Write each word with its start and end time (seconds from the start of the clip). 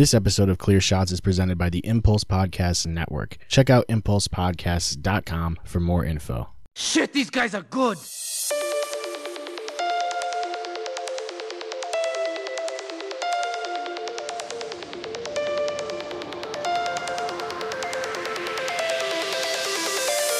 This 0.00 0.14
episode 0.14 0.48
of 0.48 0.56
Clear 0.56 0.80
Shots 0.80 1.12
is 1.12 1.20
presented 1.20 1.58
by 1.58 1.68
the 1.68 1.80
Impulse 1.80 2.24
Podcast 2.24 2.86
Network. 2.86 3.36
Check 3.48 3.68
out 3.68 3.86
impulsepodcasts.com 3.88 5.58
for 5.62 5.78
more 5.78 6.06
info. 6.06 6.48
Shit, 6.74 7.12
these 7.12 7.28
guys 7.28 7.54
are 7.54 7.60
good. 7.60 7.98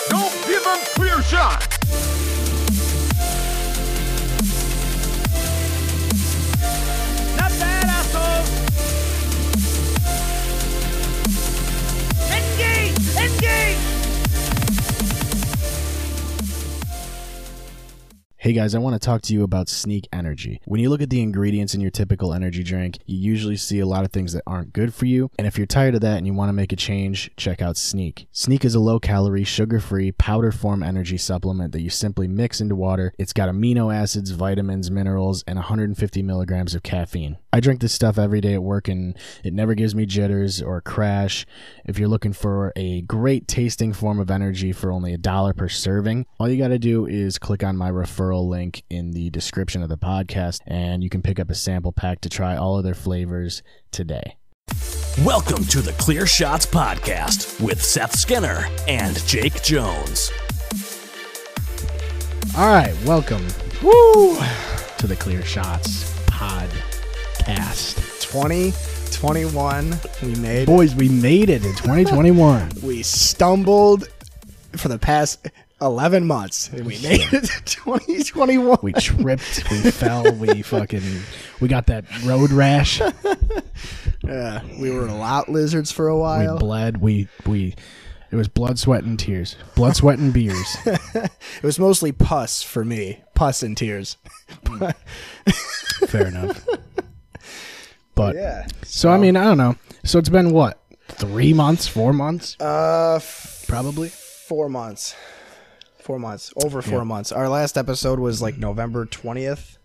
Don't 0.09 0.47
give 0.47 0.65
them 0.65 0.79
clear 0.95 1.23
shots. 1.25 1.80
Hey 18.43 18.55
guys, 18.55 18.75
I 18.75 18.79
want 18.79 18.95
to 18.95 18.99
talk 18.99 19.21
to 19.25 19.35
you 19.35 19.43
about 19.43 19.69
Sneak 19.69 20.09
Energy. 20.15 20.63
When 20.65 20.81
you 20.81 20.89
look 20.89 21.03
at 21.03 21.11
the 21.11 21.21
ingredients 21.21 21.75
in 21.75 21.83
your 21.83 21.91
typical 21.91 22.33
energy 22.33 22.63
drink, 22.63 22.97
you 23.05 23.19
usually 23.19 23.59
see 23.59 23.81
a 23.81 23.87
lot 23.87 24.03
of 24.03 24.13
things 24.13 24.33
that 24.33 24.45
aren't 24.47 24.73
good 24.73 24.95
for 24.95 25.05
you. 25.05 25.31
And 25.39 25.47
if 25.47 25.59
you're 25.59 25.67
tired 25.67 25.95
of 25.95 26.01
that 26.01 26.17
and 26.17 26.27
you 26.27 26.33
want 26.33 26.49
to 26.49 26.55
make 26.55 26.73
a 26.73 26.77
change, 26.77 27.31
check 27.37 27.61
out 27.61 27.77
Sneak. 27.77 28.29
Sneak 28.33 28.65
is 28.65 28.75
a 28.75 28.81
low 28.81 28.99
calorie, 28.99 29.45
sugar 29.45 29.79
free, 29.79 30.11
powder 30.13 30.53
form 30.53 30.83
energy 30.83 31.19
supplement 31.19 31.73
that 31.73 31.83
you 31.83 31.91
simply 31.91 32.29
mix 32.29 32.63
into 32.63 32.75
water. 32.75 33.13
It's 33.19 33.35
got 33.35 33.51
amino 33.51 33.95
acids, 33.95 34.31
vitamins, 34.31 34.91
minerals, 34.91 35.45
and 35.47 35.57
150 35.57 36.23
milligrams 36.23 36.75
of 36.75 36.83
caffeine. 36.83 37.37
I 37.53 37.61
drink 37.61 37.83
this 37.83 37.93
stuff 37.93 38.17
every 38.17 38.41
day 38.41 38.55
at 38.55 38.63
work 38.63 38.89
and 38.89 39.19
it 39.45 39.53
never 39.53 39.75
gives 39.75 39.95
me 39.95 40.07
jitters 40.07 40.63
or 40.63 40.79
a 40.79 40.83
crash. 40.83 41.45
If 41.85 41.99
you're 41.99 42.09
looking 42.09 42.33
for 42.33 42.73
a 42.75 43.03
great 43.03 43.49
tasting 43.49 43.93
form 43.93 44.19
of 44.19 44.31
energy 44.31 44.73
for 44.73 44.91
only 44.91 45.13
a 45.13 45.19
dollar 45.19 45.53
per 45.53 45.69
serving, 45.69 46.25
all 46.39 46.49
you 46.49 46.57
got 46.57 46.69
to 46.69 46.79
do 46.79 47.05
is 47.05 47.37
click 47.37 47.63
on 47.63 47.77
my 47.77 47.91
referral 47.91 48.30
link 48.39 48.85
in 48.89 49.11
the 49.11 49.31
description 49.31 49.83
of 49.83 49.89
the 49.89 49.99
podcast 49.99 50.61
and 50.67 51.03
you 51.03 51.11
can 51.11 51.23
pick 51.23 51.41
up 51.41 51.51
a 51.51 51.55
sample 51.55 51.93
pack 51.93 52.21
to 52.21 52.29
try 52.29 52.57
all 52.57 52.79
of 52.79 52.85
their 52.85 52.95
flavors 52.95 53.63
today. 53.91 54.37
Welcome 55.25 55.65
to 55.65 55.81
the 55.81 55.93
Clear 55.95 56.27
Shots 56.27 56.65
Podcast 56.65 57.61
with 57.61 57.83
Seth 57.83 58.17
Skinner 58.17 58.67
and 58.87 59.27
Jake 59.27 59.63
Jones. 59.63 60.31
All 62.57 62.69
right, 62.69 62.95
welcome 63.05 63.45
woo, 63.83 64.37
to 64.99 65.07
the 65.07 65.17
Clear 65.17 65.43
Shots 65.43 66.17
podcast. 66.27 67.97
2021 68.21 69.95
we 70.23 70.35
made 70.41 70.63
it. 70.63 70.67
Boys, 70.67 70.95
we 70.95 71.09
made 71.09 71.51
it 71.51 71.65
in 71.65 71.75
2021. 71.75 72.71
we 72.83 73.03
stumbled 73.03 74.09
for 74.77 74.89
the 74.89 74.99
past 74.99 75.49
11 75.81 76.27
months 76.27 76.69
and 76.69 76.87
we 76.87 76.99
made 77.03 77.33
it 77.33 77.45
to 77.45 77.65
2021 77.65 78.79
We 78.83 78.93
tripped, 78.93 79.71
we 79.71 79.91
fell, 79.91 80.31
we 80.33 80.63
fucking, 80.63 81.03
we 81.61 81.69
got 81.69 81.87
that 81.87 82.05
road 82.25 82.51
rash. 82.51 83.01
yeah, 84.25 84.63
we 84.79 84.91
were 84.91 85.07
a 85.07 85.15
lot 85.15 85.49
lizards 85.49 85.91
for 85.91 86.09
a 86.09 86.17
while. 86.19 86.55
We 86.55 86.59
bled. 86.61 86.97
We 86.99 87.29
we. 87.47 87.75
It 88.31 88.37
was 88.37 88.47
blood, 88.47 88.79
sweat, 88.79 89.03
and 89.03 89.19
tears. 89.19 89.57
Blood, 89.75 89.97
sweat, 89.97 90.21
and 90.21 90.33
beers. 90.33 90.77
it 90.87 91.63
was 91.65 91.81
mostly 91.81 92.13
pus 92.13 92.63
for 92.63 92.85
me 92.85 93.23
pus 93.41 93.63
and 93.63 93.75
tears 93.75 94.19
Fair 96.09 96.27
enough. 96.27 96.67
But 98.15 98.35
yeah 98.35 98.67
so 98.85 99.09
I 99.09 99.17
mean 99.17 99.35
I 99.35 99.45
don't 99.45 99.57
know. 99.57 99.77
So 100.05 100.19
it's 100.19 100.29
been 100.29 100.51
what 100.53 100.79
three 101.09 101.55
months, 101.55 101.87
four 101.89 102.13
months, 102.13 102.55
uh 102.61 103.15
f- 103.17 103.65
probably. 103.67 104.11
four 104.11 104.69
months 104.69 105.15
four 106.11 106.19
months 106.19 106.53
over 106.65 106.83
four 106.83 107.05
months 107.05 107.31
our 107.33 107.49
last 107.49 107.79
episode 107.79 108.19
was 108.19 108.43
like 108.43 108.59
november 108.59 109.07
20th 109.07 109.77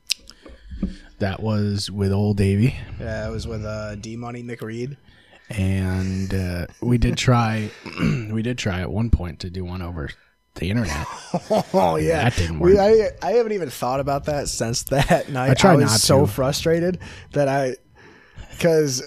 That 1.20 1.42
was 1.42 1.90
with 1.92 2.12
old 2.12 2.38
Davy, 2.38 2.76
yeah 3.00 3.28
it 3.28 3.32
was 3.32 3.48
with 3.48 3.64
uh 3.64 3.96
d 3.96 4.16
money 4.18 4.44
mcreed 4.44 4.98
and 5.48 6.34
uh, 6.34 6.66
we 6.82 6.98
did 6.98 7.18
try. 7.20 7.70
we 8.32 8.42
did 8.42 8.58
try 8.58 8.82
at 8.82 8.90
one 8.90 9.12
point 9.12 9.42
to 9.42 9.52
do 9.52 9.64
one 9.64 9.84
over 9.84 10.10
the 10.56 10.72
internet. 10.72 11.06
Oh 11.72 11.98
yeah, 11.98 12.24
That 12.24 12.36
didn't 12.36 12.60
We, 12.60 12.74
work. 12.74 13.12
I 13.22 13.28
I 13.28 13.32
haven't 13.34 13.52
even 13.52 13.70
thought 13.70 14.00
about 14.00 14.26
that 14.26 14.48
since 14.50 14.82
that 14.86 15.30
night. 15.40 15.52
I, 15.52 15.54
tried 15.54 15.76
was 15.76 15.86
not 15.92 16.00
so 16.00 16.22
to. 16.22 16.32
frustrated 16.32 16.98
that 17.34 17.48
I, 17.48 17.76
because 18.52 19.04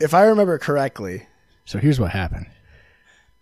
if 0.00 0.12
I 0.12 0.24
remember 0.24 0.58
correctly, 0.58 1.26
So 1.66 1.78
here's 1.78 2.00
what 2.00 2.10
happened. 2.10 2.46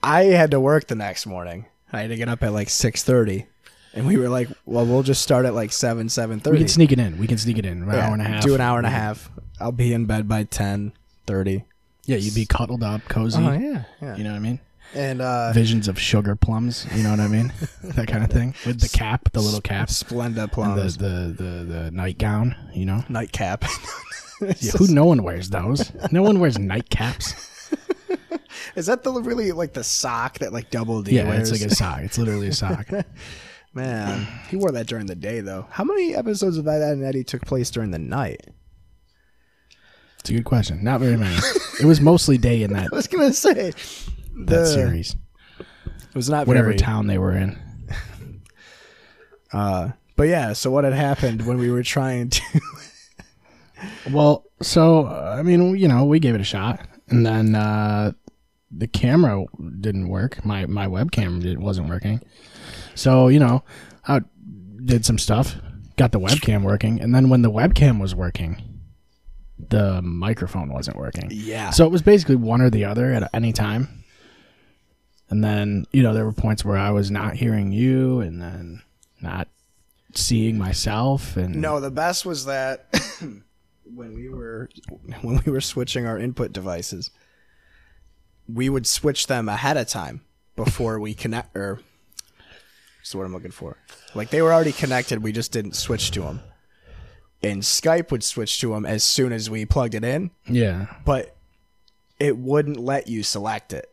I 0.02 0.24
had 0.24 0.50
to 0.50 0.60
work 0.60 0.86
the 0.88 0.96
next 0.96 1.24
morning. 1.24 1.64
I 1.94 2.02
had 2.02 2.10
to 2.10 2.16
get 2.16 2.28
up 2.28 2.42
at 2.42 2.52
like 2.52 2.68
six 2.68 3.02
thirty, 3.02 3.46
and 3.94 4.06
we 4.06 4.16
were 4.16 4.28
like, 4.28 4.48
"Well, 4.66 4.86
we'll 4.86 5.02
just 5.02 5.22
start 5.22 5.46
at 5.46 5.54
like 5.54 5.72
seven 5.72 6.08
seven 6.08 6.40
We 6.44 6.58
can 6.58 6.68
sneak 6.68 6.92
it 6.92 6.98
in. 6.98 7.18
We 7.18 7.26
can 7.26 7.38
sneak 7.38 7.58
it 7.58 7.66
in. 7.66 7.82
An 7.82 7.90
hour 7.90 8.12
and 8.12 8.22
a 8.22 8.24
half. 8.24 8.42
Do 8.42 8.54
an 8.54 8.60
hour 8.60 8.78
and 8.78 8.86
a 8.86 8.90
half. 8.90 9.30
I'll 9.60 9.72
be 9.72 9.92
in 9.92 10.06
bed 10.06 10.28
by 10.28 10.44
ten 10.44 10.92
thirty. 11.26 11.64
Yeah, 12.06 12.16
you'd 12.16 12.34
be 12.34 12.44
cuddled 12.46 12.82
up, 12.82 13.02
cozy. 13.08 13.42
Oh 13.42 13.52
yeah, 13.52 13.84
yeah. 14.02 14.16
You 14.16 14.24
know 14.24 14.30
what 14.30 14.36
I 14.36 14.40
mean? 14.40 14.60
And 14.94 15.20
uh, 15.20 15.52
Visions 15.52 15.88
of 15.88 15.98
sugar 15.98 16.36
plums. 16.36 16.86
You 16.94 17.02
know 17.02 17.10
what 17.10 17.20
I 17.20 17.26
mean? 17.28 17.52
that 17.82 18.06
kind 18.06 18.22
of 18.22 18.30
thing. 18.30 18.54
With 18.64 18.80
the 18.80 18.88
cap, 18.88 19.32
the 19.32 19.40
little 19.40 19.60
cap, 19.60 19.88
Splenda 19.88 20.50
plums, 20.50 20.98
the, 20.98 21.34
the 21.36 21.42
the 21.42 21.64
the 21.64 21.90
nightgown. 21.90 22.54
You 22.74 22.86
know. 22.86 23.04
nightcap. 23.08 23.64
Yeah, 24.58 24.72
who? 24.72 24.88
No 24.88 25.06
one 25.06 25.22
wears 25.22 25.48
those. 25.48 25.92
No 26.10 26.22
one 26.22 26.40
wears 26.40 26.58
nightcaps. 26.58 27.48
Is 28.76 28.86
that 28.86 29.02
the 29.02 29.12
really 29.12 29.52
like 29.52 29.72
the 29.72 29.84
sock 29.84 30.38
that 30.38 30.52
like 30.52 30.70
Double 30.70 31.02
D 31.02 31.16
Yeah, 31.16 31.28
wears? 31.28 31.50
it's 31.50 31.60
like 31.60 31.70
a 31.70 31.74
sock. 31.74 32.00
It's 32.00 32.18
literally 32.18 32.48
a 32.48 32.52
sock. 32.52 32.88
Man, 33.74 34.26
he 34.48 34.56
wore 34.56 34.70
that 34.72 34.86
during 34.86 35.06
the 35.06 35.14
day 35.16 35.40
though. 35.40 35.66
How 35.70 35.84
many 35.84 36.14
episodes 36.14 36.56
of 36.58 36.64
that 36.66 36.80
Ed 36.82 36.92
and 36.92 37.04
Eddie 37.04 37.24
took 37.24 37.42
place 37.44 37.70
during 37.70 37.90
the 37.90 37.98
night? 37.98 38.40
It's 40.20 40.30
a 40.30 40.32
good 40.32 40.44
question. 40.44 40.82
Not 40.82 41.00
very 41.00 41.16
many. 41.16 41.36
It 41.80 41.84
was 41.84 42.00
mostly 42.00 42.38
day 42.38 42.62
in 42.62 42.72
that 42.74 42.88
I 42.92 42.96
was 42.96 43.06
gonna 43.08 43.32
say 43.32 43.72
that 43.72 43.76
the- 44.46 44.66
series. 44.66 45.16
It 45.58 46.16
was 46.16 46.30
not 46.30 46.46
Whatever 46.46 46.68
very. 46.68 46.78
town 46.78 47.08
they 47.08 47.18
were 47.18 47.32
in. 47.32 47.58
Uh, 49.52 49.90
but 50.16 50.24
yeah, 50.24 50.52
so 50.52 50.70
what 50.70 50.84
had 50.84 50.92
happened 50.92 51.44
when 51.46 51.58
we 51.58 51.70
were 51.70 51.82
trying 51.82 52.30
to? 52.30 52.42
Well, 54.10 54.44
so 54.62 55.06
uh, 55.06 55.36
I 55.38 55.42
mean, 55.42 55.76
you 55.76 55.88
know, 55.88 56.04
we 56.04 56.18
gave 56.20 56.34
it 56.34 56.40
a 56.40 56.44
shot, 56.44 56.80
and 57.08 57.26
then 57.26 57.54
uh, 57.54 58.12
the 58.76 58.86
camera 58.86 59.44
didn't 59.80 60.08
work. 60.08 60.44
My 60.44 60.66
my 60.66 60.86
webcam 60.86 61.42
did, 61.42 61.58
wasn't 61.58 61.88
working. 61.88 62.20
So 62.94 63.28
you 63.28 63.38
know, 63.38 63.64
I 64.06 64.20
did 64.84 65.04
some 65.04 65.18
stuff, 65.18 65.56
got 65.96 66.12
the 66.12 66.20
webcam 66.20 66.62
working, 66.62 67.00
and 67.00 67.14
then 67.14 67.28
when 67.28 67.42
the 67.42 67.50
webcam 67.50 68.00
was 68.00 68.14
working, 68.14 68.60
the 69.58 70.02
microphone 70.02 70.72
wasn't 70.72 70.96
working. 70.96 71.28
yeah. 71.30 71.70
So 71.70 71.84
it 71.84 71.90
was 71.90 72.02
basically 72.02 72.36
one 72.36 72.60
or 72.60 72.70
the 72.70 72.84
other 72.84 73.12
at 73.12 73.30
any 73.32 73.52
time. 73.52 74.04
And 75.30 75.42
then, 75.42 75.86
you 75.90 76.02
know, 76.02 76.12
there 76.12 76.24
were 76.24 76.32
points 76.32 76.64
where 76.64 76.76
I 76.76 76.90
was 76.90 77.10
not 77.10 77.34
hearing 77.34 77.72
you 77.72 78.20
and 78.20 78.40
then 78.40 78.82
not 79.20 79.48
seeing 80.14 80.58
myself 80.58 81.36
and 81.36 81.56
no, 81.56 81.80
the 81.80 81.90
best 81.90 82.24
was 82.24 82.44
that 82.44 82.86
when 83.84 84.14
we 84.14 84.28
were 84.28 84.68
when 85.22 85.42
we 85.44 85.50
were 85.50 85.60
switching 85.60 86.06
our 86.06 86.18
input 86.18 86.52
devices, 86.52 87.10
we 88.52 88.68
would 88.68 88.86
switch 88.86 89.26
them 89.26 89.48
ahead 89.48 89.76
of 89.76 89.88
time 89.88 90.20
before 90.56 90.98
we 91.00 91.14
connect. 91.14 91.56
Or, 91.56 91.80
what's 93.00 93.14
what 93.14 93.24
I'm 93.26 93.32
looking 93.32 93.50
for? 93.50 93.76
Like 94.14 94.30
they 94.30 94.42
were 94.42 94.52
already 94.52 94.72
connected, 94.72 95.22
we 95.22 95.32
just 95.32 95.52
didn't 95.52 95.74
switch 95.76 96.10
to 96.12 96.20
them. 96.20 96.40
And 97.42 97.62
Skype 97.62 98.10
would 98.10 98.24
switch 98.24 98.58
to 98.60 98.70
them 98.70 98.86
as 98.86 99.04
soon 99.04 99.32
as 99.32 99.50
we 99.50 99.66
plugged 99.66 99.94
it 99.94 100.04
in. 100.04 100.30
Yeah. 100.46 100.86
but 101.04 101.36
it 102.20 102.38
wouldn't 102.38 102.78
let 102.78 103.08
you 103.08 103.22
select 103.22 103.72
it. 103.72 103.92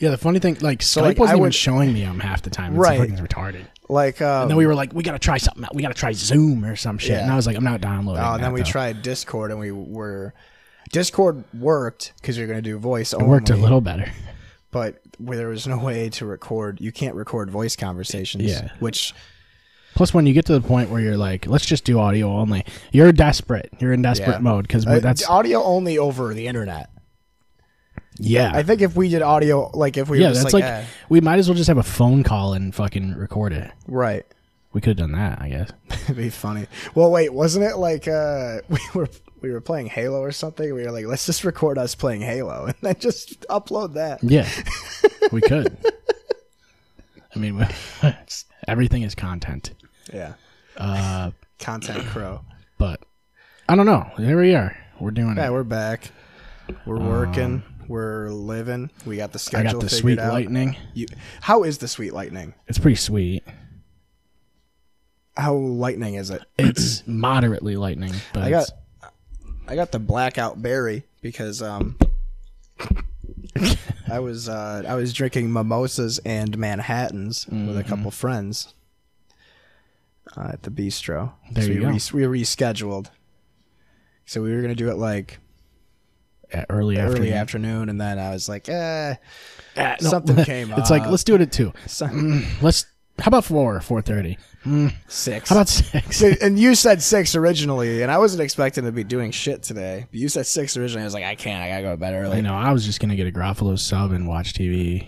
Yeah, 0.00 0.10
the 0.10 0.18
funny 0.18 0.40
thing 0.40 0.58
like 0.60 0.80
Skype 0.80 1.02
like, 1.02 1.18
wasn't 1.18 1.30
I 1.30 1.32
even 1.34 1.42
would- 1.42 1.54
showing 1.54 1.92
me 1.92 2.02
them 2.02 2.18
half 2.20 2.42
the 2.42 2.50
time. 2.50 2.72
It's 2.72 2.80
Right. 2.80 2.98
fucking 2.98 3.16
retarded. 3.24 3.64
Like, 3.88 4.20
um, 4.20 4.42
And 4.42 4.50
then 4.50 4.56
we 4.58 4.66
were 4.66 4.74
like, 4.74 4.92
we 4.92 5.02
gotta 5.04 5.18
try 5.18 5.38
something 5.38 5.64
out. 5.64 5.74
We 5.74 5.80
gotta 5.82 5.94
try 5.94 6.12
Zoom 6.12 6.64
or 6.64 6.74
some 6.76 6.98
shit. 6.98 7.12
Yeah. 7.12 7.22
And 7.22 7.30
I 7.32 7.36
was 7.36 7.46
like, 7.46 7.56
I'm 7.56 7.62
not 7.64 7.80
downloading. 7.80 8.22
oh, 8.24 8.32
and 8.34 8.42
then 8.42 8.52
we 8.52 8.62
though. 8.62 8.66
tried 8.70 9.02
Discord, 9.02 9.50
and 9.52 9.60
we 9.60 9.70
were 9.70 10.34
Discord 10.92 11.42
worked 11.58 12.12
because 12.20 12.38
you're 12.38 12.46
gonna 12.46 12.62
do 12.62 12.78
voice 12.78 13.12
It 13.12 13.16
only. 13.16 13.28
worked 13.28 13.50
a 13.50 13.56
little 13.56 13.80
better. 13.80 14.10
but 14.70 15.00
where 15.18 15.36
there 15.36 15.48
was 15.48 15.66
no 15.66 15.78
way 15.78 16.08
to 16.10 16.24
record. 16.26 16.80
You 16.80 16.92
can't 16.92 17.14
record 17.14 17.50
voice 17.50 17.74
conversations. 17.76 18.44
Yeah. 18.44 18.70
which 18.78 19.12
Plus, 19.94 20.14
when 20.14 20.24
you 20.26 20.32
get 20.32 20.46
to 20.46 20.54
the 20.54 20.66
point 20.66 20.88
where 20.88 21.02
you're 21.02 21.18
like, 21.18 21.46
let's 21.46 21.66
just 21.66 21.84
do 21.84 21.98
audio 21.98 22.28
only, 22.38 22.64
you're 22.92 23.12
desperate. 23.12 23.70
You're 23.78 23.92
in 23.92 24.00
desperate 24.00 24.36
Yeah. 24.36 24.38
mode 24.38 24.66
because 24.66 24.86
uh, 24.86 25.00
that's 25.00 25.28
audio 25.28 25.62
only 25.62 25.98
over 25.98 26.32
the 26.32 26.46
internet. 26.46 26.88
yeah. 28.18 28.50
I 28.54 28.62
think 28.62 28.80
if 28.80 28.96
we 28.96 29.08
did 29.10 29.20
audio, 29.22 29.70
like 29.74 29.96
if 29.98 30.08
we 30.08 30.18
yeah, 30.20 30.28
were 30.28 30.32
just 30.32 30.44
that's 30.44 30.54
like, 30.54 30.64
like, 30.64 30.72
eh, 30.72 30.84
we 31.10 31.20
might 31.20 31.38
as 31.38 31.48
well 31.48 31.56
just 31.56 31.68
have 31.68 31.76
a 31.78 31.82
phone 31.82 32.22
call 32.22 32.54
and 32.54 32.74
fucking 32.74 33.14
record 33.16 33.52
it. 33.52 33.70
right, 33.86 34.24
We 34.72 34.80
could 34.80 34.98
have 34.98 35.10
done 35.10 35.12
that, 35.18 35.42
I 35.42 35.48
guess. 35.50 35.70
it'd 36.04 36.16
be 36.16 36.30
funny. 36.30 36.66
Well, 36.94 37.10
wait, 37.10 37.32
wasn't 37.32 37.66
it 37.66 37.76
like 37.76 38.08
uh, 38.08 38.60
we 38.70 38.78
were 38.94 39.08
we 39.42 39.50
were 39.50 39.60
playing 39.60 39.86
Halo 39.88 40.20
or 40.20 40.32
something. 40.32 40.72
We 40.74 40.84
were 40.84 40.90
like, 40.92 41.06
let's 41.06 41.26
just 41.26 41.44
record 41.44 41.76
us 41.78 41.94
playing 41.94 42.20
Halo 42.22 42.64
and 42.66 42.74
then 42.80 42.96
just 42.98 43.40
upload 43.48 43.94
that. 43.94 44.22
Yeah, 44.22 44.48
we 45.32 45.40
could. 45.40 45.76
I 47.34 47.38
mean, 47.38 47.66
everything 48.68 49.02
is 49.02 49.14
content, 49.14 49.72
Yeah. 50.12 50.34
uh, 50.76 51.30
Content 51.58 52.04
Crow. 52.06 52.40
but 52.78 53.00
I 53.68 53.74
don't 53.76 53.86
know. 53.86 54.10
Here 54.18 54.40
we 54.40 54.54
are. 54.54 54.76
We're 55.00 55.10
doing 55.12 55.36
Yeah, 55.36 55.48
it. 55.48 55.52
we're 55.52 55.64
back. 55.64 56.10
We're 56.86 56.98
working. 57.00 57.62
We're 57.88 58.28
living. 58.30 58.90
We 59.04 59.16
got 59.16 59.32
the 59.32 59.38
schedule. 59.38 59.68
I 59.68 59.72
got 59.72 59.80
the 59.80 59.86
figured 59.88 60.00
sweet 60.00 60.18
out. 60.18 60.32
lightning. 60.32 60.76
You, 60.94 61.06
how 61.40 61.64
is 61.64 61.78
the 61.78 61.88
sweet 61.88 62.12
lightning? 62.14 62.54
It's 62.68 62.78
pretty 62.78 62.96
sweet. 62.96 63.42
How 65.36 65.54
lightning 65.54 66.14
is 66.14 66.30
it? 66.30 66.42
It's 66.58 67.02
moderately 67.06 67.76
lightning, 67.76 68.12
but 68.34 68.42
I 68.42 68.50
got 68.50 68.62
it's- 68.64 68.78
I 69.72 69.74
got 69.74 69.90
the 69.90 69.98
blackout 69.98 70.60
berry 70.60 71.04
because 71.22 71.62
um 71.62 71.96
I 74.10 74.18
was 74.18 74.46
uh 74.46 74.82
I 74.86 74.94
was 74.96 75.14
drinking 75.14 75.50
mimosas 75.50 76.18
and 76.26 76.58
Manhattans 76.58 77.46
with 77.46 77.54
Mm-hmm. 77.58 77.78
a 77.78 77.82
couple 77.84 78.10
friends 78.10 78.74
uh, 80.36 80.50
at 80.52 80.62
the 80.64 80.70
bistro. 80.70 81.32
There 81.52 81.64
so 81.64 81.70
you 81.70 81.78
we, 81.78 81.84
go. 81.84 81.88
res- 81.88 82.12
we 82.12 82.22
rescheduled. 82.24 83.06
So 84.26 84.42
we 84.42 84.54
were 84.54 84.60
gonna 84.60 84.74
do 84.74 84.90
it 84.90 84.96
like 84.98 85.38
at 86.52 86.66
early 86.68 86.98
afternoon. 86.98 87.16
early 87.22 87.32
afternoon, 87.32 87.88
and 87.88 87.98
then 87.98 88.18
I 88.18 88.28
was 88.30 88.50
like, 88.50 88.68
eh, 88.68 89.14
Ah, 89.78 89.96
no. 90.02 90.08
something 90.10 90.36
came 90.44 90.70
It's 90.74 90.90
like 90.90 91.06
let's 91.06 91.24
do 91.24 91.34
it 91.34 91.40
at 91.40 91.50
two. 91.50 91.72
Let's. 92.60 92.84
How 93.18 93.28
about 93.28 93.44
four? 93.44 93.80
Four 93.80 94.02
thirty. 94.02 94.38
six. 95.08 95.48
How 95.48 95.56
about 95.56 95.68
six? 95.68 96.22
And 96.22 96.58
you 96.58 96.74
said 96.74 97.02
six 97.02 97.34
originally, 97.34 98.02
and 98.02 98.10
I 98.10 98.18
wasn't 98.18 98.42
expecting 98.42 98.84
to 98.84 98.92
be 98.92 99.04
doing 99.04 99.30
shit 99.30 99.62
today. 99.62 100.06
But 100.10 100.18
you 100.18 100.28
said 100.28 100.46
six 100.46 100.76
originally. 100.76 101.02
I 101.02 101.04
was 101.04 101.14
like, 101.14 101.24
I 101.24 101.34
can't. 101.34 101.62
I 101.62 101.68
gotta 101.68 101.82
go 101.82 101.90
to 101.92 101.96
bed 101.96 102.14
early. 102.14 102.38
I 102.38 102.40
know. 102.40 102.54
I 102.54 102.72
was 102.72 102.84
just 102.84 103.00
gonna 103.00 103.16
get 103.16 103.26
a 103.26 103.32
Gruffalo 103.32 103.78
sub 103.78 104.12
and 104.12 104.26
watch 104.26 104.54
TV. 104.54 105.06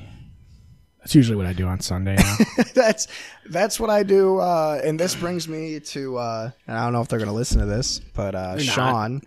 That's 0.99 1.15
usually 1.15 1.37
what 1.37 1.47
I 1.47 1.53
do 1.53 1.67
on 1.67 1.81
Sunday 1.81 2.17
now. 2.17 2.37
that's 2.75 3.09
that's 3.51 3.79
what 3.79 3.91
I 3.91 4.03
do. 4.03 4.39
Uh, 4.39 4.81
and 4.83 4.99
this 4.99 5.15
brings 5.15 5.49
me 5.49 5.81
to 5.81 6.17
uh, 6.17 6.51
and 6.67 6.79
I 6.79 6.85
don't 6.85 6.93
know 6.93 7.03
if 7.03 7.09
they're 7.09 7.19
gonna 7.19 7.33
listen 7.33 7.61
to 7.61 7.67
this, 7.67 8.01
but 8.15 8.35
uh, 8.35 8.59
Sean 8.59 9.23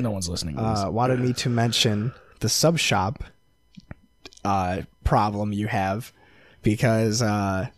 no 0.00 0.10
one's 0.10 0.28
listening. 0.28 0.56
To 0.56 0.62
this. 0.62 0.84
uh, 0.84 0.90
wanted 0.90 1.20
me 1.20 1.32
to 1.34 1.48
mention 1.48 2.12
the 2.40 2.48
sub 2.48 2.78
shop 2.78 3.24
uh, 4.44 4.82
problem 5.04 5.52
you 5.52 5.66
have 5.66 6.12
because 6.62 7.22
uh, 7.22 7.68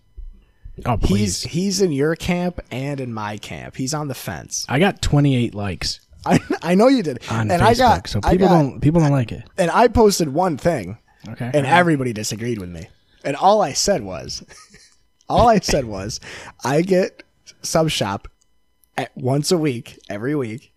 oh 0.87 0.97
he's 0.99 1.07
please! 1.09 1.43
he's 1.43 1.81
in 1.81 1.93
your 1.93 2.17
camp 2.17 2.61
and 2.71 3.01
in 3.01 3.13
my 3.13 3.37
camp. 3.39 3.77
He's 3.77 3.95
on 3.95 4.09
the 4.09 4.15
fence. 4.15 4.65
I 4.69 4.79
got 4.79 5.03
twenty 5.03 5.37
eight 5.37 5.55
likes 5.55 6.01
I 6.27 6.39
I 6.63 6.75
know 6.75 6.89
you 6.89 7.03
did, 7.03 7.19
on 7.31 7.51
and 7.51 7.63
Facebook, 7.63 7.67
I 7.67 7.75
got 7.75 8.09
so 8.09 8.21
people 8.21 8.49
got- 8.49 8.61
don't 8.63 8.81
people 8.81 9.01
don't 9.01 9.11
like 9.13 9.33
it. 9.33 9.43
and 9.59 9.71
I 9.71 9.89
posted 9.89 10.29
one 10.33 10.57
thing, 10.59 10.99
Okay. 11.29 11.51
and 11.53 11.67
everybody 11.67 12.13
disagreed 12.13 12.59
with 12.59 12.69
me. 12.71 12.89
And 13.25 13.37
all 13.37 13.61
I 13.63 13.73
said 13.75 14.03
was, 14.03 14.43
all 15.29 15.49
I 15.49 15.59
said 15.61 15.85
was, 15.85 16.21
I 16.65 16.83
get 16.83 17.23
sub 17.63 17.91
shop 17.91 18.29
at 18.97 19.15
once 19.17 19.51
a 19.53 19.59
week, 19.59 19.99
every 20.09 20.35
week, 20.35 20.73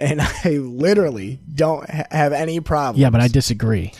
and 0.00 0.20
I 0.20 0.50
literally 0.58 1.40
don't 1.54 1.88
ha- 1.88 2.04
have 2.10 2.32
any 2.32 2.60
problems. 2.60 3.00
yeah, 3.00 3.10
but 3.10 3.20
I 3.20 3.28
disagree. 3.28 3.92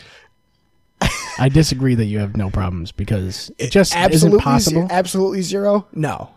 I 1.38 1.48
disagree 1.48 1.94
that 1.96 2.04
you 2.06 2.18
have 2.20 2.36
no 2.36 2.50
problems 2.50 2.92
because 2.92 3.50
it 3.58 3.70
just 3.70 3.94
absolutely 3.94 4.36
isn't 4.38 4.40
possible. 4.40 4.88
ze- 4.88 4.94
absolutely 4.94 5.42
zero. 5.42 5.86
No, 5.92 6.30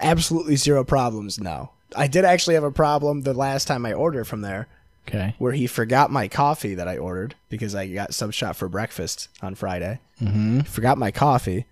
absolutely 0.00 0.56
zero 0.56 0.84
problems. 0.84 1.40
No, 1.40 1.70
I 1.96 2.06
did 2.06 2.24
actually 2.24 2.54
have 2.54 2.64
a 2.64 2.70
problem 2.70 3.22
the 3.22 3.34
last 3.34 3.66
time 3.66 3.84
I 3.86 3.92
ordered 3.92 4.24
from 4.26 4.40
there. 4.42 4.68
okay. 5.08 5.34
where 5.38 5.52
he 5.52 5.66
forgot 5.66 6.10
my 6.10 6.28
coffee 6.28 6.74
that 6.74 6.86
I 6.88 6.96
ordered 6.98 7.34
because 7.48 7.74
I 7.74 7.88
got 7.88 8.14
sub 8.14 8.32
shop 8.32 8.56
for 8.56 8.68
breakfast 8.68 9.28
on 9.42 9.54
Friday. 9.54 9.98
Mm-hmm. 10.20 10.60
Forgot 10.60 10.98
my 10.98 11.10
coffee, 11.10 11.66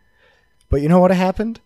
but 0.71 0.81
you 0.83 0.89
know 0.89 1.01
what 1.01 1.11
happened? 1.13 1.61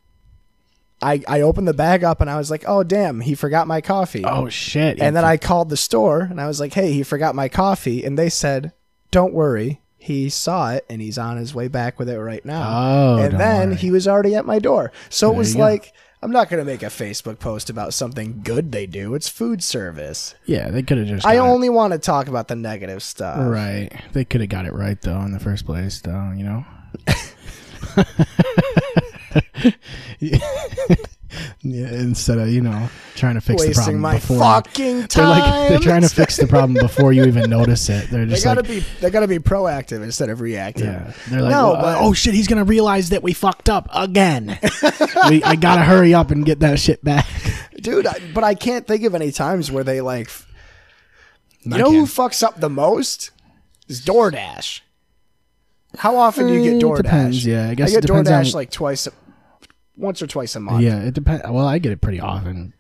I 1.01 1.23
I 1.27 1.41
opened 1.41 1.67
the 1.67 1.75
bag 1.75 2.05
up 2.05 2.21
and 2.21 2.29
I 2.31 2.37
was 2.37 2.51
like, 2.51 2.65
oh 2.69 2.83
damn, 2.85 3.21
he 3.21 3.35
forgot 3.35 3.67
my 3.67 3.81
coffee. 3.81 4.25
Oh 4.25 4.49
shit! 4.49 5.01
and 5.01 5.17
then 5.17 5.25
I 5.25 5.37
called 5.37 5.69
the 5.69 5.77
store 5.77 6.21
and 6.21 6.41
I 6.41 6.47
was 6.47 6.61
like, 6.61 6.75
hey, 6.75 6.93
he 6.93 7.03
forgot 7.03 7.35
my 7.35 7.49
coffee, 7.49 8.05
and 8.05 8.19
they 8.19 8.29
said, 8.29 8.73
don't 9.11 9.33
worry. 9.35 9.81
He 10.03 10.31
saw 10.31 10.73
it 10.73 10.85
and 10.91 11.01
he's 11.01 11.17
on 11.17 11.37
his 11.37 11.55
way 11.55 11.69
back 11.69 12.01
with 12.01 12.09
it 12.09 12.19
right 12.19 12.45
now. 12.45 12.69
Oh, 12.69 13.17
and 13.19 13.39
then 13.39 13.69
worry. 13.69 13.77
he 13.79 13.93
was 13.93 14.09
already 14.09 14.35
at 14.35 14.45
my 14.45 14.59
door. 14.59 14.91
So 15.11 15.33
it 15.33 15.37
was 15.37 15.53
you 15.53 15.59
go. 15.59 15.63
like, 15.65 15.93
I'm 16.21 16.33
not 16.33 16.51
going 16.51 16.59
to 16.59 16.65
make 16.65 16.83
a 16.83 16.87
Facebook 16.87 17.39
post 17.39 17.71
about 17.71 17.95
something 17.95 18.41
good 18.43 18.73
they 18.73 18.87
do. 18.87 19.15
It's 19.15 19.29
food 19.29 19.63
service. 19.63 20.35
yeah, 20.45 20.71
they 20.71 20.83
could 20.83 20.99
have 20.99 21.07
just. 21.07 21.25
I 21.25 21.37
it- 21.37 21.39
only 21.39 21.69
want 21.69 21.93
to 21.93 22.01
talk 22.01 22.27
about 22.27 22.49
the 22.49 22.57
negative 22.57 23.01
stuff. 23.01 23.39
Right. 23.49 23.93
They 24.13 24.25
could 24.25 24.41
have 24.41 24.51
got 24.51 24.67
it 24.67 24.73
right 24.73 25.01
though 25.01 25.21
in 25.21 25.31
the 25.31 25.39
first 25.39 25.67
place, 25.67 26.01
though. 26.01 26.33
You 26.37 26.43
know. 26.45 26.65
yeah. 31.61 31.63
Instead 31.63 32.39
of 32.39 32.49
you 32.49 32.61
know 32.61 32.89
trying 33.15 33.35
to 33.35 33.41
fix 33.41 33.65
the 33.65 33.73
problem 33.75 34.01
my 34.01 34.15
before 34.15 34.39
fucking 34.39 35.07
they're 35.15 35.27
like 35.27 35.69
they're 35.69 35.79
trying 35.79 36.03
to 36.03 36.09
fix 36.09 36.37
the 36.37 36.47
problem 36.47 36.75
before 36.75 37.13
you 37.13 37.25
even 37.25 37.49
notice 37.51 37.89
it. 37.89 38.09
They're 38.11 38.25
just 38.27 38.43
They 38.43 38.49
gotta 38.49 38.61
like. 38.63 38.69
be 38.71 38.85
they 39.01 39.11
gotta 39.11 39.29
be 39.29 39.39
proactive 39.39 40.03
instead 40.03 40.29
of 40.31 40.41
reactive. 40.41 40.87
yeah, 40.87 41.13
they're 41.29 41.43
like, 41.43 41.51
No, 41.51 41.73
"Well, 41.73 41.83
but- 41.83 41.99
oh 42.01 42.13
shit, 42.13 42.35
he's 42.35 42.49
gonna 42.49 42.65
realize 42.65 43.11
that 43.11 43.23
we 43.23 43.33
fucked 43.33 43.69
up 43.69 43.89
again. 43.93 44.59
we, 45.29 45.43
I 45.45 45.57
gotta 45.57 45.83
hurry 45.83 46.15
up 46.15 46.31
and 46.31 46.45
get 46.47 46.61
that 46.61 46.79
shit 46.81 47.03
back. 47.05 47.27
dude. 47.81 48.07
I, 48.07 48.19
but 48.35 48.45
I 48.45 48.55
can't 48.55 48.87
think 48.87 49.05
of 49.05 49.15
any 49.15 49.31
times 49.33 49.71
where 49.71 49.85
they 49.85 50.01
like. 50.01 50.31
You 51.63 51.75
I 51.75 51.79
know 51.79 51.91
who 51.93 52.07
fucks 52.07 52.43
up 52.43 52.61
the 52.61 52.71
most? 52.71 53.31
Is 53.89 54.01
DoorDash. 54.05 54.81
How 55.99 56.17
often 56.17 56.47
do 56.47 56.55
you 56.55 56.63
get 56.63 56.75
it 56.75 56.83
DoorDash? 56.83 56.97
depends, 57.03 57.47
yeah. 57.47 57.69
I 57.69 57.75
guess 57.75 57.91
I 57.95 58.01
get 58.01 58.09
DoorDash 58.11 58.47
on- 58.47 58.53
like 58.53 58.71
twice, 58.71 59.07
a, 59.07 59.13
once 59.97 60.23
or 60.23 60.27
twice 60.27 60.57
a 60.57 60.61
month. 60.61 60.83
Yeah, 60.83 61.01
it 61.03 61.15
depends. 61.15 61.43
Well, 61.49 61.67
I 61.67 61.79
get 61.79 61.93
it 61.93 62.01
pretty 62.01 62.19
often. 62.21 62.73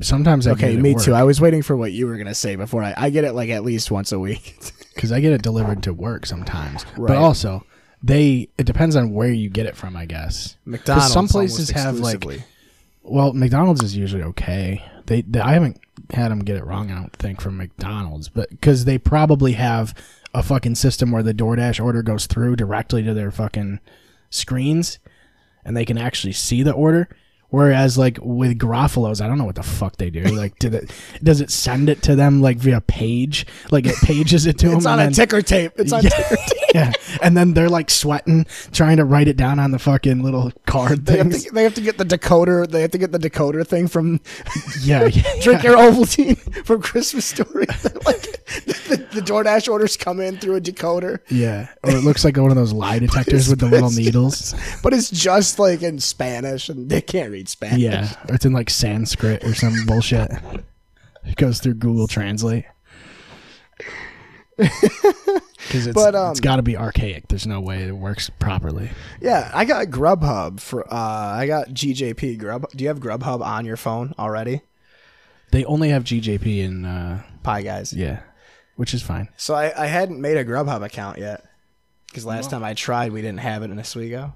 Sometimes 0.00 0.46
I 0.46 0.52
Okay, 0.52 0.60
get 0.60 0.70
it 0.72 0.76
at 0.76 0.82
me 0.82 0.94
too. 0.94 1.14
I 1.14 1.22
was 1.22 1.40
waiting 1.40 1.62
for 1.62 1.76
what 1.76 1.92
you 1.92 2.06
were 2.06 2.16
gonna 2.16 2.34
say 2.34 2.56
before 2.56 2.82
I. 2.82 2.94
I 2.96 3.10
get 3.10 3.24
it 3.24 3.32
like 3.32 3.50
at 3.50 3.64
least 3.64 3.90
once 3.90 4.12
a 4.12 4.18
week. 4.18 4.56
because 4.94 5.12
I 5.12 5.20
get 5.20 5.32
it 5.32 5.42
delivered 5.42 5.82
to 5.84 5.94
work 5.94 6.26
sometimes. 6.26 6.84
Right. 6.96 7.08
But 7.08 7.16
also, 7.16 7.64
they 8.02 8.48
it 8.58 8.64
depends 8.64 8.96
on 8.96 9.12
where 9.12 9.30
you 9.30 9.48
get 9.48 9.66
it 9.66 9.76
from, 9.76 9.96
I 9.96 10.06
guess 10.06 10.56
McDonald's. 10.64 11.12
some 11.12 11.28
places 11.28 11.70
have 11.70 11.98
like, 11.98 12.24
well, 13.02 13.32
McDonald's 13.32 13.82
is 13.82 13.96
usually 13.96 14.22
okay. 14.22 14.84
They, 15.06 15.22
they 15.22 15.40
I 15.40 15.52
haven't 15.54 15.80
had 16.10 16.30
them 16.30 16.40
get 16.40 16.56
it 16.56 16.64
wrong. 16.64 16.90
I 16.90 16.96
don't 16.96 17.12
think 17.16 17.40
from 17.40 17.56
McDonald's, 17.56 18.28
but 18.28 18.50
because 18.50 18.84
they 18.84 18.98
probably 18.98 19.52
have 19.52 19.94
a 20.34 20.42
fucking 20.42 20.74
system 20.74 21.10
where 21.10 21.22
the 21.22 21.34
DoorDash 21.34 21.82
order 21.82 22.02
goes 22.02 22.26
through 22.26 22.56
directly 22.56 23.02
to 23.02 23.14
their 23.14 23.30
fucking 23.30 23.80
screens, 24.30 24.98
and 25.64 25.76
they 25.76 25.84
can 25.84 25.98
actually 25.98 26.32
see 26.32 26.62
the 26.62 26.72
order. 26.72 27.08
Whereas, 27.52 27.98
like 27.98 28.18
with 28.22 28.58
Garofalo's, 28.58 29.20
I 29.20 29.28
don't 29.28 29.36
know 29.36 29.44
what 29.44 29.56
the 29.56 29.62
fuck 29.62 29.98
they 29.98 30.08
do. 30.08 30.22
Like, 30.22 30.58
did 30.58 30.72
it? 30.74 30.90
Does 31.22 31.42
it 31.42 31.50
send 31.50 31.90
it 31.90 32.00
to 32.04 32.16
them 32.16 32.40
like 32.40 32.56
via 32.56 32.80
page? 32.80 33.46
Like 33.70 33.84
it 33.86 33.94
pages 33.96 34.46
it 34.46 34.56
to 34.60 34.68
them. 34.70 34.78
It's 34.78 34.86
on 34.86 34.98
a 34.98 35.02
then- 35.04 35.12
ticker 35.12 35.42
tape. 35.42 35.72
It's 35.76 35.92
on 35.92 36.02
yeah. 36.02 36.08
ticker 36.08 36.36
tape. 36.36 36.61
yeah. 36.74 36.92
And 37.22 37.36
then 37.36 37.54
they're 37.54 37.68
like 37.68 37.90
sweating, 37.90 38.46
trying 38.72 38.96
to 38.98 39.04
write 39.04 39.28
it 39.28 39.36
down 39.36 39.58
on 39.58 39.70
the 39.70 39.78
fucking 39.78 40.22
little 40.22 40.52
card 40.66 41.06
They 41.06 41.16
things. 41.22 41.44
to, 41.44 41.50
they 41.52 41.62
have 41.64 41.74
to 41.74 41.80
get 41.80 41.98
the 41.98 42.04
decoder. 42.04 42.68
They 42.68 42.82
have 42.82 42.90
to 42.92 42.98
get 42.98 43.12
the 43.12 43.18
decoder 43.18 43.66
thing 43.66 43.88
from 43.88 44.20
yeah, 44.82 45.06
yeah. 45.06 45.22
Drink 45.42 45.62
your 45.62 45.76
Ovaltine 45.76 46.38
from 46.64 46.82
Christmas 46.82 47.24
Story. 47.26 47.66
like 48.06 48.22
the, 48.88 49.06
the 49.12 49.20
DoorDash 49.20 49.70
orders 49.70 49.96
come 49.96 50.20
in 50.20 50.38
through 50.38 50.56
a 50.56 50.60
decoder, 50.60 51.20
Yeah. 51.28 51.68
Or 51.82 51.90
it 51.90 52.04
looks 52.04 52.24
like 52.24 52.36
one 52.36 52.50
of 52.50 52.56
those 52.56 52.72
lie 52.72 52.98
detectors 52.98 53.48
with 53.48 53.58
the 53.60 53.66
little 53.68 53.90
needles. 53.90 54.54
but 54.82 54.92
it's 54.94 55.10
just 55.10 55.58
like 55.58 55.82
in 55.82 55.98
Spanish, 55.98 56.68
and 56.68 56.88
they 56.88 57.00
can't 57.00 57.30
read 57.30 57.48
Spanish. 57.48 57.78
Yeah. 57.80 58.12
Or 58.28 58.34
it's 58.34 58.44
in 58.44 58.52
like 58.52 58.70
Sanskrit 58.70 59.44
or 59.44 59.54
some 59.54 59.74
bullshit. 59.86 60.30
It 61.24 61.36
goes 61.36 61.60
through 61.60 61.74
Google 61.74 62.08
Translate. 62.08 62.64
Because 65.66 65.86
it's, 65.86 65.94
But, 65.94 66.14
um, 66.14 66.30
it's 66.32 66.40
got 66.40 66.56
to 66.56 66.62
be 66.62 66.76
archaic. 66.76 67.28
There's 67.28 67.46
no 67.46 67.60
way 67.60 67.84
it 67.84 67.92
works 67.96 68.30
properly. 68.38 68.90
yeah. 69.20 69.50
I 69.54 69.64
got 69.64 69.86
Grubhub 69.86 70.60
for. 70.60 70.86
uh 70.92 70.96
I 70.96 71.46
got 71.46 71.68
GJP 71.68 72.38
Grub. 72.38 72.68
Do 72.70 72.82
you 72.84 72.88
have 72.88 73.00
Grubhub 73.00 73.40
on 73.40 73.64
your 73.64 73.76
phone 73.76 74.14
already? 74.18 74.62
They 75.50 75.64
only 75.64 75.90
have 75.90 76.04
GJP 76.04 76.58
in, 76.58 76.84
uh, 76.84 77.22
Pie 77.42 77.62
guys. 77.62 77.92
yeah, 77.92 78.20
which 78.76 78.94
is 78.94 79.02
fine. 79.02 79.28
So 79.36 79.54
I, 79.54 79.84
I 79.84 79.86
hadn't 79.86 80.20
made 80.20 80.36
a 80.36 80.44
Grubhub 80.44 80.82
account 80.84 81.18
yet 81.18 81.44
because 82.08 82.24
last 82.26 82.50
time 82.50 82.64
I 82.64 82.74
tried, 82.74 83.12
we 83.12 83.20
didn't 83.22 83.40
have 83.40 83.62
it 83.62 83.70
in 83.70 83.78
Oswego. 83.78 84.34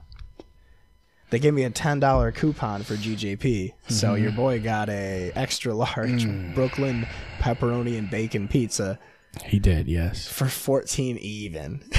They 1.31 1.39
gave 1.41 1.55
me 1.55 1.65
a 1.65 1.71
ten 1.71 1.99
dollar 2.01 2.31
coupon 2.31 2.83
for 2.85 2.95
GJP, 2.95 3.73
so 3.89 4.11
Mm-hmm. 4.13 4.23
your 4.23 4.33
boy 4.33 4.61
got 4.61 4.89
a 4.89 5.33
extra 5.35 5.75
large 5.75 6.25
Mm. 6.25 6.55
Brooklyn 6.55 7.07
pepperoni 7.41 7.99
and 7.99 8.09
bacon 8.09 8.47
pizza 8.47 8.99
He 9.45 9.59
did, 9.59 9.87
yes. 9.89 10.27
for 10.29 10.47
fourteen 10.47 11.17
even. 11.19 11.83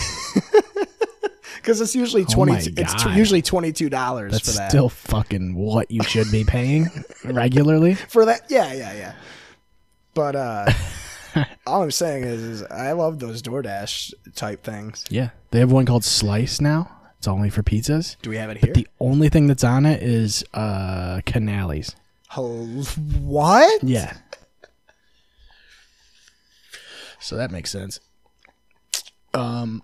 Because 1.56 1.82
it's 1.82 1.96
usually 1.96 2.22
Oh 2.24 2.34
twenty. 2.34 2.51
my 2.53 2.63
it's 2.77 3.03
t- 3.03 3.12
usually 3.13 3.41
twenty 3.41 3.74
two 3.74 3.89
dollars 3.89 4.32
That's 4.32 4.51
for 4.53 4.58
that. 4.58 4.70
still 4.70 4.88
fucking 4.88 5.53
what 5.56 5.91
you 5.91 6.01
should 6.03 6.32
be 6.32 6.46
paying 6.46 6.88
regularly. 7.25 7.96
for 8.10 8.24
that, 8.25 8.44
yeah, 8.50 8.72
yeah, 8.72 8.94
yeah. 8.94 9.15
But 10.13 10.36
uh, 10.38 10.72
all 11.67 11.84
I'm 11.84 11.91
saying 11.91 12.24
is, 12.24 12.41
is 12.41 12.63
I 12.63 12.94
love 12.94 13.20
those 13.20 13.41
DoorDash 13.41 14.13
type 14.34 14.63
things. 14.63 15.03
Yeah, 15.10 15.32
they 15.51 15.60
have 15.60 15.72
one 15.72 15.86
called 15.86 16.06
Slice 16.06 16.62
now. 16.62 16.89
It's 17.17 17.27
only 17.27 17.50
for 17.50 17.63
pizzas. 17.63 18.15
Do 18.22 18.29
we 18.29 18.38
have 18.38 18.50
it 18.50 18.63
here? 18.63 18.74
The 18.74 18.88
only 19.01 19.27
thing 19.27 19.48
that's 19.48 19.63
on 19.65 19.86
it 19.86 20.01
is 20.01 20.46
uh 20.53 21.20
Canale's. 21.25 21.96
Hel- 22.29 22.65
what? 23.24 23.84
Yeah. 23.84 24.15
So 27.28 27.36
that 27.36 27.52
makes 27.52 27.70
sense. 27.70 28.00
Um, 29.34 29.82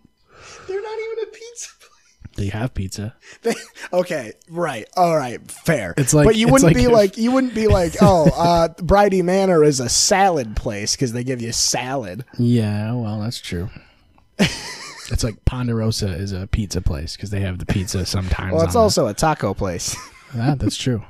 They're 0.66 0.82
not 0.82 0.98
even 1.00 1.24
a 1.24 1.32
pizza 1.32 1.70
place. 1.78 2.38
they 2.38 2.48
have 2.48 2.74
pizza. 2.74 3.16
They, 3.42 3.54
okay, 3.92 4.32
right. 4.50 4.88
All 4.96 5.18
right, 5.18 5.42
fair. 5.52 5.94
It's 5.98 6.14
like- 6.14 6.26
but 6.26 6.38
you 6.38 6.48
wouldn't 6.48 6.70
like 6.70 6.76
be 6.78 6.86
if- 6.86 6.92
like 6.92 7.18
you 7.18 7.32
wouldn't 7.34 7.54
be 7.54 7.68
like, 7.68 7.96
oh, 8.02 8.30
uh, 8.34 8.70
Bridie 8.82 9.22
Manor 9.22 9.62
is 9.66 9.82
a 9.82 9.90
salad 9.90 10.56
place 10.56 10.96
because 10.96 11.12
they 11.12 11.26
give 11.26 11.42
you 11.42 11.52
salad. 11.52 12.24
Yeah, 12.40 12.94
well, 12.94 13.20
that's 13.20 13.42
true. 13.42 13.70
it's 14.40 15.26
like 15.26 15.44
Ponderosa 15.44 16.08
is 16.14 16.32
a 16.32 16.48
pizza 16.48 16.80
place 16.80 17.18
because 17.18 17.30
they 17.30 17.42
have 17.42 17.60
the 17.60 17.66
pizza 17.66 18.06
sometimes. 18.06 18.54
Well, 18.54 18.64
it's 18.64 18.74
on 18.76 18.80
it. 18.80 18.84
also 18.86 19.08
a 19.08 19.14
taco 19.14 19.54
place. 19.54 19.98
Ah, 20.34 20.56
that's 20.58 20.78
true. 20.78 21.04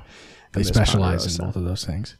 They 0.50 0.64
specialize 0.64 1.38
in 1.38 1.44
both 1.46 1.54
of 1.54 1.64
those 1.64 1.84
things. 1.84 2.16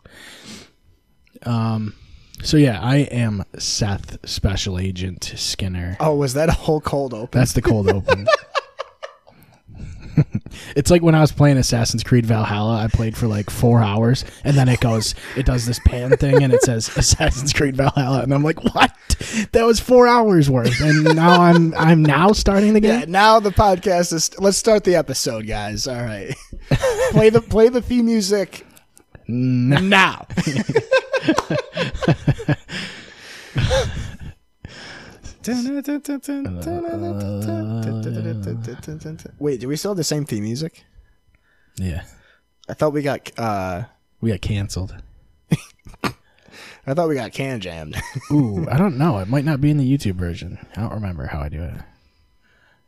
Um, 1.43 1.95
so 2.43 2.57
yeah, 2.57 2.81
I 2.81 2.97
am 2.97 3.45
Seth 3.59 4.19
Special 4.29 4.79
Agent 4.79 5.33
Skinner. 5.37 5.97
oh, 6.01 6.17
was 6.17 6.35
that 6.35 6.49
a 6.49 6.53
whole 6.53 6.81
cold 6.81 7.15
open? 7.15 7.39
That's 7.39 7.53
the 7.53 7.63
cold 7.63 7.89
open. 7.89 8.27
it's 10.77 10.91
like 10.91 11.03
when 11.03 11.15
I 11.15 11.21
was 11.21 11.33
playing 11.33 11.57
Assassin's 11.57 12.03
Creed 12.03 12.27
Valhalla, 12.27 12.77
I 12.77 12.89
played 12.89 13.17
for 13.17 13.27
like 13.27 13.51
four 13.51 13.83
hours, 13.83 14.25
and 14.45 14.57
then 14.57 14.69
it 14.69 14.81
goes, 14.81 15.15
it 15.37 15.47
does 15.47 15.67
this 15.67 15.79
pan 15.81 16.17
thing, 16.17 16.43
and 16.43 16.53
it 16.53 16.63
says 16.63 16.95
Assassin's 16.97 17.53
Creed 17.53 17.77
Valhalla, 17.77 18.23
and 18.23 18.33
I'm 18.33 18.43
like, 18.43 18.63
what? 18.63 18.93
That 19.53 19.65
was 19.65 19.81
four 19.81 20.07
hours 20.07 20.51
worth, 20.51 20.81
and 20.81 21.05
now 21.17 21.41
I'm 21.43 21.75
I'm 21.75 22.03
now 22.03 22.33
starting 22.33 22.75
the 22.75 22.83
yeah. 22.83 23.01
game. 23.01 23.13
Now 23.13 23.41
the 23.41 23.51
podcast 23.51 24.13
is. 24.13 24.39
Let's 24.39 24.57
start 24.57 24.85
the 24.85 24.97
episode, 24.97 25.47
guys. 25.47 25.87
All 25.87 26.03
right, 26.03 26.35
play 27.11 27.31
the 27.31 27.41
play 27.41 27.69
the 27.69 27.81
theme 27.81 28.07
music 28.07 28.67
now. 29.29 30.27
Wait, 39.39 39.61
do 39.61 39.69
we 39.69 39.77
still 39.77 39.91
have 39.91 39.97
the 39.97 40.05
same 40.05 40.25
theme 40.25 40.45
music? 40.45 40.85
Yeah, 41.77 42.03
I 42.69 42.75
thought 42.75 42.93
we 42.93 43.03
got. 43.03 43.31
uh 43.39 43.85
we 44.21 44.31
got 44.31 44.41
canceled. 44.41 44.95
I 46.87 46.95
thought 46.95 47.09
we 47.09 47.15
got 47.15 47.33
can 47.33 47.61
jammed. 47.61 47.97
Ooh, 48.31 48.67
I 48.71 48.79
don't 48.79 48.97
know. 48.97 49.19
It 49.19 49.29
might 49.29 49.45
not 49.45 49.61
be 49.61 49.71
in 49.71 49.77
the 49.79 49.99
YouTube 49.99 50.15
version. 50.15 50.59
I 50.77 50.81
don't 50.83 50.93
remember 50.93 51.27
how 51.27 51.41
I 51.41 51.49
do 51.49 51.63
it. 51.63 51.75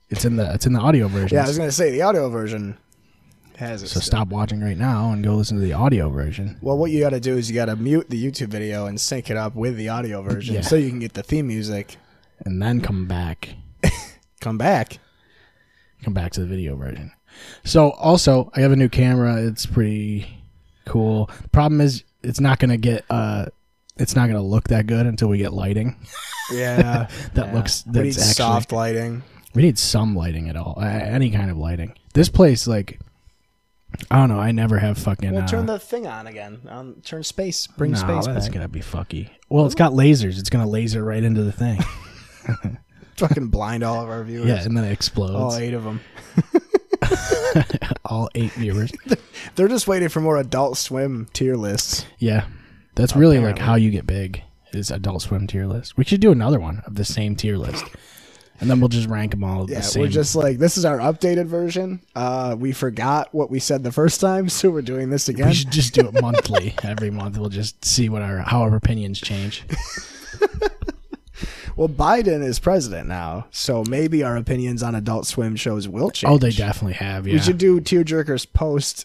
It's 0.08 0.24
in 0.24 0.36
the 0.36 0.52
it's 0.54 0.66
in 0.66 0.72
the 0.72 0.80
audio 0.80 1.08
version. 1.08 1.36
yeah, 1.36 1.44
I 1.44 1.48
was 1.48 1.58
gonna 1.58 1.72
say 1.72 1.90
the 1.90 2.02
audio 2.02 2.28
version 2.28 2.78
has 3.58 3.82
it. 3.82 3.88
so 3.88 4.00
still. 4.00 4.02
stop 4.02 4.28
watching 4.28 4.60
right 4.60 4.76
now 4.78 5.10
and 5.12 5.22
go 5.24 5.34
listen 5.36 5.56
to 5.56 5.62
the 5.62 5.72
audio 5.72 6.08
version. 6.10 6.58
Well, 6.60 6.76
what 6.78 6.90
you 6.90 7.00
got 7.00 7.10
to 7.10 7.20
do 7.20 7.36
is 7.36 7.48
you 7.50 7.54
got 7.54 7.66
to 7.66 7.76
mute 7.76 8.10
the 8.10 8.22
YouTube 8.22 8.48
video 8.48 8.86
and 8.86 9.00
sync 9.00 9.30
it 9.30 9.36
up 9.36 9.54
with 9.54 9.76
the 9.76 9.88
audio 9.88 10.22
version, 10.22 10.56
Yeah. 10.56 10.60
so 10.62 10.76
you 10.76 10.88
can 10.90 10.98
get 10.98 11.14
the 11.14 11.22
theme 11.22 11.46
music. 11.48 11.96
And 12.44 12.60
then 12.62 12.80
come 12.80 13.06
back. 13.06 13.48
Come 14.40 14.58
back. 14.58 14.98
Come 16.04 16.12
back 16.14 16.32
to 16.32 16.40
the 16.40 16.46
video 16.46 16.76
version. 16.76 17.10
So 17.64 17.90
also 17.92 18.50
I 18.54 18.60
have 18.60 18.70
a 18.72 18.76
new 18.76 18.88
camera. 18.90 19.42
It's 19.42 19.64
pretty 19.66 20.26
cool. 20.84 21.30
The 21.42 21.48
problem 21.48 21.80
is 21.80 22.04
it's 22.22 22.38
not 22.40 22.58
gonna 22.58 22.76
get 22.76 23.04
uh 23.10 23.46
it's 23.96 24.14
not 24.14 24.26
gonna 24.26 24.42
look 24.42 24.68
that 24.68 24.86
good 24.86 25.06
until 25.06 25.28
we 25.28 25.38
get 25.38 25.52
lighting. 25.54 25.96
Yeah, 26.52 27.08
That 27.34 27.54
looks 27.54 27.84
we 27.86 27.92
need 27.92 28.04
that's 28.12 28.18
actually 28.18 28.34
soft 28.34 28.72
lighting. 28.72 29.22
we 29.54 29.62
need 29.62 29.78
some 29.78 30.14
lighting 30.14 30.48
at 30.50 30.56
all. 30.56 30.78
Any 30.80 31.30
kind 31.30 31.50
of 31.50 31.56
lighting. 31.56 31.94
This 32.14 32.28
place 32.28 32.66
like 32.66 33.00
I 34.10 34.16
don't 34.18 34.28
know, 34.28 34.38
I 34.38 34.52
never 34.52 34.78
have 34.78 34.98
fucking 34.98 35.32
Well, 35.32 35.44
uh, 35.44 35.46
turn 35.46 35.66
the 35.66 35.78
thing 35.78 36.06
on 36.06 36.26
again. 36.26 36.60
Um, 36.68 36.96
turn 37.04 37.22
space. 37.22 37.66
Bring 37.66 37.92
no, 37.92 37.98
space 37.98 38.26
that's 38.26 38.46
back. 38.46 38.54
gonna 38.54 38.68
be 38.68 38.80
fucky. 38.80 39.30
Well, 39.48 39.66
it's 39.66 39.74
got 39.74 39.92
lasers. 39.92 40.38
It's 40.38 40.50
gonna 40.50 40.68
laser 40.68 41.02
right 41.04 41.22
into 41.22 41.42
the 41.42 41.52
thing. 41.52 41.80
Fucking 43.16 43.48
blind 43.48 43.82
all 43.82 44.02
of 44.02 44.08
our 44.10 44.22
viewers. 44.24 44.46
yeah, 44.48 44.62
and 44.62 44.76
then 44.76 44.84
it 44.84 44.92
explodes. 44.92 45.34
all 45.34 45.54
eight 45.56 45.72
of 45.74 45.84
them. 45.84 46.00
all 48.04 48.28
eight 48.34 48.52
viewers. 48.52 48.92
They're 49.54 49.68
just 49.68 49.88
waiting 49.88 50.08
for 50.08 50.20
more 50.20 50.36
Adult 50.36 50.76
Swim 50.76 51.26
tier 51.32 51.56
lists. 51.56 52.04
Yeah, 52.18 52.46
that's 52.94 53.16
really 53.16 53.38
like 53.38 53.58
how 53.58 53.74
you 53.76 53.90
get 53.90 54.06
big 54.06 54.42
is 54.72 54.90
Adult 54.90 55.22
Swim 55.22 55.46
tier 55.46 55.66
list. 55.66 55.96
We 55.96 56.04
should 56.04 56.20
do 56.20 56.30
another 56.32 56.60
one 56.60 56.82
of 56.86 56.96
the 56.96 57.04
same 57.04 57.36
tier 57.36 57.56
list, 57.56 57.84
and 58.60 58.70
then 58.70 58.80
we'll 58.80 58.88
just 58.88 59.08
rank 59.08 59.32
them 59.32 59.44
all 59.44 59.68
Yeah, 59.70 59.78
the 59.78 59.82
same. 59.82 60.02
we're 60.02 60.08
just 60.08 60.34
like 60.36 60.58
this 60.58 60.76
is 60.78 60.84
our 60.84 60.98
updated 60.98 61.46
version. 61.46 62.00
Uh, 62.14 62.56
we 62.58 62.72
forgot 62.72 63.34
what 63.34 63.50
we 63.50 63.58
said 63.58 63.82
the 63.82 63.92
first 63.92 64.20
time, 64.20 64.48
so 64.50 64.70
we're 64.70 64.82
doing 64.82 65.10
this 65.10 65.28
again. 65.28 65.48
we 65.48 65.54
should 65.54 65.70
just 65.70 65.94
do 65.94 66.06
it 66.08 66.20
monthly. 66.20 66.74
Every 66.82 67.10
month 67.10 67.38
we'll 67.38 67.48
just 67.50 67.84
see 67.84 68.08
what 68.08 68.22
our 68.22 68.38
how 68.38 68.62
our 68.62 68.74
opinions 68.76 69.20
change. 69.20 69.64
Well, 71.76 71.90
Biden 71.90 72.42
is 72.42 72.58
president 72.58 73.06
now, 73.06 73.48
so 73.50 73.84
maybe 73.86 74.22
our 74.22 74.34
opinions 74.38 74.82
on 74.82 74.94
Adult 74.94 75.26
Swim 75.26 75.56
shows 75.56 75.86
will 75.86 76.10
change. 76.10 76.32
Oh, 76.32 76.38
they 76.38 76.50
definitely 76.50 76.94
have. 76.94 77.26
Yeah. 77.26 77.34
We 77.34 77.38
should 77.40 77.58
do 77.58 77.82
tearjerkers 77.82 78.50
post 78.50 79.04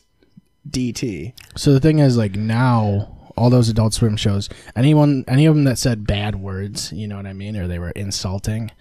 DT. 0.69 1.33
So 1.57 1.73
the 1.73 1.81
thing 1.81 1.99
is, 1.99 2.15
like 2.15 2.35
now, 2.35 3.17
all 3.35 3.49
those 3.49 3.67
Adult 3.67 3.93
Swim 3.93 4.15
shows, 4.15 4.47
anyone, 4.73 5.25
any 5.27 5.45
of 5.47 5.53
them 5.55 5.65
that 5.65 5.79
said 5.79 6.07
bad 6.07 6.37
words, 6.37 6.93
you 6.93 7.09
know 7.09 7.17
what 7.17 7.25
I 7.25 7.33
mean, 7.33 7.57
or 7.57 7.67
they 7.67 7.77
were 7.77 7.89
insulting, 7.91 8.71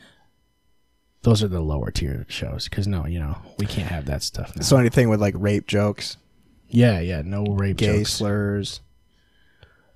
those 1.22 1.42
are 1.42 1.48
the 1.48 1.60
lower 1.60 1.90
tier 1.90 2.26
shows. 2.28 2.68
Because 2.68 2.86
no, 2.86 3.06
you 3.06 3.18
know, 3.18 3.36
we 3.58 3.66
can't 3.66 3.88
have 3.88 4.06
that 4.06 4.22
stuff. 4.22 4.54
Now. 4.56 4.62
So 4.62 4.76
anything 4.76 5.08
with 5.08 5.20
like 5.20 5.34
rape 5.36 5.66
jokes, 5.66 6.16
yeah, 6.68 7.00
yeah, 7.00 7.22
no 7.24 7.44
rape 7.44 7.76
gay 7.76 7.98
jokes, 7.98 8.12
slurs, 8.14 8.80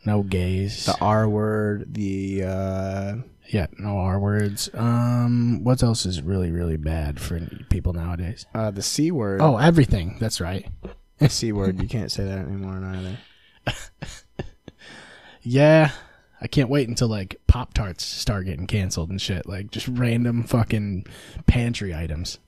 no 0.05 0.23
gays, 0.23 0.87
the 0.87 0.97
R 1.01 1.29
word, 1.29 1.95
the 1.95 2.45
uh, 2.45 3.15
yeah, 3.49 3.67
no 3.79 3.99
R 3.99 4.19
words. 4.19 4.71
Um, 4.75 5.63
what 5.65 5.83
else 5.83 6.07
is 6.07 6.23
really, 6.23 6.51
really 6.51 6.77
bad 6.77 7.21
for 7.21 7.41
people 7.71 7.93
nowadays? 7.93 8.47
uh, 8.55 8.71
the 8.71 8.83
C 8.83 9.11
word. 9.11 9.41
Oh, 9.41 9.57
everything. 9.57 10.17
That's 10.21 10.41
right. 10.41 10.67
C 11.29 11.53
word. 11.53 11.81
You 11.81 11.89
can't 11.89 12.11
say 12.13 12.25
that 12.25 12.39
anymore 12.39 12.83
either. 12.85 13.19
Yeah. 15.47 15.91
I 16.45 16.47
can't 16.47 16.69
wait 16.69 16.89
until 16.89 17.09
like 17.09 17.41
Pop 17.47 17.73
Tarts 17.73 18.05
start 18.05 18.45
getting 18.45 18.67
canceled 18.67 19.09
and 19.09 19.21
shit. 19.21 19.47
Like 19.47 19.71
just 19.71 19.89
random 19.89 20.43
fucking 20.45 21.07
pantry 21.47 21.95
items. 21.95 22.39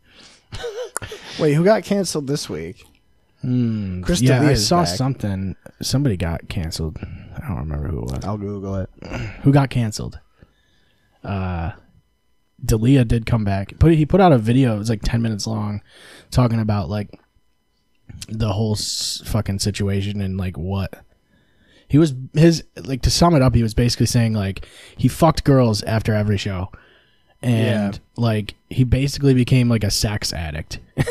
Wait, 1.38 1.55
who 1.55 1.65
got 1.65 1.83
canceled 1.83 2.26
this 2.26 2.49
week? 2.49 2.85
Mm, 3.43 4.03
Chris 4.05 4.21
yeah, 4.21 4.43
I 4.43 4.53
saw 4.55 4.85
back. 4.85 4.88
something. 4.97 5.57
Somebody 5.81 6.17
got 6.19 6.49
canceled. 6.49 6.99
I 7.03 7.49
don't 7.49 7.57
remember 7.59 7.88
who 7.88 7.99
it 8.03 8.11
was. 8.12 8.25
I'll 8.25 8.37
Google 8.38 8.76
it. 8.76 8.91
Who 9.43 9.53
got 9.53 9.71
canceled? 9.71 10.19
Uh, 11.25 11.73
D'Elia 12.65 13.05
did 13.05 13.26
come 13.26 13.45
back. 13.45 13.79
Put 13.79 13.93
he 13.95 14.07
put 14.07 14.21
out 14.21 14.33
a 14.33 14.38
video. 14.38 14.75
It 14.75 14.79
was 14.79 14.91
like 14.91 15.03
ten 15.03 15.21
minutes 15.23 15.47
long, 15.47 15.83
talking 16.31 16.61
about 16.61 16.88
like 16.88 17.19
the 18.29 18.53
whole 18.53 18.73
s- 18.75 19.23
fucking 19.26 19.59
situation 19.59 20.21
and 20.21 20.37
like 20.38 20.57
what 20.57 20.95
he 21.88 21.99
was 21.99 22.14
his 22.35 22.64
like 22.85 23.02
to 23.02 23.11
sum 23.11 23.35
it 23.35 23.43
up. 23.43 23.55
He 23.55 23.62
was 23.62 23.75
basically 23.75 24.07
saying 24.07 24.33
like 24.35 24.66
he 24.97 25.09
fucked 25.09 25.45
girls 25.45 25.83
after 25.83 26.12
every 26.14 26.37
show, 26.38 26.71
and 27.43 27.95
Yeah. 27.95 28.00
like 28.16 28.55
he 28.71 28.85
basically 28.85 29.35
became 29.35 29.69
like 29.69 29.85
a 29.85 29.90
sex 29.90 30.33
addict. 30.33 30.78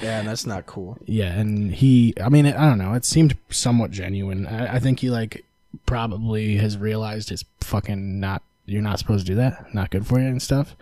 Yeah, 0.00 0.18
and 0.20 0.28
that's 0.28 0.46
not 0.46 0.66
cool. 0.66 0.98
Yeah, 1.06 1.32
and 1.32 1.72
he, 1.72 2.12
I 2.20 2.28
mean, 2.28 2.46
I 2.46 2.68
don't 2.68 2.78
know. 2.78 2.92
It 2.94 3.04
seemed 3.04 3.36
somewhat 3.50 3.90
genuine. 3.92 4.46
I, 4.46 4.74
I 4.76 4.78
think 4.80 5.00
he 5.00 5.10
like 5.10 5.44
probably 5.86 6.56
has 6.56 6.76
realized 6.76 7.30
it's 7.32 7.44
fucking 7.60 8.18
not. 8.20 8.42
You're 8.66 8.82
not 8.82 8.98
supposed 8.98 9.26
to 9.26 9.32
do 9.32 9.36
that. 9.36 9.72
Not 9.74 9.90
good 9.90 10.06
for 10.06 10.18
you 10.20 10.26
and 10.26 10.40
stuff. 10.42 10.76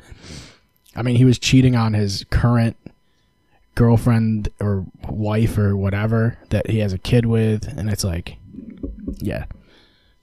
I 0.96 1.02
mean, 1.02 1.16
he 1.16 1.24
was 1.24 1.38
cheating 1.38 1.76
on 1.76 1.92
his 1.94 2.24
current 2.30 2.76
girlfriend 3.74 4.48
or 4.60 4.84
wife 5.08 5.56
or 5.58 5.76
whatever 5.76 6.38
that 6.50 6.68
he 6.70 6.78
has 6.80 6.92
a 6.92 6.98
kid 6.98 7.26
with, 7.26 7.66
and 7.66 7.88
it's 7.90 8.04
like, 8.04 8.36
yeah, 9.22 9.46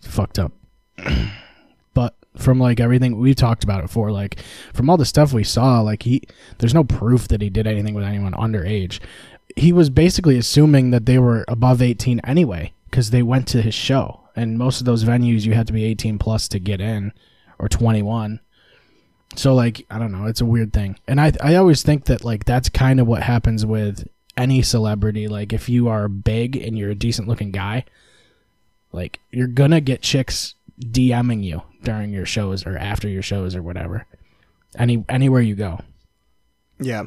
fucked 0.01 0.39
up. 0.39 0.51
but 1.93 2.15
from 2.35 2.59
like 2.59 2.79
everything 2.79 3.17
we've 3.17 3.35
talked 3.35 3.63
about 3.63 3.79
it 3.79 3.83
before, 3.83 4.11
like 4.11 4.39
from 4.73 4.89
all 4.89 4.97
the 4.97 5.05
stuff 5.05 5.33
we 5.33 5.43
saw, 5.43 5.81
like 5.81 6.03
he, 6.03 6.21
there's 6.59 6.73
no 6.73 6.83
proof 6.83 7.27
that 7.27 7.41
he 7.41 7.49
did 7.49 7.67
anything 7.67 7.93
with 7.93 8.03
anyone 8.03 8.33
underage. 8.33 8.99
He 9.55 9.73
was 9.73 9.89
basically 9.89 10.37
assuming 10.37 10.91
that 10.91 11.05
they 11.05 11.17
were 11.17 11.45
above 11.47 11.81
18 11.81 12.19
anyway, 12.21 12.73
because 12.89 13.09
they 13.09 13.23
went 13.23 13.47
to 13.49 13.61
his 13.61 13.73
show, 13.73 14.21
and 14.35 14.57
most 14.57 14.79
of 14.79 14.85
those 14.85 15.03
venues 15.03 15.45
you 15.45 15.53
have 15.53 15.65
to 15.67 15.73
be 15.73 15.83
18 15.85 16.19
plus 16.19 16.47
to 16.49 16.59
get 16.59 16.81
in, 16.81 17.13
or 17.59 17.67
21. 17.67 18.39
So 19.35 19.53
like 19.53 19.85
I 19.89 19.99
don't 19.99 20.11
know, 20.11 20.25
it's 20.25 20.41
a 20.41 20.45
weird 20.45 20.73
thing. 20.73 20.97
And 21.07 21.19
I 21.19 21.31
I 21.41 21.55
always 21.55 21.83
think 21.83 22.05
that 22.05 22.23
like 22.23 22.45
that's 22.45 22.69
kind 22.69 22.99
of 22.99 23.07
what 23.07 23.23
happens 23.23 23.65
with 23.65 24.07
any 24.35 24.61
celebrity. 24.61 25.27
Like 25.27 25.53
if 25.53 25.67
you 25.67 25.87
are 25.87 26.07
big 26.07 26.55
and 26.55 26.77
you're 26.77 26.91
a 26.91 26.95
decent 26.95 27.27
looking 27.27 27.51
guy, 27.51 27.85
like 28.91 29.19
you're 29.31 29.47
gonna 29.47 29.81
get 29.81 30.01
chicks 30.01 30.55
DMing 30.79 31.43
you 31.43 31.61
during 31.83 32.11
your 32.11 32.25
shows 32.25 32.65
or 32.65 32.77
after 32.77 33.07
your 33.07 33.21
shows 33.21 33.55
or 33.55 33.61
whatever. 33.61 34.05
Any 34.77 35.03
anywhere 35.09 35.41
you 35.41 35.55
go, 35.55 35.79
Yeah. 36.79 37.03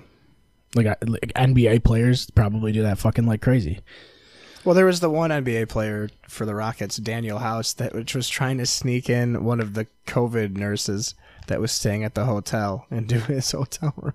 like, 0.74 0.86
like 0.86 1.32
NBA 1.36 1.84
players 1.84 2.30
probably 2.30 2.72
do 2.72 2.82
that 2.82 2.98
fucking 2.98 3.26
like 3.26 3.42
crazy. 3.42 3.80
Well, 4.64 4.74
there 4.74 4.86
was 4.86 5.00
the 5.00 5.08
one 5.10 5.30
NBA 5.30 5.68
player 5.70 6.10
for 6.28 6.44
the 6.44 6.54
Rockets, 6.54 6.98
Danuel 7.00 7.40
House, 7.40 7.72
that 7.74 7.94
which 7.94 8.14
was 8.14 8.28
trying 8.28 8.58
to 8.58 8.66
sneak 8.66 9.08
in 9.08 9.42
one 9.44 9.58
of 9.60 9.72
the 9.74 9.86
COVID 10.06 10.54
nurses 10.56 11.14
that 11.46 11.60
was 11.60 11.72
staying 11.72 12.04
at 12.04 12.14
the 12.14 12.26
hotel 12.26 12.86
into 12.90 13.18
his 13.20 13.50
hotel 13.52 13.94
room. 13.96 14.12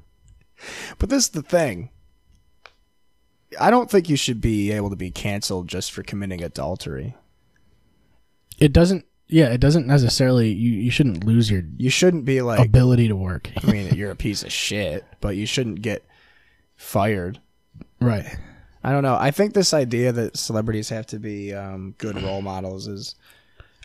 But 0.99 1.09
this 1.09 1.23
is 1.25 1.29
the 1.29 1.41
thing. 1.41 1.89
I 3.59 3.69
don't 3.71 3.89
think 3.89 4.09
you 4.09 4.17
should 4.17 4.41
be 4.41 4.71
able 4.71 4.89
to 4.89 4.95
be 4.95 5.11
canceled 5.11 5.67
just 5.67 5.91
for 5.91 6.03
committing 6.03 6.43
adultery. 6.43 7.15
It 8.59 8.73
doesn't. 8.73 9.05
Yeah, 9.27 9.47
it 9.47 9.59
doesn't 9.59 9.87
necessarily. 9.87 10.51
You 10.51 10.71
you 10.71 10.91
shouldn't 10.91 11.23
lose 11.23 11.49
your 11.49 11.63
You 11.77 11.89
shouldn't 11.89 12.25
be 12.25 12.41
like, 12.41 12.59
ability 12.65 13.07
to 13.07 13.15
work. 13.15 13.49
I 13.63 13.71
mean, 13.71 13.93
you're 13.95 14.11
a 14.11 14.15
piece 14.15 14.43
of 14.43 14.51
shit, 14.51 15.03
but 15.21 15.35
you 15.35 15.45
shouldn't 15.45 15.81
get 15.81 16.05
fired. 16.75 17.39
right. 17.99 18.25
I 18.83 18.91
don't 18.91 19.01
know. 19.01 19.17
I 19.19 19.31
think 19.31 19.55
this 19.55 19.73
idea 19.73 20.11
that 20.11 20.37
celebrities 20.37 20.89
have 20.89 21.07
to 21.07 21.17
be 21.17 21.51
um, 21.55 21.95
good 21.97 22.21
role 22.21 22.43
models 22.43 22.87
is. 22.87 23.15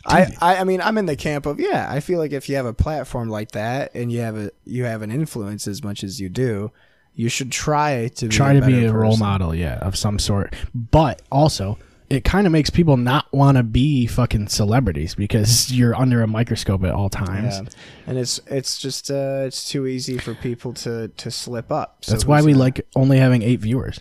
I, 0.06 0.34
I 0.40 0.56
I 0.56 0.64
mean 0.64 0.80
I'm 0.80 0.96
in 0.98 1.04
the 1.06 1.16
camp 1.16 1.44
of 1.44 1.60
yeah 1.60 1.86
I 1.90 2.00
feel 2.00 2.18
like 2.18 2.32
if 2.32 2.48
you 2.48 2.56
have 2.56 2.64
a 2.64 2.72
platform 2.72 3.28
like 3.28 3.52
that 3.52 3.94
and 3.94 4.10
you 4.10 4.20
have 4.20 4.34
a 4.36 4.50
you 4.64 4.84
have 4.84 5.02
an 5.02 5.10
influence 5.10 5.66
as 5.68 5.84
much 5.84 6.02
as 6.02 6.18
you 6.18 6.30
do 6.30 6.72
you 7.14 7.28
should 7.28 7.52
try 7.52 8.08
to 8.16 8.26
be 8.28 8.34
Try 8.34 8.52
a 8.52 8.60
to 8.60 8.66
be 8.66 8.72
better 8.80 8.88
a 8.96 8.98
role 8.98 9.10
person. 9.12 9.26
model, 9.26 9.54
yeah, 9.54 9.74
of 9.80 9.96
some 9.96 10.18
sort. 10.18 10.54
But 10.74 11.20
also, 11.30 11.76
it 12.10 12.24
kind 12.24 12.44
of 12.44 12.52
makes 12.52 12.70
people 12.70 12.96
not 12.96 13.32
want 13.32 13.56
to 13.56 13.62
be 13.62 14.06
fucking 14.06 14.48
celebrities 14.48 15.14
because 15.14 15.72
you're 15.76 15.94
under 15.94 16.22
a 16.22 16.26
microscope 16.26 16.82
at 16.84 16.90
all 16.92 17.08
times. 17.08 17.58
yeah. 17.58 17.68
and 18.08 18.18
it's 18.18 18.40
it's 18.46 18.78
just 18.78 19.10
uh, 19.10 19.44
it's 19.46 19.68
too 19.68 19.86
easy 19.86 20.18
for 20.18 20.34
people 20.34 20.74
to 20.74 21.08
to 21.08 21.30
slip 21.30 21.70
up 21.70 22.04
So 22.04 22.12
That's 22.12 22.24
why 22.26 22.42
we 22.42 22.52
like 22.52 22.84
only 22.96 23.18
having 23.18 23.42
eight 23.42 23.60
viewers. 23.60 24.00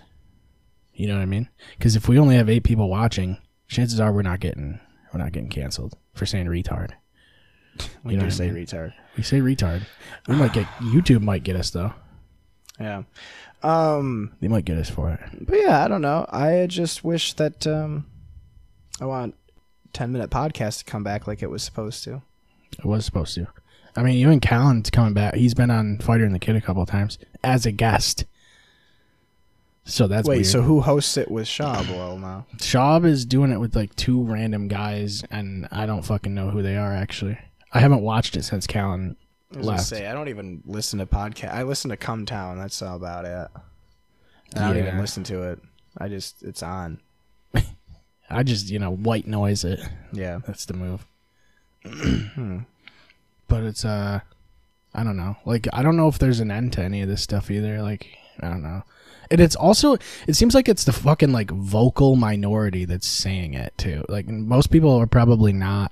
You 0.93 1.07
know 1.07 1.15
what 1.15 1.21
I 1.21 1.27
mean? 1.27 1.47
Because 1.77 1.95
if 1.95 2.09
we 2.09 2.19
only 2.19 2.35
have 2.35 2.49
eight 2.49 2.63
people 2.63 2.89
watching, 2.89 3.37
chances 3.67 3.99
are 3.99 4.11
we're 4.11 4.23
not 4.23 4.39
getting 4.39 4.79
we're 5.13 5.19
not 5.19 5.31
getting 5.31 5.49
canceled 5.49 5.95
for 6.15 6.25
saying 6.25 6.47
retard. 6.47 6.91
we 8.03 8.13
you 8.13 8.17
know 8.17 8.21
do 8.21 8.25
what 8.25 8.25
I 8.25 8.29
say 8.29 8.51
mean? 8.51 8.65
retard 8.65 8.93
We 9.15 9.23
say 9.23 9.39
retard. 9.39 9.83
We 10.27 10.35
might 10.35 10.53
get 10.53 10.65
YouTube 10.79 11.21
might 11.21 11.43
get 11.43 11.55
us 11.55 11.69
though. 11.69 11.93
yeah 12.79 13.03
um 13.63 14.31
They 14.39 14.47
might 14.47 14.65
get 14.65 14.77
us 14.77 14.89
for 14.89 15.09
it. 15.11 15.19
but 15.47 15.57
yeah 15.59 15.83
I 15.83 15.87
don't 15.87 16.01
know 16.01 16.25
I 16.29 16.65
just 16.67 17.03
wish 17.03 17.33
that 17.33 17.65
um 17.67 18.05
I 19.01 19.05
want 19.05 19.35
10 19.93 20.11
minute 20.11 20.29
podcast 20.29 20.79
to 20.79 20.85
come 20.85 21.03
back 21.03 21.27
like 21.27 21.41
it 21.43 21.49
was 21.49 21.63
supposed 21.63 22.03
to 22.05 22.21
It 22.77 22.85
was 22.85 23.05
supposed 23.05 23.33
to. 23.35 23.47
I 23.95 24.03
mean, 24.03 24.15
even 24.15 24.39
Callen's 24.39 24.89
coming 24.91 25.13
back. 25.13 25.33
He's 25.33 25.55
been 25.55 25.71
on 25.71 25.97
Fighter 25.97 26.23
and 26.23 26.33
the 26.35 26.39
Kid 26.39 26.55
a 26.55 26.61
couple 26.61 26.83
of 26.83 26.89
times 26.89 27.17
as 27.43 27.65
a 27.65 27.71
guest. 27.71 28.23
So 29.83 30.07
that's 30.07 30.27
wait 30.27 30.35
weird. 30.37 30.45
so 30.47 30.61
who 30.61 30.81
hosts 30.81 31.17
it 31.17 31.31
with 31.31 31.47
Schaub 31.47 31.89
well 31.89 32.17
now 32.19 32.45
Schaub 32.57 33.05
is 33.05 33.25
doing 33.25 33.51
it 33.51 33.59
with 33.59 33.75
like 33.75 33.95
two 33.95 34.21
random 34.21 34.67
guys, 34.67 35.23
and 35.31 35.67
I 35.71 35.87
don't 35.87 36.03
fucking 36.05 36.33
know 36.35 36.51
who 36.51 36.61
they 36.61 36.77
are 36.77 36.93
actually. 36.93 37.39
I 37.73 37.79
haven't 37.79 38.01
watched 38.01 38.37
it 38.37 38.43
since 38.43 38.67
Callan 38.67 39.15
I 39.55 39.61
left. 39.61 39.83
say 39.83 40.07
I 40.07 40.13
don't 40.13 40.27
even 40.29 40.61
listen 40.65 40.99
to 40.99 41.05
podcast. 41.05 41.53
I 41.53 41.63
listen 41.63 41.89
to 41.89 41.97
Come 41.97 42.25
Town. 42.25 42.57
That's 42.57 42.81
all 42.81 42.95
about 42.95 43.25
it. 43.25 43.47
I 44.55 44.59
don't 44.59 44.77
even 44.77 44.99
listen 44.99 45.23
to 45.25 45.43
it. 45.43 45.59
I 45.97 46.07
just 46.07 46.43
it's 46.43 46.63
on. 46.63 46.99
I 48.29 48.43
just 48.43 48.69
you 48.69 48.79
know 48.79 48.91
white 48.91 49.27
noise 49.27 49.63
it. 49.63 49.79
Yeah. 50.11 50.39
That's 50.45 50.65
the 50.65 50.73
move. 50.73 51.05
Hmm. 51.85 52.59
But 53.47 53.63
it's 53.63 53.83
uh, 53.83 54.19
I 54.93 55.03
don't 55.03 55.17
know. 55.17 55.37
Like 55.45 55.67
I 55.73 55.81
don't 55.81 55.97
know 55.97 56.07
if 56.07 56.19
there's 56.19 56.39
an 56.39 56.51
end 56.51 56.73
to 56.73 56.83
any 56.83 57.01
of 57.01 57.09
this 57.09 57.23
stuff 57.23 57.49
either. 57.49 57.81
Like 57.81 58.17
I 58.39 58.49
don't 58.49 58.61
know. 58.61 58.83
And 59.31 59.41
it's 59.41 59.55
also 59.55 59.97
it 60.27 60.35
seems 60.35 60.53
like 60.53 60.69
it's 60.69 60.83
the 60.83 60.93
fucking 60.93 61.31
like 61.31 61.49
vocal 61.49 62.15
minority 62.15 62.85
that's 62.85 63.07
saying 63.07 63.55
it 63.55 63.73
too. 63.77 64.05
Like 64.07 64.27
most 64.27 64.67
people 64.67 64.95
are 64.95 65.07
probably 65.07 65.53
not 65.53 65.91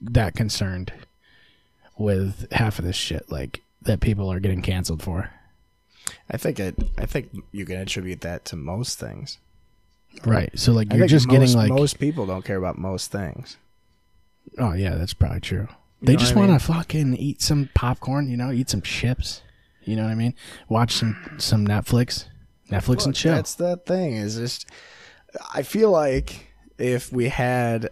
that 0.00 0.34
concerned 0.34 0.92
with 1.96 2.50
half 2.52 2.78
of 2.78 2.84
this 2.84 2.96
shit 2.96 3.30
like 3.30 3.62
that 3.82 4.00
people 4.00 4.30
are 4.30 4.40
getting 4.40 4.62
canceled 4.62 5.02
for. 5.02 5.30
I 6.30 6.36
think 6.36 6.58
it. 6.60 6.74
I 6.98 7.06
think 7.06 7.30
you 7.52 7.64
can 7.64 7.76
attribute 7.76 8.20
that 8.22 8.44
to 8.46 8.56
most 8.56 8.98
things. 8.98 9.38
Right. 10.24 10.50
So 10.58 10.72
like 10.72 10.92
I 10.92 10.96
you're 10.96 11.06
just 11.06 11.26
most, 11.26 11.38
getting 11.38 11.56
like 11.56 11.70
most 11.70 11.98
people 11.98 12.26
don't 12.26 12.44
care 12.44 12.56
about 12.56 12.78
most 12.78 13.10
things. 13.10 13.56
Oh 14.58 14.72
yeah, 14.72 14.94
that's 14.94 15.14
probably 15.14 15.40
true. 15.40 15.68
They 16.02 16.12
know 16.12 16.18
just 16.18 16.34
want 16.34 16.52
to 16.52 16.64
fucking 16.64 17.16
eat 17.16 17.40
some 17.40 17.70
popcorn, 17.74 18.28
you 18.28 18.36
know, 18.36 18.52
eat 18.52 18.68
some 18.68 18.82
chips. 18.82 19.42
You 19.84 19.96
know 19.96 20.04
what 20.04 20.12
I 20.12 20.14
mean? 20.14 20.34
Watch 20.68 20.92
some 20.92 21.36
some 21.38 21.66
Netflix, 21.66 22.26
Netflix 22.70 23.04
and 23.04 23.06
Look, 23.06 23.14
chill. 23.16 23.34
That's 23.34 23.54
the 23.54 23.76
thing. 23.78 24.14
Is 24.14 24.36
just 24.36 24.66
I 25.54 25.62
feel 25.62 25.90
like 25.90 26.52
if 26.78 27.12
we 27.12 27.28
had 27.28 27.90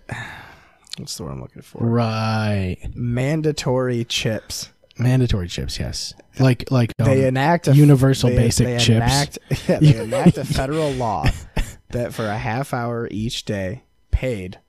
what's 1.03 1.17
the 1.17 1.25
word 1.25 1.33
I'm 1.33 1.41
looking 1.41 1.63
for? 1.63 1.85
Right. 1.85 2.79
Mandatory 2.95 4.05
chips. 4.05 4.71
Mandatory 4.99 5.49
chips, 5.49 5.79
yes. 5.79 6.15
Like 6.39 6.71
like 6.71 6.93
um, 7.01 7.07
they 7.07 7.27
enact 7.27 7.67
a 7.69 7.75
universal 7.75 8.31
they- 8.31 8.37
basic 8.37 8.67
they 8.67 8.79
chips. 8.79 8.91
Enact, 8.91 9.39
yeah, 9.69 9.79
they 9.81 9.97
enact 10.03 10.39
a 10.39 10.45
federal 10.45 10.93
law 10.93 11.27
that 11.91 12.15
for 12.15 12.27
a 12.27 12.39
half 12.39 12.73
hour 12.73 13.09
each 13.11 13.45
day, 13.45 13.85
paid, 14.11 14.61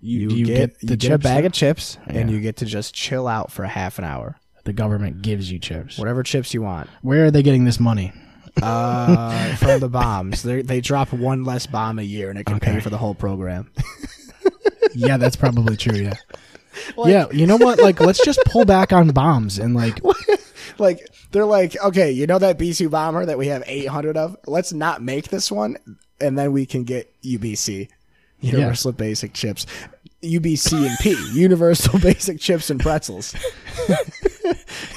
you, 0.00 0.30
you, 0.30 0.46
get, 0.46 0.56
get, 0.56 0.80
the 0.80 0.92
you 0.92 0.96
get 0.96 1.12
a 1.12 1.18
bag 1.18 1.44
of 1.44 1.52
chips 1.52 1.98
and 2.06 2.30
you 2.30 2.40
get 2.40 2.56
to 2.56 2.64
just 2.64 2.94
chill 2.94 3.28
out 3.28 3.52
for 3.52 3.64
a 3.64 3.68
half 3.68 3.98
an 3.98 4.04
hour. 4.04 4.36
the 4.64 4.72
government 4.72 5.22
gives 5.22 5.50
you 5.52 5.58
chips. 5.58 5.98
Whatever 5.98 6.22
chips 6.22 6.52
you 6.52 6.62
want. 6.62 6.88
Where 7.02 7.26
are 7.26 7.30
they 7.30 7.42
getting 7.42 7.64
this 7.64 7.78
money? 7.78 8.12
Uh, 8.60 9.54
from 9.56 9.78
the 9.78 9.88
bombs, 9.88 10.42
they 10.42 10.62
they 10.62 10.80
drop 10.80 11.12
one 11.12 11.44
less 11.44 11.66
bomb 11.66 11.98
a 11.98 12.02
year 12.02 12.28
and 12.30 12.38
it 12.38 12.44
can 12.44 12.58
pay 12.58 12.80
for 12.80 12.90
the 12.90 12.98
whole 12.98 13.14
program. 13.14 13.70
Yeah, 14.94 15.16
that's 15.16 15.36
probably 15.36 15.76
true, 15.76 15.96
yeah. 15.96 16.14
yeah, 17.04 17.26
you 17.32 17.46
know 17.46 17.56
what? 17.56 17.80
Like 17.80 18.00
let's 18.00 18.24
just 18.24 18.40
pull 18.46 18.64
back 18.64 18.92
on 18.92 19.08
bombs 19.08 19.58
and 19.58 19.74
like 19.74 20.00
like 20.78 21.08
they're 21.32 21.44
like, 21.44 21.76
okay, 21.82 22.10
you 22.10 22.26
know 22.26 22.38
that 22.38 22.58
B 22.58 22.72
two 22.72 22.88
bomber 22.88 23.26
that 23.26 23.38
we 23.38 23.48
have 23.48 23.62
eight 23.66 23.88
hundred 23.88 24.16
of? 24.16 24.36
Let's 24.46 24.72
not 24.72 25.02
make 25.02 25.28
this 25.28 25.50
one, 25.50 25.76
and 26.20 26.38
then 26.38 26.52
we 26.52 26.66
can 26.66 26.84
get 26.84 27.12
UBC, 27.22 27.88
Universal 28.40 28.92
Basic 28.92 29.32
Chips, 29.32 29.66
UBC 30.22 30.86
and 30.86 30.98
P, 30.98 31.16
Universal 31.32 31.98
Basic 32.00 32.40
Chips 32.40 32.70
and 32.70 32.80
Pretzels. 32.80 33.34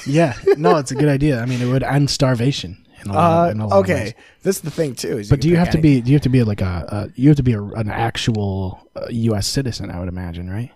yeah, 0.06 0.34
no, 0.56 0.76
it's 0.76 0.90
a 0.90 0.96
good 0.96 1.08
idea. 1.08 1.40
I 1.40 1.46
mean, 1.46 1.60
it 1.60 1.66
would 1.66 1.82
end 1.82 2.10
starvation. 2.10 2.84
In 3.04 3.10
a 3.10 3.14
lot, 3.14 3.48
Uh, 3.48 3.50
in 3.50 3.60
a 3.60 3.66
lot 3.66 3.78
of 3.80 3.88
ways. 3.88 3.98
okay, 4.10 4.14
this 4.42 4.56
is 4.56 4.62
the 4.62 4.70
thing 4.70 4.94
too. 4.94 5.18
Is 5.18 5.28
But 5.30 5.40
do 5.40 5.48
you 5.48 5.56
have 5.56 5.70
to 5.70 5.78
be? 5.78 6.00
Do 6.00 6.10
you 6.10 6.14
have 6.14 6.22
to 6.22 6.28
be 6.28 6.42
like 6.44 6.60
a? 6.60 7.08
a 7.14 7.20
you 7.20 7.28
have 7.28 7.36
to 7.36 7.42
be 7.42 7.52
a, 7.54 7.62
an 7.62 7.90
actual 7.90 8.86
uh, 8.96 9.06
U.S. 9.10 9.46
citizen, 9.46 9.90
I 9.90 9.98
would 9.98 10.08
imagine, 10.08 10.48
right? 10.50 10.70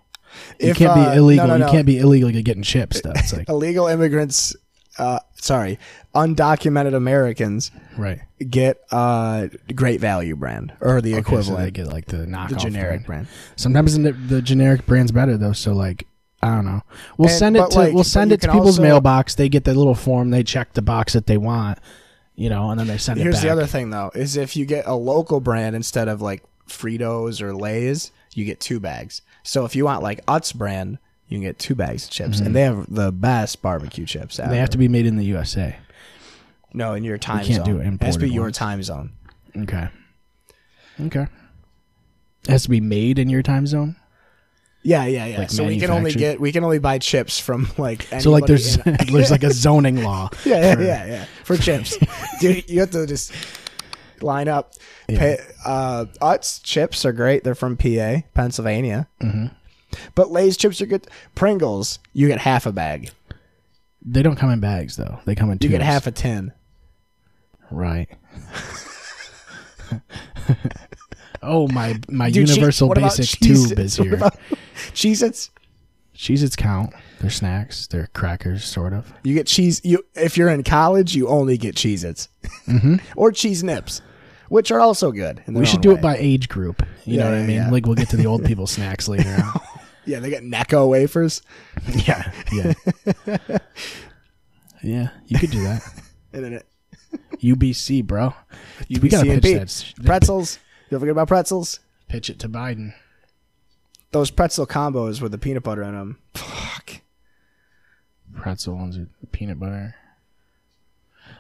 You 0.61 0.71
If, 0.71 0.77
can't 0.77 0.91
uh, 0.99 1.11
be 1.13 1.17
illegal. 1.17 1.47
no, 1.47 1.57
no, 1.57 1.67
You 1.67 1.73
can't 1.73 1.87
be 1.87 1.99
illegally 1.99 2.43
getting 2.43 2.63
chips. 2.63 3.01
Though 3.01 3.13
it's 3.15 3.33
like 3.37 3.49
illegal 3.49 3.87
immigrants. 3.87 4.55
Uh, 4.99 5.19
sorry, 5.35 5.79
undocumented 6.15 6.95
Americans 6.95 7.71
right. 7.99 8.21
get 8.49 8.79
uh 8.91 9.49
Great 9.75 10.01
Value 10.01 10.35
brand 10.37 10.73
or 10.81 11.01
the 11.03 11.13
Okay, 11.17 11.23
so 11.23 11.29
equivalent, 11.29 11.65
they 11.65 11.71
get 11.71 11.87
like 11.93 12.07
the 12.07 12.19
knockoff, 12.27 12.49
the 12.49 12.57
generic 12.57 13.05
brand. 13.07 13.27
brand. 13.27 13.29
Sometimes 13.57 13.97
the, 13.99 14.13
the 14.13 14.41
generic 14.41 14.87
brand's 14.87 15.13
better 15.13 15.37
though. 15.37 15.53
So 15.53 15.75
like, 15.75 16.07
I 16.43 16.55
don't 16.55 16.65
know. 16.65 16.83
We'll 17.19 17.29
And- 17.29 17.39
send 17.39 17.57
it 17.59 17.71
to 17.71 17.79
like, 17.79 17.93
we'll 17.95 18.05
send 18.05 18.33
it 18.33 18.41
to 18.43 18.49
people's 18.49 18.79
also- 18.79 18.83
mailbox. 18.83 19.35
They 19.35 19.51
get 19.51 19.65
the 19.65 19.75
little 19.75 19.95
form. 19.95 20.31
They 20.31 20.43
check 20.43 20.73
the 20.73 20.83
box 20.83 21.13
that 21.13 21.27
they 21.27 21.37
want. 21.37 21.79
You 22.37 22.51
know, 22.51 22.71
and 22.71 22.79
then 22.79 22.87
they 22.87 22.99
send 22.99 23.19
it 23.19 23.23
Here's 23.23 23.41
the 23.41 23.49
other 23.49 23.67
thing 23.67 23.91
though, 23.91 24.11
is 24.15 24.37
if 24.37 24.57
you 24.57 24.67
get 24.67 24.87
a 24.87 24.95
local 24.95 25.41
brand 25.41 25.75
instead 25.75 26.07
of 26.07 26.21
like 26.21 26.45
Fritos 26.69 27.41
or 27.41 27.55
Lay's, 27.55 28.13
you 28.35 28.45
get 28.45 28.61
two 28.61 28.79
bags. 28.79 29.23
So 29.43 29.65
if 29.65 29.75
you 29.75 29.87
want 29.87 30.03
like 30.03 30.25
Utz 30.27 30.55
brand, 30.55 30.99
you 31.29 31.37
can 31.37 31.43
get 31.43 31.59
two 31.59 31.75
bags 31.75 32.05
of 32.05 32.11
chips, 32.11 32.39
and 32.41 32.55
they 32.55 32.61
have 32.63 32.93
the 32.93 33.11
best 33.11 33.63
barbecue 33.63 34.05
chips. 34.07 34.37
Mm-hmm. 34.37 34.51
They 34.51 34.59
have 34.59 34.71
to 34.71 34.79
be 34.79 34.87
made 34.89 35.07
in 35.07 35.17
the 35.17 35.25
USA. 35.25 35.77
no 36.73 36.93
in 36.95 37.05
your 37.05 37.19
time 37.19 37.41
you 37.41 37.55
can't 37.55 37.65
do 37.65 37.79
zone. 37.79 37.99
It 38.01 38.03
has 38.03 38.15
to 38.15 38.21
be 38.21 38.27
imported 38.27 38.35
your 38.35 38.51
time 38.51 38.83
zone. 38.83 39.13
Okay. 39.57 39.89
Okay. 41.01 41.27
It 42.45 42.51
has 42.51 42.63
to 42.65 42.71
be 42.71 42.81
made 42.81 43.19
in 43.19 43.29
your 43.29 43.43
time 43.43 43.67
zone. 43.67 43.97
Yeah, 44.87 45.05
yeah, 45.07 45.27
yeah. 45.27 45.39
Like 45.39 45.51
so 45.51 45.65
we 45.65 45.81
can 45.81 45.91
only 45.91 46.13
get 46.13 46.39
we 46.41 46.53
can 46.53 46.63
only 46.63 46.79
buy 46.79 46.99
chips 47.01 47.41
from 47.41 47.69
like 47.77 48.03
So 48.21 48.31
like 48.31 48.47
there's 48.47 48.77
in- 48.77 48.97
there's 49.13 49.33
like 49.33 49.43
a 49.43 49.51
zoning 49.51 50.05
law. 50.05 50.31
yeah, 50.45 50.61
yeah, 50.61 50.75
for- 50.77 50.83
yeah, 50.83 51.07
yeah. 51.07 51.25
For 51.43 51.57
chips, 51.57 51.99
dude, 52.41 52.71
you 52.71 52.79
have 52.81 52.93
to 52.93 53.05
just 53.05 53.33
line 54.21 54.47
up. 54.47 54.75
Pay, 55.09 55.39
uh, 55.65 56.05
Utz 56.23 56.63
chips 56.63 57.05
are 57.05 57.13
great. 57.13 57.43
They're 57.43 57.57
from 57.57 57.77
PA, 57.77 58.19
Pennsylvania. 58.35 59.09
Mm-hmm. 59.21 59.47
But 60.15 60.31
Lay's 60.31 60.57
chips 60.57 60.81
are 60.81 60.87
good. 60.87 61.09
Pringles, 61.35 61.99
you 62.13 62.29
get 62.29 62.39
half 62.39 62.65
a 62.67 62.73
bag. 62.73 63.11
They 64.03 64.23
don't 64.23 64.37
come 64.37 64.51
in 64.51 64.61
bags 64.61 64.95
though. 64.97 65.19
They 65.25 65.35
come 65.35 65.51
in 65.51 65.55
You 65.57 65.69
tubes. 65.69 65.73
get 65.73 65.83
half 65.83 66.07
a 66.07 66.13
tin. 66.13 66.53
Right. 67.73 68.09
Oh 71.47 71.69
my 71.69 71.99
my 72.09 72.31
Dude, 72.31 72.49
universal 72.49 72.93
about 72.93 73.17
basic 73.17 73.39
tube 73.41 73.79
is 73.79 73.97
here. 73.97 74.15
about 74.15 74.37
Cheez-Its? 74.93 75.51
Cheez-Its 76.15 76.57
count. 76.57 76.93
They're 77.21 77.31
snacks. 77.31 77.87
They're 77.87 78.09
crackers, 78.15 78.65
sort 78.65 78.93
of. 78.93 79.13
You 79.23 79.35
get 79.35 79.47
cheese. 79.47 79.81
You 79.85 80.05
if 80.15 80.37
you're 80.37 80.49
in 80.49 80.63
college, 80.65 81.15
you 81.15 81.29
only 81.29 81.57
get 81.59 81.75
Cheez-Its 81.75 82.29
or 83.17 83.33
Cheese 83.33 83.63
Nips, 83.65 84.01
which 84.49 84.71
are 84.71 84.81
also 84.81 85.13
good. 85.13 85.39
Mm-hmm. 85.39 85.59
We 85.59 85.67
should 85.67 85.81
do 85.83 85.91
way. 85.91 85.95
it 85.97 86.03
by 86.03 86.17
age 86.19 86.49
group. 86.49 86.83
You 87.05 87.19
Yeah, 87.19 87.25
know 87.25 87.31
what 87.33 87.39
I 87.39 87.43
mean? 87.47 87.57
yeah. 87.57 87.71
Like 87.71 87.87
we'll 87.87 87.95
get 87.95 88.09
to 88.11 88.17
the 88.17 88.27
old 88.27 88.45
people 88.47 88.67
snacks 88.67 89.09
later 89.09 89.29
on. 89.31 89.61
Yeah, 90.05 90.21
they 90.21 90.31
get 90.31 90.43
Necco 90.45 90.89
wafers. 90.89 91.43
Yeah, 92.07 92.31
yeah, 92.53 92.73
yeah. 94.83 95.09
You 95.27 95.39
could 95.39 95.51
do 95.51 95.63
that. 95.65 95.83
And 96.33 96.45
then 96.45 96.53
it, 96.55 96.67
UBC, 97.41 98.05
bro. 98.05 98.35
we 98.89 99.09
gotta 99.09 99.41
pitch 99.41 99.95
that. 99.95 100.05
pretzels. 100.07 100.59
Don't 100.91 101.01
forget 101.01 101.13
about 101.13 101.29
pretzels. 101.29 101.81
Pitch 102.09 102.31
it 102.31 102.39
to 102.41 102.49
Biden. 102.49 102.95
Those 104.13 104.31
pretzel 104.31 104.67
combos 104.67 105.21
with 105.21 105.33
the 105.33 105.39
peanut 105.39 105.65
butter 105.65 105.83
in 105.83 105.93
them. 105.95 106.19
Fuck. 106.35 107.01
Pretzel 108.35 108.77
ones 108.77 108.99
with 108.99 109.09
peanut 109.33 109.59
butter. 109.59 109.95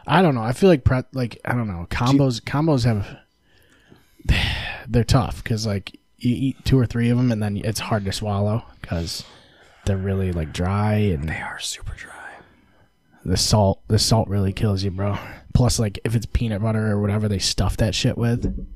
I 0.06 0.22
don't 0.22 0.34
know. 0.34 0.42
I 0.42 0.52
feel 0.52 0.68
like 0.68 0.84
pret 0.84 1.06
like 1.12 1.38
I 1.44 1.52
don't 1.54 1.68
know. 1.68 1.86
Combos 1.90 2.40
combos 2.42 2.84
have 2.84 3.06
they're 4.88 5.04
tough 5.04 5.42
because 5.42 5.66
like 5.66 5.92
you 6.18 6.34
eat 6.34 6.64
two 6.64 6.78
or 6.78 6.86
three 6.86 7.08
of 7.10 7.16
them 7.16 7.30
and 7.30 7.42
then 7.42 7.56
it's 7.58 7.80
hard 7.80 8.04
to 8.04 8.12
swallow 8.12 8.64
because 8.80 9.24
they're 9.84 9.96
really 9.96 10.32
like 10.32 10.52
dry 10.52 10.94
and 10.94 11.28
They 11.28 11.40
are 11.40 11.58
super 11.60 11.94
dry. 11.94 12.12
the 13.24 13.36
salt 13.36 13.80
the 13.88 13.98
salt 13.98 14.28
really 14.28 14.52
kills 14.52 14.82
you, 14.82 14.90
bro. 14.90 15.16
Plus, 15.54 15.78
like 15.78 15.98
if 16.04 16.14
it's 16.14 16.26
peanut 16.26 16.62
butter 16.62 16.90
or 16.90 17.00
whatever 17.00 17.28
they 17.28 17.38
stuff 17.38 17.76
that 17.78 17.94
shit 17.94 18.18
with. 18.18 18.66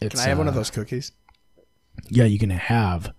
It's, 0.00 0.14
Can 0.14 0.20
I 0.20 0.28
have 0.28 0.38
one 0.38 0.48
of 0.48 0.54
uh, 0.54 0.58
those 0.58 0.70
cookies? 0.70 1.12
Yeah, 2.08 2.24
you 2.24 2.38
can 2.38 2.50
have 2.50 3.12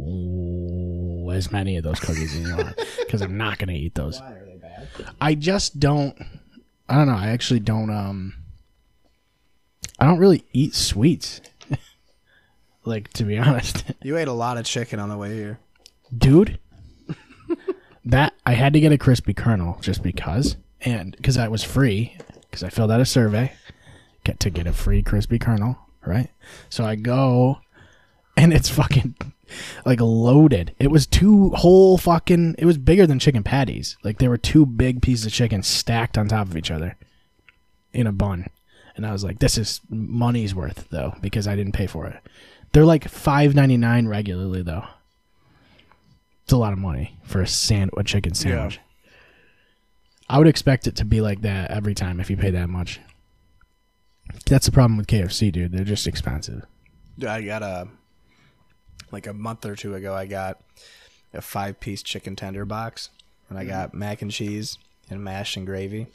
ooh, 0.00 1.30
as 1.32 1.50
many 1.50 1.76
of 1.76 1.84
those 1.84 1.98
cookies 2.00 2.34
as 2.34 2.48
you 2.48 2.56
want 2.56 2.76
because 3.00 3.20
I'm 3.20 3.36
not 3.36 3.58
gonna 3.58 3.72
eat 3.72 3.94
those. 3.94 4.20
Why 4.20 4.32
are 4.32 4.46
they 4.46 4.56
bad? 4.56 4.88
I 5.20 5.34
just 5.34 5.80
don't. 5.80 6.16
I 6.88 6.96
don't 6.96 7.06
know. 7.08 7.16
I 7.16 7.28
actually 7.28 7.60
don't. 7.60 7.90
Um, 7.90 8.34
I 9.98 10.06
don't 10.06 10.18
really 10.18 10.44
eat 10.52 10.74
sweets. 10.74 11.40
like 12.84 13.12
to 13.14 13.24
be 13.24 13.38
honest, 13.38 13.84
You 14.02 14.16
ate 14.16 14.28
a 14.28 14.32
lot 14.32 14.58
of 14.58 14.64
chicken 14.64 14.98
on 15.00 15.08
the 15.08 15.16
way 15.16 15.34
here. 15.34 15.58
dude. 16.16 16.58
that 18.04 18.32
I 18.44 18.52
had 18.54 18.72
to 18.72 18.80
get 18.80 18.92
a 18.92 18.98
crispy 18.98 19.32
kernel 19.34 19.78
just 19.80 20.02
because, 20.02 20.56
and 20.80 21.16
because 21.16 21.36
that 21.36 21.50
was 21.50 21.62
free, 21.62 22.16
because 22.42 22.62
I 22.64 22.68
filled 22.68 22.90
out 22.90 23.00
a 23.00 23.04
survey, 23.06 23.52
get 24.24 24.40
to 24.40 24.50
get 24.50 24.66
a 24.66 24.72
free 24.72 25.02
crispy 25.02 25.38
kernel, 25.38 25.78
right? 26.04 26.30
So 26.68 26.84
I 26.84 26.96
go, 26.96 27.58
and 28.36 28.52
it's 28.52 28.68
fucking 28.68 29.14
like 29.84 30.00
loaded. 30.00 30.74
It 30.78 30.90
was 30.90 31.06
two 31.06 31.50
whole 31.50 31.98
fucking. 31.98 32.56
It 32.58 32.64
was 32.64 32.78
bigger 32.78 33.06
than 33.06 33.18
chicken 33.18 33.42
patties. 33.42 33.96
Like 34.02 34.18
there 34.18 34.30
were 34.30 34.38
two 34.38 34.66
big 34.66 35.02
pieces 35.02 35.26
of 35.26 35.32
chicken 35.32 35.62
stacked 35.62 36.18
on 36.18 36.28
top 36.28 36.48
of 36.48 36.56
each 36.56 36.70
other 36.70 36.96
in 37.92 38.06
a 38.06 38.12
bun, 38.12 38.46
and 38.96 39.06
I 39.06 39.12
was 39.12 39.24
like, 39.24 39.38
"This 39.38 39.58
is 39.58 39.80
money's 39.88 40.54
worth 40.54 40.88
though," 40.90 41.14
because 41.20 41.46
I 41.46 41.56
didn't 41.56 41.72
pay 41.72 41.86
for 41.86 42.06
it. 42.06 42.20
They're 42.72 42.84
like 42.84 43.08
five 43.08 43.54
ninety 43.54 43.76
nine 43.76 44.06
regularly 44.06 44.62
though. 44.62 44.84
It's 46.44 46.52
a 46.52 46.56
lot 46.56 46.72
of 46.72 46.78
money 46.78 47.18
for 47.22 47.40
a 47.40 47.46
sand 47.46 47.90
a 47.96 48.02
chicken 48.02 48.34
sandwich. 48.34 48.80
I 50.28 50.38
would 50.38 50.48
expect 50.48 50.86
it 50.86 50.96
to 50.96 51.04
be 51.04 51.20
like 51.20 51.42
that 51.42 51.70
every 51.70 51.94
time 51.94 52.18
if 52.18 52.30
you 52.30 52.36
pay 52.36 52.50
that 52.50 52.70
much. 52.70 53.00
That's 54.46 54.66
the 54.66 54.72
problem 54.72 54.96
with 54.96 55.06
KFC, 55.06 55.52
dude. 55.52 55.72
They're 55.72 55.84
just 55.84 56.06
expensive. 56.06 56.64
Dude, 57.18 57.28
I 57.28 57.42
got 57.42 57.62
a 57.62 57.88
like 59.10 59.26
a 59.26 59.32
month 59.32 59.64
or 59.64 59.76
two 59.76 59.94
ago. 59.94 60.14
I 60.14 60.26
got 60.26 60.60
a 61.32 61.40
five 61.40 61.80
piece 61.80 62.02
chicken 62.02 62.36
tender 62.36 62.64
box, 62.64 63.10
and 63.48 63.58
I 63.58 63.64
mm. 63.64 63.68
got 63.68 63.94
mac 63.94 64.22
and 64.22 64.30
cheese 64.30 64.78
and 65.10 65.22
mash 65.22 65.56
and 65.56 65.66
gravy. 65.66 66.06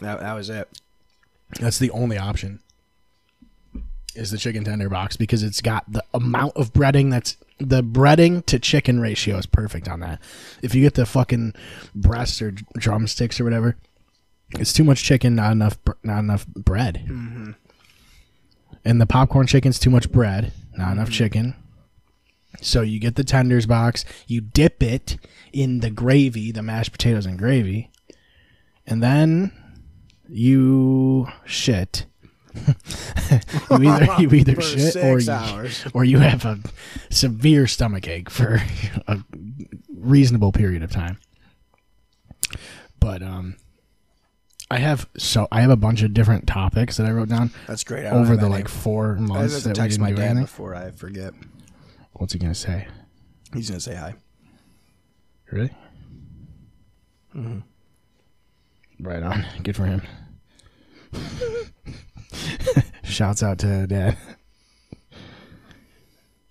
That, 0.00 0.20
that 0.20 0.34
was 0.34 0.50
it. 0.50 0.68
That's 1.60 1.78
the 1.78 1.90
only 1.90 2.18
option. 2.18 2.60
Is 4.14 4.30
the 4.30 4.38
chicken 4.38 4.64
tender 4.64 4.88
box 4.88 5.16
because 5.16 5.42
it's 5.42 5.60
got 5.60 5.90
the 5.90 6.02
amount 6.12 6.56
of 6.56 6.72
breading 6.72 7.10
that's 7.10 7.36
the 7.58 7.82
breading 7.82 8.44
to 8.46 8.58
chicken 8.58 9.00
ratio 9.00 9.36
is 9.36 9.46
perfect 9.46 9.88
on 9.88 10.00
that. 10.00 10.20
If 10.62 10.74
you 10.74 10.82
get 10.82 10.94
the 10.94 11.06
fucking 11.06 11.54
breast 11.94 12.42
or 12.42 12.50
drumsticks 12.50 13.40
or 13.40 13.44
whatever, 13.44 13.76
it's 14.52 14.72
too 14.72 14.84
much 14.84 15.02
chicken, 15.02 15.34
not 15.34 15.52
enough, 15.52 15.82
br- 15.84 15.92
not 16.02 16.20
enough 16.20 16.46
bread. 16.46 17.04
And 18.84 19.00
the 19.00 19.06
popcorn 19.06 19.46
chicken's 19.46 19.78
too 19.78 19.90
much 19.90 20.10
bread, 20.10 20.52
not 20.76 20.92
enough 20.92 21.10
chicken. 21.10 21.54
So 22.60 22.80
you 22.80 22.98
get 22.98 23.16
the 23.16 23.24
tenders 23.24 23.66
box, 23.66 24.04
you 24.26 24.40
dip 24.40 24.82
it 24.82 25.16
in 25.52 25.80
the 25.80 25.90
gravy, 25.90 26.50
the 26.50 26.62
mashed 26.62 26.92
potatoes 26.92 27.26
and 27.26 27.38
gravy, 27.38 27.90
and 28.86 29.02
then 29.02 29.52
you 30.28 31.28
shit. 31.44 32.06
you 33.70 33.88
either 33.88 34.22
you 34.22 34.30
either 34.30 34.60
shit 34.60 34.96
or 34.96 35.20
you, 35.20 35.30
hours. 35.30 35.86
or 35.94 36.04
you 36.04 36.18
have 36.18 36.44
a 36.44 36.58
severe 37.10 37.66
stomach 37.66 38.08
ache 38.08 38.30
for 38.30 38.60
a 39.06 39.18
reasonable 39.94 40.50
period 40.50 40.82
of 40.82 40.90
time. 40.90 41.18
But 42.98 43.22
um 43.22 43.56
I 44.70 44.78
have 44.78 45.08
so 45.16 45.48
I 45.50 45.62
have 45.62 45.70
a 45.70 45.76
bunch 45.76 46.02
of 46.02 46.12
different 46.12 46.46
topics 46.46 46.98
that 46.98 47.06
I 47.06 47.10
wrote 47.12 47.28
down 47.28 47.50
That's 47.66 47.84
great. 47.84 48.04
I 48.06 48.10
over 48.10 48.36
the 48.36 48.42
any. 48.46 48.50
like 48.50 48.68
four 48.68 49.14
months 49.16 49.62
to 49.62 49.68
that 49.68 49.70
we 49.70 49.74
text 49.82 49.98
didn't 49.98 50.00
my 50.02 50.10
do 50.10 50.16
dad 50.16 50.24
anything. 50.26 50.44
before 50.44 50.74
I 50.74 50.90
forget. 50.90 51.32
What's 52.14 52.32
he 52.34 52.38
gonna 52.38 52.54
say? 52.54 52.86
He's 53.54 53.70
gonna 53.70 53.80
say 53.80 53.94
hi. 53.94 54.14
Really? 55.50 55.70
Hmm. 57.32 57.60
Right 59.00 59.22
on. 59.22 59.46
Good 59.62 59.76
for 59.76 59.86
him. 59.86 60.02
Shouts 63.04 63.42
out 63.42 63.58
to 63.60 63.86
dad. 63.86 64.16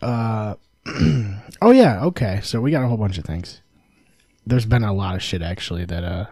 Uh, 0.02 0.56
oh 1.62 1.72
yeah. 1.72 2.04
Okay. 2.06 2.40
So 2.44 2.62
we 2.62 2.72
got 2.72 2.84
a 2.84 2.88
whole 2.88 2.98
bunch 2.98 3.18
of 3.18 3.26
things. 3.26 3.62
There's 4.46 4.66
been 4.66 4.84
a 4.84 4.94
lot 4.94 5.16
of 5.16 5.22
shit 5.22 5.42
actually 5.42 5.86
that 5.86 6.04
uh 6.04 6.26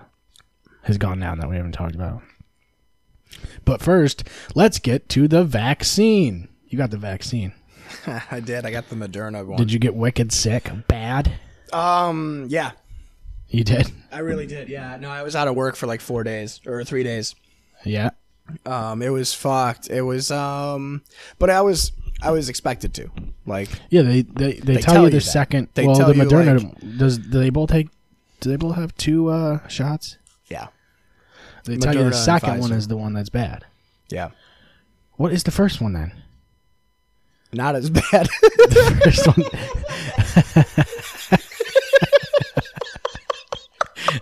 has 0.86 0.98
gone 0.98 1.20
down 1.20 1.40
that 1.40 1.50
we 1.50 1.56
haven't 1.56 1.72
talked 1.74 1.96
about. 1.96 2.22
But 3.66 3.82
first, 3.82 4.24
let's 4.54 4.80
get 4.80 5.10
to 5.10 5.28
the 5.28 5.44
vaccine. 5.44 6.48
You 6.68 6.78
got 6.78 6.92
the 6.92 6.98
vaccine. 6.98 7.54
I 8.32 8.40
did. 8.40 8.66
I 8.66 8.72
got 8.72 8.90
the 8.90 8.96
Moderna 8.96 9.46
one. 9.46 9.58
Did 9.58 9.72
you 9.72 9.80
get 9.80 9.96
wicked 9.96 10.32
sick? 10.32 10.70
Bad? 10.88 11.34
Um. 11.74 12.46
Yeah. 12.50 12.72
You 13.50 13.64
did? 13.64 13.92
I 14.12 14.20
really 14.20 14.48
did. 14.48 14.70
Yeah. 14.70 14.98
No, 14.98 15.10
I 15.10 15.24
was 15.24 15.36
out 15.36 15.48
of 15.48 15.56
work 15.56 15.76
for 15.76 15.88
like 15.88 16.02
four 16.02 16.24
days 16.24 16.62
or 16.66 16.84
three 16.84 17.04
days. 17.04 17.36
Yeah. 17.84 18.12
Um. 18.66 19.02
It 19.02 19.10
was 19.10 19.34
fucked. 19.34 19.90
It 19.90 20.04
was. 20.04 20.30
Um. 20.32 21.02
But 21.40 21.50
I 21.50 21.62
was. 21.62 21.92
I 22.22 22.32
was 22.32 22.48
expected 22.48 22.94
to. 22.96 23.10
Like. 23.48 23.70
Yeah, 23.90 24.04
they 24.04 24.22
they, 24.22 24.54
they, 24.54 24.78
tell, 24.78 24.96
tell 24.96 25.04
you 25.06 25.10
the 25.10 25.22
second. 25.22 25.70
They 25.74 25.88
well, 25.88 26.14
the 26.14 26.14
Moderna 26.14 26.98
does. 26.98 27.18
Do 27.18 27.40
they 27.40 27.50
both 27.50 27.72
take? 27.72 27.90
Do 28.40 28.50
they 28.50 28.58
both 28.58 28.76
have 28.76 28.96
two 28.98 29.30
uh, 29.30 29.68
shots? 29.68 30.18
They 31.66 31.78
tell 31.78 31.94
you 31.94 32.04
the 32.04 32.10
Moderna 32.12 32.14
and 32.14 32.16
second 32.16 32.60
one 32.60 32.70
Pfizer. 32.72 32.76
is 32.78 32.88
the 32.88 32.98
one 32.98 33.14
that's 33.14 33.30
bad. 33.30 33.66
Yeah. 34.10 34.30
What 35.14 35.32
is 35.34 35.44
the 35.44 35.52
first 35.52 35.82
one 35.82 35.94
then? 35.94 36.12
Not 37.54 37.76
as 37.76 37.90
bad. 37.90 38.28
The 38.42 39.02
first 39.04 39.28
one. 39.28 39.46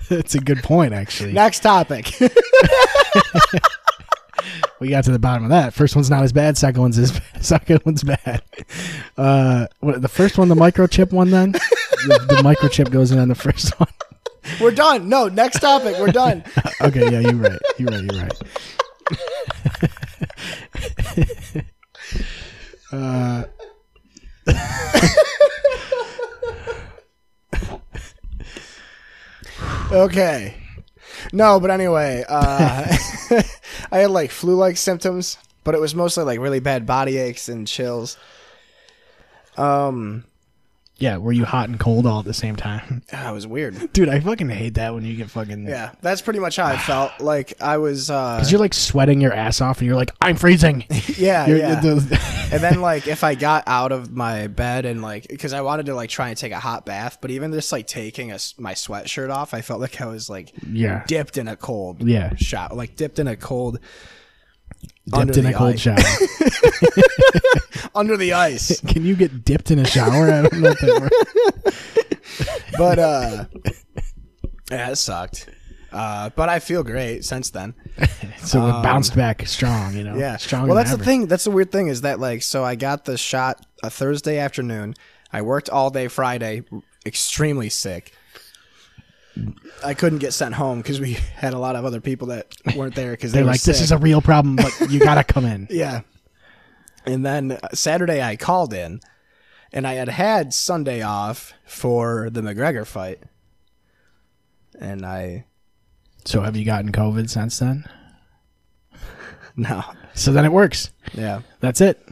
That's 0.10 0.36
a 0.36 0.40
good 0.40 0.64
point, 0.64 0.94
actually. 0.94 1.34
Next 1.34 1.62
topic. 1.62 2.14
We 4.80 4.90
got 4.90 5.06
to 5.06 5.12
the 5.12 5.20
bottom 5.20 5.46
of 5.46 5.50
that. 5.52 5.74
First 5.74 5.96
one's 5.96 6.10
not 6.10 6.24
as 6.24 6.34
bad. 6.34 6.58
Second 6.58 6.82
one's 6.82 6.98
is 6.98 7.18
second 7.40 7.80
one's 7.86 8.04
bad. 8.04 8.42
Uh, 9.16 9.68
what, 9.80 10.02
the 10.02 10.10
first 10.10 10.38
one, 10.38 10.50
the 10.50 10.56
microchip 10.56 11.14
one, 11.14 11.30
then 11.30 11.54
the, 11.54 12.26
the 12.28 12.36
microchip 12.44 12.92
goes 12.92 13.12
in 13.12 13.18
on 13.18 13.30
the 13.30 13.36
first 13.36 13.80
one. 13.80 13.88
We're 14.60 14.72
done. 14.72 15.10
No. 15.10 15.28
Next 15.28 15.60
topic. 15.60 15.96
We're 16.00 16.12
done. 16.12 16.44
Okay, 16.82 17.10
yeah, 17.10 17.20
you're 17.20 17.36
right. 17.36 17.60
You're 17.78 17.88
right. 17.88 18.04
You're 18.04 18.22
right. 18.24 18.34
Okay. 29.92 30.56
No, 31.32 31.60
but 31.60 31.70
anyway, 31.70 32.26
uh, 32.28 32.86
I 33.92 33.98
had 34.00 34.10
like 34.12 34.32
flu-like 34.32 34.76
symptoms, 34.78 35.38
but 35.64 35.76
it 35.76 35.82
was 35.82 35.94
mostly 35.94 36.24
like 36.24 36.40
really 36.40 36.60
bad 36.60 36.86
body 36.86 37.18
aches 37.18 37.48
and 37.48 37.68
chills. 37.68 38.18
Um, 39.56 40.26
Yeah, 41.04 41.18
were 41.18 41.34
you 41.34 41.44
hot 41.46 41.68
and 41.70 41.78
cold 41.80 42.06
all 42.06 42.20
at 42.20 42.26
the 42.26 42.34
same 42.34 42.56
time? 42.56 43.02
That 43.12 43.32
was 43.32 43.46
weird. 43.46 43.92
Dude, 43.94 44.10
I 44.10 44.20
fucking 44.20 44.50
hate 44.50 44.76
that 44.76 44.94
when 44.94 45.04
you 45.06 45.16
get 45.16 45.30
fucking 45.30 45.68
Yeah, 45.68 45.92
that's 46.02 46.22
pretty 46.22 46.40
much 46.40 46.56
how 46.56 46.66
I 46.66 46.78
felt. 46.78 47.12
Like 47.20 47.54
I 47.62 47.78
was. 47.78 48.10
uh 48.10 48.38
Cause 48.40 48.52
you're 48.52 48.60
like 48.60 48.74
sweating 48.74 49.20
your 49.22 49.34
ass 49.34 49.60
off, 49.62 49.80
and 49.80 49.88
you're 49.88 49.96
like, 49.96 50.12
"I'm 50.22 50.36
freezing." 50.36 50.86
Yeah, 51.18 51.46
You're- 51.48 51.60
yeah. 51.60 51.80
the- 51.80 52.50
and 52.54 52.62
then 52.62 52.82
like 52.82 53.08
if 53.08 53.24
I 53.24 53.36
got 53.36 53.64
out 53.68 53.92
of 53.92 54.12
my 54.12 54.48
bed 54.48 54.86
and 54.86 55.02
like 55.02 55.28
because 55.28 55.54
I 55.54 55.62
wanted 55.62 55.86
to 55.88 55.96
like 55.96 56.10
try 56.10 56.30
and 56.30 56.38
take 56.38 56.52
a 56.54 56.60
hot 56.60 56.86
bath, 56.86 57.18
but 57.22 57.32
even 57.32 57.52
just 57.54 57.72
like 57.72 57.88
taking 57.88 58.32
a 58.32 58.36
s 58.36 58.56
my 58.58 58.74
sweatshirt 58.74 59.30
off, 59.30 59.54
I 59.54 59.62
felt 59.62 59.80
like 59.82 60.00
I 60.02 60.06
was 60.08 60.30
like 60.30 60.52
yeah, 60.68 61.04
dipped 61.08 61.38
in 61.38 61.48
a 61.48 61.56
cold 61.56 62.02
Yeah. 62.08 62.36
shot, 62.36 62.76
like 62.76 62.96
dipped 62.96 63.20
in 63.20 63.28
a 63.28 63.36
cold 63.36 63.80
dipped 65.08 65.38
in 65.38 65.46
a 65.46 65.54
cold 65.54 65.74
ice. 65.74 65.80
shower. 65.82 65.98
under 67.96 68.18
the 68.18 68.34
ice. 68.34 68.80
Can 68.88 69.06
you 69.06 69.16
get 69.16 69.46
dipped 69.46 69.72
in 69.72 69.80
a 69.80 69.86
shower? 69.86 70.32
I 70.32 70.42
don't 70.44 70.62
know 70.62 70.70
if 70.70 70.80
that 70.80 71.02
works. 71.02 71.90
But 72.78 72.98
uh, 72.98 73.46
yeah, 74.72 74.90
it 74.90 74.96
sucked. 74.96 75.48
Uh, 75.92 76.32
but 76.36 76.50
I 76.50 76.58
feel 76.58 76.82
great 76.82 77.24
since 77.24 77.52
then. 77.52 77.76
So 78.40 78.66
it 78.66 78.72
bounced 78.82 79.16
back 79.16 79.46
strong, 79.48 79.94
you 79.94 80.04
know. 80.04 80.14
Um, 80.14 80.20
Yeah, 80.20 80.38
strong. 80.38 80.68
Well, 80.68 80.76
that's 80.76 80.96
the 80.96 81.04
thing. 81.04 81.28
That's 81.28 81.44
the 81.44 81.52
weird 81.52 81.72
thing 81.72 81.88
is 81.88 82.02
that 82.02 82.20
like, 82.20 82.42
so 82.42 82.64
I 82.64 82.74
got 82.74 83.06
the 83.06 83.18
shot 83.18 83.64
a 83.84 83.92
Thursday 83.92 84.40
afternoon. 84.40 84.96
I 85.32 85.44
worked 85.44 85.70
all 85.70 85.92
day 85.92 86.08
Friday, 86.08 86.64
extremely 87.06 87.70
sick. 87.70 88.14
I 89.84 89.94
couldn't 89.94 90.20
get 90.20 90.34
sent 90.34 90.54
home 90.56 90.80
because 90.80 91.00
we 91.02 91.14
had 91.36 91.54
a 91.54 91.60
lot 91.60 91.76
of 91.76 91.86
other 91.86 92.00
people 92.02 92.28
that 92.28 92.56
weren't 92.76 92.96
there 92.96 93.12
because 93.12 93.32
they 93.34 93.38
They're 93.40 93.46
were 93.46 93.52
like, 93.52 93.62
"This 93.64 93.82
is 93.82 93.92
a 93.92 93.98
real 93.98 94.22
problem, 94.22 94.56
but 94.56 94.90
you 94.90 95.00
gotta 95.00 95.24
come 95.34 95.46
in." 95.46 95.68
yeah. 95.70 96.02
And 97.06 97.26
then 97.26 97.54
uh, 97.54 97.60
Saturday 97.74 98.22
I 98.22 98.36
called 98.38 98.74
in, 98.74 99.02
and 99.74 99.86
I 99.86 99.94
had 99.96 100.08
had 100.10 100.54
Sunday 100.54 101.02
off 101.02 101.54
for 101.66 102.30
the 102.30 102.42
McGregor 102.42 102.86
fight, 102.86 103.22
and 104.80 105.06
I 105.06 105.46
So 106.26 106.42
have 106.42 106.56
you 106.56 106.64
gotten 106.64 106.92
COVID 106.92 107.30
since 107.30 107.60
then? 107.60 107.86
no, 109.56 109.84
So 110.14 110.32
then 110.32 110.46
it 110.46 110.52
works. 110.52 110.92
yeah, 111.14 111.42
That's 111.60 111.82
it. 111.82 112.08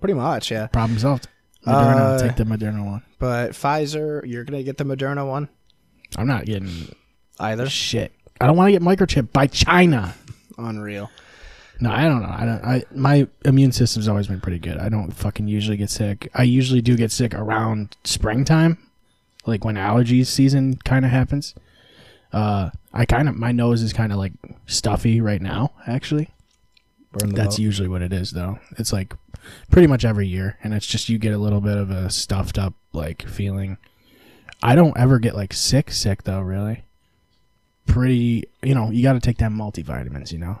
pretty 0.00 0.14
much, 0.14 0.50
yeah. 0.50 0.66
Problem 0.66 0.98
solved. 0.98 1.28
Moderna, 1.66 1.96
Uh, 1.96 2.18
take 2.22 2.36
the 2.36 2.44
Moderna 2.44 2.84
one. 2.84 3.02
But 3.18 3.52
Pfizer, 3.52 4.26
you're 4.26 4.44
gonna 4.44 4.62
get 4.62 4.76
the 4.76 4.84
Moderna 4.84 5.26
one 5.26 5.48
I'm 6.16 6.26
not 6.26 6.46
getting 6.46 6.94
either. 7.38 7.68
shit. 7.68 8.12
I 8.40 8.46
don't 8.46 8.56
want 8.56 8.68
to 8.68 8.72
get 8.72 8.82
microchipped 8.82 9.32
by 9.32 9.46
China. 9.46 10.14
Unreal. 10.58 11.10
No, 11.78 11.90
I 11.90 12.04
don't 12.04 12.22
know. 12.22 12.34
I 12.34 12.44
don't. 12.46 12.64
I 12.64 12.84
my 12.94 13.28
immune 13.44 13.72
system's 13.72 14.08
always 14.08 14.26
been 14.26 14.40
pretty 14.40 14.58
good. 14.58 14.78
I 14.78 14.88
don't 14.88 15.10
fucking 15.12 15.46
usually 15.46 15.76
get 15.76 15.90
sick. 15.90 16.30
I 16.34 16.42
usually 16.42 16.80
do 16.80 16.96
get 16.96 17.12
sick 17.12 17.34
around 17.34 17.96
springtime, 18.04 18.78
like 19.44 19.64
when 19.64 19.74
allergies 19.74 20.26
season 20.26 20.76
kind 20.84 21.04
of 21.04 21.10
happens. 21.10 21.54
Uh, 22.32 22.70
I 22.94 23.04
kind 23.04 23.28
of 23.28 23.36
my 23.36 23.52
nose 23.52 23.82
is 23.82 23.92
kind 23.92 24.10
of 24.10 24.18
like 24.18 24.32
stuffy 24.66 25.20
right 25.20 25.42
now. 25.42 25.72
Actually, 25.86 26.30
that's 27.12 27.56
boat. 27.56 27.58
usually 27.58 27.88
what 27.88 28.00
it 28.00 28.12
is 28.12 28.30
though. 28.30 28.58
It's 28.78 28.92
like 28.92 29.14
pretty 29.70 29.86
much 29.86 30.04
every 30.04 30.26
year, 30.26 30.58
and 30.64 30.72
it's 30.72 30.86
just 30.86 31.10
you 31.10 31.18
get 31.18 31.34
a 31.34 31.38
little 31.38 31.60
bit 31.60 31.76
of 31.76 31.90
a 31.90 32.08
stuffed 32.08 32.58
up 32.58 32.72
like 32.94 33.28
feeling. 33.28 33.76
I 34.62 34.74
don't 34.74 34.96
ever 34.96 35.18
get 35.18 35.34
like 35.34 35.52
sick, 35.52 35.90
sick 35.90 36.24
though. 36.24 36.40
Really, 36.40 36.84
pretty. 37.86 38.44
You 38.62 38.74
know, 38.74 38.90
you 38.90 39.02
got 39.02 39.14
to 39.14 39.20
take 39.20 39.38
them 39.38 39.56
multivitamins. 39.56 40.32
You 40.32 40.38
know. 40.38 40.58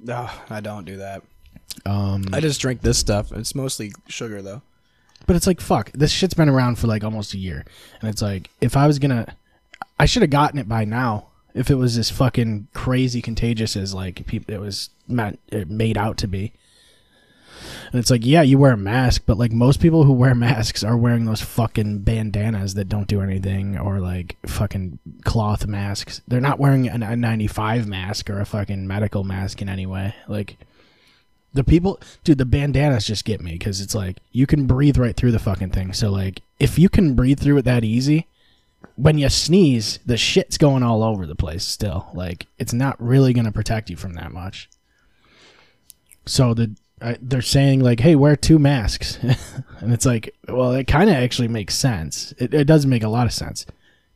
No, 0.00 0.28
I 0.48 0.60
don't 0.60 0.84
do 0.84 0.98
that. 0.98 1.22
Um, 1.84 2.24
I 2.32 2.40
just 2.40 2.60
drink 2.60 2.82
this 2.82 2.98
stuff. 2.98 3.32
It's 3.32 3.54
mostly 3.54 3.92
sugar 4.06 4.42
though. 4.42 4.62
But 5.26 5.36
it's 5.36 5.46
like 5.46 5.60
fuck. 5.60 5.90
This 5.92 6.10
shit's 6.10 6.34
been 6.34 6.48
around 6.48 6.78
for 6.78 6.86
like 6.86 7.04
almost 7.04 7.34
a 7.34 7.38
year, 7.38 7.64
and 8.00 8.08
it's 8.08 8.22
like 8.22 8.50
if 8.60 8.76
I 8.76 8.86
was 8.86 8.98
gonna, 8.98 9.34
I 9.98 10.06
should 10.06 10.22
have 10.22 10.30
gotten 10.30 10.58
it 10.58 10.68
by 10.68 10.84
now. 10.84 11.26
If 11.54 11.70
it 11.70 11.74
was 11.74 11.98
as 11.98 12.10
fucking 12.10 12.68
crazy 12.72 13.20
contagious 13.20 13.76
as 13.76 13.92
like 13.92 14.26
people, 14.26 14.54
it 14.54 14.60
was 14.60 14.90
meant 15.08 15.40
it 15.48 15.68
made 15.68 15.98
out 15.98 16.16
to 16.18 16.28
be. 16.28 16.52
And 17.92 17.98
it's 17.98 18.10
like, 18.10 18.24
yeah, 18.24 18.42
you 18.42 18.58
wear 18.58 18.72
a 18.72 18.76
mask, 18.76 19.22
but 19.26 19.38
like 19.38 19.52
most 19.52 19.80
people 19.80 20.04
who 20.04 20.12
wear 20.12 20.34
masks 20.36 20.84
are 20.84 20.96
wearing 20.96 21.24
those 21.24 21.40
fucking 21.40 22.00
bandanas 22.00 22.74
that 22.74 22.88
don't 22.88 23.08
do 23.08 23.20
anything, 23.20 23.78
or 23.78 24.00
like 24.00 24.36
fucking 24.46 24.98
cloth 25.24 25.66
masks. 25.66 26.20
They're 26.28 26.40
not 26.40 26.58
wearing 26.58 26.88
an 26.88 27.00
N95 27.00 27.86
mask 27.86 28.30
or 28.30 28.40
a 28.40 28.46
fucking 28.46 28.86
medical 28.86 29.24
mask 29.24 29.62
in 29.62 29.68
any 29.68 29.86
way. 29.86 30.14
Like, 30.26 30.56
the 31.54 31.64
people, 31.64 31.98
dude, 32.24 32.38
the 32.38 32.44
bandanas 32.44 33.06
just 33.06 33.24
get 33.24 33.40
me 33.40 33.52
because 33.52 33.80
it's 33.80 33.94
like 33.94 34.18
you 34.32 34.46
can 34.46 34.66
breathe 34.66 34.98
right 34.98 35.16
through 35.16 35.32
the 35.32 35.38
fucking 35.38 35.70
thing. 35.70 35.92
So 35.92 36.10
like, 36.10 36.42
if 36.60 36.78
you 36.78 36.88
can 36.88 37.14
breathe 37.14 37.40
through 37.40 37.58
it 37.58 37.64
that 37.64 37.84
easy, 37.84 38.26
when 38.96 39.18
you 39.18 39.28
sneeze, 39.28 39.98
the 40.04 40.16
shit's 40.16 40.58
going 40.58 40.82
all 40.82 41.02
over 41.02 41.26
the 41.26 41.34
place. 41.34 41.64
Still, 41.64 42.08
like, 42.14 42.46
it's 42.58 42.72
not 42.72 43.00
really 43.02 43.32
gonna 43.32 43.52
protect 43.52 43.90
you 43.90 43.96
from 43.96 44.14
that 44.14 44.32
much. 44.32 44.68
So 46.26 46.54
the 46.54 46.76
uh, 47.00 47.14
they're 47.20 47.42
saying 47.42 47.80
like, 47.80 48.00
hey, 48.00 48.14
wear 48.16 48.36
two 48.36 48.58
masks, 48.58 49.18
and 49.22 49.92
it's 49.92 50.06
like, 50.06 50.34
well, 50.48 50.72
it 50.72 50.86
kind 50.86 51.08
of 51.10 51.16
actually 51.16 51.48
makes 51.48 51.74
sense. 51.74 52.32
It, 52.38 52.54
it 52.54 52.64
does 52.64 52.86
make 52.86 53.02
a 53.02 53.08
lot 53.08 53.26
of 53.26 53.32
sense 53.32 53.66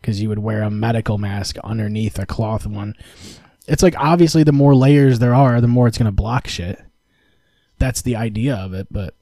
because 0.01 0.21
you 0.21 0.29
would 0.29 0.41
wear 0.41 0.63
a 0.63 0.71
medical 0.71 1.19
mask 1.19 1.57
underneath 1.63 2.19
a 2.19 2.27
cloth 2.27 2.67
one. 2.67 2.95
It's 3.69 3.83
like 3.83 3.95
obviously 3.97 4.43
the 4.43 4.53
more 4.53 4.75
layers 4.75 5.21
there 5.21 5.35
are, 5.35 5.61
the 5.61 5.69
more 5.69 5.87
it's 5.87 5.99
gonna 5.99 6.13
block 6.13 6.49
shit 6.49 6.81
that's 7.83 8.03
the 8.03 8.15
idea 8.15 8.55
of 8.55 8.73
it, 8.75 8.87
but 8.93 9.15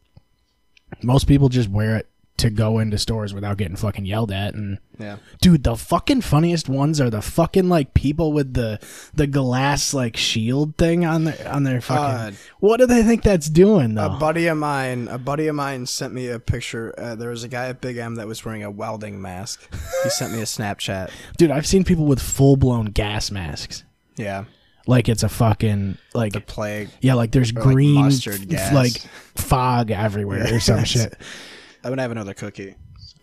most 1.02 1.26
people 1.26 1.48
just 1.48 1.70
wear 1.70 1.96
it 1.96 2.09
to 2.40 2.50
go 2.50 2.78
into 2.78 2.98
stores 2.98 3.32
without 3.32 3.56
getting 3.56 3.76
fucking 3.76 4.04
yelled 4.04 4.30
at 4.32 4.54
and 4.54 4.78
Yeah. 4.98 5.16
dude 5.40 5.62
the 5.64 5.76
fucking 5.76 6.20
funniest 6.22 6.68
ones 6.68 7.00
are 7.00 7.08
the 7.10 7.22
fucking 7.22 7.68
like 7.68 7.94
people 7.94 8.32
with 8.32 8.54
the 8.54 8.78
the 9.14 9.26
glass 9.26 9.94
like 9.94 10.16
shield 10.16 10.76
thing 10.76 11.04
on 11.06 11.24
their 11.24 11.48
on 11.48 11.62
their 11.64 11.80
fucking 11.80 12.04
Uh, 12.04 12.30
what 12.58 12.78
do 12.78 12.86
they 12.86 13.02
think 13.02 13.22
that's 13.22 13.48
doing 13.48 13.94
though 13.94 14.14
A 14.14 14.18
buddy 14.18 14.46
of 14.46 14.58
mine, 14.58 15.08
a 15.08 15.18
buddy 15.18 15.46
of 15.46 15.54
mine 15.54 15.86
sent 15.86 16.12
me 16.12 16.28
a 16.28 16.38
picture. 16.38 16.94
Uh, 16.98 17.14
there 17.14 17.30
was 17.30 17.44
a 17.44 17.48
guy 17.48 17.68
at 17.68 17.80
Big 17.80 17.96
M 17.96 18.16
that 18.16 18.26
was 18.26 18.44
wearing 18.44 18.62
a 18.64 18.70
welding 18.70 19.20
mask. 19.22 19.66
He 20.04 20.10
sent 20.10 20.32
me 20.32 20.40
a 20.40 20.44
Snapchat. 20.44 21.10
dude 21.38 21.50
i've 21.50 21.66
seen 21.66 21.84
people 21.84 22.06
with 22.06 22.20
full-blown 22.20 22.86
gas 22.86 23.30
masks 23.30 23.84
Yeah, 24.16 24.44
like 24.86 25.08
it's 25.08 25.22
a 25.22 25.28
fucking 25.28 25.98
like 26.14 26.32
the 26.32 26.40
plague. 26.40 26.88
yeah 27.00 27.14
like 27.14 27.32
there's 27.32 27.52
like 27.52 27.62
green 27.62 28.06
f- 28.06 28.72
like 28.72 28.92
fog 29.36 29.90
everywhere 29.90 30.54
or 30.54 30.60
some 30.60 30.84
shit 30.92 31.14
I'm 31.82 31.90
gonna 31.90 32.02
have 32.02 32.10
another 32.10 32.34
cookie. 32.34 32.74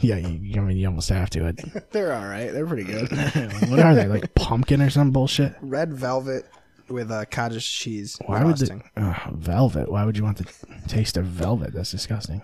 yeah 0.00 0.16
you, 0.16 0.60
i 0.60 0.64
mean 0.64 0.76
you 0.76 0.86
almost 0.86 1.08
have 1.08 1.28
to 1.30 1.52
They're 1.90 2.14
all 2.14 2.26
right. 2.26 2.52
They're 2.52 2.66
pretty 2.66 2.84
good. 2.84 3.10
what 3.68 3.80
are 3.80 3.94
they 3.94 4.06
like 4.06 4.34
pumpkin 4.34 4.80
or 4.80 4.90
some 4.90 5.10
bullshit 5.10 5.54
Red 5.60 5.92
velvet 5.92 6.46
with 6.88 7.10
uh, 7.10 7.24
cottage 7.26 7.70
cheese 7.70 8.16
Why 8.26 8.44
would 8.44 8.58
frosting. 8.58 8.84
the, 8.94 9.02
uh, 9.02 9.30
velvet? 9.32 9.90
Why 9.90 10.04
would 10.04 10.16
you 10.16 10.24
want 10.24 10.38
the 10.38 10.46
taste 10.88 11.16
of 11.16 11.24
velvet? 11.26 11.72
That's 11.72 11.90
disgusting. 11.90 12.42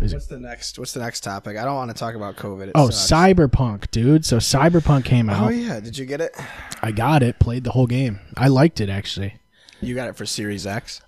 What's 0.00 0.26
the 0.26 0.38
next? 0.40 0.78
What's 0.80 0.92
the 0.92 1.00
next 1.00 1.20
topic? 1.20 1.56
I 1.56 1.64
don't 1.64 1.76
want 1.76 1.90
to 1.92 1.96
talk 1.96 2.16
about 2.16 2.36
COVID. 2.36 2.68
It 2.68 2.72
Oh, 2.74 2.90
sucks. 2.90 3.12
Cyberpunk, 3.12 3.90
dude. 3.92 4.24
So 4.24 4.38
Cyberpunk 4.38 5.04
came 5.04 5.30
out. 5.30 5.46
Oh 5.46 5.48
yeah, 5.48 5.78
did 5.78 5.96
you 5.96 6.04
get 6.06 6.20
it? 6.20 6.36
I 6.82 6.90
got 6.90 7.22
it. 7.22 7.38
Played 7.38 7.62
the 7.64 7.70
whole 7.70 7.86
game. 7.86 8.18
I 8.36 8.48
liked 8.48 8.80
it 8.80 8.88
actually. 8.90 9.36
You 9.80 9.94
got 9.94 10.08
it 10.08 10.16
for 10.16 10.26
Series 10.26 10.66
X. 10.66 11.00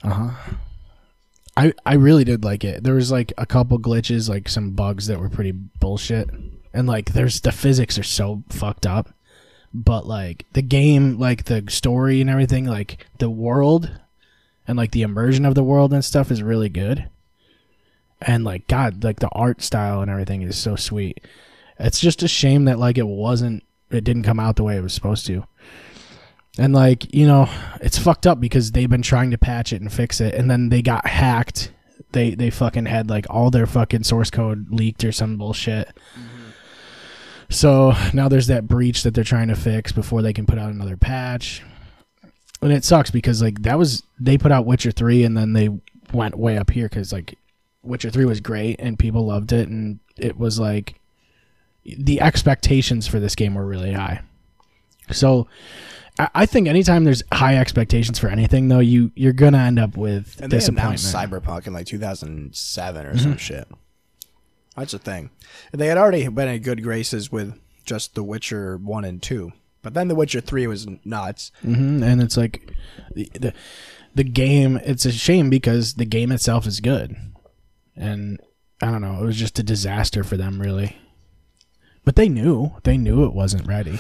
I 1.57 1.73
I 1.87 1.95
really 1.95 2.25
did 2.25 2.45
like 2.45 2.65
it. 2.65 2.83
There 2.83 2.95
was 2.95 3.13
like 3.13 3.33
a 3.39 3.47
couple 3.47 3.79
glitches, 3.79 4.29
like 4.29 4.49
some 4.49 4.73
bugs 4.73 5.07
that 5.07 5.21
were 5.21 5.29
pretty 5.29 5.53
bullshit, 5.53 6.29
and 6.73 6.87
like 6.87 7.13
there's 7.13 7.41
the 7.41 7.53
physics 7.53 7.99
are 7.99 8.05
so 8.05 8.43
fucked 8.49 8.87
up. 8.87 9.11
But 9.73 10.07
like 10.07 10.47
the 10.53 10.63
game, 10.63 11.19
like 11.19 11.45
the 11.45 11.65
story 11.69 12.21
and 12.21 12.31
everything, 12.31 12.65
like 12.65 13.07
the 13.19 13.31
world, 13.31 13.91
and 14.67 14.77
like 14.77 14.93
the 14.93 15.03
immersion 15.03 15.45
of 15.45 15.55
the 15.55 15.65
world 15.65 15.93
and 15.93 16.05
stuff 16.05 16.31
is 16.31 16.43
really 16.43 16.69
good. 16.69 17.09
And 18.21 18.45
like 18.45 18.67
God, 18.69 19.05
like 19.05 19.21
the 19.21 19.29
art 19.31 19.63
style 19.63 20.01
and 20.01 20.11
everything 20.11 20.43
is 20.43 20.57
so 20.57 20.77
sweet. 20.77 21.21
It's 21.79 22.01
just 22.01 22.23
a 22.23 22.29
shame 22.29 22.65
that 22.67 22.79
like 22.79 22.97
it 22.97 23.07
wasn't, 23.07 23.65
it 23.91 24.05
didn't 24.05 24.23
come 24.23 24.41
out 24.41 24.57
the 24.57 24.63
way 24.63 24.77
it 24.77 24.83
was 24.83 24.95
supposed 24.95 25.27
to. 25.27 25.45
And 26.59 26.73
like, 26.73 27.13
you 27.13 27.27
know, 27.27 27.49
it's 27.81 27.99
fucked 27.99 28.27
up 28.27 28.41
because 28.41 28.73
they've 28.73 28.91
been 28.91 29.03
trying 29.03 29.31
to 29.33 29.39
patch 29.39 29.73
it 29.73 29.81
and 29.81 29.93
fix 29.93 30.21
it 30.21 30.35
and 30.35 30.51
then 30.51 30.69
they 30.69 30.83
got 30.83 31.07
hacked. 31.07 31.73
They 32.13 32.35
they 32.35 32.51
fucking 32.51 32.87
had 32.87 33.11
like 33.11 33.27
all 33.29 33.51
their 33.51 33.67
fucking 33.67 34.05
source 34.05 34.31
code 34.31 34.71
leaked 34.71 35.05
or 35.05 35.11
some 35.11 35.37
bullshit. 35.37 35.89
Mm-hmm. 35.89 36.51
So 37.49 37.95
now 38.13 38.29
there's 38.29 38.47
that 38.47 38.69
breach 38.69 39.03
that 39.03 39.15
they're 39.15 39.25
trying 39.25 39.49
to 39.49 39.57
fix 39.57 39.93
before 39.93 40.23
they 40.23 40.33
can 40.33 40.47
put 40.47 40.59
out 40.59 40.71
another 40.71 40.97
patch. 40.97 41.63
And 42.63 42.73
it 42.73 42.85
sucks 42.85 43.11
because 43.11 43.43
like 43.43 43.63
that 43.63 43.79
was 43.79 44.05
they 44.19 44.39
put 44.39 44.53
out 44.53 44.65
Witcher 44.65 44.93
3 44.93 45.25
and 45.25 45.37
then 45.37 45.53
they 45.55 45.71
went 46.13 46.37
way 46.37 46.57
up 46.57 46.71
here 46.71 46.89
cuz 46.89 47.13
like 47.13 47.37
Witcher 47.83 48.11
3 48.11 48.25
was 48.25 48.41
great 48.41 48.77
and 48.79 48.99
people 48.99 49.27
loved 49.27 49.53
it 49.53 49.69
and 49.69 49.99
it 50.17 50.39
was 50.39 50.61
like 50.61 51.01
the 51.85 52.21
expectations 52.21 53.07
for 53.07 53.21
this 53.21 53.35
game 53.35 53.55
were 53.55 53.67
really 53.67 53.93
high. 53.93 54.23
So 55.11 55.49
I, 56.19 56.47
think 56.47 56.69
anytime 56.69 57.03
there's 57.05 57.25
high 57.33 57.57
expectations 57.57 58.19
for 58.21 58.29
anything, 58.29 58.69
though, 58.69 58.79
you 58.79 59.11
you're 59.17 59.33
gonna 59.33 59.59
end 59.59 59.79
up 59.81 59.97
with 59.97 60.41
And 60.41 60.51
they 60.53 60.59
disappointment. 60.59 61.03
announced 61.05 61.15
Cyberpunk 61.15 61.67
in 61.67 61.73
like 61.73 61.87
2007 61.87 63.07
or 63.07 63.11
Mm-hmm. 63.11 63.19
some 63.19 63.37
shit. 63.37 63.67
That's 64.77 64.93
the 64.93 64.99
thing. 65.01 65.31
They 65.73 65.87
had 65.89 65.99
already 65.99 66.29
been 66.29 66.49
in 66.49 66.63
good 66.63 66.83
graces 66.83 67.31
with 67.33 67.59
just 67.85 68.15
The 68.15 68.23
Witcher 68.25 68.77
1 68.77 69.05
and 69.05 69.23
2. 69.23 69.53
But 69.83 69.95
then 69.95 70.09
The 70.09 70.15
Witcher 70.15 70.41
3 70.41 70.67
was 70.69 70.87
nuts. 71.05 71.51
hmm 71.63 72.03
and 72.03 72.23
it's 72.23 72.37
like 72.37 72.73
the, 73.15 73.31
the 73.35 73.53
the 74.15 74.25
game. 74.25 74.77
It's 74.85 75.05
a 75.05 75.11
shame 75.13 75.51
because 75.51 75.95
the 75.95 76.05
game 76.07 76.31
itself 76.31 76.65
is 76.67 76.79
good, 76.81 77.17
and 77.97 78.39
I 78.81 78.91
don't 78.93 79.03
know. 79.03 79.21
It 79.21 79.27
was 79.27 79.37
just 79.37 79.59
a 79.59 79.63
disaster 79.65 80.23
for 80.23 80.37
them, 80.37 80.61
really. 80.61 80.97
But 82.05 82.15
they 82.17 82.29
knew 82.29 82.77
they 82.85 82.97
knew 82.97 83.25
it 83.25 83.33
wasn't 83.35 83.67
ready. 83.67 83.99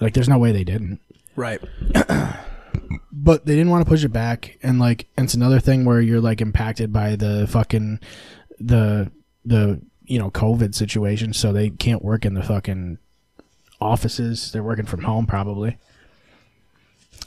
Like, 0.00 0.14
there's 0.14 0.28
no 0.28 0.38
way 0.38 0.52
they 0.52 0.64
didn't. 0.64 1.00
Right. 1.36 1.60
but 3.12 3.46
they 3.46 3.54
didn't 3.54 3.70
want 3.70 3.84
to 3.84 3.88
push 3.88 4.04
it 4.04 4.12
back 4.12 4.58
and 4.62 4.78
like 4.78 5.06
it's 5.18 5.34
another 5.34 5.60
thing 5.60 5.84
where 5.84 6.00
you're 6.00 6.20
like 6.20 6.40
impacted 6.40 6.92
by 6.92 7.16
the 7.16 7.46
fucking 7.48 8.00
the 8.58 9.10
the 9.44 9.80
you 10.04 10.18
know 10.18 10.30
covid 10.30 10.74
situation 10.74 11.32
so 11.32 11.52
they 11.52 11.68
can't 11.68 12.02
work 12.02 12.24
in 12.24 12.34
the 12.34 12.42
fucking 12.42 12.98
offices. 13.80 14.52
They're 14.52 14.62
working 14.62 14.86
from 14.86 15.02
home 15.02 15.26
probably. 15.26 15.78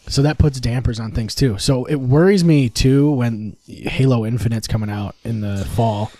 So 0.07 0.21
that 0.23 0.37
puts 0.37 0.59
dampers 0.59 0.99
on 0.99 1.11
things 1.11 1.35
too. 1.35 1.57
So 1.57 1.85
it 1.85 1.95
worries 1.95 2.43
me 2.43 2.69
too 2.69 3.11
when 3.11 3.55
halo 3.67 4.25
infinite's 4.25 4.67
coming 4.67 4.89
out 4.89 5.15
in 5.23 5.41
the 5.41 5.65
fall 5.75 6.11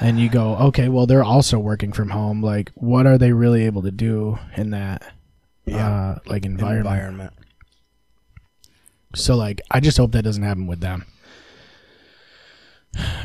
and 0.00 0.18
you 0.18 0.30
go 0.30 0.56
okay 0.56 0.88
well 0.88 1.06
they're 1.06 1.24
also 1.24 1.58
working 1.58 1.92
from 1.92 2.10
home. 2.10 2.42
Like 2.42 2.70
what 2.74 3.06
are 3.06 3.18
they 3.18 3.32
really 3.32 3.66
able 3.66 3.82
to 3.82 3.90
do 3.90 4.38
in 4.56 4.70
that 4.70 5.12
uh 5.74 6.18
like 6.26 6.44
environment 6.44 6.86
Environment. 6.86 7.32
so 9.14 9.36
like 9.36 9.60
I 9.70 9.80
just 9.80 9.96
hope 9.96 10.12
that 10.12 10.22
doesn't 10.22 10.42
happen 10.42 10.66
with 10.66 10.80
them. 10.80 11.04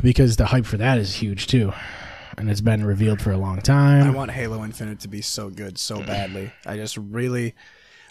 Because 0.03 0.35
the 0.35 0.47
hype 0.47 0.65
for 0.65 0.77
that 0.77 0.97
is 0.97 1.15
huge 1.15 1.47
too. 1.47 1.71
And 2.37 2.49
it's 2.49 2.61
been 2.61 2.83
revealed 2.83 3.21
for 3.21 3.31
a 3.31 3.37
long 3.37 3.61
time. 3.61 4.03
I 4.03 4.09
want 4.09 4.31
Halo 4.31 4.63
Infinite 4.63 4.99
to 5.01 5.07
be 5.07 5.21
so 5.21 5.49
good 5.49 5.77
so 5.77 6.01
badly. 6.01 6.51
I 6.65 6.75
just 6.75 6.97
really 6.97 7.55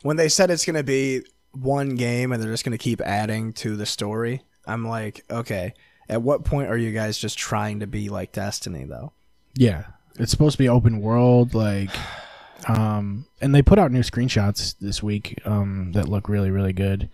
when 0.03 0.16
they 0.16 0.29
said 0.29 0.51
it's 0.51 0.64
going 0.64 0.77
to 0.77 0.83
be 0.83 1.23
one 1.53 1.97
game 1.97 2.33
and 2.33 2.43
they're 2.43 2.53
just 2.53 2.64
going 2.64 2.77
to 2.77 2.83
keep 2.83 3.01
adding 3.01 3.53
to 3.55 3.77
the 3.77 3.85
story, 3.87 4.43
I'm 4.66 4.87
like, 4.87 5.25
okay, 5.31 5.75
at 6.09 6.23
what 6.23 6.45
point 6.45 6.71
are 6.71 6.77
you 6.77 6.93
guys 6.93 7.19
just 7.19 7.37
trying 7.37 7.81
to 7.81 7.87
be 7.87 8.09
like 8.09 8.33
Destiny 8.33 8.85
though? 8.85 9.12
yeah. 9.55 9.85
It's 10.19 10.31
supposed 10.31 10.55
to 10.55 10.59
be 10.59 10.69
open 10.69 11.01
world 11.01 11.55
like 11.55 11.90
um 12.68 13.27
and 13.40 13.55
they 13.55 13.62
put 13.62 13.79
out 13.79 13.90
new 13.92 14.01
screenshots 14.03 14.75
this 14.81 15.03
week 15.03 15.38
um 15.44 15.92
that 15.92 16.09
look 16.09 16.29
really 16.29 16.51
really 16.51 16.73
good. 16.73 17.09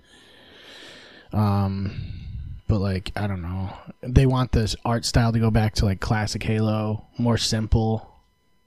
Um 1.32 2.12
but 2.68 2.78
like 2.80 3.12
I 3.16 3.26
don't 3.26 3.42
know. 3.42 3.72
They 4.02 4.26
want 4.26 4.52
this 4.52 4.74
art 4.84 5.04
style 5.04 5.32
to 5.32 5.38
go 5.38 5.50
back 5.50 5.74
to 5.76 5.84
like 5.84 6.00
classic 6.00 6.42
Halo, 6.42 7.06
more 7.18 7.38
simple, 7.38 8.10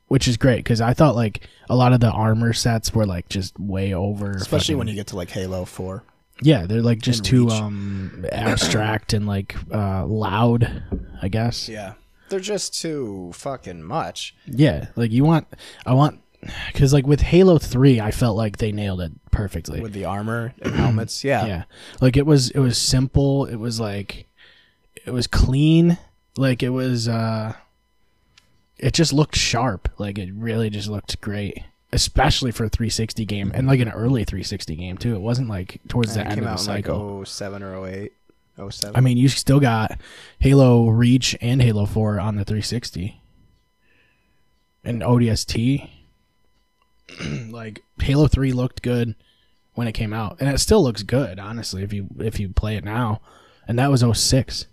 which 0.07 0.27
is 0.27 0.37
great 0.37 0.63
cuz 0.65 0.79
I 0.81 0.93
thought 0.93 1.15
like 1.15 1.47
a 1.69 1.75
lot 1.75 1.93
of 1.93 1.99
the 1.99 2.09
armor 2.11 2.53
sets 2.53 2.93
were 2.93 3.05
like 3.05 3.27
just 3.29 3.59
way 3.59 3.93
over 3.93 4.31
Especially 4.31 4.73
fucking- 4.73 4.77
when 4.77 4.87
you 4.87 4.95
get 4.95 5.07
to 5.07 5.15
like 5.15 5.29
Halo 5.31 5.65
4. 5.65 6.03
Yeah, 6.41 6.65
they're 6.65 6.81
like 6.81 6.99
just 7.01 7.25
too 7.25 7.45
reach. 7.45 7.53
um 7.53 8.25
abstract 8.31 9.11
and 9.13 9.27
like 9.27 9.55
uh 9.73 10.05
loud, 10.05 10.83
I 11.21 11.27
guess. 11.27 11.67
Yeah. 11.67 11.93
They're 12.29 12.39
just 12.39 12.79
too 12.79 13.31
fucking 13.33 13.81
much. 13.83 14.35
Yeah, 14.45 14.87
like 14.95 15.11
you 15.11 15.25
want 15.25 15.47
I 15.85 15.93
want 15.93 16.21
cuz 16.73 16.93
like 16.93 17.05
with 17.05 17.21
Halo 17.21 17.57
3, 17.57 17.99
I 17.99 18.11
felt 18.11 18.37
like 18.37 18.57
they 18.57 18.71
nailed 18.71 19.01
it 19.01 19.11
perfectly. 19.31 19.79
with 19.81 19.93
the 19.93 20.05
armor 20.05 20.53
and 20.61 20.73
helmets. 20.75 21.23
Yeah. 21.23 21.45
yeah. 21.45 21.63
Like 22.01 22.17
it 22.17 22.25
was 22.25 22.49
it 22.51 22.59
was 22.59 22.77
simple, 22.77 23.45
it 23.45 23.57
was 23.57 23.79
like 23.79 24.25
it 25.05 25.11
was 25.11 25.27
clean, 25.27 25.97
like 26.37 26.63
it 26.63 26.69
was 26.69 27.07
uh 27.07 27.53
it 28.77 28.93
just 28.93 29.11
looked 29.13 29.35
sharp. 29.35 29.89
Like 29.97 30.17
it 30.17 30.29
really 30.33 30.69
just 30.69 30.87
looked 30.87 31.19
great. 31.21 31.63
Especially 31.91 32.51
for 32.51 32.65
a 32.65 32.69
360 32.69 33.25
game 33.25 33.51
and 33.55 33.65
like 33.65 33.79
an 33.79 33.89
early 33.89 34.23
360 34.23 34.75
game 34.75 34.97
too. 34.97 35.15
It 35.15 35.21
wasn't 35.21 35.49
like 35.49 35.81
towards 35.87 36.13
the 36.13 36.21
end 36.21 36.39
of 36.39 36.45
the 36.45 36.51
in 36.51 36.55
like 36.55 36.59
cycle. 36.59 37.25
07 37.25 37.63
or 37.63 37.87
08. 37.87 38.13
07. 38.69 38.95
I 38.95 38.99
mean, 39.01 39.17
you 39.17 39.29
still 39.29 39.59
got 39.59 39.99
Halo 40.39 40.89
Reach 40.89 41.35
and 41.41 41.61
Halo 41.61 41.85
4 41.85 42.19
on 42.19 42.35
the 42.35 42.43
360. 42.43 43.21
And 44.83 45.01
ODST. 45.01 45.89
like 47.49 47.83
Halo 48.01 48.27
3 48.27 48.51
looked 48.53 48.81
good 48.81 49.15
when 49.73 49.87
it 49.87 49.93
came 49.93 50.13
out, 50.13 50.37
and 50.39 50.49
it 50.49 50.59
still 50.59 50.83
looks 50.83 51.03
good, 51.03 51.39
honestly, 51.39 51.83
if 51.83 51.93
you 51.93 52.07
if 52.19 52.39
you 52.39 52.49
play 52.49 52.75
it 52.75 52.83
now. 52.83 53.21
And 53.67 53.77
that 53.77 53.91
was 53.91 54.03
06. 54.19 54.65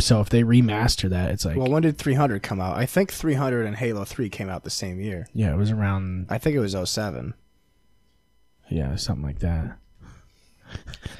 So 0.00 0.20
if 0.20 0.28
they 0.30 0.42
remaster 0.42 1.08
that, 1.10 1.30
it's 1.30 1.44
like 1.44 1.56
well, 1.56 1.68
when 1.70 1.82
did 1.82 1.96
300 1.98 2.42
come 2.42 2.60
out? 2.60 2.76
I 2.76 2.86
think 2.86 3.12
300 3.12 3.66
and 3.66 3.76
Halo 3.76 4.04
3 4.04 4.28
came 4.30 4.48
out 4.48 4.64
the 4.64 4.70
same 4.70 4.98
year. 5.00 5.26
yeah, 5.32 5.52
it 5.52 5.56
was 5.56 5.70
around 5.70 6.26
I 6.30 6.38
think 6.38 6.56
it 6.56 6.60
was 6.60 6.74
07. 6.90 7.34
yeah, 8.70 8.96
something 8.96 9.24
like 9.24 9.38
that. 9.40 9.76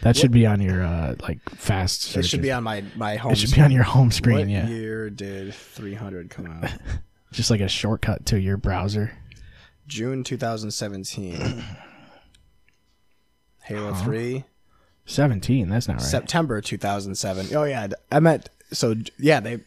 That 0.00 0.16
should 0.16 0.33
be 0.33 0.46
on 0.46 0.61
your 0.62 0.83
uh 0.83 1.14
like 1.20 1.38
fast 1.50 2.16
It 2.16 2.24
should 2.24 2.40
be 2.42 2.50
on 2.50 2.64
my 2.64 2.83
my 2.96 3.16
home. 3.16 3.33
it 3.33 3.38
should 3.38 3.55
be 3.55 3.61
on 3.61 3.70
your 3.70 3.83
home 3.85 4.07
What 4.07 4.14
screen, 4.14 4.48
yeah. 4.48 4.66
year 4.66 5.11
did 5.11 5.52
300 5.55 6.31
come 6.31 6.46
out? 6.46 6.72
Just 7.33 7.50
like 7.50 7.61
a 7.61 7.68
shortcut 7.68 8.24
to 8.26 8.40
your 8.40 8.57
browser. 8.57 9.12
June 9.92 10.24
2017. 10.24 11.37
Halo 13.64 13.94
3, 13.94 14.44
17, 15.05 15.68
that's 15.68 15.87
not 15.87 15.98
right. 15.98 16.02
September 16.02 16.61
2007. 16.61 17.55
Oh 17.55 17.64
yeah, 17.64 17.88
I 18.11 18.18
meant 18.18 18.48
so 18.72 18.94
yeah, 19.18 19.38
they 19.38 19.61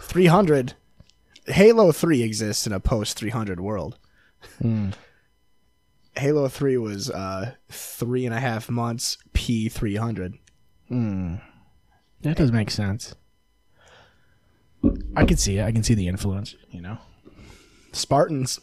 300 0.00 0.72
Halo 1.46 1.92
3 1.92 2.22
exists 2.22 2.66
in 2.66 2.72
a 2.72 2.80
post 2.80 3.18
300 3.18 3.60
world. 3.60 3.98
Hmm. 4.60 4.90
Halo 6.16 6.48
3 6.48 6.78
was 6.78 7.10
uh 7.10 7.52
three 7.68 8.24
and 8.24 8.34
a 8.34 8.40
half 8.40 8.70
months 8.70 9.18
P 9.34 9.68
300. 9.68 10.38
That 12.22 12.36
does 12.38 12.50
make 12.50 12.70
sense. 12.70 13.14
I 15.14 15.24
can 15.24 15.36
see 15.36 15.58
it. 15.58 15.64
I 15.64 15.72
can 15.72 15.82
see 15.82 15.94
the 15.94 16.08
influence, 16.08 16.54
you 16.70 16.80
know. 16.80 16.98
Spartans. 17.92 18.60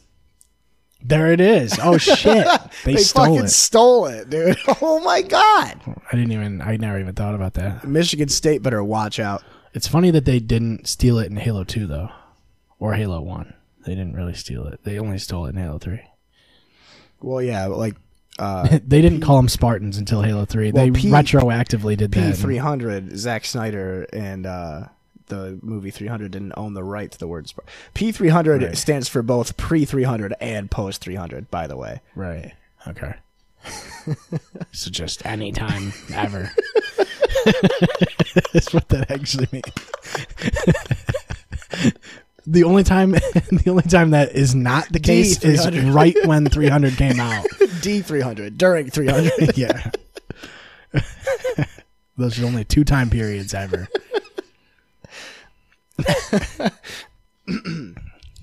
There 1.03 1.31
it 1.31 1.41
is. 1.41 1.77
Oh 1.81 1.97
shit. 1.99 2.47
They, 2.85 2.93
They 2.93 3.01
stole 3.01 3.25
fucking 3.25 3.45
it. 3.45 3.49
stole 3.49 4.05
it, 4.05 4.29
dude. 4.29 4.57
Oh 4.81 4.99
my 5.01 5.21
god. 5.21 5.79
I 6.11 6.15
didn't 6.15 6.31
even 6.31 6.61
I 6.61 6.77
never 6.77 6.99
even 6.99 7.15
thought 7.15 7.35
about 7.35 7.53
that. 7.55 7.87
Michigan 7.87 8.29
State 8.29 8.61
better 8.61 8.83
watch 8.83 9.19
out. 9.19 9.43
It's 9.73 9.87
funny 9.87 10.11
that 10.11 10.25
they 10.25 10.39
didn't 10.39 10.87
steal 10.87 11.17
it 11.19 11.29
in 11.31 11.37
Halo 11.37 11.63
2 11.63 11.87
though. 11.87 12.09
Or 12.79 12.93
Halo 12.93 13.21
1. 13.21 13.53
They 13.85 13.95
didn't 13.95 14.15
really 14.15 14.33
steal 14.33 14.65
it. 14.67 14.83
They 14.83 14.99
only 14.99 15.17
stole 15.17 15.45
it 15.45 15.49
in 15.55 15.61
Halo 15.61 15.77
3. 15.79 15.99
Well, 17.21 17.41
yeah, 17.41 17.65
like 17.67 17.95
uh, 18.39 18.79
they 18.87 19.01
didn't 19.01 19.21
call 19.21 19.37
them 19.37 19.49
Spartans 19.49 19.97
until 19.97 20.21
Halo 20.21 20.45
3. 20.45 20.71
Well, 20.71 20.85
they 20.85 20.91
P- 20.91 21.09
retroactively 21.09 21.95
did 21.97 22.11
P 22.11 22.19
that. 22.21 22.37
three 22.37 22.57
hundred. 22.57 23.17
Zack 23.17 23.45
Snyder 23.45 24.07
and 24.13 24.45
uh, 24.45 24.85
the 25.31 25.57
movie 25.63 25.89
three 25.89 26.05
hundred 26.07 26.29
didn't 26.31 26.53
own 26.55 26.75
the 26.75 26.83
right 26.83 27.11
to 27.11 27.17
the 27.17 27.27
word 27.27 27.47
Spartan. 27.47 27.73
P 27.95 28.11
three 28.11 28.29
hundred 28.29 28.61
Right. 28.61 28.77
stands 28.77 29.07
for 29.07 29.23
both 29.23 29.57
pre 29.57 29.85
three 29.85 30.03
hundred 30.03 30.35
and 30.39 30.69
post 30.69 31.01
three 31.01 31.15
hundred. 31.15 31.49
By 31.49 31.65
the 31.65 31.75
way, 31.75 32.01
Right. 32.15 32.53
Okay. 32.87 33.15
so 34.71 34.91
just 34.91 35.25
any 35.25 35.51
time 35.51 35.91
ever. 36.13 36.51
That's 38.53 38.73
what 38.73 38.89
that 38.89 39.09
actually 39.09 39.47
means. 39.51 39.65
the 42.47 42.63
only 42.63 42.83
time 42.83 43.11
the 43.11 43.63
only 43.67 43.83
time 43.83 44.11
that 44.11 44.33
is 44.35 44.55
not 44.55 44.91
the 44.91 44.99
case 44.99 45.43
is 45.43 45.65
D300. 45.65 45.93
right 45.93 46.15
when 46.25 46.45
300 46.47 46.97
came 46.97 47.19
out. 47.19 47.45
D 47.81 48.01
three 48.01 48.21
hundred 48.21 48.57
during 48.57 48.89
three 48.89 49.07
hundred. 49.07 49.57
yeah. 49.57 49.91
Those 52.17 52.39
are 52.41 52.45
only 52.45 52.63
two 52.65 52.83
time 52.83 53.09
periods 53.09 53.53
ever. 53.53 53.87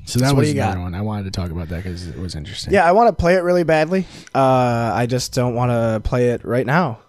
so 0.04 0.18
that 0.20 0.28
what 0.34 0.36
was 0.36 0.50
another 0.50 0.74
got? 0.76 0.78
one. 0.82 0.94
I 0.94 1.00
wanted 1.02 1.24
to 1.24 1.30
talk 1.30 1.50
about 1.50 1.68
that 1.68 1.82
because 1.82 2.06
it 2.08 2.16
was 2.18 2.34
interesting. 2.34 2.72
yeah, 2.72 2.84
I 2.86 2.92
want 2.92 3.08
to 3.08 3.12
play 3.20 3.34
it 3.34 3.42
really 3.42 3.64
badly. 3.64 4.06
Uh, 4.34 4.92
I 4.94 5.06
just 5.06 5.32
don't 5.34 5.54
want 5.54 5.70
to 5.70 6.00
play 6.08 6.30
it 6.30 6.44
right 6.44 6.66
now 6.66 7.00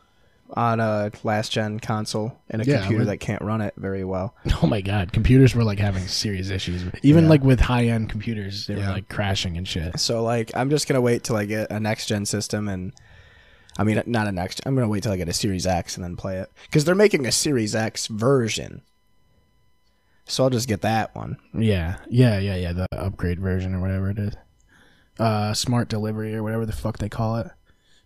on 0.56 0.80
a 0.80 1.12
last 1.24 1.52
gen 1.52 1.80
console 1.80 2.36
and 2.50 2.62
a 2.62 2.66
Yeah, 2.66 2.80
computer 2.80 3.06
that 3.06 3.18
can't 3.18 3.42
run 3.44 3.62
it 3.62 3.74
very 3.78 4.04
well. 4.04 4.36
Oh 4.64 4.68
my 4.68 4.82
god, 4.82 5.14
computers 5.14 5.54
were 5.56 5.64
like 5.64 5.80
having 5.80 6.08
serious 6.08 6.50
issues. 6.50 6.84
Even 7.04 7.26
Yeah. 7.26 7.30
like 7.30 7.44
with 7.44 7.60
high 7.60 7.86
end 7.86 8.10
computers, 8.10 8.68
they 8.68 8.76
were 8.76 8.82
like 8.82 9.08
crashing 9.10 9.58
and 9.58 9.68
shit. 9.68 10.00
So 10.00 10.24
like, 10.24 10.52
I'm 10.56 10.70
just 10.70 10.88
gonna 10.88 11.02
wait 11.02 11.24
till 11.24 11.36
I 11.36 11.46
get 11.46 11.72
a 11.72 11.80
next 11.80 12.08
gen 12.08 12.26
system 12.26 12.68
and. 12.68 12.94
I 13.78 13.84
mean, 13.86 14.02
not 14.08 14.28
a 14.28 14.32
next. 14.34 14.60
I'm 14.66 14.76
gonna 14.76 14.90
wait 14.90 15.04
till 15.04 15.14
I 15.14 15.18
get 15.18 15.30
a 15.30 15.34
Series 15.34 15.66
X 15.66 15.96
and 15.96 16.04
then 16.04 16.18
play 16.18 16.36
it 16.38 16.52
because 16.64 16.84
they're 16.84 16.96
making 16.96 17.26
a 17.26 17.32
Series 17.32 17.74
X 17.76 18.08
version. 18.08 18.82
So 20.30 20.44
I'll 20.44 20.50
just 20.52 20.68
get 20.68 20.82
that 20.82 21.16
one. 21.16 21.38
Yeah, 21.54 21.98
yeah, 22.10 22.38
yeah, 22.40 22.56
yeah. 22.56 22.72
The 22.74 22.88
upgrade 22.92 23.40
version 23.40 23.74
or 23.74 23.82
whatever 23.82 24.10
it 24.12 24.20
is. 24.20 24.34
uh, 25.20 25.54
smart 25.54 25.90
delivery 25.90 26.34
or 26.36 26.44
whatever 26.44 26.66
the 26.66 26.72
fuck 26.72 27.00
they 27.00 27.10
call 27.10 27.38
it. 27.38 27.48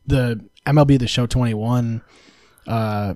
The 0.07 0.43
MLB 0.65 0.97
The 0.99 1.07
Show 1.07 1.27
21 1.27 2.01
uh, 2.65 3.15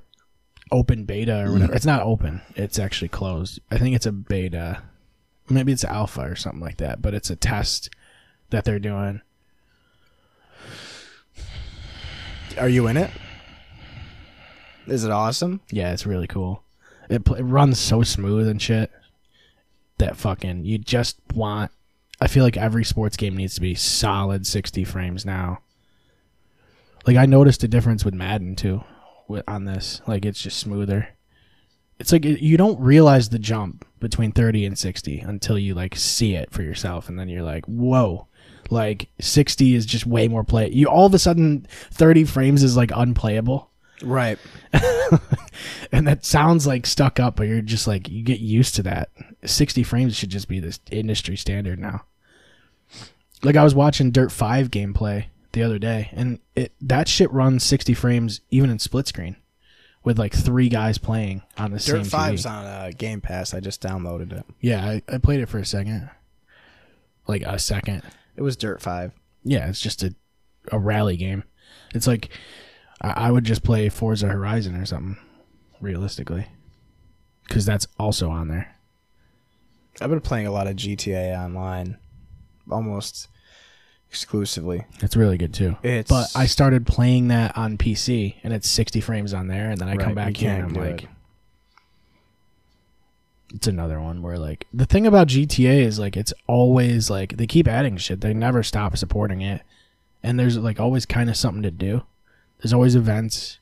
open 0.71 1.05
beta 1.05 1.45
or 1.45 1.53
whatever. 1.53 1.73
It's 1.73 1.85
not 1.85 2.01
open. 2.03 2.41
It's 2.55 2.77
actually 2.77 3.07
closed. 3.07 3.59
I 3.71 3.77
think 3.77 3.95
it's 3.95 4.05
a 4.05 4.11
beta. 4.11 4.83
Maybe 5.49 5.71
it's 5.71 5.85
alpha 5.85 6.21
or 6.21 6.35
something 6.35 6.59
like 6.61 6.77
that. 6.77 7.01
But 7.01 7.13
it's 7.13 7.29
a 7.29 7.35
test 7.37 7.89
that 8.49 8.65
they're 8.65 8.77
doing. 8.79 9.21
Are 12.57 12.69
you 12.69 12.87
in 12.87 12.97
it? 12.97 13.11
Is 14.87 15.03
it 15.03 15.11
awesome? 15.11 15.61
Yeah, 15.71 15.91
it's 15.93 16.05
really 16.05 16.27
cool. 16.27 16.63
It, 17.09 17.27
it 17.29 17.43
runs 17.43 17.79
so 17.79 18.03
smooth 18.03 18.47
and 18.47 18.61
shit 18.61 18.91
that 19.97 20.17
fucking 20.17 20.65
you 20.65 20.77
just 20.77 21.19
want. 21.33 21.71
I 22.19 22.27
feel 22.27 22.43
like 22.43 22.57
every 22.57 22.83
sports 22.83 23.15
game 23.15 23.37
needs 23.37 23.55
to 23.55 23.61
be 23.61 23.75
solid 23.75 24.47
60 24.47 24.83
frames 24.83 25.25
now. 25.25 25.59
Like 27.05 27.15
I 27.15 27.25
noticed 27.25 27.63
a 27.63 27.67
difference 27.67 28.03
with 28.03 28.13
Madden 28.13 28.55
too, 28.55 28.83
with, 29.27 29.43
on 29.47 29.65
this. 29.65 30.01
Like 30.07 30.25
it's 30.25 30.41
just 30.41 30.59
smoother. 30.59 31.09
It's 31.99 32.11
like 32.11 32.25
you 32.25 32.57
don't 32.57 32.79
realize 32.79 33.29
the 33.29 33.39
jump 33.39 33.85
between 33.99 34.31
30 34.31 34.65
and 34.65 34.77
60 34.77 35.19
until 35.19 35.57
you 35.57 35.73
like 35.73 35.95
see 35.95 36.35
it 36.35 36.51
for 36.51 36.61
yourself, 36.61 37.09
and 37.09 37.17
then 37.17 37.29
you're 37.29 37.43
like, 37.43 37.65
whoa. 37.65 38.27
Like 38.69 39.09
60 39.21 39.75
is 39.75 39.85
just 39.85 40.05
way 40.05 40.27
more 40.27 40.43
play. 40.43 40.69
You 40.69 40.87
all 40.87 41.05
of 41.05 41.13
a 41.13 41.19
sudden 41.19 41.65
30 41.91 42.25
frames 42.25 42.63
is 42.63 42.75
like 42.75 42.91
unplayable 42.93 43.71
Right. 44.03 44.37
and 45.91 46.07
that 46.07 46.25
sounds 46.25 46.67
like 46.67 46.85
stuck 46.85 47.19
up, 47.19 47.35
but 47.35 47.47
you're 47.47 47.61
just 47.61 47.87
like 47.87 48.09
you 48.09 48.23
get 48.23 48.39
used 48.39 48.75
to 48.75 48.83
that. 48.83 49.09
Sixty 49.45 49.83
frames 49.83 50.15
should 50.15 50.29
just 50.29 50.47
be 50.47 50.59
this 50.59 50.79
industry 50.91 51.35
standard 51.35 51.79
now. 51.79 52.05
Like 53.43 53.55
I 53.55 53.63
was 53.63 53.75
watching 53.75 54.11
Dirt 54.11 54.31
Five 54.31 54.69
gameplay 54.69 55.25
the 55.53 55.63
other 55.63 55.79
day, 55.79 56.09
and 56.13 56.39
it 56.55 56.73
that 56.81 57.07
shit 57.07 57.31
runs 57.31 57.63
sixty 57.63 57.93
frames 57.93 58.41
even 58.51 58.69
in 58.69 58.79
split 58.79 59.07
screen, 59.07 59.35
with 60.03 60.19
like 60.19 60.33
three 60.33 60.69
guys 60.69 60.97
playing 60.97 61.41
on 61.57 61.71
the 61.71 61.79
same 61.79 62.03
Dirt 62.03 62.07
5's 62.07 62.45
TV. 62.45 62.49
on 62.49 62.65
uh, 62.65 62.91
Game 62.97 63.21
Pass. 63.21 63.53
I 63.53 63.59
just 63.59 63.81
downloaded 63.81 64.31
it. 64.31 64.45
Yeah, 64.61 64.85
I, 64.85 65.01
I 65.07 65.17
played 65.17 65.39
it 65.39 65.49
for 65.49 65.59
a 65.59 65.65
second, 65.65 66.09
like 67.27 67.41
a 67.43 67.57
second. 67.59 68.03
It 68.35 68.41
was 68.41 68.55
Dirt 68.55 68.81
5. 68.81 69.11
Yeah, 69.43 69.67
it's 69.69 69.81
just 69.81 70.03
a 70.03 70.13
a 70.71 70.77
rally 70.77 71.17
game. 71.17 71.43
It's 71.95 72.07
like 72.07 72.29
I, 73.01 73.27
I 73.27 73.31
would 73.31 73.43
just 73.43 73.63
play 73.63 73.89
Forza 73.89 74.27
Horizon 74.27 74.75
or 74.75 74.85
something, 74.85 75.17
realistically, 75.81 76.47
because 77.47 77.65
that's 77.65 77.87
also 77.99 78.29
on 78.29 78.47
there. 78.47 78.75
I've 80.01 80.09
been 80.09 80.21
playing 80.21 80.47
a 80.47 80.51
lot 80.51 80.67
of 80.67 80.75
GTA 80.75 81.37
Online, 81.37 81.97
almost 82.69 83.27
exclusively. 84.09 84.85
It's 85.01 85.15
really 85.15 85.37
good 85.37 85.53
too. 85.53 85.75
It's- 85.83 86.07
but 86.07 86.29
I 86.39 86.45
started 86.45 86.85
playing 86.87 87.27
that 87.29 87.57
on 87.57 87.77
PC 87.77 88.35
and 88.43 88.53
it's 88.53 88.69
60 88.69 89.01
frames 89.01 89.33
on 89.33 89.47
there, 89.47 89.69
and 89.71 89.79
then 89.79 89.87
I 89.89 89.93
Right, 89.95 89.99
come 90.01 90.13
back 90.15 90.37
here 90.37 90.51
and 90.51 90.63
I'm 90.65 90.73
like, 90.73 91.03
it. 91.03 91.09
it's 93.55 93.67
another 93.67 93.99
one 93.99 94.21
where 94.21 94.37
like 94.37 94.67
the 94.73 94.85
thing 94.85 95.07
about 95.07 95.27
GTA 95.27 95.79
is 95.81 95.97
like 95.99 96.15
it's 96.17 96.33
always 96.47 97.09
like 97.09 97.37
they 97.37 97.47
keep 97.47 97.67
adding 97.67 97.97
shit. 97.97 98.21
They 98.21 98.33
never 98.33 98.61
stop 98.63 98.95
supporting 98.97 99.41
it, 99.41 99.61
and 100.21 100.39
there's 100.39 100.57
like 100.57 100.79
always 100.79 101.05
kind 101.05 101.29
of 101.29 101.37
something 101.37 101.63
to 101.63 101.71
do. 101.71 102.03
There's 102.59 102.73
always 102.73 102.95
events. 102.95 103.59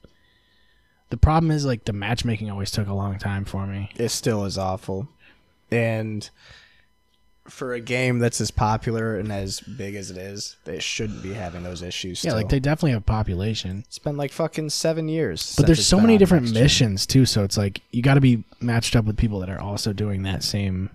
The 1.10 1.18
problem 1.18 1.52
is 1.52 1.66
like 1.66 1.86
the 1.86 1.93
matchmaking 1.93 2.50
always 2.50 2.72
took 2.72 2.88
a 2.88 2.93
long 2.93 3.18
time 3.20 3.46
for 3.46 3.68
me. 3.68 3.91
It 3.96 4.10
still 4.10 4.46
is 4.46 4.58
awful. 4.58 5.08
And 5.72 6.30
for 7.48 7.74
a 7.74 7.80
game 7.80 8.20
that's 8.20 8.41
as 8.41 8.50
popular 8.50 9.18
and 9.18 9.32
as 9.32 9.60
big 9.60 9.96
as 9.96 10.10
it 10.10 10.18
is, 10.18 10.56
they 10.66 10.80
shouldn't 10.80 11.22
be 11.22 11.34
having 11.34 11.64
those 11.64 11.82
issues. 11.82 12.24
Yeah, 12.24 12.32
Still. 12.32 12.38
like 12.38 12.50
they 12.50 12.60
definitely 12.60 12.91
have 12.91 13.06
population. 13.06 13.84
It's 13.88 14.00
been 14.00 14.18
like 14.18 14.32
fucking 14.32 14.72
seven 14.72 15.08
years. 15.08 15.56
But 15.56 15.68
there's 15.68 15.86
so 15.86 16.00
many 16.00 16.18
different 16.18 16.52
missions 16.52 17.06
too, 17.06 17.26
so 17.26 17.43
it's 17.43 17.58
like 17.58 17.82
you 17.91 18.02
got 18.02 18.16
to 18.16 18.22
be 18.22 18.43
matched 18.60 18.96
up 18.96 19.06
with 19.06 19.18
people 19.18 19.39
that 19.39 19.50
are 19.50 19.60
also 19.60 19.93
doing 19.93 20.24
that 20.24 20.43
same. 20.43 20.89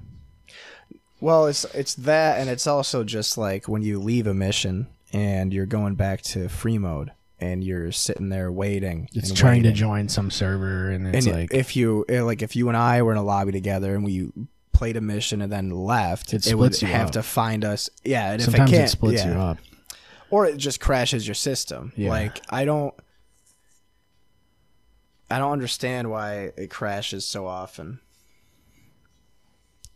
Well, 1.21 1.47
it's 1.47 1.65
it's 1.67 1.95
that, 1.95 2.41
and 2.41 2.51
it's 2.51 2.67
also 2.67 3.05
just 3.05 3.39
like 3.39 3.69
when 3.69 3.83
you 3.83 4.01
leave 4.01 4.27
a 4.27 4.35
mission 4.35 4.89
and 5.13 5.53
you're 5.53 5.67
going 5.67 5.95
back 5.95 6.23
to 6.23 6.49
free 6.49 6.79
mode, 6.79 7.13
and 7.41 7.65
you're 7.65 7.91
sitting 7.93 8.29
there 8.29 8.53
waiting. 8.53 9.09
It's 9.15 9.33
trying 9.33 9.63
to 9.65 9.73
join 9.73 10.09
some 10.09 10.31
server, 10.31 10.91
and 10.91 11.15
it's 11.15 11.27
and 11.27 11.37
like 11.37 11.55
if 11.55 11.75
you 11.77 12.05
eh, 12.09 12.23
like 12.23 12.43
if 12.43 12.55
you 12.57 12.69
and 12.69 12.77
I 12.77 13.03
were 13.03 13.13
in 13.13 13.19
a 13.19 13.23
lobby 13.23 13.53
together 13.53 13.95
and 13.95 14.05
we 14.05 14.31
played 14.73 14.97
a 14.97 15.01
mission 15.01 15.43
and 15.43 15.53
then 15.53 15.71
left, 15.71 16.33
It 16.33 16.47
it, 16.47 16.55
would 16.55 16.77
have 16.81 17.09
up. 17.09 17.13
to 17.13 17.23
find 17.23 17.65
us. 17.65 17.91
Yeah, 18.05 18.33
and 18.33 18.43
sometimes 18.43 18.71
if 18.71 18.75
it 18.75 18.77
it, 18.77 18.79
can't, 18.81 18.91
splits 18.91 19.25
yeah. 19.25 19.33
you 19.33 19.39
up. 19.39 19.59
or 20.31 20.47
it 20.47 20.57
just 20.57 20.81
crashes 20.81 21.27
your 21.27 21.35
system. 21.35 21.93
Yeah. 21.97 22.11
Like 22.11 22.41
I 22.51 22.65
don't, 22.65 22.95
I 25.31 25.39
don't 25.39 25.53
understand 25.53 26.11
why 26.11 26.53
it 26.57 26.71
crashes 26.71 27.25
so 27.27 27.47
often. 27.47 28.01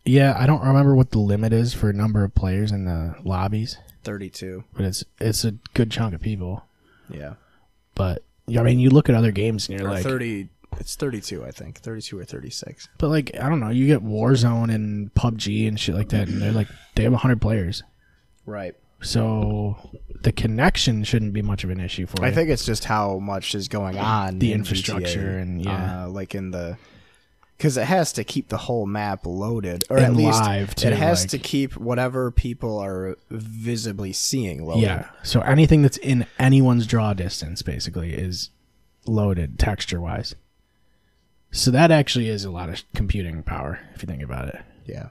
Yeah, 0.05 0.34
I 0.38 0.47
don't 0.47 0.62
remember 0.62 0.95
what 0.95 1.11
the 1.12 1.18
limit 1.18 1.53
is 1.55 1.72
for 1.72 1.90
number 1.92 2.24
of 2.24 2.34
players 2.34 2.70
in 2.72 2.84
the 2.84 3.14
lobbies, 3.24 3.78
Thirty-two. 4.03 4.64
but 4.74 4.84
it's 4.84 5.03
it's 5.18 5.45
a 5.45 5.53
good 5.72 5.90
chunk 5.90 6.14
of 6.14 6.20
people. 6.20 6.62
Yeah, 7.11 7.34
But 7.94 8.22
yeah, 8.46 8.61
I 8.61 8.64
mean, 8.64 8.78
you 8.78 8.90
look 8.90 9.09
at 9.09 9.14
other 9.14 9.30
games 9.32 9.68
and 9.68 9.78
you're 9.78 9.88
or 9.88 9.92
like, 9.94 10.02
thirty. 10.02 10.48
It's 10.80 10.96
thirty-two, 10.96 11.44
I 11.44 11.50
think. 11.52 11.78
Thirty-two 11.78 12.18
or 12.18 12.24
thirty-six. 12.24 12.88
but 12.98 13.09
like 13.09 13.30
I 13.40 13.48
don't 13.48 13.61
know, 13.61 13.70
you 13.70 13.86
get 13.86 14.02
Warzone 14.05 14.74
and 14.74 15.14
PUBG 15.14 15.68
and 15.68 15.78
shit 15.78 15.94
like 15.94 16.09
that, 16.09 16.28
and 16.28 16.42
they're 16.42 16.50
like 16.52 16.68
they 16.96 17.05
have 17.05 17.12
hundred 17.12 17.40
players, 17.40 17.82
Right. 18.44 18.74
so 19.00 19.76
the 20.22 20.32
connection 20.32 21.05
shouldn't 21.05 21.32
be 21.32 21.42
much 21.42 21.62
of 21.62 21.70
an 21.70 21.78
issue 21.78 22.07
for 22.07 22.24
I 22.24 22.28
you. 22.28 22.34
think 22.34 22.50
it's 22.50 22.64
just 22.66 22.84
how 22.86 23.18
much 23.18 23.55
is 23.55 23.68
going 23.68 23.98
on. 23.98 24.38
The 24.40 24.52
in 24.52 24.61
infrastructure 24.61 25.34
GTA, 25.38 25.42
and- 25.42 25.64
yeah. 25.64 26.05
uh, 26.05 26.09
like 26.09 26.34
in 26.34 26.50
the 26.50 26.76
because 27.57 27.76
it 27.76 27.84
has 27.86 28.12
to 28.14 28.24
keep 28.24 28.48
the 28.48 28.57
whole 28.59 28.84
map 28.86 29.24
loaded, 29.26 29.84
or 29.88 29.96
And 29.98 30.07
at 30.07 30.14
least 30.14 30.40
live, 30.42 30.74
too, 30.74 30.88
it 30.88 30.94
has 30.94 31.22
like- 31.22 31.30
to 31.30 31.38
keep 31.38 31.76
whatever 31.76 32.30
people 32.30 32.78
are 32.78 33.16
visibly 33.30 34.12
seeing 34.12 34.64
loaded. 34.66 34.82
Yeah. 34.82 35.09
So 35.22 35.40
anything 35.40 35.82
that's 35.82 35.96
in 35.98 36.26
anyone's 36.38 36.86
draw 36.86 37.14
distance 37.14 37.62
basically 37.62 38.12
is 38.12 38.50
loaded 39.07 39.59
texture 39.59 40.00
wise. 40.00 40.34
So 41.52 41.70
that 41.70 41.90
actually 41.92 42.28
is 42.28 42.44
a 42.44 42.50
lot 42.50 42.68
of 42.68 42.82
computing 42.94 43.42
power 43.44 43.78
if 43.94 44.02
you 44.02 44.07
think 44.07 44.22
about 44.22 44.48
it. 44.48 44.61
yeah. 44.86 45.09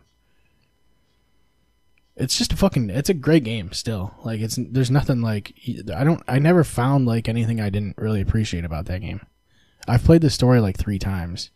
It's 2.16 2.38
just 2.38 2.54
a 2.54 2.56
fucking 2.56 2.92
it's 2.92 3.10
a 3.10 3.14
great 3.16 3.44
game 3.44 3.72
still. 3.72 4.14
Like 4.24 4.40
it's 4.40 4.60
there's 4.60 4.92
nothing 4.92 5.22
like 5.22 5.54
I 5.96 6.04
don't 6.04 6.22
I 6.28 6.38
never 6.38 6.64
found 6.64 7.08
like 7.08 7.28
anything 7.28 7.60
I 7.60 7.70
didn't 7.72 7.98
really 7.98 8.22
appreciate 8.22 8.66
about 8.66 8.86
that 8.86 9.02
game. 9.02 9.22
I've 9.88 10.04
played 10.04 10.22
the 10.22 10.30
story 10.30 10.60
like 10.62 10.78
3 10.78 11.00
times 11.00 11.50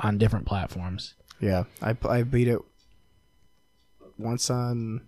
on 0.00 0.18
different 0.18 0.46
platforms. 0.46 1.14
Yeah, 1.40 1.64
I 1.82 1.96
I 2.08 2.22
beat 2.22 2.48
it 2.48 2.58
once 4.18 4.50
on 4.50 5.02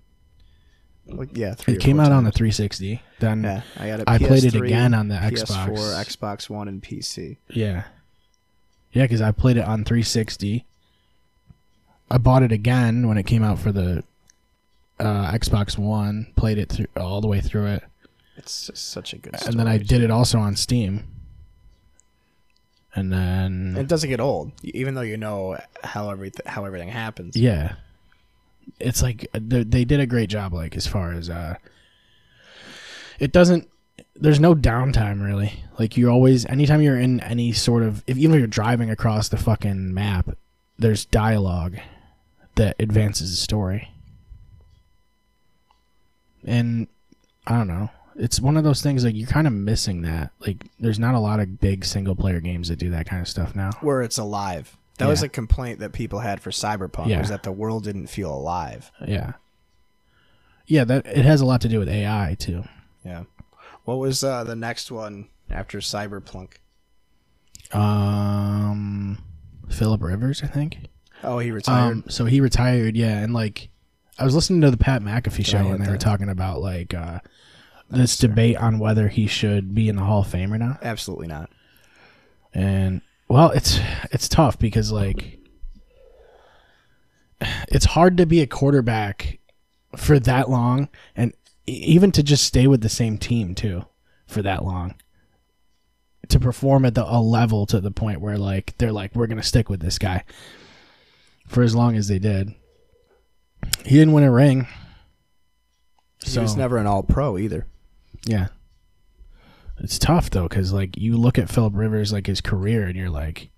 like 1.07 1.30
yeah 1.36 1.55
three. 1.55 1.74
It 1.74 1.80
came 1.80 2.01
out 2.01 2.12
on 2.12 2.24
the 2.24 2.32
360. 2.32 3.01
Then 3.18 3.43
Yeah, 3.43 3.62
I 3.78 3.86
got 3.89 4.01
it. 4.01 4.09
I 4.09 4.18
played 4.18 4.45
it 4.45 4.55
again 4.55 4.93
on 4.95 5.09
the 5.09 5.14
PS4, 5.16 5.66
Xbox. 5.66 6.07
Xbox 6.07 6.51
One, 6.51 6.68
and 6.68 6.82
PC. 6.82 7.39
Yeah. 7.49 7.84
Yeah, 8.93 9.05
because 9.05 9.20
I 9.22 9.32
played 9.32 9.57
it 9.57 9.64
on 9.64 9.84
360. 9.84 10.64
I 12.11 12.18
bought 12.18 12.43
it 12.43 12.53
again 12.53 13.07
when 13.07 13.18
it 13.18 13.24
came 13.24 13.43
out 13.43 13.59
for 13.59 13.70
the 13.72 14.03
uh, 14.99 15.30
Xbox 15.32 15.76
One. 15.78 16.32
Played 16.36 16.59
it 16.59 16.68
through 16.70 16.86
all 16.97 17.20
the 17.20 17.26
way 17.28 17.41
through 17.41 17.66
it, 17.66 17.84
It's 18.36 18.70
such 18.78 19.12
a 19.12 19.18
good. 19.18 19.34
and 19.47 19.59
then 19.59 19.68
I 19.68 19.78
did 19.78 20.03
it 20.03 20.11
also 20.11 20.39
on 20.39 20.57
Steam. 20.57 21.05
And 22.99 23.12
then 23.12 23.76
It 23.78 23.86
doesn't 23.86 24.11
get 24.11 24.20
old, 24.20 24.53
even 24.62 24.94
though 24.94 25.03
you 25.03 25.16
know 25.16 25.57
how 25.84 26.11
everything 26.11 26.44
how 26.46 26.64
everything 26.64 26.88
happens. 26.88 27.36
yeah, 27.36 27.74
it's 28.80 29.03
like 29.03 29.28
uh, 29.34 29.38
they, 29.40 29.62
they 29.62 29.84
did 29.84 30.01
a 30.01 30.07
great 30.07 30.28
job. 30.28 30.53
Like 30.53 30.76
as 30.76 30.86
far 30.86 31.12
as 31.12 31.30
uh, 31.30 31.55
it 33.18 33.32
doesn't. 33.32 33.68
There's 34.20 34.40
no 34.40 34.55
downtime 34.55 35.24
really. 35.24 35.62
Like 35.78 35.96
you're 35.96 36.11
always 36.11 36.44
anytime 36.46 36.82
you're 36.82 36.99
in 36.99 37.20
any 37.20 37.53
sort 37.53 37.84
of 37.84 38.03
if 38.09 38.16
even 38.18 38.34
if 38.34 38.38
you're 38.38 38.46
driving 38.49 38.90
across 38.90 39.28
the 39.28 39.36
fucking 39.36 39.94
map, 39.94 40.30
there's 40.76 41.05
dialogue 41.05 41.76
that 42.57 42.74
advances 42.80 43.30
the 43.30 43.36
story. 43.36 43.92
And 46.44 46.88
I 47.46 47.53
don't 47.59 47.68
know. 47.68 47.90
It's 48.18 48.40
one 48.40 48.56
of 48.56 48.64
those 48.64 48.82
things 48.82 49.04
like 49.04 49.14
you're 49.14 49.28
kind 49.28 49.46
of 49.46 49.52
missing 49.52 50.02
that. 50.02 50.32
Like 50.40 50.66
there's 50.80 50.98
not 50.98 51.14
a 51.14 51.20
lot 51.20 51.40
of 51.40 51.60
big 51.60 51.84
single 51.84 52.14
player 52.16 52.40
games 52.40 52.68
that 52.68 52.76
do 52.78 52.90
that 52.90 53.06
kind 53.06 53.22
of 53.22 53.28
stuff 53.28 53.54
now. 53.54 53.70
Where 53.80 54.02
it's 54.02 54.18
alive. 54.18 54.76
That 54.98 55.06
was 55.08 55.22
a 55.22 55.28
complaint 55.28 55.78
that 55.78 55.92
people 55.92 56.18
had 56.18 56.40
for 56.40 56.50
Cyberpunk 56.50 57.06
Yeah. 57.06 57.20
was 57.20 57.28
that 57.28 57.44
the 57.44 57.52
world 57.52 57.84
didn't 57.84 58.08
feel 58.08 58.34
alive. 58.34 58.90
Yeah. 59.06 59.34
Yeah, 60.66 60.82
that 60.84 61.06
it 61.06 61.24
has 61.24 61.40
a 61.40 61.46
lot 61.46 61.60
to 61.60 61.68
do 61.68 61.78
with 61.78 61.88
AI 61.88 62.36
too. 62.38 62.64
Yeah. 63.04 63.22
What 63.84 63.98
was 63.98 64.24
uh, 64.24 64.42
the 64.44 64.56
next 64.56 64.90
one 64.90 65.28
after 65.48 65.78
Cyberpunk? 65.78 66.54
Um 67.72 69.18
Philip 69.68 70.02
Rivers, 70.02 70.42
I 70.42 70.46
think. 70.46 70.78
Oh, 71.22 71.38
he 71.38 71.50
retired. 71.50 71.92
Um, 71.92 72.04
so 72.08 72.24
he 72.24 72.40
retired, 72.40 72.96
yeah, 72.96 73.18
and 73.18 73.32
like 73.34 73.68
I 74.18 74.24
was 74.24 74.34
listening 74.34 74.60
to 74.62 74.70
the 74.70 74.76
Pat 74.76 75.02
McAfee 75.02 75.44
show 75.46 75.58
and 75.58 75.84
they 75.84 75.90
were 75.90 75.96
talking 75.98 76.28
about 76.28 76.60
like 76.60 76.94
uh, 76.94 77.20
this 77.91 78.16
debate 78.16 78.57
on 78.57 78.78
whether 78.78 79.09
he 79.09 79.26
should 79.26 79.74
be 79.74 79.89
in 79.89 79.97
the 79.97 80.03
Hall 80.03 80.20
of 80.20 80.28
Fame 80.28 80.53
or 80.53 80.59
not. 80.59 80.82
Absolutely 80.82 81.26
not. 81.26 81.51
And 82.53 83.01
well, 83.28 83.51
it's 83.51 83.80
it's 84.11 84.28
tough 84.28 84.59
because 84.59 84.93
like 84.93 85.39
it's 87.68 87.86
hard 87.86 88.16
to 88.16 88.26
be 88.26 88.41
a 88.41 88.47
quarterback 88.47 89.39
for 89.97 90.18
that 90.18 90.51
long 90.51 90.89
and 91.16 91.32
even 91.66 92.11
to 92.12 92.22
just 92.22 92.45
stay 92.45 92.66
with 92.66 92.80
the 92.80 92.89
same 92.89 93.18
team 93.18 93.55
too 93.55 93.84
for 94.26 94.43
that 94.43 94.64
long. 94.64 94.95
To 96.28 96.41
perform 96.41 96.84
at 96.84 96.95
the, 96.95 97.05
a 97.05 97.20
level 97.20 97.64
to 97.66 97.80
the 97.80 97.91
point 97.91 98.20
where 98.20 98.36
like 98.36 98.76
they're 98.78 98.93
like 98.93 99.14
we're 99.14 99.26
going 99.26 99.41
to 99.41 99.47
stick 99.47 99.70
with 99.70 99.80
this 99.80 99.99
guy 99.99 100.24
for 101.47 101.62
as 101.62 101.74
long 101.74 101.97
as 101.97 102.09
they 102.09 102.18
did. 102.18 102.55
He 103.84 103.97
didn't 103.97 104.12
win 104.12 104.24
a 104.24 104.30
ring. 104.30 104.66
He 106.22 106.39
was 106.39 106.57
never 106.57 106.76
an 106.76 106.86
all 106.86 107.03
pro 107.03 107.39
either. 107.39 107.66
Yeah. 108.24 108.48
It's 109.80 109.98
tough 109.98 110.30
though, 110.30 110.48
because 110.48 110.72
like 110.72 110.96
you 110.96 111.16
look 111.16 111.38
at 111.38 111.48
Philip 111.48 111.72
Rivers, 111.76 112.12
like 112.12 112.26
his 112.26 112.40
career, 112.40 112.84
and 112.84 112.96
you're 112.96 113.10
like, 113.10 113.50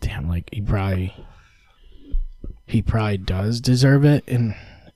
damn, 0.00 0.28
like 0.28 0.48
he 0.52 0.60
probably, 0.60 1.14
he 2.66 2.82
probably 2.82 3.18
does 3.18 3.60
deserve 3.60 4.04
it, 4.04 4.24
and 4.26 4.54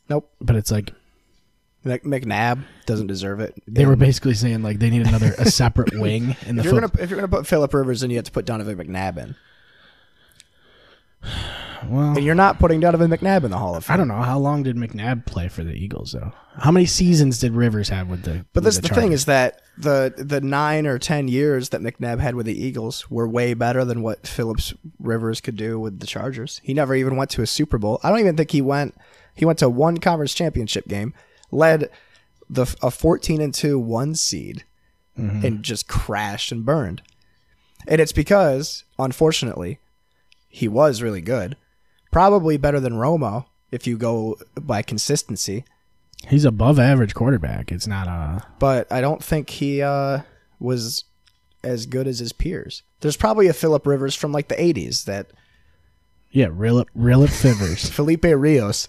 Nope. 0.09 0.31
but 0.41 0.57
it's 0.57 0.71
like 0.73 0.93
Mc- 1.85 2.03
McNabb 2.05 2.65
doesn't 2.87 3.07
deserve 3.07 3.39
it. 3.41 3.55
they 3.69 3.87
were 3.87 3.97
basically 3.97 4.35
saying 4.35 4.63
like 4.63 4.79
they 4.81 4.91
need 4.91 5.07
another 5.07 5.33
a 5.39 5.47
separate 5.51 5.97
wing 5.99 6.37
in 6.47 6.57
the 6.57 6.61
If 6.61 6.65
you're 6.67 6.81
foot. 6.81 6.93
gonna 6.93 7.03
if 7.05 7.11
you're 7.11 7.19
gonna 7.21 7.29
put 7.29 7.47
Philip 7.47 7.73
Rivers, 7.73 8.01
then 8.01 8.11
you 8.11 8.17
have 8.17 8.25
to 8.27 8.33
put 8.33 8.45
Donovan 8.45 8.77
McNabb 8.79 9.19
in. 9.19 9.37
Well, 11.89 12.17
And 12.17 12.25
you're 12.25 12.35
not 12.35 12.59
putting 12.59 12.81
Donovan 12.81 13.11
McNabb 13.11 13.45
in 13.45 13.51
the 13.51 13.59
Hall 13.59 13.75
of 13.75 13.85
Fame. 13.85 13.95
I 13.95 13.97
don't 13.97 14.09
know 14.09 14.23
how 14.23 14.39
long 14.39 14.63
did 14.63 14.77
McNabb 14.77 15.27
play 15.27 15.49
for 15.49 15.65
the 15.65 15.73
Eagles 15.73 16.13
though. 16.13 16.33
How 16.59 16.71
many 16.71 16.87
seasons 16.87 17.39
did 17.39 17.53
Rivers 17.53 17.89
have 17.89 18.09
with 18.09 18.23
the? 18.25 18.45
But 18.53 18.63
with 18.63 18.65
this 18.65 18.79
the, 18.79 18.95
thing 18.95 19.13
is 19.13 19.25
that 19.25 19.63
the 19.79 20.13
the 20.17 20.41
nine 20.41 20.87
or 20.87 20.99
ten 20.99 21.29
years 21.29 21.71
that 21.71 21.81
McNabb 21.81 22.21
had 22.21 22.35
with 22.35 22.47
the 22.47 22.65
Eagles 22.65 23.11
were 23.11 23.29
way 23.29 23.55
better 23.55 23.85
than 23.85 24.03
what 24.03 24.27
Phillips 24.27 24.75
Rivers 24.99 25.41
could 25.41 25.57
do 25.57 25.81
with 25.81 26.01
the 26.01 26.07
Chargers. 26.07 26.61
He 26.63 26.75
never 26.75 26.95
even 26.95 27.17
went 27.17 27.31
to 27.31 27.43
a 27.43 27.47
Super 27.47 27.79
Bowl. 27.79 28.01
I 28.03 28.11
don't 28.11 28.21
even 28.21 28.37
think 28.37 28.51
he 28.51 28.61
went. 28.61 28.95
He 29.35 29.45
went 29.45 29.59
to 29.61 29.71
one 29.71 29.97
conference 29.97 30.35
championship 30.35 30.89
game, 30.89 31.15
led 31.51 31.89
the 32.51 32.75
a 32.83 32.91
fourteen 32.91 33.41
and 33.41 33.55
two 33.55 33.79
one 33.79 34.15
seed, 34.15 34.65
mm-hmm. 35.19 35.45
and 35.45 35.63
just 35.63 35.89
crashed 35.89 36.53
and 36.53 36.67
burned. 36.67 37.03
And 37.89 38.01
it's 38.01 38.13
because, 38.13 38.85
unfortunately, 38.99 39.79
he 40.49 40.69
was 40.69 41.03
really 41.03 41.23
good, 41.23 41.57
probably 42.13 42.57
better 42.57 42.79
than 42.79 42.93
Romo 42.93 43.47
if 43.73 43.87
you 43.89 43.97
go 43.99 44.37
by 44.61 44.83
consistency. 44.83 45.65
he's 46.29 46.45
above 46.45 46.79
average 46.79 47.15
quarterback. 47.15 47.73
It's 47.73 47.87
not 47.89 48.07
a 48.07 48.47
but 48.61 48.91
I 48.93 49.01
don't 49.01 49.25
think 49.25 49.51
he 49.51 49.83
uh, 49.83 50.21
was 50.61 51.05
as 51.65 51.87
good 51.87 52.07
as 52.07 52.21
his 52.21 52.33
peers. 52.33 52.83
There's 53.01 53.17
probably 53.17 53.49
a 53.49 53.53
Philip 53.53 53.85
Rivers 53.87 54.15
from 54.15 54.31
like 54.31 54.47
the 54.49 54.55
'80s 54.55 55.05
that 55.07 55.29
yeah. 56.31 56.49
Real 56.51 56.79
it 56.81 56.89
Fivers. 56.95 57.91
Felipe 57.93 58.25
Rios. 58.25 58.89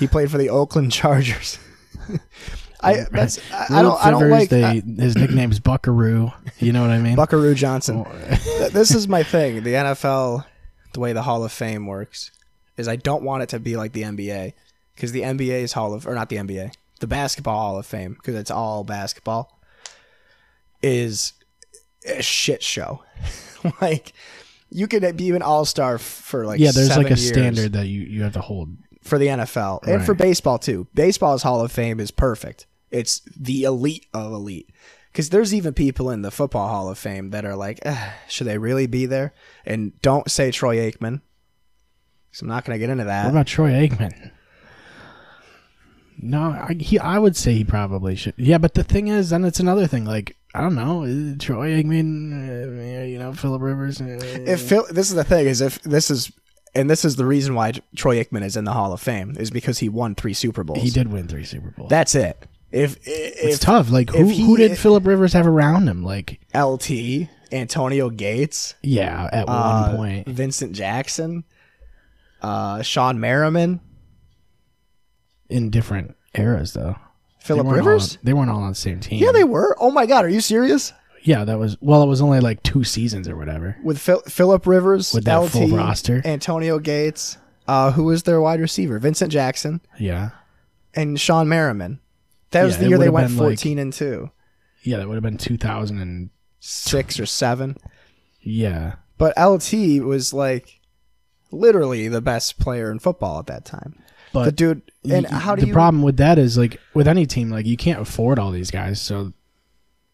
He 0.00 0.06
played 0.06 0.30
for 0.30 0.38
the 0.38 0.48
Oakland 0.50 0.90
Chargers. 0.92 1.58
I 2.80 3.04
that's 3.10 3.38
I, 3.52 3.78
I 3.78 3.82
don't 3.82 4.06
I 4.06 4.10
don't 4.10 4.22
Fivers, 4.22 4.30
like 4.30 4.48
They, 4.48 4.64
I- 4.64 4.82
his 5.00 5.16
nickname's 5.16 5.60
Buckaroo. 5.60 6.30
You 6.58 6.72
know 6.72 6.82
what 6.82 6.90
I 6.90 6.98
mean? 6.98 7.16
Buckaroo 7.16 7.54
Johnson. 7.54 8.04
This 8.72 8.94
is 8.94 9.06
my 9.08 9.22
thing. 9.22 9.62
The 9.62 9.72
NFL, 9.74 10.44
the 10.96 11.00
way 11.00 11.12
the 11.12 11.22
Hall 11.22 11.44
of 11.44 11.52
Fame 11.52 11.86
works, 11.86 12.32
is 12.76 12.88
I 12.88 12.96
don't 12.96 13.22
want 13.22 13.42
it 13.42 13.50
to 13.50 13.60
be 13.60 13.76
like 13.76 13.92
the 13.92 14.02
NBA 14.02 14.54
because 14.94 15.12
the 15.12 15.20
NBA's 15.20 15.74
Hall 15.74 15.94
of 15.94 16.06
or 16.06 16.14
not 16.14 16.30
the 16.30 16.36
NBA, 16.36 16.74
the 17.00 17.06
Basketball 17.06 17.56
Hall 17.58 17.78
of 17.78 17.86
Fame 17.86 18.14
because 18.14 18.34
it's 18.34 18.50
all 18.50 18.82
basketball 18.82 19.60
is 20.82 21.34
a 22.06 22.22
shit 22.22 22.62
show. 22.62 23.02
like 23.80 24.14
you 24.70 24.88
could 24.88 25.16
be 25.16 25.30
an 25.30 25.42
all 25.42 25.64
star 25.64 25.98
for 25.98 26.46
like 26.46 26.60
yeah, 26.60 26.70
there's 26.72 26.96
like 26.96 27.06
a 27.06 27.10
years 27.10 27.28
standard 27.28 27.74
that 27.74 27.86
you, 27.86 28.00
you 28.02 28.22
have 28.22 28.32
to 28.32 28.40
hold. 28.40 28.76
for 29.02 29.18
the 29.18 29.26
NFL 29.26 29.86
and 29.86 30.04
for 30.04 30.14
baseball 30.14 30.58
too. 30.58 30.86
Baseball's 30.94 31.42
Hall 31.42 31.60
of 31.60 31.70
Fame 31.70 32.00
is 32.00 32.10
perfect. 32.10 32.66
It's 32.90 33.20
the 33.36 33.64
elite 33.64 34.06
of 34.14 34.32
elite. 34.32 34.70
Because 35.16 35.30
there's 35.30 35.54
even 35.54 35.72
people 35.72 36.10
in 36.10 36.20
the 36.20 36.30
Football 36.30 36.68
Hall 36.68 36.90
of 36.90 36.98
Fame 36.98 37.30
that 37.30 37.46
are 37.46 37.56
like, 37.56 37.80
"Ugh, 37.86 38.12
should 38.28 38.46
they 38.46 38.58
really 38.58 38.86
be 38.86 39.06
there? 39.06 39.32
And 39.64 39.98
don't 40.02 40.30
say 40.30 40.50
Troy 40.50 40.76
Aikman. 40.76 41.22
So 42.32 42.44
I'm 42.44 42.48
not 42.48 42.66
going 42.66 42.74
to 42.74 42.78
get 42.78 42.90
into 42.90 43.04
that. 43.04 43.24
What 43.24 43.30
about 43.30 43.46
Troy 43.46 43.70
Aikman? 43.70 44.30
No, 46.18 46.50
I, 46.50 46.76
he. 46.78 46.98
I 46.98 47.18
would 47.18 47.34
say 47.34 47.54
he 47.54 47.64
probably 47.64 48.14
should. 48.14 48.34
Yeah, 48.36 48.58
but 48.58 48.74
the 48.74 48.84
thing 48.84 49.08
is, 49.08 49.30
then 49.30 49.46
it's 49.46 49.58
another 49.58 49.86
thing. 49.86 50.04
Like 50.04 50.36
I 50.54 50.60
don't 50.60 50.74
know, 50.74 51.04
uh, 51.04 51.36
Troy 51.38 51.82
Aikman, 51.82 53.00
uh, 53.00 53.04
you 53.04 53.18
know, 53.18 53.32
Philip 53.32 53.62
Rivers. 53.62 54.02
Uh, 54.02 54.18
if 54.20 54.68
Phil, 54.68 54.84
this 54.90 55.08
is 55.08 55.14
the 55.14 55.24
thing 55.24 55.46
is 55.46 55.62
if 55.62 55.80
this 55.82 56.10
is, 56.10 56.30
and 56.74 56.90
this 56.90 57.06
is 57.06 57.16
the 57.16 57.24
reason 57.24 57.54
why 57.54 57.72
Troy 57.96 58.22
Aikman 58.22 58.44
is 58.44 58.54
in 58.54 58.64
the 58.64 58.72
Hall 58.72 58.92
of 58.92 59.00
Fame 59.00 59.34
is 59.38 59.50
because 59.50 59.78
he 59.78 59.88
won 59.88 60.14
three 60.14 60.34
Super 60.34 60.62
Bowls. 60.62 60.82
he 60.82 60.90
did 60.90 61.10
win 61.10 61.26
three 61.26 61.44
Super 61.44 61.70
Bowls. 61.70 61.88
That's 61.88 62.14
it. 62.14 62.46
If 62.72 62.98
it's 63.06 63.58
tough. 63.58 63.90
Like 63.90 64.10
who, 64.10 64.28
he- 64.28 64.44
who 64.44 64.56
did 64.56 64.76
Philip 64.78 65.06
Rivers 65.06 65.32
have 65.32 65.46
around 65.46 65.88
him? 65.88 66.02
Like 66.02 66.40
LT, 66.54 67.28
Antonio 67.52 68.10
Gates, 68.10 68.74
yeah, 68.82 69.28
at 69.32 69.48
uh, 69.48 69.88
one 69.88 69.96
point. 69.96 70.28
Vincent 70.28 70.72
Jackson, 70.72 71.44
uh, 72.42 72.78
Shawne 72.78 73.18
Merriman, 73.18 73.80
in 75.48 75.70
different 75.70 76.16
eras 76.34 76.72
though. 76.72 76.96
Philip 77.40 77.66
weren't 77.66 77.80
all 77.82 77.86
Rivers. 77.86 78.18
they 78.24 78.32
weren't 78.32 78.50
all 78.50 78.62
on 78.62 78.70
the 78.70 78.74
same 78.74 78.98
team. 78.98 79.22
Yeah, 79.22 79.30
they 79.32 79.44
were. 79.44 79.76
Oh 79.78 79.90
my 79.92 80.06
God, 80.06 80.24
are 80.24 80.28
you 80.28 80.40
serious? 80.40 80.92
Yeah, 81.22 81.44
that 81.44 81.58
was 81.58 81.76
well. 81.80 82.02
It 82.02 82.06
was 82.08 82.20
only 82.20 82.40
like 82.40 82.62
two 82.64 82.82
seasons 82.84 83.28
or 83.28 83.36
whatever. 83.36 83.76
With 83.84 83.98
Phil- 83.98 84.22
Philip 84.28 84.66
Rivers, 84.66 85.12
With 85.14 85.24
that 85.24 85.36
LT, 85.36 85.50
full 85.50 85.68
roster? 85.68 86.20
Antonio 86.24 86.78
Gates, 86.80 87.38
uh, 87.68 87.92
who 87.92 88.04
was 88.04 88.24
their 88.24 88.40
wide 88.40 88.60
receiver? 88.60 88.98
Vincent 88.98 89.30
Jackson 89.32 89.80
Yeah, 89.98 90.30
and 90.94 91.16
Shawne 91.16 91.46
Merriman. 91.46 92.00
That 92.56 92.64
was 92.64 92.74
Yeah, 92.76 92.82
the 92.82 92.88
year 92.88 92.98
they 92.98 93.08
went 93.10 93.28
been 93.28 93.36
like- 93.36 93.46
fourteen 93.58 93.78
and 93.78 93.92
two, 93.92 94.30
yeah, 94.82 94.96
that 94.98 95.08
would 95.08 95.14
have 95.14 95.22
been 95.22 95.38
two 95.38 95.56
thousand 95.56 95.98
and 96.00 96.30
six 96.60 97.18
or 97.20 97.26
seven. 97.26 97.76
yeah. 98.40 98.94
But 99.18 99.32
LT 99.38 100.00
was 100.04 100.32
like 100.34 100.80
literally 101.50 102.08
the 102.08 102.20
best 102.20 102.58
player 102.58 102.90
in 102.90 102.98
football 102.98 103.38
at 103.38 103.46
that 103.46 103.64
time. 103.64 103.98
But 104.32 104.44
the 104.44 104.52
dude, 104.52 104.82
and 105.08 105.26
y- 105.30 105.38
how 105.38 105.54
do 105.54 105.62
the 105.62 105.68
you? 105.68 105.72
problem 105.72 106.02
with 106.02 106.18
that 106.18 106.38
is 106.38 106.58
like 106.58 106.78
with 106.92 107.08
any 107.08 107.24
team, 107.26 107.48
like 107.50 107.64
you 107.66 107.76
can't 107.76 108.00
afford 108.00 108.38
all 108.38 108.50
these 108.50 108.70
guys, 108.70 109.00
so 109.00 109.32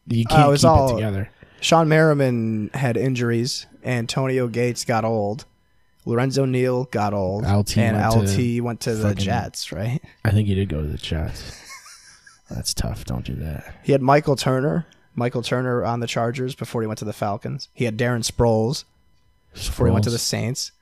you 0.07 0.25
Oh, 0.31 0.35
can't 0.35 0.53
it's 0.53 0.63
keep 0.63 0.69
all- 0.71 0.91
it 0.93 0.95
together. 1.01 1.31
Shawne 1.61 1.87
Merriman 1.89 2.71
had 2.75 2.97
injuries. 2.97 3.67
Antonio 3.85 4.47
Gates 4.49 4.85
got 4.85 5.05
old. 5.05 5.45
Lorenzo 6.05 6.45
Neal 6.45 6.85
got 6.87 7.15
old. 7.15 7.45
LT 7.45 7.79
and 7.79 7.97
went 7.97 8.15
LT 8.29 8.37
to 8.37 8.61
went 8.61 8.81
to 8.81 8.95
the 8.95 9.15
Jets, 9.15 9.71
right? 9.73 10.01
I 10.25 10.31
think 10.31 10.49
he 10.49 10.55
did 10.57 10.69
go 10.69 10.81
to 10.83 10.89
the 10.89 10.99
Jets. 10.99 11.59
That's 12.55 12.75
tough. 12.75 13.05
Don't 13.05 13.25
do 13.25 13.35
that. 13.37 13.75
He 13.83 13.93
had 13.93 14.03
Michael 14.03 14.37
Turner. 14.37 14.87
Michael 15.15 15.43
Turner 15.43 15.85
on 15.85 16.01
the 16.01 16.07
Chargers 16.07 16.55
before 16.55 16.81
he 16.81 16.87
went 16.87 16.99
to 17.01 17.05
the 17.05 17.13
Falcons. 17.13 17.69
He 17.75 17.85
had 17.85 17.99
Darren 17.99 18.25
Sproles 18.25 18.85
before 19.53 19.87
he 19.87 19.93
went 19.93 20.05
to 20.05 20.11
the 20.11 20.19
Saints. 20.19 20.73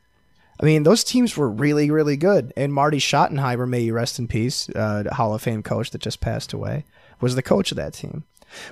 I 0.62 0.66
mean, 0.66 0.82
those 0.84 1.02
teams 1.02 1.36
were 1.36 1.48
really, 1.50 1.90
really 1.90 2.16
good. 2.16 2.52
And 2.56 2.72
Marty 2.72 2.98
Schottenheimer, 2.98 3.68
may 3.68 3.80
you 3.80 3.92
rest 3.94 4.18
in 4.18 4.28
peace, 4.28 4.68
uh, 4.70 5.04
Hall 5.12 5.34
of 5.34 5.42
Fame 5.42 5.62
coach 5.62 5.90
that 5.90 6.00
just 6.00 6.20
passed 6.20 6.52
away, 6.52 6.84
was 7.20 7.34
the 7.34 7.42
coach 7.42 7.72
of 7.72 7.76
that 7.76 7.94
team. 7.94 8.24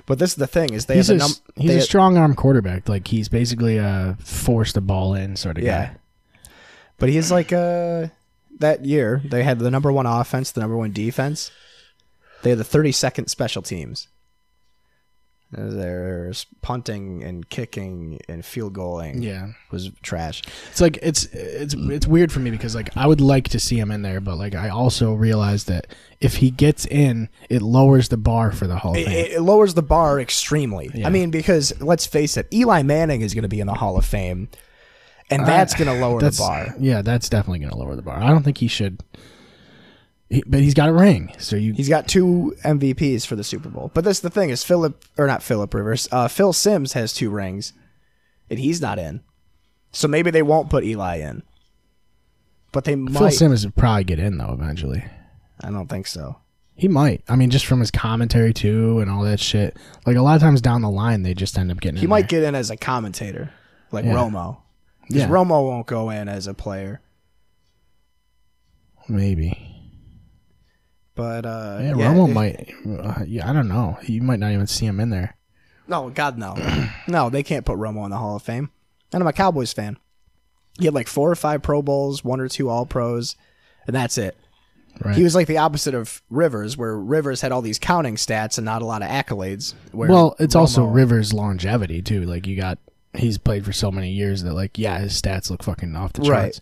But 0.05 0.19
this 0.19 0.31
is 0.31 0.35
the 0.35 0.47
thing: 0.47 0.73
is 0.73 0.85
they 0.85 0.95
He's, 0.95 1.07
have 1.07 1.15
a, 1.17 1.19
num- 1.19 1.31
he's 1.55 1.75
a 1.75 1.81
strong 1.81 2.17
arm 2.17 2.35
quarterback. 2.35 2.87
Like 2.87 3.07
he's 3.07 3.27
basically 3.29 3.77
a 3.77 4.17
force 4.23 4.71
the 4.73 4.81
ball 4.81 5.13
in 5.13 5.35
sort 5.35 5.57
of 5.57 5.63
Yeah. 5.63 5.87
guy. 5.87 5.95
But 6.99 7.09
he's 7.09 7.31
like 7.31 7.51
uh 7.53 8.07
that 8.59 8.85
year 8.85 9.21
they 9.23 9.43
had 9.43 9.59
the 9.59 9.71
number 9.71 9.89
one 9.91 10.05
offense, 10.05 10.51
the 10.51 10.59
number 10.61 10.75
one 10.77 10.91
defense. 10.91 11.49
They 12.43 12.51
had 12.51 12.59
the 12.59 12.63
thirty 12.63 12.91
second 12.91 13.27
special 13.27 13.61
teams. 13.61 14.07
There's 15.51 16.45
punting 16.61 17.23
and 17.23 17.49
kicking 17.49 18.19
and 18.29 18.45
field 18.45 18.75
goaling. 18.75 19.23
Yeah. 19.23 19.47
was 19.71 19.89
trash. 20.03 20.43
It's 20.69 20.79
like 20.79 20.99
it's 21.01 21.25
it's 21.33 21.73
it's 21.73 22.05
weird 22.05 22.31
for 22.31 22.39
me 22.39 22.51
because 22.51 22.75
like 22.75 22.95
I 22.95 23.07
would 23.07 23.19
like 23.19 23.49
to 23.49 23.59
see 23.59 23.79
him 23.79 23.89
in 23.89 24.03
there, 24.03 24.21
but 24.21 24.37
like 24.37 24.53
I 24.53 24.69
also 24.69 25.13
realize 25.15 25.63
that 25.63 25.87
if 26.21 26.35
he 26.35 26.51
gets 26.51 26.85
in, 26.85 27.29
it 27.49 27.63
lowers 27.63 28.09
the 28.09 28.17
bar 28.17 28.51
for 28.51 28.67
the 28.67 28.75
Hall 28.77 28.91
of 28.91 28.97
It, 28.99 29.05
Fame. 29.07 29.25
it 29.31 29.41
lowers 29.41 29.73
the 29.73 29.81
bar 29.81 30.19
extremely. 30.19 30.91
Yeah. 30.93 31.07
I 31.07 31.09
mean, 31.09 31.31
because 31.31 31.81
let's 31.81 32.05
face 32.05 32.37
it, 32.37 32.47
Eli 32.53 32.83
Manning 32.83 33.21
is 33.21 33.33
going 33.33 33.41
to 33.41 33.49
be 33.49 33.59
in 33.59 33.65
the 33.65 33.73
Hall 33.73 33.97
of 33.97 34.05
Fame, 34.05 34.49
and 35.31 35.47
that's 35.47 35.73
going 35.73 35.87
to 35.87 35.99
lower 35.99 36.21
the 36.21 36.35
bar. 36.37 36.75
Yeah, 36.77 37.01
that's 37.01 37.27
definitely 37.27 37.59
going 37.59 37.71
to 37.71 37.77
lower 37.77 37.95
the 37.95 38.03
bar. 38.03 38.19
I 38.19 38.27
don't 38.27 38.43
think 38.43 38.59
he 38.59 38.67
should. 38.67 39.01
He, 40.29 40.43
but 40.45 40.59
he's 40.59 40.75
got 40.75 40.89
a 40.89 40.93
ring, 40.93 41.33
so 41.39 41.55
you. 41.55 41.73
He's 41.73 41.89
got 41.89 42.07
two 42.07 42.55
MVPs 42.63 43.25
for 43.25 43.35
the 43.35 43.43
Super 43.43 43.67
Bowl. 43.69 43.89
But 43.93 44.03
this 44.03 44.19
the 44.19 44.29
thing 44.29 44.51
is 44.51 44.63
Philip 44.63 45.03
or 45.17 45.25
not 45.25 45.41
Philip 45.41 45.73
Rivers. 45.73 46.07
Uh, 46.11 46.27
Phil 46.27 46.53
Simms 46.53 46.93
has 46.93 47.13
two 47.13 47.29
rings, 47.31 47.73
and 48.49 48.59
he's 48.59 48.79
not 48.79 48.99
in. 48.99 49.21
So 49.91 50.07
maybe 50.07 50.29
they 50.29 50.43
won't 50.43 50.69
put 50.69 50.83
Eli 50.83 51.15
in. 51.17 51.41
but 52.71 52.83
they 52.83 52.95
might. 52.95 53.17
Phil. 53.17 53.31
Simmons 53.31 53.65
would 53.65 53.75
probably 53.75 54.03
get 54.03 54.19
in 54.19 54.37
though 54.37 54.53
eventually. 54.53 55.03
I 55.61 55.71
don't 55.71 55.87
think 55.87 56.05
so. 56.05 56.37
He 56.75 56.87
might. 56.87 57.23
I 57.27 57.35
mean, 57.35 57.49
just 57.49 57.65
from 57.65 57.79
his 57.79 57.89
commentary 57.91 58.53
too 58.53 58.99
and 58.99 59.09
all 59.09 59.23
that 59.23 59.39
shit. 59.39 59.75
Like 60.05 60.15
a 60.15 60.21
lot 60.21 60.35
of 60.35 60.41
times 60.41 60.61
down 60.61 60.81
the 60.83 60.89
line, 60.91 61.23
they 61.23 61.33
just 61.33 61.57
end 61.57 61.71
up 61.71 61.81
getting. 61.81 61.99
He 61.99 62.05
might 62.07 62.29
there. 62.29 62.41
get 62.41 62.43
in 62.47 62.53
as 62.55 62.69
a 62.69 62.77
commentator, 62.77 63.51
like 63.91 64.05
Yeah. 64.05 64.13
Romo. 64.13 64.57
Because 65.07 65.23
Yeah. 65.23 65.27
Romo 65.29 65.67
won't 65.67 65.87
go 65.87 66.11
in 66.11 66.29
as 66.29 66.45
a 66.45 66.53
player. 66.53 67.01
maybe. 69.07 69.75
But 71.19 71.45
uh, 71.45 71.79
Yeah, 71.81 71.95
yeah, 71.97 72.13
Romo 72.13 72.29
if- 72.29 72.33
might. 72.33 72.73
Uh, 72.87 73.23
yeah, 73.27 73.49
I 73.49 73.51
don't 73.51 73.67
know. 73.67 73.97
You 74.03 74.21
might 74.21 74.39
not 74.39 74.53
even 74.53 74.67
see 74.67 74.85
him 74.85 75.01
in 75.01 75.09
there. 75.09 75.35
No, 75.85 76.09
God, 76.09 76.37
no, 76.37 76.55
no. 77.09 77.29
They 77.29 77.43
can't 77.43 77.65
put 77.65 77.77
Romo 77.77 78.05
in 78.05 78.11
the 78.11 78.17
Hall 78.17 78.37
of 78.37 78.43
Fame. 78.43 78.69
And 79.11 79.21
I'm 79.21 79.27
a 79.27 79.33
Cowboys 79.33 79.73
fan. 79.73 79.97
He 80.77 80.85
had 80.85 80.93
like 80.93 81.07
four 81.07 81.29
or 81.29 81.35
five 81.35 81.61
Pro 81.61 81.81
Bowls, 81.81 82.23
one 82.23 82.39
or 82.39 82.47
two 82.47 82.69
All 82.69 82.85
Pros, 82.85 83.35
and 83.85 83.93
that's 83.95 84.17
it. 84.17 84.37
Right. 85.03 85.15
He 85.15 85.23
was 85.23 85.35
like 85.35 85.47
the 85.47 85.57
opposite 85.57 85.93
of 85.93 86.21
Rivers, 86.29 86.77
where 86.77 86.97
Rivers 86.97 87.41
had 87.41 87.51
all 87.51 87.61
these 87.61 87.79
counting 87.79 88.15
stats 88.15 88.57
and 88.57 88.65
not 88.65 88.81
a 88.81 88.85
lot 88.85 89.01
of 89.01 89.09
accolades. 89.09 89.73
Where 89.91 90.09
well, 90.09 90.35
it's 90.39 90.55
also 90.55 90.85
Rivers' 90.85 91.33
longevity 91.33 92.01
too. 92.01 92.21
Like 92.25 92.47
you 92.47 92.55
got, 92.55 92.77
he's 93.13 93.37
played 93.37 93.65
for 93.65 93.73
so 93.73 93.91
many 93.91 94.11
years 94.11 94.43
that 94.43 94.53
like, 94.53 94.77
yeah, 94.77 94.99
his 94.99 95.19
stats 95.19 95.49
look 95.49 95.63
fucking 95.63 95.95
off 95.95 96.13
the 96.13 96.29
Right. 96.29 96.59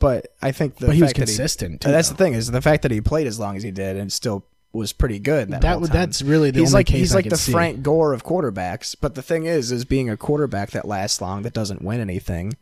But 0.00 0.34
I 0.42 0.50
think 0.50 0.76
the 0.78 0.86
But 0.86 0.96
he 0.96 1.02
was 1.02 1.12
consistent, 1.12 1.82
too, 1.82 1.90
that's 1.92 2.08
though. 2.08 2.14
the 2.14 2.24
thing 2.24 2.32
is 2.34 2.50
the 2.50 2.60
fact 2.60 2.82
that 2.82 2.90
he 2.90 3.00
played 3.00 3.28
as 3.28 3.38
long 3.38 3.56
as 3.56 3.62
he 3.62 3.70
did 3.70 3.96
and 3.96 4.12
still 4.12 4.44
was 4.72 4.92
pretty 4.92 5.18
good. 5.18 5.50
That, 5.50 5.60
That 5.60 5.80
that's 5.82 6.22
really 6.22 6.50
the 6.50 6.60
he's 6.60 6.70
only 6.70 6.78
like 6.80 6.86
case 6.86 6.98
he's 6.98 7.12
I 7.12 7.16
like 7.16 7.28
the 7.28 7.36
see. 7.36 7.52
Frank 7.52 7.82
Gore 7.82 8.12
of 8.12 8.24
quarterbacks. 8.24 8.96
But 9.00 9.14
the 9.14 9.22
thing 9.22 9.46
is, 9.46 9.70
is 9.70 9.84
being 9.84 10.10
a 10.10 10.16
quarterback 10.16 10.70
that 10.72 10.86
lasts 10.86 11.20
long 11.20 11.42
that 11.42 11.52
doesn't 11.52 11.82
win 11.82 12.00
anything 12.00 12.54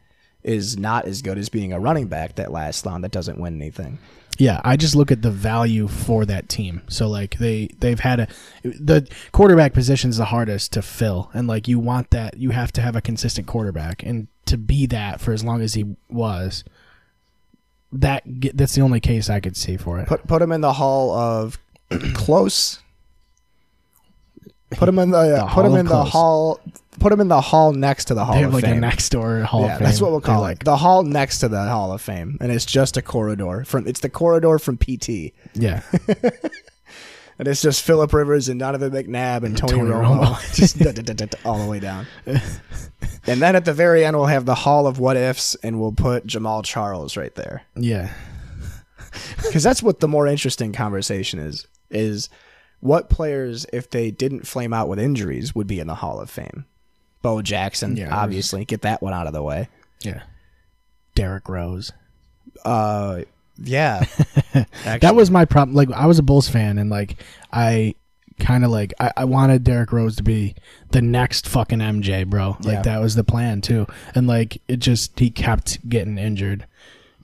is 0.42 0.78
not 0.78 1.04
as 1.06 1.20
good 1.22 1.36
as 1.38 1.48
being 1.48 1.72
a 1.72 1.80
running 1.80 2.06
back 2.08 2.34
that 2.36 2.52
lasts 2.52 2.86
long 2.86 3.00
that 3.02 3.10
doesn't 3.10 3.38
win 3.40 3.56
anything. 3.56 3.98
Yeah, 4.38 4.60
I 4.64 4.76
just 4.76 4.94
look 4.94 5.10
at 5.10 5.22
the 5.22 5.32
value 5.32 5.88
for 5.88 6.24
that 6.24 6.48
team. 6.48 6.82
So 6.88 7.08
like 7.08 7.38
they 7.38 7.68
they've 7.80 7.98
had 8.00 8.20
a 8.20 8.28
the 8.62 9.08
quarterback 9.32 9.72
position's 9.74 10.16
the 10.16 10.26
hardest 10.26 10.72
to 10.74 10.82
fill, 10.82 11.30
and 11.34 11.48
like 11.48 11.66
you 11.68 11.78
want 11.80 12.10
that 12.10 12.36
you 12.38 12.50
have 12.50 12.72
to 12.72 12.80
have 12.80 12.94
a 12.96 13.00
consistent 13.00 13.46
quarterback, 13.48 14.02
and 14.04 14.28
to 14.46 14.56
be 14.56 14.86
that 14.86 15.20
for 15.20 15.32
as 15.32 15.42
long 15.44 15.60
as 15.60 15.74
he 15.74 15.96
was, 16.08 16.62
that 17.92 18.22
that's 18.54 18.74
the 18.74 18.82
only 18.82 19.00
case 19.00 19.30
I 19.30 19.40
could 19.40 19.56
see 19.56 19.76
for 19.76 19.98
it. 19.98 20.06
Put 20.08 20.26
put 20.26 20.42
him 20.42 20.52
in 20.52 20.60
the 20.60 20.72
hall 20.74 21.12
of 21.12 21.58
close. 22.14 22.80
Put 24.72 24.88
him 24.88 24.98
in 24.98 25.10
the, 25.10 25.18
The 25.22 25.44
uh, 25.44 25.54
put 25.54 25.64
him 25.64 25.70
Hall 25.70 25.74
of 25.74 25.80
in 25.80 25.86
the 25.86 25.92
Close. 26.02 26.12
hall. 26.12 26.60
Put 27.00 27.12
him 27.12 27.20
in 27.20 27.28
the 27.28 27.40
hall 27.40 27.72
next 27.72 28.06
to 28.06 28.14
the 28.14 28.24
Hall 28.24 28.34
they 28.34 28.40
of 28.42 28.46
have 28.46 28.54
like 28.54 28.64
Fame. 28.64 28.78
a 28.78 28.80
next 28.80 29.08
door 29.10 29.40
Hall 29.44 29.62
yeah, 29.62 29.72
of 29.74 29.78
Fame. 29.78 29.86
that's 29.86 30.00
what 30.00 30.10
we'll 30.10 30.20
call 30.20 30.40
like. 30.40 30.64
The 30.64 30.76
hall 30.76 31.04
next 31.04 31.38
to 31.38 31.48
the 31.48 31.62
Hall 31.64 31.92
of 31.92 32.02
Fame, 32.02 32.36
and 32.40 32.50
it's 32.50 32.66
just 32.66 32.96
a 32.96 33.02
corridor 33.02 33.64
from. 33.64 33.86
It's 33.86 34.00
the 34.00 34.10
corridor 34.10 34.58
from 34.58 34.76
PT, 34.78 35.32
yeah. 35.54 35.82
and 37.38 37.46
it's 37.48 37.62
just 37.62 37.82
Philip 37.82 38.12
Rivers 38.12 38.48
and 38.48 38.58
Donovan 38.58 38.90
McNabb 38.92 39.44
and 39.44 39.56
Tony, 39.56 39.72
Tony 39.72 39.90
Romo, 39.90 40.24
Romo. 40.24 40.54
just 40.54 40.78
da- 40.78 40.92
da- 40.92 41.02
da- 41.14 41.38
all 41.44 41.58
the 41.62 41.70
way 41.70 41.80
down. 41.80 42.06
and 42.26 43.40
then 43.40 43.54
at 43.56 43.64
the 43.64 43.72
very 43.72 44.04
end, 44.04 44.16
we'll 44.16 44.26
have 44.26 44.44
the 44.46 44.54
Hall 44.54 44.86
of 44.86 44.98
What 44.98 45.16
Ifs, 45.16 45.54
and 45.56 45.80
we'll 45.80 45.92
put 45.92 46.26
Jamaal 46.26 46.64
Charles 46.64 47.16
right 47.16 47.34
there, 47.34 47.62
yeah. 47.76 48.12
because 49.36 49.62
that's 49.62 49.82
what 49.82 50.00
the 50.00 50.08
more 50.08 50.26
interesting 50.26 50.72
conversation 50.72 51.38
is. 51.38 51.66
Is 51.90 52.28
what 52.80 53.08
players, 53.08 53.66
if 53.72 53.88
they 53.90 54.10
didn't 54.10 54.46
flame 54.46 54.72
out 54.72 54.88
with 54.88 54.98
injuries, 54.98 55.54
would 55.54 55.66
be 55.66 55.80
in 55.80 55.86
the 55.86 55.94
Hall 55.94 56.20
of 56.20 56.28
Fame? 56.30 56.66
Bo 57.22 57.42
Jackson, 57.42 57.96
Yeah, 57.96 58.14
obviously, 58.14 58.64
get 58.64 58.82
that 58.82 59.02
one 59.02 59.12
out 59.12 59.26
of 59.26 59.32
the 59.32 59.42
way. 59.42 59.68
Yeah. 60.02 60.22
Derrick 61.14 61.48
Rose. 61.48 61.92
Uh, 62.64 63.22
yeah, 63.62 64.04
that 64.84 65.14
was 65.14 65.30
my 65.30 65.44
problem. 65.44 65.74
Like 65.74 65.90
I 65.92 66.06
was 66.06 66.18
a 66.18 66.22
Bulls 66.22 66.48
fan, 66.48 66.78
and 66.78 66.90
like 66.90 67.16
I 67.52 67.94
kind 68.40 68.64
of 68.64 68.70
like 68.70 68.94
I, 69.00 69.10
I 69.16 69.24
wanted 69.24 69.64
Derrick 69.64 69.90
Rose 69.92 70.14
to 70.16 70.22
be 70.22 70.54
the 70.90 71.02
next 71.02 71.48
fucking 71.48 71.80
MJ, 71.80 72.24
bro. 72.26 72.56
Like 72.60 72.74
Yeah. 72.76 72.82
that 72.82 73.00
was 73.00 73.14
the 73.16 73.24
plan 73.24 73.60
too. 73.60 73.86
And 74.14 74.26
like 74.28 74.62
it 74.68 74.76
just 74.76 75.18
he 75.18 75.28
kept 75.30 75.88
getting 75.88 76.18
injured 76.18 76.66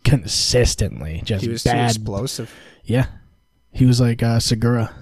consistently. 0.04 1.22
Just 1.24 1.44
he 1.44 1.50
was 1.50 1.62
too 1.62 1.70
bad. 1.70 1.90
explosive. 1.90 2.52
yeah, 2.84 3.06
he 3.72 3.86
was 3.86 4.00
like 4.00 4.22
uh, 4.22 4.40
Segura. 4.40 4.94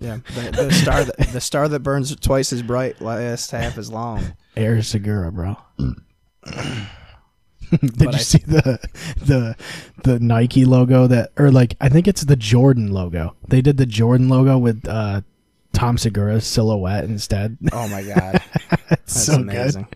Yeah, 0.00 0.18
the, 0.34 0.50
the 0.50 0.72
star 0.72 1.04
that 1.04 1.16
the 1.32 1.40
star 1.40 1.68
that 1.68 1.80
burns 1.80 2.14
twice 2.16 2.52
as 2.52 2.62
bright, 2.62 3.00
lasts 3.00 3.50
half 3.50 3.76
as 3.78 3.92
long. 3.92 4.32
Air 4.56 4.82
Segura, 4.82 5.30
bro. 5.30 5.56
Did 7.80 7.98
But 7.98 8.04
you 8.06 8.08
I- 8.12 8.16
see 8.18 8.38
the 8.38 8.78
the 9.24 9.56
the 10.04 10.18
Nike 10.20 10.64
logo 10.64 11.06
that 11.06 11.30
or 11.36 11.50
like 11.50 11.76
I 11.80 11.88
think 11.88 12.08
it's 12.08 12.22
the 12.24 12.36
Jordan 12.36 12.90
logo. 12.92 13.34
They 13.48 13.60
did 13.62 13.76
the 13.76 13.86
Jordan 13.86 14.28
logo 14.28 14.58
with 14.58 14.86
uh 14.88 15.20
Tom 15.72 15.96
Segura's 15.98 16.46
silhouette 16.46 17.04
instead. 17.04 17.56
Oh 17.72 17.88
my 17.88 18.02
god, 18.02 18.42
that's 18.88 19.24
so 19.24 19.36
good. 19.38 19.42
amazing. 19.50 19.86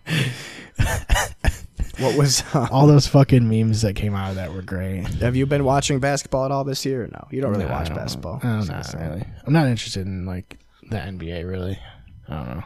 what 1.99 2.17
was? 2.17 2.43
Uh, 2.53 2.67
All 2.71 2.87
those 2.87 3.07
fucking 3.07 3.47
memes 3.47 3.81
that 3.81 3.95
came 3.95 4.15
out 4.15 4.29
of 4.31 4.35
that 4.35 4.53
were 4.53 4.61
great. 4.61 5.05
have 5.21 5.35
you 5.35 5.45
been 5.45 5.63
watching 5.63 5.99
basketball 5.99 6.45
at 6.45 6.51
all 6.51 6.63
this 6.63 6.85
year? 6.85 7.07
No, 7.11 7.27
you 7.31 7.41
don't 7.41 7.51
really 7.51 7.65
I 7.65 7.71
watch 7.71 7.87
don't- 7.87 7.97
basketball. 7.97 8.39
I 8.43 8.59
don't 8.59 8.67
know, 8.67 8.81
really. 8.99 9.25
I'm 9.45 9.53
not 9.53 9.67
interested 9.67 10.05
in 10.05 10.25
like 10.25 10.57
the 10.89 10.97
NBA 10.97 11.47
really. 11.49 11.79
I 12.27 12.35
don't 12.35 12.49
know. 12.57 12.63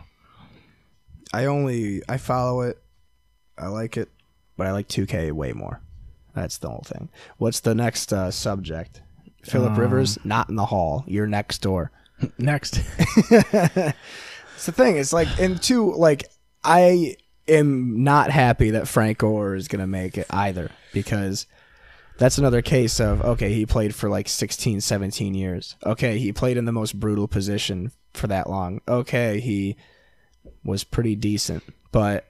I 1.34 1.46
only 1.46 2.02
I 2.10 2.18
follow 2.18 2.62
it. 2.62 2.82
I 3.58 3.68
like 3.68 3.98
it, 3.98 4.10
but 4.60 4.68
I 4.68 4.72
like 4.72 4.88
2K 4.88 5.32
way 5.32 5.54
more. 5.54 5.82
That's 6.36 6.60
the 6.60 6.70
whole 6.70 6.84
thing. 6.86 7.10
What's 7.38 7.62
the 7.62 7.74
next 7.74 8.14
uh, 8.14 8.30
subject? 8.30 9.02
Philip 9.44 9.72
Um, 9.72 9.80
Rivers 9.80 10.20
not 10.24 10.50
in 10.50 10.56
the 10.56 10.68
hall. 10.68 11.04
You're 11.08 11.26
next 11.26 11.64
door. 11.64 11.92
Next. 12.38 12.80
It's 14.60 14.66
the 14.66 14.74
thing. 14.74 14.98
It's 14.98 15.14
like, 15.14 15.30
and 15.40 15.62
two, 15.62 15.94
like, 15.94 16.26
I 16.66 17.16
am 17.48 18.04
not 18.04 18.30
happy 18.30 18.72
that 18.72 18.90
Frank 18.90 19.20
Gore 19.20 19.56
is 19.56 19.70
going 19.70 19.80
to 19.80 19.88
make 19.88 20.18
it 20.18 20.28
either 20.32 20.70
because 20.92 21.48
that's 22.18 22.38
another 22.38 22.62
case 22.62 23.00
of, 23.00 23.22
okay, 23.22 23.54
he 23.54 23.66
played 23.66 23.96
for 23.96 24.10
like 24.10 24.28
16, 24.28 24.82
17 24.82 25.34
years. 25.34 25.78
Okay, 25.86 26.20
he 26.20 26.34
played 26.34 26.58
in 26.58 26.66
the 26.66 26.74
most 26.74 27.00
brutal 27.00 27.26
position 27.26 27.94
for 28.14 28.28
that 28.28 28.50
long. 28.50 28.82
Okay, 28.86 29.40
he 29.40 29.78
was 30.66 30.84
pretty 30.84 31.16
decent, 31.16 31.64
but 31.94 32.29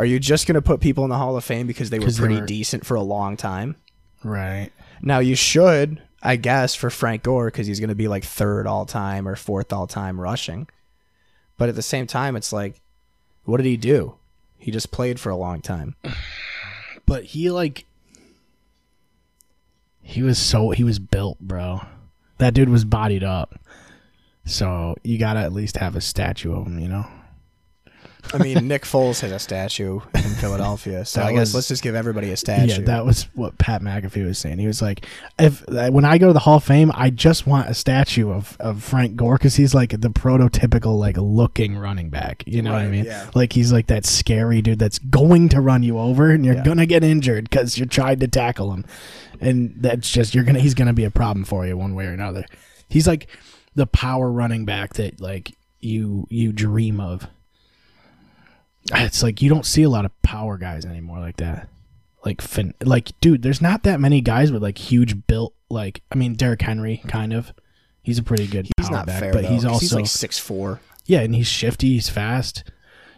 are 0.00 0.04
you 0.06 0.18
just 0.18 0.46
going 0.46 0.54
to 0.54 0.62
put 0.62 0.80
people 0.80 1.04
in 1.04 1.10
the 1.10 1.16
Hall 1.18 1.36
of 1.36 1.44
Fame 1.44 1.66
because 1.66 1.90
they 1.90 1.98
were 1.98 2.06
'Cause 2.06 2.16
they 2.16 2.20
pretty 2.26 2.40
were- 2.40 2.46
decent 2.46 2.86
for 2.86 2.94
a 2.96 3.02
long 3.02 3.36
time? 3.36 3.76
right. 4.24 4.70
Now 5.02 5.18
you 5.20 5.34
should, 5.34 6.02
I 6.22 6.36
guess, 6.36 6.74
for 6.74 6.90
Frank 6.90 7.22
Gore 7.22 7.46
because 7.46 7.66
he's 7.66 7.80
going 7.80 7.88
to 7.90 7.94
be 7.94 8.08
like 8.08 8.24
third 8.24 8.66
all 8.66 8.84
time 8.86 9.26
or 9.28 9.36
fourth 9.36 9.72
all 9.72 9.86
time 9.86 10.20
rushing. 10.20 10.68
But 11.58 11.68
at 11.68 11.74
the 11.74 11.82
same 11.82 12.06
time, 12.06 12.36
it's 12.36 12.52
like, 12.52 12.80
what 13.44 13.56
did 13.58 13.66
he 13.66 13.76
do? 13.76 14.14
He 14.58 14.70
just 14.70 14.90
played 14.90 15.18
for 15.20 15.30
a 15.30 15.36
long 15.36 15.60
time. 15.60 15.96
But 17.06 17.24
he 17.24 17.50
like 17.50 17.86
he 20.02 20.22
was 20.22 20.38
so 20.38 20.70
he 20.70 20.84
was 20.84 20.98
built, 20.98 21.38
bro. 21.40 21.80
That 22.38 22.54
dude 22.54 22.68
was 22.68 22.84
bodied 22.84 23.24
up. 23.24 23.58
So 24.44 24.96
you 25.02 25.18
gotta 25.18 25.40
at 25.40 25.52
least 25.52 25.76
have 25.78 25.96
a 25.96 26.00
statue 26.00 26.54
of 26.54 26.66
him, 26.66 26.78
you 26.78 26.88
know? 26.88 27.06
I 28.34 28.38
mean, 28.38 28.68
Nick 28.68 28.82
Foles 28.84 29.20
has 29.20 29.32
a 29.32 29.38
statue 29.38 30.00
in 30.14 30.20
Philadelphia, 30.22 31.04
so 31.04 31.20
That 31.20 31.26
I 31.28 31.32
guess 31.32 31.40
was- 31.48 31.54
let's 31.54 31.68
just 31.68 31.82
give 31.82 31.94
everybody 31.94 32.30
a 32.30 32.36
statue. 32.36 32.72
Yeah, 32.72 32.78
that 32.86 33.04
was 33.04 33.24
what 33.34 33.58
Pat 33.58 33.82
McAfee 33.82 34.24
was 34.24 34.38
saying. 34.38 34.58
He 34.58 34.66
was 34.66 34.80
like, 34.82 35.06
"If 35.38 35.66
when 35.68 36.04
I 36.04 36.18
go 36.18 36.28
to 36.28 36.32
the 36.32 36.38
Hall 36.40 36.56
of 36.56 36.64
Fame, 36.64 36.90
I 36.94 37.10
just 37.10 37.46
want 37.46 37.68
a 37.68 37.74
statue 37.74 38.30
of, 38.30 38.56
of 38.60 38.82
Frank 38.82 39.16
Gore 39.16 39.36
because 39.36 39.56
he's 39.56 39.74
like 39.74 39.90
the 40.00 40.10
prototypical 40.10 40.98
like 40.98 41.16
looking 41.16 41.76
running 41.76 42.10
back. 42.10 42.42
You 42.46 42.62
know 42.62 42.72
what 42.72 42.80
I 42.80 42.84
Right, 42.84 42.90
mean? 42.90 43.04
yeah. 43.04 43.30
Like 43.34 43.52
he's 43.52 43.72
like 43.72 43.86
that 43.88 44.04
scary 44.06 44.62
dude 44.62 44.78
that's 44.78 44.98
going 44.98 45.48
to 45.50 45.60
run 45.60 45.82
you 45.82 45.98
over 45.98 46.30
and 46.30 46.44
you're 46.44 46.54
Yeah. 46.56 46.64
gonna 46.64 46.86
get 46.86 47.02
injured 47.04 47.50
because 47.50 47.78
you're 47.78 47.86
trying 47.86 48.18
to 48.20 48.28
tackle 48.28 48.72
him, 48.72 48.84
and 49.40 49.74
that's 49.78 50.10
just 50.10 50.34
you're 50.34 50.44
gonna 50.44 50.60
he's 50.60 50.74
gonna 50.74 50.92
be 50.92 51.04
a 51.04 51.10
problem 51.10 51.44
for 51.44 51.66
you 51.66 51.76
one 51.76 51.94
way 51.94 52.06
or 52.06 52.12
another. 52.12 52.44
He's 52.88 53.06
like 53.06 53.26
the 53.74 53.86
power 53.86 54.30
running 54.30 54.64
back 54.64 54.94
that 54.94 55.20
like 55.20 55.52
you 55.80 56.26
you 56.30 56.52
dream 56.52 57.00
of. 57.00 57.26
It's 58.92 59.22
like 59.22 59.42
you 59.42 59.48
don't 59.48 59.66
see 59.66 59.82
a 59.82 59.90
lot 59.90 60.04
of 60.04 60.22
power 60.22 60.56
guys 60.58 60.84
anymore 60.84 61.18
like 61.20 61.36
that 61.36 61.68
like 62.24 62.40
fin- 62.40 62.74
like 62.82 63.12
dude 63.20 63.42
there's 63.42 63.60
not 63.62 63.82
that 63.84 64.00
many 64.00 64.20
guys 64.20 64.50
with 64.52 64.62
like 64.62 64.78
huge 64.78 65.26
built 65.26 65.54
like 65.70 66.02
i 66.12 66.14
mean 66.16 66.34
Derrick 66.34 66.60
henry 66.62 67.02
kind 67.08 67.32
of 67.32 67.52
he's 68.02 68.18
a 68.18 68.22
pretty 68.22 68.46
good 68.46 68.68
he's 68.76 68.90
not 68.90 69.06
back, 69.06 69.20
fair, 69.20 69.32
but 69.32 69.42
though, 69.42 69.48
he's 69.48 69.64
also 69.64 69.80
he's 69.80 69.94
like 69.94 70.06
six 70.06 70.38
four. 70.38 70.80
yeah 71.06 71.20
and 71.20 71.34
he's 71.34 71.46
shifty 71.46 71.88
he's 71.94 72.08
fast 72.08 72.64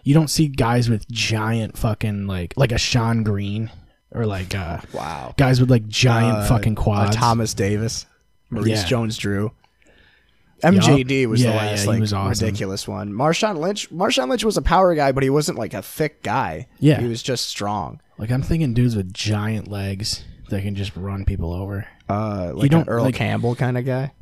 you 0.04 0.14
don't 0.14 0.28
see 0.28 0.46
guys 0.48 0.88
with 0.90 1.08
giant 1.08 1.76
fucking 1.78 2.26
like 2.26 2.54
like 2.56 2.70
a 2.72 2.78
sean 2.78 3.22
green 3.22 3.70
or 4.12 4.26
like 4.26 4.54
uh 4.54 4.78
Wow, 4.92 5.34
guys 5.36 5.60
with 5.60 5.70
like 5.70 5.86
giant 5.88 6.38
Uh, 6.38 6.46
fucking 6.48 6.74
quads 6.74 7.16
Uh, 7.16 7.20
Thomas 7.20 7.54
Davis, 7.54 8.06
Maurice 8.50 8.82
Yeah. 8.82 8.86
Jones-Drew. 8.86 9.52
MJD 10.62 11.26
was 11.26 11.42
Yeah, 11.42 11.50
the 11.50 11.56
last 11.56 11.80
he 11.82 11.86
like 11.88 12.02
awesome. 12.02 12.28
ridiculous 12.28 12.86
one. 12.88 13.12
Marshawn 13.12 13.58
Lynch, 13.58 13.90
Marshawn 13.90 14.28
Lynch 14.28 14.44
was 14.44 14.56
a 14.56 14.62
power 14.62 14.94
guy, 14.94 15.12
but 15.12 15.22
he 15.22 15.30
wasn't 15.30 15.58
like 15.58 15.74
a 15.74 15.82
thick 15.82 16.22
guy. 16.22 16.66
Yeah. 16.78 17.00
he 17.00 17.06
was 17.08 17.22
just 17.22 17.46
strong. 17.46 18.00
Like 18.18 18.30
I'm 18.30 18.42
thinking 18.42 18.72
dudes 18.74 18.94
with 18.96 19.12
giant 19.12 19.68
legs 19.68 20.24
that 20.50 20.62
can 20.62 20.74
just 20.74 20.94
run 20.96 21.24
people 21.24 21.52
over. 21.52 21.86
Uh, 22.08 22.52
like 22.54 22.64
you 22.64 22.68
don't- 22.68 22.88
Earl 22.88 23.04
like- 23.04 23.14
Campbell 23.14 23.54
kind 23.56 23.76
of 23.78 23.84
guy, 23.84 24.12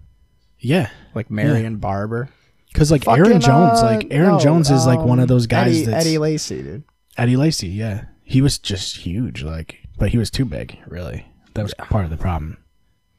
Yeah, 0.58 0.90
like 1.14 1.30
Marion 1.30 1.76
Barber. 1.76 2.28
because 2.72 2.90
like 2.90 3.06
Aaron 3.08 3.40
Jones, 3.40 3.80
uh, 3.80 3.84
like 3.86 4.06
Aaron 4.10 4.32
no, 4.34 4.38
Jones 4.40 4.70
is 4.70 4.86
like 4.86 5.00
one 5.00 5.18
um, 5.18 5.20
of 5.24 5.28
those 5.28 5.46
guys 5.46 5.76
Eddie, 5.76 5.84
that's 5.86 6.06
Eddie 6.06 6.18
Lacy, 6.18 6.62
dude. 6.62 6.84
Eddie 7.18 7.36
Lacy, 7.36 7.68
yeah. 7.68 8.04
He 8.22 8.40
was 8.40 8.58
just 8.58 8.98
huge, 8.98 9.42
like, 9.42 9.78
but 9.98 10.10
he 10.10 10.18
was 10.18 10.30
too 10.30 10.44
big, 10.44 10.78
really. 10.86 11.26
That 11.54 11.64
was 11.64 11.74
part 11.74 12.04
of 12.04 12.10
the 12.10 12.16
problem. 12.16 12.58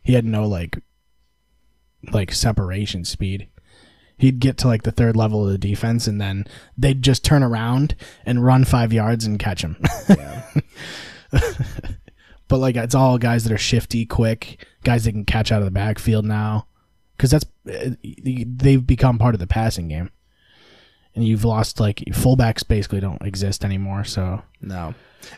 He 0.03 0.13
had 0.13 0.23
no 0.25 0.47
like, 0.47 0.77
like 2.11 2.31
separation 2.33 3.05
speed. 3.05 3.47
He'd 4.17 4.39
get 4.39 4.57
to 4.59 4.67
like 4.67 4.83
the 4.83 4.91
third 4.91 5.15
level 5.15 5.45
of 5.45 5.51
the 5.51 5.57
defense, 5.57 6.05
and 6.07 6.21
then 6.21 6.45
they'd 6.77 7.01
just 7.01 7.25
turn 7.25 7.41
around 7.41 7.95
and 8.25 8.45
run 8.45 8.65
five 8.65 8.93
yards 8.93 9.25
and 9.25 9.39
catch 9.39 9.63
him. 9.63 9.77
but 12.47 12.57
like, 12.57 12.75
it's 12.75 12.93
all 12.93 13.17
guys 13.17 13.43
that 13.43 13.53
are 13.53 13.57
shifty, 13.57 14.05
quick, 14.05 14.65
guys 14.83 15.05
that 15.05 15.13
can 15.13 15.25
catch 15.25 15.51
out 15.51 15.59
of 15.59 15.65
the 15.65 15.71
backfield 15.71 16.25
now, 16.25 16.67
because 17.17 17.31
that's 17.31 17.45
uh, 17.67 17.91
they've 18.03 18.85
become 18.85 19.17
part 19.17 19.33
of 19.33 19.39
the 19.39 19.47
passing 19.47 19.87
game. 19.87 20.11
And 21.15 21.25
you've 21.25 21.43
lost 21.43 21.79
like 21.79 21.97
fullbacks 22.11 22.65
basically 22.65 22.99
don't 22.99 23.21
exist 23.23 23.65
anymore, 23.65 24.03
so 24.03 24.43
No, 24.61 24.93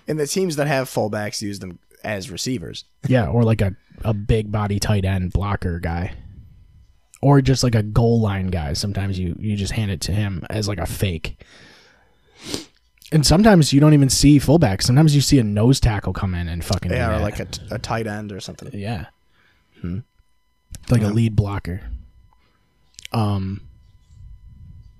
and 0.07 0.19
the 0.19 0.27
teams 0.27 0.57
that 0.57 0.67
have 0.67 0.89
fullbacks 0.89 1.41
use 1.41 1.59
them 1.59 1.79
as 2.03 2.29
receivers. 2.29 2.85
Yeah, 3.07 3.27
or 3.27 3.43
like 3.43 3.61
a, 3.61 3.75
a 4.03 4.13
big 4.13 4.51
body 4.51 4.79
tight 4.79 5.05
end 5.05 5.31
blocker 5.31 5.79
guy. 5.79 6.13
Or 7.23 7.41
just 7.41 7.63
like 7.63 7.73
a 7.73 7.81
goal 7.83 8.19
line 8.19 8.47
guy. 8.47 8.73
Sometimes 8.73 9.17
you, 9.17 9.35
you 9.39 9.55
just 9.55 9.71
hand 9.71 9.91
it 9.91 10.01
to 10.01 10.11
him 10.11 10.45
as 10.49 10.67
like 10.67 10.77
a 10.77 10.85
fake. 10.85 11.41
And 13.13 13.25
sometimes 13.25 13.71
you 13.71 13.79
don't 13.79 13.93
even 13.93 14.09
see 14.09 14.39
fullbacks. 14.39 14.83
Sometimes 14.83 15.15
you 15.15 15.21
see 15.21 15.39
a 15.39 15.43
nose 15.43 15.79
tackle 15.79 16.11
come 16.11 16.33
in 16.35 16.49
and 16.49 16.65
fucking 16.65 16.91
Yeah, 16.91 17.15
or 17.15 17.19
like 17.19 17.39
a, 17.39 17.45
t- 17.45 17.61
a 17.71 17.79
tight 17.79 18.07
end 18.07 18.31
or 18.33 18.41
something. 18.41 18.69
Yeah. 18.73 19.05
Like 20.89 21.01
a 21.01 21.07
lead 21.07 21.35
blocker. 21.35 21.81
Um 23.13 23.61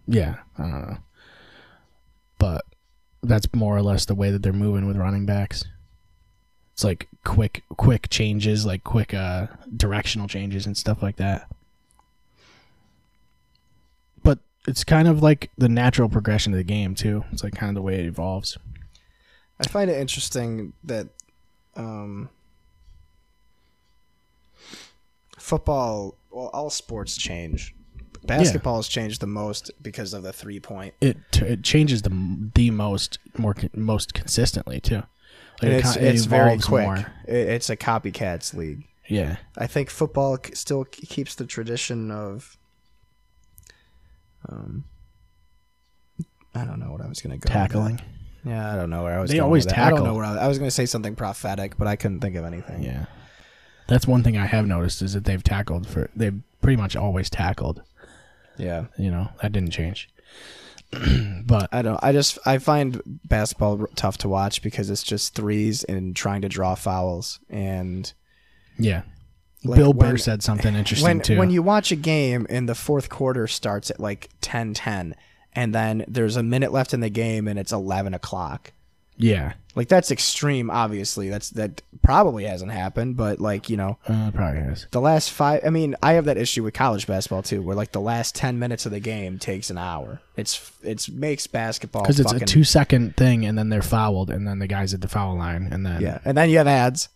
Yeah, 0.08 0.36
I 0.58 0.62
don't 0.62 0.88
know. 0.88 0.98
But 2.38 2.64
that's 3.22 3.48
more 3.54 3.76
or 3.76 3.82
less 3.82 4.06
the 4.06 4.16
way 4.16 4.32
that 4.32 4.44
they're 4.44 4.54
moving 4.54 4.86
with 4.88 4.96
running 4.96 5.26
backs. 5.26 5.66
It's 6.74 6.84
like 6.84 7.08
quick 7.26 7.64
quick 7.76 8.10
changes, 8.10 8.66
like 8.66 8.84
quick 8.84 9.14
uh 9.14 9.48
directional 9.76 10.28
changes 10.28 10.66
and 10.66 10.78
stuff 10.78 11.02
like 11.04 11.18
that. 11.18 11.50
But 14.24 14.40
it's 14.68 14.84
kind 14.84 15.08
of 15.08 15.22
like 15.22 15.52
the 15.58 15.70
natural 15.70 16.10
progression 16.10 16.54
of 16.54 16.58
the 16.58 16.64
game 16.64 16.96
too. 16.96 17.24
It's 17.32 17.44
like 17.44 17.56
kind 17.56 17.70
of 17.70 17.76
the 17.76 17.82
way 17.82 18.00
it 18.00 18.06
evolves. 18.06 18.58
I 19.60 19.68
find 19.68 19.90
it 19.90 20.00
interesting 20.00 20.74
that 20.84 21.08
um, 21.76 22.30
football, 25.38 26.16
well, 26.32 26.50
all 26.54 26.70
sports 26.70 27.16
change. 27.18 27.76
Basketball 28.26 28.78
has 28.78 28.88
changed 28.88 29.20
the 29.20 29.28
most 29.28 29.70
because 29.82 30.14
of 30.14 30.24
the 30.24 30.32
three 30.32 30.60
point. 30.60 30.94
It 31.02 31.18
it 31.42 31.62
changes 31.62 32.04
the 32.04 32.50
the 32.56 32.72
most 32.72 33.20
more 33.38 33.54
most 33.76 34.14
consistently 34.14 34.80
too. 34.80 35.04
Like 35.62 35.72
it 35.72 35.74
it's 35.74 35.96
it 35.98 36.04
it's 36.04 36.26
very 36.26 36.58
quick. 36.58 36.86
more. 36.86 36.98
It, 37.28 37.36
it's 37.36 37.70
a 37.70 37.76
copycats 37.76 38.54
league. 38.54 38.88
Yeah. 39.08 39.38
I 39.58 39.68
think 39.68 39.90
football 39.90 40.38
still 40.54 40.86
keeps 40.86 41.36
the 41.36 41.46
tradition 41.46 42.12
of. 42.12 42.58
Um, 44.50 44.86
I 46.56 46.66
don't 46.66 46.80
know 46.80 46.92
what 46.92 47.02
I 47.02 47.08
was 47.08 47.22
going 47.22 47.40
to 47.40 47.48
go. 47.48 47.52
with 47.52 47.72
Tackling. 47.72 47.98
that. 47.98 48.06
Yeah, 48.46 48.74
I 48.74 48.76
don't 48.76 48.90
know 48.90 49.04
where 49.04 49.18
I 49.18 49.22
was. 49.22 49.30
They 49.32 49.38
going 49.38 49.46
always 49.46 49.66
with 49.66 49.76
that. 49.76 49.88
I 49.88 49.90
don't 49.90 50.04
know 50.04 50.16
where 50.16 50.26
I, 50.26 50.38
I 50.38 50.48
was 50.48 50.58
going 50.58 50.68
to 50.68 50.76
say 50.76 50.86
something 50.86 51.16
prophetic, 51.16 51.78
but 51.78 51.88
I 51.88 51.96
couldn't 51.96 52.20
think 52.20 52.36
of 52.36 52.44
anything. 52.46 52.84
Yeah. 52.84 53.06
That's 53.88 54.08
one 54.08 54.24
thing 54.24 54.38
I 54.38 54.46
have 54.46 54.68
noticed 54.68 55.02
is 55.02 55.14
that 55.14 55.26
they've 55.26 55.44
tackled 55.44 55.88
for 55.88 56.10
they've 56.16 56.40
pretty 56.62 56.78
much 56.78 56.96
always 56.96 57.30
tackled. 57.30 57.84
Yeah. 58.58 58.86
You 58.98 59.12
know, 59.12 59.30
that 59.42 59.52
didn't 59.52 59.72
change. 59.72 60.10
but 61.46 61.70
I 61.72 61.82
don't. 61.82 62.00
I 62.04 62.12
just 62.12 62.38
I 62.46 62.58
find 62.58 63.02
basketball 63.26 63.88
tough 63.96 64.18
to 64.20 64.30
watch 64.30 64.62
because 64.62 64.90
it's 64.90 65.04
just 65.04 65.36
threes 65.36 65.84
and 65.84 66.16
trying 66.16 66.42
to 66.42 66.50
draw 66.50 66.76
fouls 66.76 67.40
and 67.50 68.12
yeah. 68.78 69.04
Like 69.64 69.78
Bill 69.78 69.94
Burr 69.94 70.08
when- 70.08 70.18
said 70.18 70.44
something 70.44 70.76
interesting 70.76 71.08
when 71.08 71.22
too. 71.22 71.38
when 71.38 71.50
you 71.50 71.62
watch 71.62 71.92
a 71.92 71.96
game 71.96 72.46
and 72.50 72.68
the 72.68 72.76
fourth 72.76 73.10
quarter 73.10 73.48
starts 73.48 73.90
at 73.90 74.00
like 74.00 74.30
10-10 74.42 75.14
and 75.54 75.74
then 75.74 76.04
there's 76.08 76.36
a 76.36 76.44
minute 76.44 76.72
left 76.72 76.94
in 76.94 77.00
the 77.00 77.10
game 77.10 77.48
and 77.48 77.58
it's 77.60 77.72
eleven 77.72 78.14
o'clock. 78.14 78.74
yeah. 79.18 79.54
Like 79.76 79.88
that's 79.88 80.12
extreme. 80.12 80.70
Obviously, 80.70 81.30
that's 81.30 81.50
that 81.52 81.82
probably 82.04 82.44
hasn't 82.44 82.72
happened, 82.72 83.18
but 83.18 83.40
like 83.40 83.70
you 83.72 83.78
know. 83.78 83.98
Uh, 84.08 84.30
probably 84.30 84.62
is. 84.62 84.86
The 84.92 85.02
last 85.02 85.32
five, 85.32 85.62
I 85.66 85.72
mean, 85.72 85.96
I 86.04 86.14
have 86.14 86.26
that 86.26 86.38
issue 86.38 86.64
with 86.64 86.76
college 86.76 87.08
basketball 87.08 87.42
too, 87.42 87.60
where 87.64 87.76
like 87.76 87.92
the 87.92 88.00
last 88.00 88.36
ten 88.36 88.60
minutes 88.60 88.86
of 88.86 88.92
the 88.92 89.00
game 89.00 89.40
takes 89.40 89.72
an 89.72 89.80
hour. 89.80 90.22
It's 90.36 90.72
it's 90.84 91.10
makes 91.10 91.48
basketball 91.48 92.04
Because 92.04 92.20
it's 92.20 92.32
fucking, 92.32 92.44
a 92.44 92.46
two 92.46 92.64
second 92.64 93.18
thing 93.18 93.46
and 93.46 93.58
then 93.58 93.70
they're 93.70 93.82
fouled 93.82 94.30
and 94.30 94.48
then 94.48 94.60
the 94.60 94.68
guy's 94.68 94.94
at 94.94 95.02
the 95.02 95.08
foul 95.08 95.36
line 95.38 95.70
and 95.72 95.84
then 95.84 96.02
Yeah, 96.02 96.20
and 96.24 96.38
then 96.38 96.52
you 96.52 96.60
have 96.60 96.68
ads. 96.68 97.10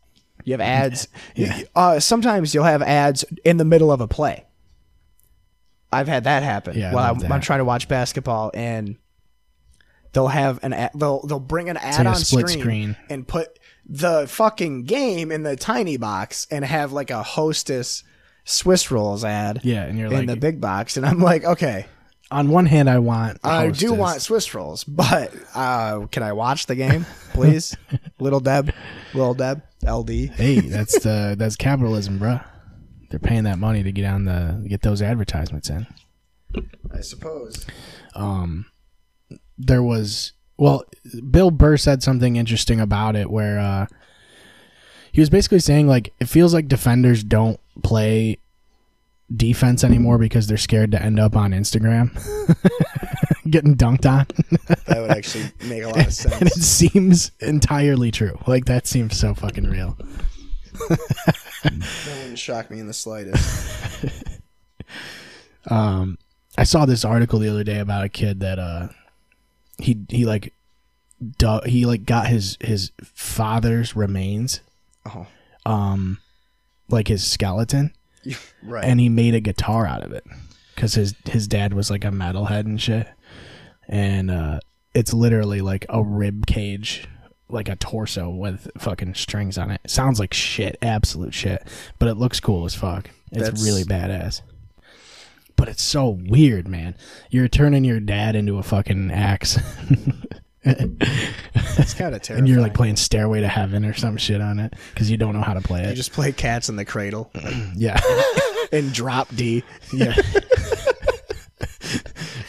You 0.43 0.53
have 0.53 0.61
ads. 0.61 1.07
yeah. 1.35 1.61
Uh, 1.75 1.99
sometimes 1.99 2.53
you'll 2.53 2.63
have 2.63 2.81
ads 2.81 3.23
in 3.43 3.57
the 3.57 3.65
middle 3.65 3.91
of 3.91 4.01
a 4.01 4.07
play. 4.07 4.45
I've 5.91 6.07
had 6.07 6.25
that 6.25 6.43
happen. 6.43 6.77
Yeah, 6.77 6.93
while 6.93 7.15
I'm, 7.15 7.31
I'm 7.31 7.41
trying 7.41 7.59
to 7.59 7.65
watch 7.65 7.87
basketball, 7.87 8.51
and 8.53 8.97
they'll 10.11 10.27
have 10.27 10.59
an 10.63 10.73
ad, 10.73 10.91
they'll 10.93 11.25
they'll 11.25 11.39
bring 11.39 11.69
an 11.69 11.77
ad 11.77 12.05
like 12.05 12.07
on 12.07 12.15
split 12.15 12.49
screen, 12.49 12.61
screen. 12.61 12.97
and 13.09 13.27
put 13.27 13.57
the 13.85 14.27
fucking 14.27 14.83
game 14.83 15.31
in 15.31 15.43
the 15.43 15.55
tiny 15.55 15.95
box 15.95 16.45
and 16.51 16.65
have 16.65 16.91
like 16.91 17.09
a 17.09 17.23
hostess 17.23 18.03
Swiss 18.43 18.91
rolls 18.91 19.23
ad. 19.23 19.61
Yeah, 19.63 19.83
and 19.83 19.97
you're 19.97 20.07
in 20.07 20.13
like 20.13 20.27
the 20.27 20.35
big 20.35 20.59
box, 20.59 20.97
and 20.97 21.05
I'm 21.05 21.19
like, 21.19 21.45
okay, 21.45 21.85
on 22.31 22.49
one 22.49 22.65
hand 22.65 22.89
I 22.89 22.99
want 22.99 23.39
I 23.43 23.69
do 23.69 23.93
want 23.93 24.21
Swiss 24.21 24.53
rolls, 24.53 24.83
but 24.83 25.33
uh, 25.55 26.07
can 26.07 26.23
I 26.23 26.33
watch 26.33 26.65
the 26.65 26.75
game, 26.75 27.05
please? 27.33 27.75
Little 28.19 28.39
Deb, 28.39 28.73
Little 29.13 29.33
Deb, 29.33 29.61
LD. 29.85 30.09
Hey, 30.09 30.59
that's 30.59 30.99
the 30.99 31.35
that's 31.37 31.55
capitalism, 31.55 32.19
bruh. 32.19 32.43
They're 33.09 33.19
paying 33.19 33.43
that 33.43 33.57
money 33.59 33.83
to 33.83 33.91
get 33.91 34.05
on 34.05 34.25
the 34.25 34.65
get 34.67 34.81
those 34.81 35.01
advertisements 35.01 35.69
in. 35.69 35.87
I 36.93 37.01
suppose. 37.01 37.65
Um, 38.15 38.65
there 39.57 39.83
was 39.83 40.33
well 40.57 40.83
bill 41.29 41.51
burr 41.51 41.77
said 41.77 42.03
something 42.03 42.35
interesting 42.35 42.79
about 42.79 43.15
it 43.15 43.29
where 43.29 43.59
uh 43.59 43.85
he 45.11 45.21
was 45.21 45.29
basically 45.29 45.59
saying 45.59 45.87
like 45.87 46.13
it 46.19 46.27
feels 46.27 46.53
like 46.53 46.67
defenders 46.67 47.23
don't 47.23 47.59
play 47.83 48.37
defense 49.35 49.83
anymore 49.83 50.17
because 50.17 50.47
they're 50.47 50.57
scared 50.57 50.91
to 50.91 51.01
end 51.01 51.19
up 51.19 51.35
on 51.35 51.51
instagram 51.51 52.11
getting 53.47 53.75
dunked 53.75 54.05
on. 54.09 54.27
That 54.87 55.01
would 55.01 55.11
actually 55.11 55.45
make 55.67 55.83
a 55.83 55.87
lot 55.87 56.07
of 56.07 56.13
sense. 56.13 56.35
and 56.39 56.47
it 56.47 56.53
seems 56.53 57.31
entirely 57.39 58.11
true. 58.11 58.37
Like 58.47 58.65
that 58.65 58.87
seems 58.87 59.17
so 59.17 59.33
fucking 59.33 59.69
real. 59.69 59.97
That 60.89 61.73
wouldn't 62.19 62.39
shock 62.39 62.69
me 62.69 62.79
in 62.79 62.87
the 62.87 62.93
slightest. 62.93 64.03
um, 65.69 66.17
I 66.57 66.63
saw 66.63 66.85
this 66.85 67.03
article 67.05 67.39
the 67.39 67.49
other 67.49 67.63
day 67.63 67.79
about 67.79 68.03
a 68.03 68.09
kid 68.09 68.39
that 68.39 68.59
uh 68.59 68.87
he 69.79 69.97
he 70.09 70.25
like 70.25 70.53
du- 71.37 71.61
he 71.65 71.85
like 71.85 72.05
got 72.05 72.27
his 72.27 72.57
his 72.61 72.91
father's 73.03 73.95
remains 73.95 74.61
Oh, 75.05 75.25
like 76.89 77.07
his 77.07 77.25
skeleton. 77.25 77.93
Right. 78.63 78.83
and 78.83 78.99
he 78.99 79.07
made 79.07 79.35
a 79.35 79.39
guitar 79.39 79.85
out 79.87 80.03
of 80.03 80.11
it 80.11 80.25
because 80.75 80.95
his 80.95 81.15
his 81.25 81.47
dad 81.47 81.73
was 81.73 81.89
like 81.89 82.03
a 82.03 82.09
metalhead 82.09 82.61
and 82.61 82.81
shit 82.81 83.07
and 83.87 84.29
uh 84.31 84.59
it's 84.93 85.13
literally 85.13 85.61
like 85.61 85.85
a 85.89 86.03
rib 86.03 86.45
cage 86.47 87.07
like 87.49 87.69
a 87.69 87.75
torso 87.77 88.29
with 88.29 88.67
fucking 88.77 89.13
strings 89.13 89.57
on 89.57 89.71
it. 89.71 89.79
Sounds 89.87 90.19
like 90.19 90.33
shit 90.33 90.77
absolute 90.81 91.33
shit 91.33 91.65
but 91.99 92.07
it 92.09 92.15
looks 92.15 92.39
cool 92.39 92.65
as 92.65 92.75
fuck. 92.75 93.09
It's 93.31 93.41
That's- 93.43 93.63
really 93.63 93.83
badass. 93.83 94.41
But 95.55 95.69
it's 95.69 95.81
so 95.81 96.09
weird 96.09 96.67
man. 96.67 96.93
You're 97.31 97.47
turning 97.47 97.83
your 97.83 97.99
dad 97.99 98.35
into 98.35 98.57
a 98.59 98.63
fucking 98.63 99.09
axe. 99.11 99.57
It's 100.63 101.93
kind 101.93 102.13
of 102.13 102.21
terrifying. 102.21 102.39
and 102.39 102.47
you're 102.49 102.59
like 102.61 102.73
playing 102.73 102.97
stairway 102.97 103.39
to 103.41 103.47
heaven 103.47 103.85
or 103.85 103.93
some 103.93 104.17
shit 104.17 104.41
on 104.41 104.59
it 104.59 104.73
because 104.93 105.09
you 105.09 105.15
don't 105.17 105.33
know 105.33 105.41
how 105.41 105.53
to 105.53 105.61
play 105.61 105.83
it. 105.83 105.89
You 105.89 105.95
just 105.95 106.11
play 106.11 106.31
cats 106.33 106.67
in 106.69 106.75
the 106.75 106.85
cradle. 106.85 107.31
Yeah. 107.75 107.99
And 108.73 108.91
drop 108.91 109.33
D. 109.33 109.63
yeah. 109.93 110.13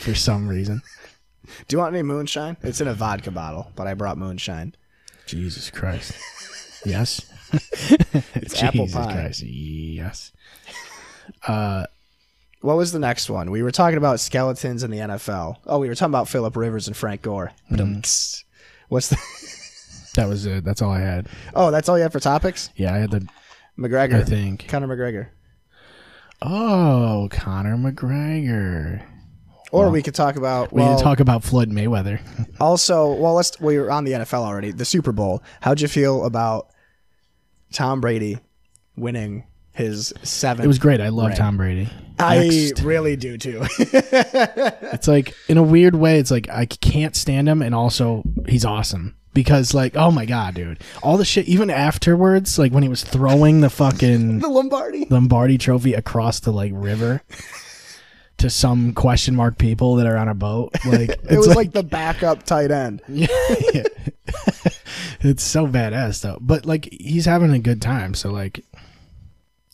For 0.01 0.15
some 0.17 0.49
reason 0.49 0.83
Do 1.69 1.77
you 1.77 1.79
want 1.81 1.95
any 1.95 2.03
moonshine? 2.03 2.57
It's 2.63 2.81
in 2.81 2.89
a 2.89 2.95
vodka 2.95 3.31
bottle, 3.31 3.71
but 3.77 3.87
I 3.87 3.95
brought 3.95 4.19
moonshine. 4.19 4.75
Jesus 5.27 5.71
Christ. 5.71 6.13
Yes. 6.87 7.23
It's 8.37 8.63
apple 8.63 8.87
Jesus 8.87 8.95
pie. 9.05 9.13
Christ. 9.13 9.43
Yes. 9.43 10.31
Uh, 11.47 11.87
What 12.61 12.77
was 12.77 12.93
the 12.93 13.01
next 13.01 13.29
one? 13.29 13.51
We 13.51 13.65
were 13.65 13.73
talking 13.73 13.99
about 13.99 14.21
skeletons 14.21 14.85
in 14.85 14.93
the 14.93 14.99
NFL. 14.99 15.57
Oh, 15.67 15.81
we 15.81 15.89
were 15.89 15.97
talking 15.97 16.13
about 16.13 16.29
Philip 16.29 16.57
Rivers 16.57 16.87
and 16.87 16.97
Frank 16.97 17.23
Gore. 17.23 17.51
Um, 17.73 18.03
What's 18.89 19.09
the 19.09 19.17
That 20.15 20.29
was 20.29 20.47
it. 20.47 20.63
That's 20.65 20.81
all 20.83 20.93
I 20.93 21.01
had. 21.01 21.29
Oh, 21.53 21.73
that's 21.73 21.89
all 21.89 21.97
you 21.99 22.03
have 22.05 22.13
for 22.13 22.21
topics? 22.21 22.71
Yeah, 22.77 22.95
I 22.95 22.99
had 22.99 23.11
the. 23.11 23.27
McGregor. 23.77 24.21
I 24.21 24.25
think. 24.25 24.67
Conor 24.69 24.87
McGregor. 24.87 25.27
Oh, 26.41 27.29
Conor 27.33 27.77
McGregor. 27.77 29.03
Or 29.71 29.91
we 29.91 30.03
could 30.03 30.15
talk 30.15 30.37
about 30.37 30.73
We 30.73 30.81
well, 30.81 30.93
need 30.93 30.99
to 30.99 31.05
talk 31.05 31.21
about 31.21 31.45
Floyd 31.45 31.71
Mayweather. 31.71 32.21
also. 32.61 33.13
Well, 33.13 33.35
let's. 33.35 33.61
We 33.61 33.79
were 33.79 33.91
on 33.91 34.05
the 34.05 34.13
NFL 34.13 34.41
already. 34.45 34.73
The 34.73 34.85
Super 34.85 35.13
Bowl. 35.13 35.43
How'd 35.61 35.81
you 35.81 35.89
feel 35.89 36.25
about 36.25 36.69
Tom 37.73 38.01
Brady 38.01 38.39
winning 38.97 39.45
his 39.73 40.13
seventh? 40.23 40.65
It 40.65 40.69
was 40.69 40.79
great. 40.79 41.01
I 41.01 41.11
love 41.11 41.29
Right. 41.29 41.37
Tom 41.37 41.57
Brady. 41.57 41.89
I 42.19 42.49
Next. 42.49 42.81
really 42.83 43.17
do 43.17 43.39
too. 43.39 43.65
It's 43.79 45.07
like 45.07 45.35
in 45.49 45.59
a 45.59 45.63
weird 45.63 45.95
way, 45.95 46.19
it's 46.19 46.31
like 46.31 46.49
I 46.49 46.67
can't 46.67 47.15
stand 47.15 47.49
him, 47.49 47.63
and 47.63 47.75
also 47.75 48.25
he's 48.49 48.65
awesome 48.65 49.15
because 49.35 49.75
like 49.75 49.97
oh 49.97 50.11
my 50.11 50.25
god, 50.25 50.55
dude, 50.55 50.81
all 51.03 51.17
the 51.17 51.25
shit 51.25 51.47
even 51.47 51.71
afterwards, 51.71 52.59
like 52.59 52.73
when 52.73 52.83
he 52.83 52.89
was 52.89 53.05
throwing 53.05 53.61
the 53.61 53.71
fucking 53.71 54.39
the 54.41 54.49
Lombardi. 54.49 55.07
Lombardi 55.11 55.59
Trophy 55.59 55.95
across 55.95 56.41
the 56.41 56.51
like 56.53 56.73
river 56.75 57.23
to 58.39 58.51
some 58.51 58.93
question 58.95 59.35
mark 59.37 59.59
people 59.59 59.97
that 59.97 60.07
are 60.07 60.17
on 60.17 60.29
a 60.29 60.35
boat, 60.35 60.73
like 60.87 61.11
It 61.11 61.37
was 61.37 61.49
like, 61.49 61.57
like 61.57 61.73
the 61.73 61.83
backup 61.83 62.45
tight 62.45 62.71
end. 62.71 63.03
Yeah, 63.09 63.83
it's 65.21 65.43
so 65.43 65.67
badass 65.67 66.21
though. 66.23 66.39
But 66.41 66.65
like 66.67 66.89
he's 66.93 67.25
having 67.25 67.53
a 67.53 67.59
good 67.59 67.83
time, 67.83 68.15
so 68.15 68.31
like. 68.31 68.65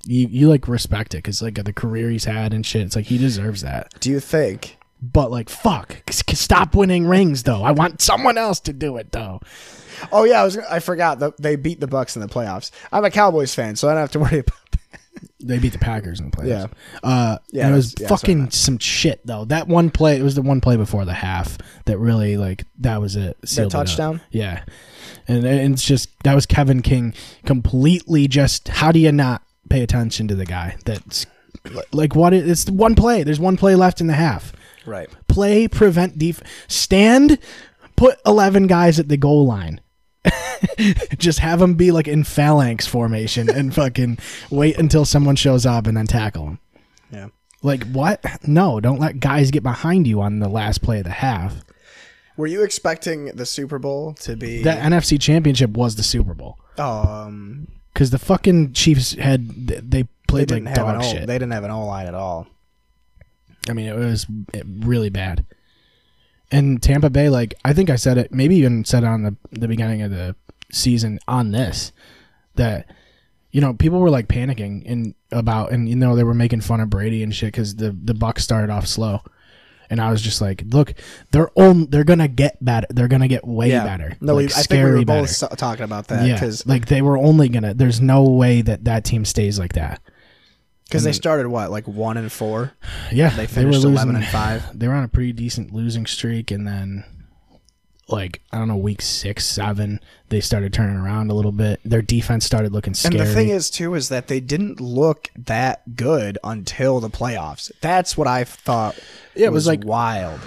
You, 0.06 0.28
you 0.28 0.48
like 0.50 0.68
respect 0.68 1.14
it 1.14 1.18
because 1.18 1.40
like 1.40 1.54
the 1.54 1.72
career 1.72 2.10
he's 2.10 2.26
had 2.26 2.52
and 2.52 2.66
shit. 2.66 2.82
It's 2.82 2.94
like 2.94 3.06
he 3.06 3.16
deserves 3.16 3.62
that. 3.62 3.88
Do 4.00 4.10
you 4.10 4.20
think? 4.20 4.76
But 5.00 5.30
like, 5.30 5.48
fuck, 5.48 6.02
stop 6.10 6.74
winning 6.74 7.06
rings 7.06 7.44
though. 7.44 7.62
I 7.62 7.70
want 7.72 8.02
someone 8.02 8.36
else 8.36 8.60
to 8.60 8.74
do 8.74 8.98
it 8.98 9.12
though. 9.12 9.40
Oh 10.12 10.24
yeah, 10.24 10.42
I 10.42 10.44
was. 10.44 10.58
I 10.58 10.78
forgot 10.80 11.20
that 11.20 11.36
they 11.38 11.56
beat 11.56 11.80
the 11.80 11.88
Bucs 11.88 12.16
in 12.16 12.22
the 12.22 12.28
playoffs. 12.28 12.70
I'm 12.92 13.04
a 13.04 13.10
Cowboys 13.10 13.54
fan, 13.54 13.76
so 13.76 13.88
I 13.88 13.92
don't 13.92 14.00
have 14.00 14.10
to 14.12 14.18
worry 14.20 14.38
about. 14.40 14.58
They 15.40 15.58
beat 15.58 15.72
the 15.72 15.78
Packers 15.78 16.20
in 16.20 16.30
the 16.30 16.36
playoffs. 16.36 16.48
Yeah. 16.48 16.66
uh, 17.02 17.38
Yeah. 17.50 17.68
It 17.68 17.72
was 17.72 17.94
yeah, 17.98 18.08
that's 18.08 18.10
what 18.10 18.16
I 18.16 18.32
fucking 18.32 18.50
some 18.50 18.78
shit 18.78 19.26
though. 19.26 19.44
That 19.44 19.68
one 19.68 19.90
play, 19.90 20.18
it 20.18 20.22
was 20.22 20.34
the 20.34 20.42
one 20.42 20.60
play 20.60 20.76
before 20.76 21.04
the 21.04 21.12
half 21.14 21.58
that 21.84 21.98
really 21.98 22.36
like 22.36 22.64
that 22.78 23.00
was 23.00 23.16
it. 23.16 23.36
It 23.42 23.70
touchdown? 23.70 24.20
Yeah, 24.30 24.64
and, 25.28 25.44
and 25.44 25.74
it's 25.74 25.84
just 25.84 26.08
that 26.24 26.34
was 26.34 26.46
Kevin 26.46 26.82
King 26.82 27.14
completely. 27.44 28.26
Just 28.28 28.68
how 28.68 28.90
do 28.92 28.98
you 28.98 29.12
not 29.12 29.42
pay 29.68 29.82
attention 29.82 30.28
to 30.28 30.34
the 30.34 30.46
guy? 30.46 30.76
That's 30.84 31.26
like 31.92 32.14
what? 32.16 32.32
It, 32.32 32.48
it's 32.48 32.68
one 32.70 32.94
play. 32.94 33.22
There's 33.22 33.40
one 33.40 33.56
play 33.56 33.74
left 33.74 34.00
in 34.00 34.06
the 34.06 34.14
half. 34.14 34.52
Right. 34.86 35.08
play, 35.28 35.66
prevent, 35.66 36.18
def, 36.18 36.42
stand, 36.68 37.38
put 37.96 38.18
11 38.26 38.66
guys 38.66 38.98
at 39.00 39.08
the 39.08 39.16
goal 39.16 39.46
line. 39.46 39.80
Just 41.18 41.38
have 41.40 41.58
them 41.58 41.74
be 41.74 41.90
like 41.90 42.08
in 42.08 42.24
phalanx 42.24 42.86
formation 42.86 43.50
and 43.50 43.74
fucking 43.74 44.18
wait 44.50 44.78
until 44.78 45.04
someone 45.04 45.36
shows 45.36 45.66
up 45.66 45.86
and 45.86 45.96
then 45.96 46.06
tackle 46.06 46.44
them. 46.46 46.58
Yeah. 47.10 47.28
Like, 47.62 47.84
what? 47.92 48.22
No, 48.46 48.80
don't 48.80 49.00
let 49.00 49.20
guys 49.20 49.50
get 49.50 49.62
behind 49.62 50.06
you 50.06 50.20
on 50.20 50.38
the 50.38 50.48
last 50.48 50.82
play 50.82 50.98
of 50.98 51.04
the 51.04 51.10
half. 51.10 51.56
Were 52.36 52.46
you 52.46 52.62
expecting 52.62 53.26
the 53.26 53.46
Super 53.46 53.78
Bowl 53.78 54.14
to 54.20 54.36
be? 54.36 54.62
That 54.62 54.82
NFC 54.82 55.20
championship 55.20 55.70
was 55.70 55.96
the 55.96 56.02
Super 56.02 56.34
Bowl. 56.34 56.58
um, 56.78 57.68
Because 57.92 58.10
the 58.10 58.18
fucking 58.18 58.72
Chiefs 58.72 59.12
had, 59.14 59.66
they 59.68 59.80
they 59.80 60.08
played 60.26 60.48
didn't 60.48 60.64
like 60.64 60.74
dog 60.74 61.02
O. 61.02 61.02
shit. 61.02 61.26
They 61.26 61.34
didn't 61.34 61.52
have 61.52 61.64
an 61.64 61.70
O 61.70 61.86
line 61.86 62.06
at 62.06 62.14
all. 62.14 62.48
I 63.68 63.72
mean, 63.72 63.86
it 63.86 63.96
was 63.96 64.26
really 64.80 65.10
bad. 65.10 65.46
And 66.50 66.82
Tampa 66.82 67.10
Bay, 67.10 67.28
like 67.28 67.54
I 67.64 67.72
think 67.72 67.90
I 67.90 67.96
said 67.96 68.18
it, 68.18 68.32
maybe 68.32 68.56
even 68.56 68.84
said 68.84 69.02
it 69.02 69.06
on 69.06 69.22
the 69.22 69.36
the 69.50 69.68
beginning 69.68 70.02
of 70.02 70.10
the 70.10 70.36
season 70.70 71.18
on 71.28 71.52
this 71.52 71.92
that 72.56 72.90
you 73.50 73.60
know 73.60 73.74
people 73.74 74.00
were 74.00 74.10
like 74.10 74.28
panicking 74.28 74.82
and 74.90 75.14
about 75.32 75.72
and 75.72 75.88
you 75.88 75.96
know 75.96 76.14
they 76.16 76.24
were 76.24 76.34
making 76.34 76.60
fun 76.60 76.80
of 76.80 76.90
Brady 76.90 77.22
and 77.22 77.34
shit 77.34 77.48
because 77.48 77.76
the 77.76 77.90
the 77.90 78.14
Bucs 78.14 78.40
started 78.40 78.70
off 78.70 78.86
slow. 78.86 79.20
And 79.90 80.00
I 80.00 80.10
was 80.10 80.22
just 80.22 80.40
like, 80.40 80.64
look, 80.68 80.94
they're 81.30 81.50
on, 81.56 81.90
they're 81.90 82.04
gonna 82.04 82.26
get 82.26 82.56
better. 82.64 82.86
They're 82.88 83.06
gonna 83.06 83.28
get 83.28 83.46
way 83.46 83.68
Yeah. 83.68 83.84
better. 83.84 84.16
No, 84.18 84.34
like, 84.34 84.46
we, 84.48 84.52
I 84.54 84.62
think 84.62 84.84
we 84.84 84.90
were 84.90 85.04
both 85.04 85.56
talking 85.58 85.84
about 85.84 86.08
that 86.08 86.26
yeah, 86.26 86.32
because 86.34 86.66
like 86.66 86.86
they 86.86 87.02
were 87.02 87.18
only 87.18 87.50
gonna. 87.50 87.74
There's 87.74 88.00
no 88.00 88.22
way 88.22 88.62
that 88.62 88.84
that 88.84 89.04
team 89.04 89.26
stays 89.26 89.58
like 89.58 89.74
that. 89.74 90.00
They 90.90 91.12
started 91.12 91.48
what 91.48 91.70
like 91.70 91.88
one 91.88 92.16
and 92.16 92.30
four. 92.30 92.72
Yeah, 93.10 93.30
They 93.30 93.46
finished 93.46 93.84
were 93.84 93.90
11 93.90 94.16
and 94.16 94.26
five. 94.26 94.64
They 94.78 94.86
were 94.88 94.94
on 94.94 95.04
a 95.04 95.08
pretty 95.08 95.32
decent 95.32 95.72
losing 95.72 96.06
streak, 96.06 96.50
and 96.50 96.66
then, 96.66 97.04
like 98.08 98.42
I 98.52 98.58
don't 98.58 98.68
know, 98.68 98.76
week 98.76 99.00
six, 99.02 99.44
seven, 99.46 99.98
they 100.28 100.40
started 100.40 100.72
turning 100.72 100.96
around 100.96 101.30
a 101.30 101.34
little 101.34 101.52
bit. 101.52 101.80
Their 101.84 102.02
defense 102.02 102.44
started 102.44 102.72
looking 102.72 102.94
scary. 102.94 103.18
And 103.20 103.28
the 103.28 103.34
thing 103.34 103.48
is 103.48 103.70
too 103.70 103.94
is 103.94 104.08
that 104.10 104.28
they 104.28 104.40
didn't 104.40 104.80
look 104.80 105.30
that 105.36 105.96
good 105.96 106.38
until 106.44 107.00
the 107.00 107.10
playoffs. 107.10 107.72
That's 107.80 108.16
what 108.16 108.28
I 108.28 108.44
thought. 108.44 108.98
Yeah, 109.34 109.46
it 109.46 109.52
was 109.52 109.66
like- 109.66 109.84
wild. 109.84 110.40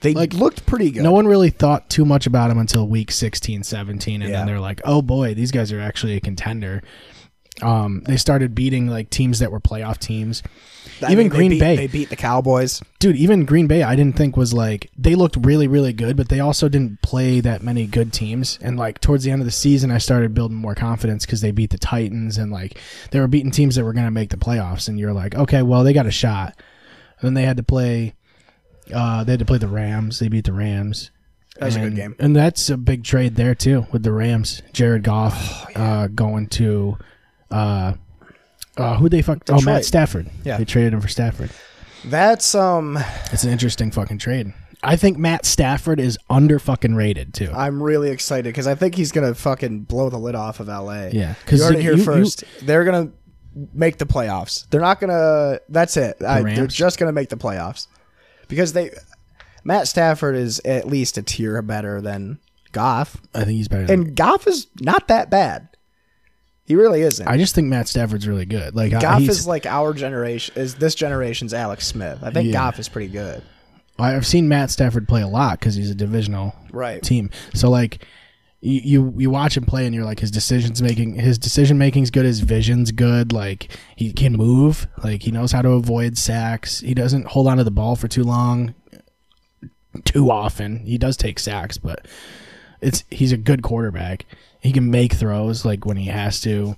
They 0.00 0.14
like, 0.14 0.32
looked 0.32 0.66
pretty 0.66 0.90
good. 0.90 1.04
no 1.04 1.12
one 1.12 1.28
really 1.28 1.50
thought 1.50 1.88
too 1.88 2.04
much 2.04 2.26
about 2.26 2.48
them 2.48 2.58
until 2.58 2.88
week 2.88 3.12
16, 3.12 3.62
17, 3.62 4.20
and 4.20 4.30
Yeah. 4.32 4.38
then 4.38 4.46
they're 4.48 4.58
like, 4.58 4.80
oh 4.84 5.00
boy, 5.00 5.32
these 5.34 5.52
guys 5.52 5.70
are 5.70 5.78
actually 5.80 6.16
a 6.16 6.20
contender. 6.20 6.82
Um, 7.60 8.02
they 8.06 8.16
started 8.16 8.54
beating 8.54 8.86
like 8.88 9.10
teams 9.10 9.40
that 9.40 9.52
were 9.52 9.60
playoff 9.60 9.98
teams. 9.98 10.42
I 11.02 11.12
even 11.12 11.18
mean, 11.24 11.28
they 11.28 11.36
Green 11.36 11.50
beat- 11.50 11.60
Bay, 11.60 11.76
They 11.76 11.86
beat 11.86 12.08
the 12.10 12.16
Cowboys. 12.16 12.80
dude, 12.98 13.16
even 13.16 13.44
Green 13.44 13.66
Bay, 13.66 13.82
I 13.82 13.94
didn't 13.94 14.16
think 14.16 14.36
was 14.36 14.54
like 14.54 14.90
they 14.96 15.14
looked 15.14 15.36
really, 15.36 15.68
really 15.68 15.92
good, 15.92 16.16
but 16.16 16.28
they 16.28 16.40
also 16.40 16.68
didn't 16.68 17.02
play 17.02 17.40
that 17.40 17.62
many 17.62 17.86
good 17.86 18.12
teams. 18.12 18.58
And 18.62 18.76
like 18.78 19.00
towards 19.00 19.22
the 19.24 19.30
end 19.30 19.42
of 19.42 19.46
the 19.46 19.50
season, 19.52 19.90
I 19.90 19.98
started 19.98 20.32
building 20.34 20.56
more 20.56 20.74
confidence 20.74 21.26
because 21.26 21.40
they 21.40 21.50
beat 21.50 21.70
the 21.70 21.78
Titans 21.78 22.38
and 22.38 22.50
like 22.50 22.78
they 23.10 23.20
were 23.20 23.28
beating 23.28 23.50
teams 23.50 23.74
that 23.76 23.84
were 23.84 23.92
going 23.92 24.06
to 24.06 24.10
make 24.10 24.30
the 24.30 24.36
playoffs. 24.38 24.88
And 24.88 24.98
you're 24.98 25.12
like, 25.12 25.34
okay, 25.34 25.62
well 25.62 25.84
they 25.84 25.92
got 25.92 26.06
a 26.06 26.10
shot. 26.10 26.54
And 27.20 27.26
then 27.28 27.34
they 27.34 27.44
had 27.44 27.58
to 27.58 27.62
play, 27.62 28.14
uh, 28.94 29.24
they 29.24 29.32
had 29.32 29.38
to 29.40 29.44
play 29.46 29.58
the 29.58 29.68
Rams. 29.68 30.18
They 30.20 30.28
beat 30.28 30.44
the 30.46 30.52
Rams. 30.52 31.10
That 31.58 31.66
was 31.66 31.76
a 31.76 31.80
good 31.80 31.96
game. 31.96 32.16
and 32.18 32.34
that's 32.34 32.70
a 32.70 32.76
big 32.78 33.04
trade 33.04 33.36
there 33.36 33.54
too 33.54 33.86
with 33.92 34.02
the 34.04 34.12
Rams. 34.12 34.62
Jared 34.72 35.02
Goff 35.04 35.66
Oh, 35.76 35.80
uh, 35.80 36.06
going 36.08 36.46
to, 36.48 36.96
uh, 37.52 37.94
uh, 38.76 38.96
who 38.96 39.08
they 39.08 39.22
fuck? 39.22 39.42
Oh, 39.48 39.60
Matt 39.60 39.84
Stafford. 39.84 40.30
Yeah. 40.44 40.56
they 40.58 40.64
traded 40.64 40.94
him 40.94 41.00
for 41.00 41.08
Stafford. 41.08 41.50
That's 42.04 42.54
um. 42.54 42.98
It's 43.32 43.44
an 43.44 43.50
interesting 43.50 43.90
fucking 43.90 44.18
trade. 44.18 44.52
I 44.82 44.96
think 44.96 45.16
Matt 45.16 45.44
Stafford 45.46 46.00
is 46.00 46.18
under 46.28 46.58
fucking 46.58 46.94
rated 46.96 47.34
too. 47.34 47.52
I'm 47.54 47.80
really 47.80 48.10
excited 48.10 48.44
because 48.46 48.66
I 48.66 48.74
think 48.74 48.96
he's 48.96 49.12
gonna 49.12 49.34
fucking 49.34 49.82
blow 49.82 50.10
the 50.10 50.18
lid 50.18 50.34
off 50.34 50.58
of 50.58 50.66
LA. 50.66 51.10
Yeah, 51.12 51.34
because 51.44 51.60
you 51.60 51.66
heard 51.66 51.74
it 51.74 51.78
you- 51.78 51.82
here 51.82 51.96
you- 51.96 52.04
first. 52.04 52.44
They're 52.62 52.84
gonna 52.84 53.10
make 53.74 53.98
the 53.98 54.06
playoffs. 54.06 54.68
They're 54.70 54.80
not 54.80 54.98
gonna. 54.98 55.60
That's 55.68 55.96
it. 55.96 56.16
I, 56.26 56.42
they're 56.42 56.66
just 56.66 56.98
gonna 56.98 57.12
make 57.12 57.28
the 57.28 57.36
playoffs 57.36 57.86
because 58.48 58.72
they. 58.72 58.90
Matt 59.64 59.86
Stafford 59.86 60.34
is 60.34 60.60
at 60.64 60.88
least 60.88 61.16
a 61.18 61.22
tier 61.22 61.62
better 61.62 62.00
than 62.00 62.40
Goff, 62.72 63.18
I 63.34 63.40
think 63.44 63.50
he's 63.58 63.68
better. 63.68 63.86
Than, 63.86 64.00
and 64.00 64.16
Goff 64.16 64.46
is 64.48 64.66
not 64.80 65.06
that 65.08 65.30
bad. 65.30 65.68
He 66.64 66.76
really 66.76 67.02
isn't. 67.02 67.26
I 67.26 67.36
just 67.36 67.54
think 67.54 67.66
Matt 67.68 67.88
Stafford's 67.88 68.26
really 68.28 68.46
good. 68.46 68.74
Like 68.74 68.92
Goff 68.92 69.22
is 69.22 69.46
like 69.46 69.66
our 69.66 69.92
generation 69.92 70.54
is 70.56 70.76
this 70.76 70.94
generation's 70.94 71.52
Alex 71.52 71.86
Smith. 71.86 72.18
I 72.22 72.30
think 72.30 72.46
Yeah. 72.46 72.52
Goff 72.52 72.78
is 72.78 72.88
pretty 72.88 73.08
good. 73.12 73.42
I've 73.98 74.26
seen 74.26 74.48
Matt 74.48 74.70
Stafford 74.70 75.06
play 75.08 75.22
a 75.22 75.28
lot 75.28 75.58
because 75.60 75.74
he's 75.74 75.90
a 75.90 75.94
divisional 75.94 76.54
Right. 76.72 77.02
team. 77.02 77.30
So 77.54 77.70
like. 77.70 78.06
You, 78.64 78.80
you 78.84 79.14
you 79.18 79.28
watch 79.30 79.56
him 79.56 79.64
play 79.64 79.86
and 79.86 79.92
you're 79.92 80.04
like 80.04 80.20
his 80.20 80.30
decisions 80.30 80.80
making 80.80 81.14
his 81.16 81.36
decision 81.36 81.78
making's 81.78 82.12
good 82.12 82.24
his 82.24 82.38
vision's 82.38 82.92
good 82.92 83.32
like 83.32 83.76
he 83.96 84.12
can 84.12 84.34
move 84.36 84.86
like 85.02 85.24
he 85.24 85.32
knows 85.32 85.50
how 85.50 85.62
to 85.62 85.70
avoid 85.70 86.16
sacks 86.16 86.78
he 86.78 86.94
doesn't 86.94 87.26
hold 87.26 87.48
on 87.48 87.56
to 87.56 87.64
the 87.64 87.72
ball 87.72 87.96
for 87.96 88.06
too 88.06 88.22
long 88.22 88.72
too 90.04 90.30
often 90.30 90.76
he 90.86 90.96
does 90.96 91.16
take 91.16 91.40
sacks 91.40 91.76
but 91.76 92.06
it's 92.82 93.04
he's 93.10 93.32
a 93.32 93.36
good 93.38 93.62
quarterback 93.62 94.26
he 94.60 94.72
can 94.72 94.90
make 94.90 95.14
throws 95.14 95.64
like 95.64 95.86
when 95.86 95.96
he 95.96 96.06
has 96.06 96.40
to 96.42 96.76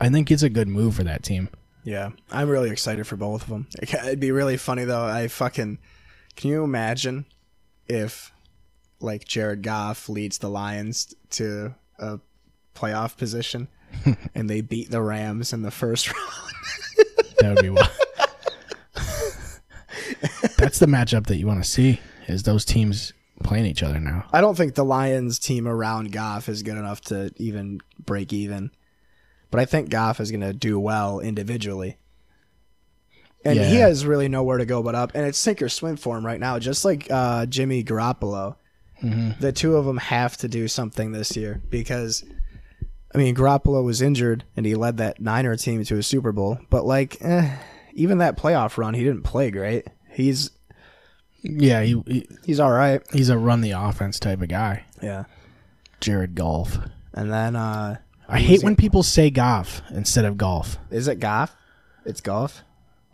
I 0.00 0.08
think 0.10 0.30
it's 0.30 0.42
a 0.42 0.50
good 0.50 0.68
move 0.68 0.96
for 0.96 1.04
that 1.04 1.22
team 1.22 1.48
Yeah, 1.84 2.10
I'm 2.30 2.48
really 2.48 2.70
excited 2.70 3.06
for 3.06 3.16
both 3.16 3.42
of 3.42 3.48
them. 3.48 3.66
It'd 3.80 4.18
be 4.20 4.30
really 4.32 4.56
funny 4.56 4.84
though. 4.84 5.04
I 5.04 5.28
fucking 5.28 5.78
can 6.36 6.50
you 6.50 6.64
imagine 6.64 7.26
if 7.86 8.32
like 9.00 9.24
Jared 9.26 9.62
Goff 9.62 10.08
leads 10.08 10.38
the 10.38 10.48
Lions 10.48 11.14
to 11.30 11.74
a 11.98 12.18
playoff 12.74 13.16
position 13.16 13.68
and 14.34 14.48
they 14.48 14.60
beat 14.62 14.90
the 14.90 15.02
Rams 15.02 15.52
in 15.52 15.62
the 15.62 15.70
first 15.70 16.10
round. 16.12 16.54
That 17.38 17.54
would 17.54 17.62
be 17.62 17.70
wild. 17.70 17.90
That's 20.56 20.78
the 20.78 20.86
matchup 20.86 21.26
that 21.26 21.36
you 21.36 21.46
want 21.46 21.62
to 21.62 21.68
see 21.68 22.00
is 22.26 22.44
those 22.44 22.64
teams 22.64 23.12
playing 23.44 23.66
each 23.66 23.82
other 23.82 24.00
now. 24.00 24.26
I 24.32 24.40
don't 24.40 24.56
think 24.56 24.74
the 24.74 24.84
Lions 24.84 25.38
team 25.38 25.68
around 25.68 26.10
Goff 26.10 26.48
is 26.48 26.64
good 26.64 26.76
enough 26.76 27.00
to 27.02 27.30
even 27.36 27.80
break 28.04 28.32
even. 28.32 28.72
But 29.50 29.60
I 29.60 29.66
think 29.66 29.90
Goff 29.90 30.18
is 30.18 30.32
going 30.32 30.40
to 30.40 30.52
do 30.52 30.80
well 30.80 31.20
individually. 31.20 31.98
And 33.44 33.58
he 33.60 33.76
has 33.76 34.06
really 34.06 34.26
nowhere 34.26 34.58
to 34.58 34.64
go 34.64 34.82
but 34.82 34.94
up. 34.94 35.12
And 35.14 35.26
it's 35.26 35.38
sink 35.38 35.60
or 35.62 35.68
swim 35.68 35.96
for 35.96 36.16
him 36.16 36.24
right 36.24 36.40
now, 36.40 36.58
just 36.58 36.84
like 36.84 37.06
uh, 37.10 37.46
Jimmy 37.46 37.84
Garoppolo. 37.84 38.56
The 39.38 39.52
two 39.52 39.76
of 39.76 39.84
them 39.84 39.98
have 39.98 40.36
to 40.38 40.48
do 40.48 40.66
something 40.66 41.12
this 41.12 41.36
year 41.36 41.60
because, 41.68 42.24
I 43.14 43.18
mean, 43.18 43.34
Garoppolo 43.36 43.84
was 43.84 44.00
injured 44.00 44.44
and 44.56 44.64
he 44.64 44.74
led 44.74 44.96
that 44.96 45.20
Niner 45.20 45.56
team 45.56 45.84
to 45.84 45.98
a 45.98 46.02
Super 46.02 46.32
Bowl. 46.32 46.58
But 46.70 46.86
like, 46.86 47.18
eh, 47.20 47.54
even 47.92 48.18
that 48.18 48.38
playoff 48.38 48.78
run, 48.78 48.94
he 48.94 49.04
didn't 49.04 49.24
play 49.24 49.50
great. 49.50 49.86
He's 50.10 50.50
Yeah, 51.44 51.82
he, 51.82 52.02
he 52.06 52.26
he's 52.44 52.58
all 52.58 52.72
right. 52.72 53.00
he's 53.12 53.28
a 53.28 53.36
run 53.38 53.60
the 53.60 53.72
offense 53.72 54.18
type 54.18 54.40
of 54.42 54.48
guy. 54.48 54.84
Yeah. 55.02 55.24
Jared 56.00 56.34
Golf. 56.34 56.78
And 57.12 57.30
then, 57.32 57.54
uh, 57.54 57.98
I 58.28 58.40
hate 58.40 58.62
when 58.64 58.74
people 58.76 59.02
say 59.02 59.28
golf 59.30 59.82
instead 59.90 60.24
of 60.24 60.36
golf. 60.38 60.78
is 60.90 61.06
it 61.06 61.20
golf? 61.20 61.54
It's 62.06 62.20
golf. 62.20 62.62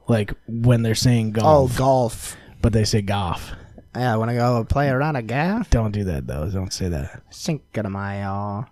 Like 0.09 0.33
when 0.49 0.83
they're 0.83 0.95
saying 0.95 1.35
Oh, 1.39 1.67
golf, 1.69 1.77
golf. 1.77 2.37
but 2.63 2.73
they 2.73 2.85
say 2.85 3.03
golf. 3.03 3.51
Yeah, 3.97 4.15
I 4.15 4.17
want 4.17 4.31
to 4.31 4.37
go 4.37 4.65
play 4.65 4.89
around 4.89 5.17
a 5.17 5.23
golf. 5.23 5.69
Don't 5.71 5.91
do 5.91 6.05
that 6.05 6.27
though. 6.27 6.49
Don't 6.49 6.73
say 6.73 6.89
that. 6.89 7.23
Cinco 7.31 7.83
de 7.83 7.91
Mayo. 7.91 8.67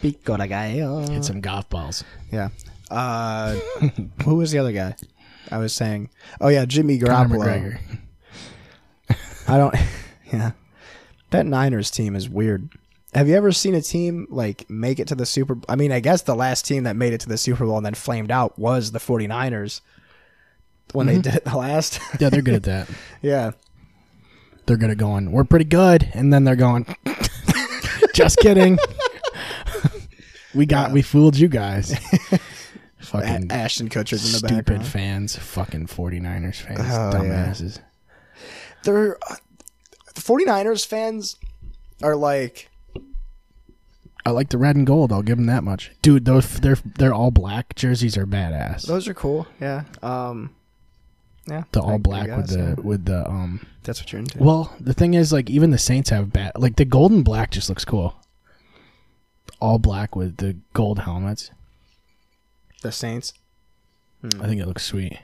Pico 0.00 0.36
de 0.36 0.46
gallo. 0.48 1.06
Hit 1.08 1.24
some 1.24 1.40
golf 1.40 1.68
balls. 1.68 2.04
Yeah. 2.30 2.48
Uh, 2.90 3.54
who 4.24 4.36
was 4.36 4.50
the 4.52 4.58
other 4.58 4.72
guy? 4.72 4.94
I 5.50 5.58
was 5.58 5.72
saying. 5.72 6.10
Oh 6.40 6.48
yeah, 6.48 6.64
Jimmy 6.64 6.98
Garoppolo. 6.98 7.78
I 9.48 9.58
don't. 9.58 9.74
Yeah, 10.32 10.50
that 11.30 11.46
Niners 11.46 11.88
team 11.88 12.16
is 12.16 12.28
weird. 12.28 12.68
Have 13.14 13.28
you 13.28 13.36
ever 13.36 13.52
seen 13.52 13.76
a 13.76 13.80
team 13.80 14.26
like 14.28 14.68
make 14.68 14.98
it 14.98 15.06
to 15.06 15.14
the 15.14 15.24
Super? 15.24 15.56
I 15.68 15.76
mean, 15.76 15.92
I 15.92 16.00
guess 16.00 16.22
the 16.22 16.34
last 16.34 16.66
team 16.66 16.82
that 16.82 16.96
made 16.96 17.12
it 17.12 17.20
to 17.20 17.28
the 17.28 17.38
Super 17.38 17.64
Bowl 17.64 17.76
and 17.76 17.86
then 17.86 17.94
flamed 17.94 18.32
out 18.32 18.58
was 18.58 18.90
the 18.90 18.98
49ers 18.98 19.82
when 20.92 21.06
they 21.06 21.12
mm-hmm. 21.12 21.22
did 21.22 21.34
it 21.36 21.44
the 21.44 21.56
last. 21.56 22.00
Yeah, 22.20 22.28
they're 22.30 22.42
good 22.42 22.54
at 22.54 22.62
that. 22.88 22.90
yeah. 23.22 23.52
They're 24.66 24.76
good 24.76 24.90
at 24.90 24.98
going. 24.98 25.30
We're 25.30 25.44
pretty 25.44 25.64
good, 25.64 26.10
and 26.12 26.32
then 26.32 26.42
they're 26.42 26.56
going. 26.56 26.96
Just 28.12 28.38
kidding. 28.38 28.78
we 30.56 30.66
got. 30.66 30.90
We 30.90 31.02
fooled 31.02 31.36
you 31.36 31.46
guys. 31.46 31.94
Fucking 33.06 33.50
A- 33.50 33.54
Ashton 33.54 33.88
Kutcher's 33.88 34.24
in 34.26 34.32
the 34.32 34.38
stupid 34.38 34.56
background. 34.64 34.86
fans. 34.86 35.36
Fucking 35.36 35.86
49ers 35.86 36.56
fans. 36.56 36.80
Oh, 36.80 36.82
yeah. 36.82 37.10
Dumbasses. 37.50 37.80
They're 38.84 39.16
uh, 39.28 39.36
the 40.14 40.20
49ers 40.20 40.86
fans 40.86 41.36
are 42.02 42.16
like 42.16 42.68
I 44.24 44.30
like 44.30 44.48
the 44.50 44.58
red 44.58 44.74
and 44.76 44.86
gold. 44.86 45.12
I'll 45.12 45.22
give 45.22 45.36
them 45.38 45.46
that 45.46 45.62
much, 45.64 45.92
dude. 46.02 46.24
Those 46.24 46.58
they're 46.60 46.78
they're 46.98 47.14
all 47.14 47.30
black 47.30 47.74
jerseys 47.76 48.16
are 48.16 48.26
badass. 48.26 48.86
those 48.86 49.06
are 49.08 49.14
cool. 49.14 49.46
Yeah. 49.60 49.84
Um. 50.02 50.54
Yeah. 51.48 51.62
the 51.72 51.80
I- 51.80 51.92
all 51.92 51.98
black 51.98 52.26
with 52.28 52.46
guess, 52.48 52.56
the 52.56 52.58
yeah. 52.62 52.74
with 52.74 53.04
the 53.04 53.28
um. 53.28 53.64
That's 53.84 54.00
what 54.00 54.10
you're 54.12 54.18
into. 54.18 54.38
Well, 54.42 54.74
the 54.80 54.92
thing 54.94 55.14
is, 55.14 55.32
like, 55.32 55.48
even 55.48 55.70
the 55.70 55.78
Saints 55.78 56.10
have 56.10 56.32
bad. 56.32 56.50
Like 56.56 56.74
the 56.74 56.84
gold 56.84 57.12
and 57.12 57.24
black 57.24 57.52
just 57.52 57.68
looks 57.68 57.84
cool. 57.84 58.16
All 59.60 59.78
black 59.78 60.16
with 60.16 60.38
the 60.38 60.56
gold 60.72 60.98
helmets. 60.98 61.52
The 62.86 62.92
Saints. 62.92 63.32
Hmm. 64.22 64.40
I 64.42 64.46
think 64.46 64.60
it 64.60 64.66
looks 64.66 64.84
sweet. 64.84 65.18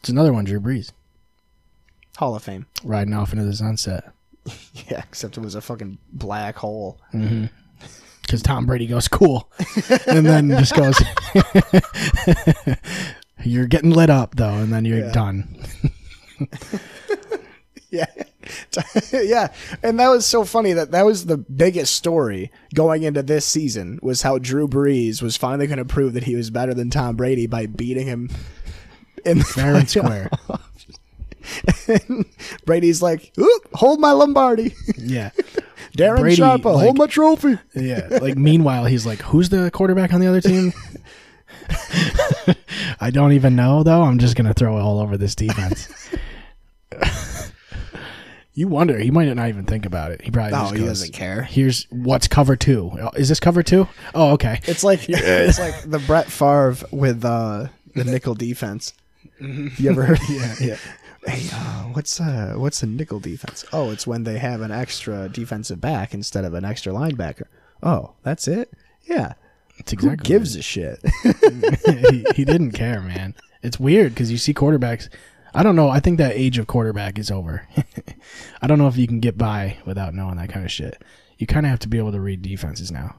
It's 0.00 0.08
another 0.08 0.32
one, 0.32 0.44
Drew 0.44 0.60
Brees 0.60 0.90
Hall 2.16 2.34
of 2.34 2.42
Fame. 2.42 2.66
riding 2.84 3.14
off 3.14 3.32
into 3.32 3.44
the 3.44 3.54
sunset 3.54 4.12
Yeah, 4.88 5.02
except 5.08 5.36
it 5.36 5.40
was 5.40 5.54
a 5.54 5.60
fucking 5.60 5.98
black 6.12 6.56
hole. 6.56 7.00
Mm-hmm. 7.14 7.46
because 8.22 8.42
Tom 8.42 8.66
Brady 8.66 8.86
goes 8.86 9.06
cool, 9.08 9.50
and 10.06 10.24
then 10.26 10.48
just 10.50 10.74
goes. 10.74 10.98
you're 13.44 13.66
getting 13.66 13.90
lit 13.90 14.10
up 14.10 14.34
though, 14.36 14.54
and 14.54 14.72
then 14.72 14.84
you're 14.84 15.00
Yeah. 15.06 15.12
done. 15.12 15.56
Yeah. 17.98 18.06
yeah. 19.12 19.52
And 19.82 20.00
that 20.00 20.08
was 20.08 20.24
so 20.24 20.44
funny 20.44 20.72
that 20.72 20.92
that 20.92 21.04
was 21.04 21.26
the 21.26 21.36
biggest 21.36 21.94
story 21.94 22.50
going 22.74 23.02
into 23.02 23.22
this 23.22 23.44
season 23.44 23.98
was 24.02 24.22
how 24.22 24.38
Drew 24.38 24.66
Brees 24.66 25.20
was 25.20 25.36
finally 25.36 25.66
going 25.66 25.76
to 25.78 25.84
prove 25.84 26.14
that 26.14 26.24
he 26.24 26.34
was 26.34 26.48
better 26.48 26.72
than 26.72 26.88
Tom 26.88 27.16
Brady 27.16 27.46
by 27.46 27.66
beating 27.66 28.06
him 28.06 28.30
in 29.26 29.38
the 29.38 29.44
Fair 29.44 29.74
and 29.74 29.90
square. 29.90 30.30
Brady's 32.64 33.02
like, 33.02 33.32
hold 33.74 34.00
my 34.00 34.12
Lombardi. 34.12 34.74
Yeah. 34.96 35.30
Darren 35.96 36.20
Brady, 36.20 36.40
Sharpa, 36.40 36.64
like- 36.74 36.84
hold 36.84 36.96
my 36.96 37.06
trophy. 37.06 37.58
Yeah. 37.74 38.08
Like 38.22 38.38
meanwhile, 38.38 38.86
he's 38.86 39.04
like, 39.04 39.20
"Who's 39.20 39.50
the 39.50 39.70
quarterback 39.70 40.14
on 40.14 40.20
the 40.20 40.26
other 40.28 40.40
team?" 40.40 40.72
I 43.00 43.10
don't 43.10 43.32
even 43.32 43.54
know 43.54 43.82
though. 43.82 44.02
I'm 44.02 44.18
just 44.18 44.34
gonna 44.36 44.54
throw 44.54 44.78
it 44.78 44.80
all 44.80 45.00
over 45.00 45.18
this 45.18 45.34
defense. 45.34 45.88
You 48.54 48.68
wonder 48.68 48.98
he 48.98 49.10
might 49.10 49.32
not 49.34 49.48
even 49.48 49.64
think 49.64 49.86
about 49.86 50.12
it. 50.12 50.22
He 50.22 50.30
probably 50.30 50.52
No, 50.52 50.58
just 50.64 50.72
he 50.74 50.78
goes, 50.80 50.88
doesn't 50.88 51.12
care. 51.12 51.42
Here's 51.42 51.86
what's 51.90 52.28
cover 52.28 52.56
two. 52.56 52.90
Is 53.16 53.28
this 53.28 53.40
cover 53.40 53.62
two? 53.62 53.88
Oh, 54.14 54.32
okay. 54.32 54.60
It's 54.64 54.84
like 54.84 55.00
it's 55.08 55.58
like 55.58 55.88
the 55.90 55.98
Brett 56.00 56.26
Favre 56.26 56.76
with 56.90 57.24
uh, 57.24 57.68
the 57.94 58.04
nickel 58.04 58.34
defense. 58.34 58.92
You 59.40 59.90
ever 59.90 60.04
heard? 60.06 60.18
yeah, 60.28 60.54
yeah. 60.60 60.76
Hey, 61.26 61.48
uh, 61.52 61.84
what's 61.94 62.20
uh, 62.20 62.54
what's 62.56 62.82
a 62.82 62.86
nickel 62.86 63.20
defense? 63.20 63.64
Oh, 63.72 63.90
it's 63.90 64.06
when 64.06 64.24
they 64.24 64.38
have 64.38 64.60
an 64.60 64.70
extra 64.72 65.28
defensive 65.28 65.80
back 65.80 66.14
instead 66.14 66.44
of 66.44 66.52
an 66.54 66.64
extra 66.64 66.92
linebacker. 66.92 67.46
Oh, 67.82 68.12
that's 68.22 68.46
it. 68.48 68.72
Yeah. 69.04 69.34
It's 69.78 69.90
Who 69.92 69.96
exactly 69.96 70.28
gives 70.28 70.54
a 70.56 70.62
shit? 70.62 71.00
he, 72.10 72.24
he 72.34 72.44
didn't 72.44 72.72
care, 72.72 73.00
man. 73.00 73.34
It's 73.62 73.80
weird 73.80 74.12
because 74.14 74.30
you 74.30 74.36
see 74.38 74.52
quarterbacks. 74.52 75.08
I 75.54 75.62
don't 75.62 75.76
know. 75.76 75.88
I 75.88 76.00
think 76.00 76.18
that 76.18 76.34
age 76.34 76.58
of 76.58 76.66
quarterback 76.66 77.18
is 77.18 77.30
over. 77.30 77.66
I 78.62 78.66
don't 78.66 78.78
know 78.78 78.88
if 78.88 78.96
you 78.96 79.06
can 79.06 79.20
get 79.20 79.36
by 79.36 79.78
without 79.84 80.14
knowing 80.14 80.36
that 80.36 80.48
kind 80.48 80.64
of 80.64 80.72
shit. 80.72 81.02
You 81.38 81.46
kind 81.46 81.66
of 81.66 81.70
have 81.70 81.80
to 81.80 81.88
be 81.88 81.98
able 81.98 82.12
to 82.12 82.20
read 82.20 82.42
defenses 82.42 82.90
now. 82.90 83.16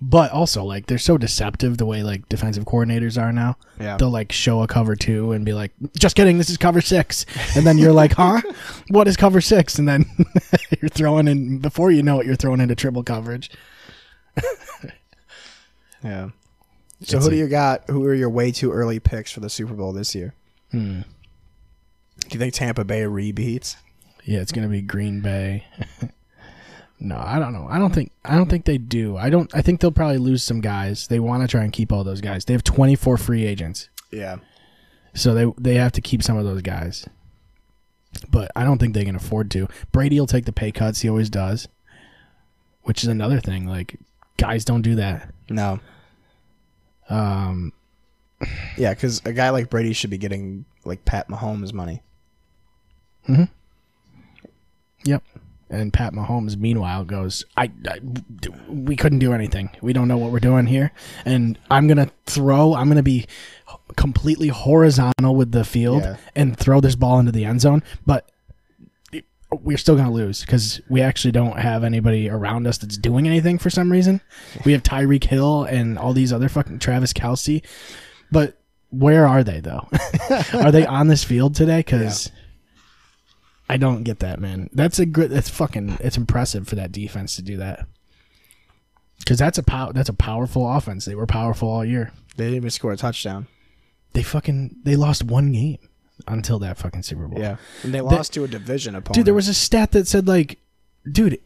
But 0.00 0.30
also, 0.30 0.62
like, 0.64 0.86
they're 0.86 0.96
so 0.96 1.18
deceptive 1.18 1.76
the 1.76 1.84
way 1.84 2.02
like 2.04 2.28
defensive 2.28 2.64
coordinators 2.64 3.20
are 3.20 3.32
now. 3.32 3.56
Yeah. 3.80 3.96
They'll 3.96 4.10
like 4.10 4.30
show 4.30 4.62
a 4.62 4.68
cover 4.68 4.94
two 4.94 5.32
and 5.32 5.44
be 5.44 5.52
like, 5.52 5.72
"Just 5.98 6.14
kidding, 6.14 6.38
this 6.38 6.48
is 6.48 6.56
cover 6.56 6.80
six. 6.80 7.26
and 7.56 7.66
then 7.66 7.78
you're 7.78 7.92
like, 7.92 8.12
"Huh? 8.12 8.40
What 8.88 9.08
is 9.08 9.16
cover 9.16 9.40
six? 9.40 9.78
And 9.80 9.88
then 9.88 10.06
you're 10.80 10.88
throwing 10.88 11.26
in 11.26 11.58
before 11.58 11.90
you 11.90 12.02
know 12.04 12.20
it, 12.20 12.26
you're 12.26 12.36
throwing 12.36 12.60
into 12.60 12.76
triple 12.76 13.02
coverage. 13.02 13.50
yeah. 16.04 16.30
So 17.02 17.16
It's 17.16 17.26
who 17.26 17.30
do 17.30 17.36
you 17.36 17.48
got? 17.48 17.82
Who 17.90 18.04
are 18.06 18.14
your 18.14 18.30
way 18.30 18.52
too 18.52 18.70
early 18.70 19.00
picks 19.00 19.32
for 19.32 19.40
the 19.40 19.50
Super 19.50 19.74
Bowl 19.74 19.92
this 19.92 20.14
year? 20.14 20.34
Hmm. 20.72 21.02
Do 22.20 22.28
you 22.30 22.38
think 22.38 22.54
Tampa 22.54 22.84
Bay 22.84 23.02
rebeats? 23.02 23.76
Yeah, 24.24 24.40
it's 24.40 24.52
gonna 24.52 24.68
be 24.68 24.82
Green 24.82 25.20
Bay. 25.20 25.66
no, 27.00 27.16
I 27.16 27.38
don't 27.38 27.52
know. 27.52 27.66
I 27.68 27.78
don't 27.78 27.94
think 27.94 28.12
I 28.24 28.36
don't 28.36 28.48
think 28.48 28.64
they 28.64 28.78
do. 28.78 29.16
I 29.16 29.30
don't 29.30 29.54
I 29.54 29.62
think 29.62 29.80
they'll 29.80 29.92
probably 29.92 30.18
lose 30.18 30.42
some 30.42 30.60
guys. 30.60 31.08
They 31.08 31.20
want 31.20 31.42
to 31.42 31.48
try 31.48 31.62
and 31.62 31.72
keep 31.72 31.92
all 31.92 32.04
those 32.04 32.20
guys. 32.20 32.44
They 32.44 32.54
have 32.54 32.64
24 32.64 33.16
free 33.18 33.44
agents. 33.44 33.88
Yeah. 34.10 34.36
So 35.14 35.34
they 35.34 35.52
they 35.58 35.74
have 35.74 35.92
to 35.92 36.00
keep 36.00 36.22
some 36.22 36.36
of 36.36 36.44
those 36.44 36.62
guys. 36.62 37.08
But 38.30 38.50
I 38.54 38.64
don't 38.64 38.78
think 38.78 38.94
they 38.94 39.04
can 39.04 39.16
afford 39.16 39.50
to. 39.52 39.68
Brady 39.90 40.18
will 40.18 40.26
take 40.26 40.44
the 40.44 40.52
pay 40.52 40.70
cuts, 40.70 41.00
he 41.00 41.08
always 41.08 41.30
does. 41.30 41.68
Which 42.82 43.02
is 43.02 43.08
another 43.08 43.40
thing 43.40 43.66
like 43.66 43.98
guys 44.36 44.64
don't 44.64 44.82
do 44.82 44.94
that. 44.96 45.32
No. 45.50 45.80
Um 47.10 47.72
Yeah, 48.76 48.94
because 48.94 49.20
a 49.24 49.32
guy 49.32 49.50
like 49.50 49.70
Brady 49.70 49.92
should 49.92 50.10
be 50.10 50.18
getting 50.18 50.64
like 50.84 51.04
Pat 51.04 51.28
Mahomes 51.28 51.72
money. 51.72 52.02
Hmm. 53.26 53.44
Yep. 55.04 55.22
And 55.70 55.92
Pat 55.92 56.12
Mahomes, 56.12 56.56
meanwhile, 56.56 57.04
goes, 57.04 57.44
I, 57.56 57.70
I, 57.88 57.98
we 58.68 58.94
couldn't 58.94 59.20
do 59.20 59.32
anything. 59.32 59.70
We 59.80 59.94
don't 59.94 60.06
know 60.06 60.18
what 60.18 60.30
we're 60.30 60.38
doing 60.40 60.66
here. 60.66 60.92
And 61.24 61.58
I'm 61.70 61.86
going 61.86 61.96
to 61.96 62.10
throw, 62.26 62.74
I'm 62.74 62.86
going 62.88 62.96
to 62.98 63.02
be 63.02 63.26
completely 63.96 64.48
horizontal 64.48 65.34
with 65.34 65.52
the 65.52 65.64
field 65.64 66.02
Yeah. 66.02 66.16
and 66.36 66.56
throw 66.58 66.80
this 66.82 66.94
ball 66.94 67.18
into 67.18 67.32
the 67.32 67.46
end 67.46 67.62
zone. 67.62 67.82
But 68.04 68.28
we're 69.50 69.78
still 69.78 69.94
going 69.94 70.08
to 70.08 70.12
lose 70.12 70.42
because 70.42 70.80
we 70.90 71.00
actually 71.00 71.32
don't 71.32 71.58
have 71.58 71.84
anybody 71.84 72.28
around 72.28 72.66
us 72.66 72.76
that's 72.78 72.98
doing 72.98 73.26
anything 73.26 73.58
for 73.58 73.70
some 73.70 73.90
reason. 73.92 74.20
We 74.66 74.72
have 74.72 74.82
Tyreek 74.82 75.24
Hill 75.24 75.64
and 75.64 75.98
all 75.98 76.12
these 76.12 76.32
other 76.34 76.48
fucking 76.50 76.80
Travis 76.80 77.12
Kelce. 77.14 77.62
But 78.32 78.58
where 78.90 79.26
are 79.28 79.44
they, 79.44 79.60
though? 79.60 79.88
are 80.54 80.72
they 80.72 80.86
on 80.86 81.06
this 81.06 81.22
field 81.22 81.54
today? 81.54 81.78
Because. 81.78 82.30
I 83.68 83.76
don't 83.76 84.02
get 84.02 84.18
that, 84.18 84.40
man. 84.40 84.68
That's 84.72 84.98
a 84.98 85.06
good. 85.06 85.30
That's 85.30 85.48
fucking. 85.48 85.98
It's 86.00 86.16
impressive 86.16 86.66
for 86.66 86.74
that 86.74 86.92
defense 86.92 87.36
to 87.36 87.42
do 87.42 87.56
that. 87.58 87.86
Because 89.18 89.38
that's 89.38 89.56
a 89.56 89.62
pow- 89.62 89.92
That's 89.92 90.08
a 90.08 90.14
powerful 90.14 90.68
offense. 90.68 91.04
They 91.04 91.14
were 91.14 91.26
powerful 91.26 91.70
all 91.70 91.84
year. 91.84 92.12
They 92.36 92.44
didn't 92.44 92.56
even 92.56 92.70
score 92.70 92.92
a 92.92 92.96
touchdown. 92.96 93.46
They 94.14 94.22
fucking. 94.22 94.76
They 94.82 94.96
lost 94.96 95.22
one 95.24 95.52
game 95.52 95.78
until 96.26 96.58
that 96.58 96.76
fucking 96.76 97.02
Super 97.02 97.28
Bowl. 97.28 97.38
Yeah. 97.40 97.56
And 97.82 97.94
they 97.94 98.00
lost 98.00 98.34
to 98.34 98.44
a 98.44 98.48
division 98.48 98.94
opponent. 98.94 99.14
dude. 99.14 99.26
There 99.26 99.34
was 99.34 99.48
a 99.48 99.54
stat 99.54 99.92
that 99.92 100.06
said 100.06 100.28
like, 100.28 100.58
dude, 101.10 101.40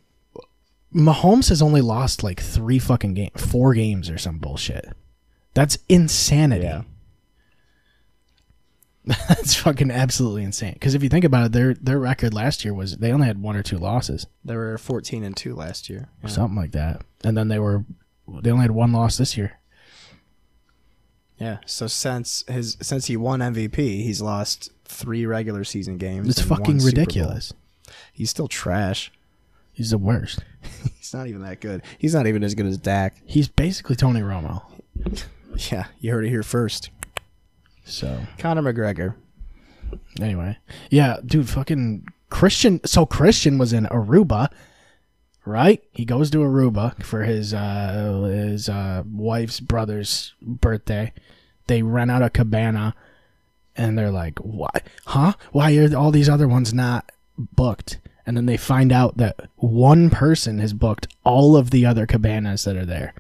Mahomes 0.95 1.49
has 1.51 1.63
only 1.63 1.81
lost 1.81 2.23
like 2.25 2.41
three 2.41 2.79
fucking 2.79 3.15
games, 3.15 3.33
four 3.37 3.75
games 3.75 4.11
or 4.11 4.19
some 4.19 4.39
bullshit. 4.39 4.87
That's 5.57 5.79
insanity. 5.89 6.65
Yeah. 6.65 6.83
That's 9.29 9.55
fucking 9.55 9.91
absolutely 9.91 10.43
insane. 10.43 10.75
Because 10.75 10.95
if 10.95 11.03
you 11.03 11.09
think 11.09 11.25
about 11.25 11.47
it, 11.47 11.53
their 11.53 11.75
their 11.75 11.99
record 11.99 12.35
last 12.35 12.65
year 12.65 12.75
was 12.75 12.97
they 12.99 13.11
only 13.13 13.27
had 13.27 13.41
one 13.41 13.57
or 13.57 13.63
two 13.63 13.79
losses, 13.79 14.27
They 14.45 14.55
were 14.55 14.77
14 14.79 15.23
and 15.25 15.37
2 15.37 15.55
last 15.55 15.89
year. 15.89 16.09
or 16.23 16.29
something 16.29 16.57
like 16.57 16.73
that, 16.73 17.03
and 17.25 17.37
then 17.37 17.49
they 17.49 17.59
were 17.59 17.85
they 18.43 18.51
only 18.51 18.63
had 18.63 18.73
one 18.73 18.93
loss 18.93 19.17
this 19.17 19.37
year. 19.37 19.59
Yeah. 21.39 21.59
So 21.67 21.87
since 21.87 22.45
his 22.49 22.77
since 22.83 23.07
he 23.07 23.17
won 23.17 23.41
MVP, 23.41 23.77
he's 24.03 24.21
lost 24.21 24.71
3 24.87 25.25
regular 25.25 25.65
season 25.65 25.97
games. 25.99 26.29
It's 26.29 26.41
and 26.41 26.51
one 26.51 26.59
fucking 26.61 26.81
Super 26.81 26.93
Bowl. 26.97 27.01
ridiculous. 27.05 27.53
He's 28.13 28.31
still 28.31 28.49
trash. 28.49 29.13
He's 29.73 29.91
the 29.91 29.99
worst. 29.99 30.41
He's 30.99 31.13
not 31.15 31.27
even 31.29 31.43
that 31.43 31.61
good. 31.61 31.83
He's 31.99 32.15
not 32.15 32.27
even 32.27 32.43
as 32.43 32.55
good 32.55 32.67
as 32.67 32.79
Dak. 32.79 33.15
He's 33.27 33.47
basically 33.47 33.95
Tony 33.95 34.21
Romo. 34.21 34.63
Yeah, 35.73 35.87
you 36.01 36.13
heard 36.13 36.25
it 36.25 36.31
here 36.31 36.43
first. 36.43 36.91
So 37.85 38.21
Conor 38.39 38.63
McGregor. 38.63 39.15
anyway, 40.21 40.59
yeah, 40.91 41.17
dude, 41.25 41.49
fucking 41.49 42.07
Christian. 42.31 42.81
So 42.85 43.07
Christian 43.07 43.57
was 43.59 43.73
in 43.73 43.85
Aruba, 43.87 44.49
right? 45.45 45.83
He 45.93 46.05
goes 46.05 46.31
to 46.31 46.39
Aruba 46.39 47.03
for 47.03 47.23
his 47.23 47.55
uh 47.55 48.29
his 48.31 48.69
uh 48.69 49.03
wife's 49.07 49.61
brother's 49.61 50.35
birthday. 50.43 51.13
They 51.69 51.83
rent 51.83 52.11
out 52.11 52.23
a 52.23 52.31
cabana, 52.31 52.95
and 53.77 53.97
they're 53.99 54.11
like, 54.11 54.39
"What? 54.41 54.83
Huh? 55.07 55.35
Why 55.53 55.77
are 55.77 55.97
all 55.97 56.11
these 56.11 56.29
other 56.29 56.49
ones 56.49 56.75
not 56.75 57.11
booked?" 57.39 57.99
And 58.27 58.37
then 58.37 58.47
they 58.47 58.57
find 58.57 58.91
out 58.93 59.17
that 59.19 59.37
one 59.55 60.11
person 60.11 60.59
has 60.59 60.73
booked 60.73 61.07
all 61.25 61.57
of 61.57 61.71
the 61.71 61.87
other 61.87 62.07
cabanas 62.07 62.65
that 62.65 62.77
are 62.77 62.85
there, 62.85 63.15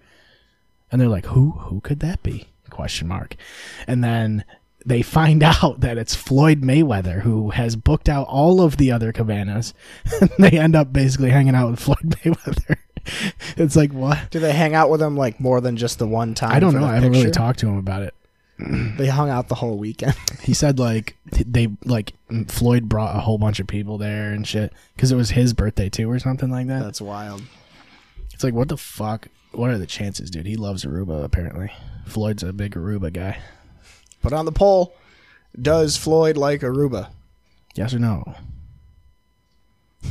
and 0.91 1.01
they're 1.01 1.09
like, 1.09 1.27
"Who? 1.27 1.51
Who 1.53 1.81
could 1.81 2.01
that 2.01 2.23
be?" 2.23 2.49
Question 2.71 3.09
mark. 3.09 3.37
And 3.87 4.03
then 4.03 4.45
they 4.85 5.03
find 5.03 5.43
out 5.63 5.81
that 5.81 5.99
it's 5.99 6.15
Floyd 6.15 6.63
Mayweather 6.63 7.23
who 7.23 7.51
has 7.51 7.77
booked 7.77 8.09
out 8.09 8.27
all 8.29 8.61
of 8.61 8.77
the 8.77 8.93
other 8.93 9.13
cabanas. 9.13 9.75
and 10.21 10.31
they 10.39 10.59
end 10.59 10.77
up 10.77 10.93
basically 10.93 11.31
hanging 11.31 11.55
out 11.55 11.71
with 11.71 11.81
Floyd 11.87 12.17
Mayweather. 12.23 12.77
it's 13.57 13.77
like 13.77 13.93
what? 13.93 14.31
Do 14.31 14.39
they 14.41 14.53
hang 14.53 14.75
out 14.75 14.91
with 14.91 15.03
him 15.03 15.17
like 15.17 15.41
more 15.41 15.61
than 15.61 15.77
just 15.77 15.99
the 15.99 16.07
one 16.07 16.35
time? 16.35 16.53
I 16.53 16.61
don't 16.61 16.75
know. 16.75 16.85
I 16.85 16.95
haven't 16.95 17.13
really 17.13 17.31
talked 17.31 17.59
to 17.61 17.69
him 17.69 17.77
about 17.79 18.03
it. 18.03 18.15
They 18.97 19.09
hung 19.09 19.29
out 19.29 19.49
the 19.49 19.55
whole 19.55 19.77
weekend. 19.77 20.15
He 20.41 20.55
said 20.55 20.79
like 20.79 21.15
they 21.31 21.69
like 21.85 22.15
Floyd 22.49 22.89
brought 22.89 23.15
a 23.15 23.21
whole 23.21 23.37
bunch 23.37 23.61
of 23.61 23.67
people 23.67 23.99
there 23.99 24.33
and 24.33 24.47
shit 24.47 24.73
because 24.95 25.13
it 25.13 25.17
was 25.17 25.29
his 25.29 25.53
birthday 25.53 25.91
too 25.91 26.11
or 26.11 26.19
something 26.19 26.51
like 26.51 26.67
that. 26.69 26.83
That's 26.83 27.03
wild. 27.03 27.43
It's 28.33 28.43
like 28.43 28.55
what 28.55 28.69
the 28.69 28.79
fuck? 28.79 29.29
What 29.57 29.71
are 29.71 29.79
the 29.79 29.87
chances, 29.87 30.31
dude? 30.31 30.45
He 30.45 30.57
loves 30.57 30.85
Aruba 30.85 31.25
apparently. 31.25 31.73
Floyd's 32.05 32.43
a 32.43 32.53
big 32.53 32.75
Aruba 32.75 33.11
guy. 33.11 33.39
Put 34.21 34.35
on 34.35 34.45
the 34.45 34.53
poll. 34.53 34.95
Does 35.61 35.97
Floyd 35.97 36.37
like 36.37 36.61
Aruba? 36.61 37.09
Yes 37.75 37.95
or 37.95 37.99
no? 37.99 38.35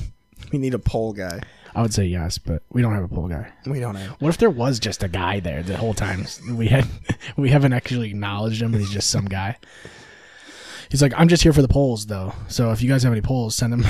We 0.52 0.60
need 0.60 0.74
a 0.74 0.80
poll 0.80 1.14
guy. 1.14 1.42
I 1.76 1.82
would 1.82 1.94
say 1.94 2.06
yes, 2.06 2.38
but 2.38 2.64
we 2.72 2.82
don't 2.82 2.94
have 2.94 3.04
a 3.04 3.08
poll 3.08 3.28
guy. 3.28 3.52
We 3.66 3.80
don't 3.80 3.96
have. 3.96 4.12
What 4.22 4.30
if 4.30 4.38
there 4.38 4.50
was 4.50 4.80
just 4.80 5.04
a 5.04 5.08
guy 5.08 5.40
there 5.42 5.62
the 5.62 5.76
whole 5.76 5.94
time? 5.94 6.26
We 6.52 6.68
had 6.68 6.88
we 7.38 7.50
haven't 7.50 7.74
actually 7.74 8.10
acknowledged 8.10 8.62
him, 8.62 8.72
but 8.72 8.80
he's 8.80 8.92
just 8.92 9.10
some 9.10 9.26
guy. 9.26 9.58
He's 10.90 11.02
like, 11.02 11.14
I'm 11.18 11.28
just 11.28 11.44
here 11.44 11.54
for 11.54 11.62
the 11.62 11.68
polls, 11.68 12.06
though. 12.06 12.34
So 12.48 12.72
if 12.72 12.82
you 12.82 12.90
guys 12.90 13.04
have 13.04 13.12
any 13.12 13.22
polls, 13.22 13.56
send 13.56 13.74
them, 13.74 13.84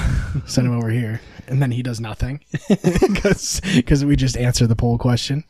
send 0.47 0.67
them 0.67 0.75
over 0.75 0.89
here. 0.89 1.21
And 1.47 1.61
then 1.61 1.71
he 1.71 1.83
does 1.83 1.99
nothing 1.99 2.43
because 2.69 3.61
we 4.05 4.15
just 4.15 4.37
answer 4.37 4.65
the 4.67 4.75
poll 4.75 4.97
question. 4.97 5.43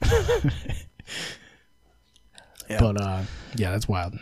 But 2.68 3.00
uh, 3.00 3.22
yeah, 3.56 3.70
that's 3.70 3.88
wild. 3.88 4.14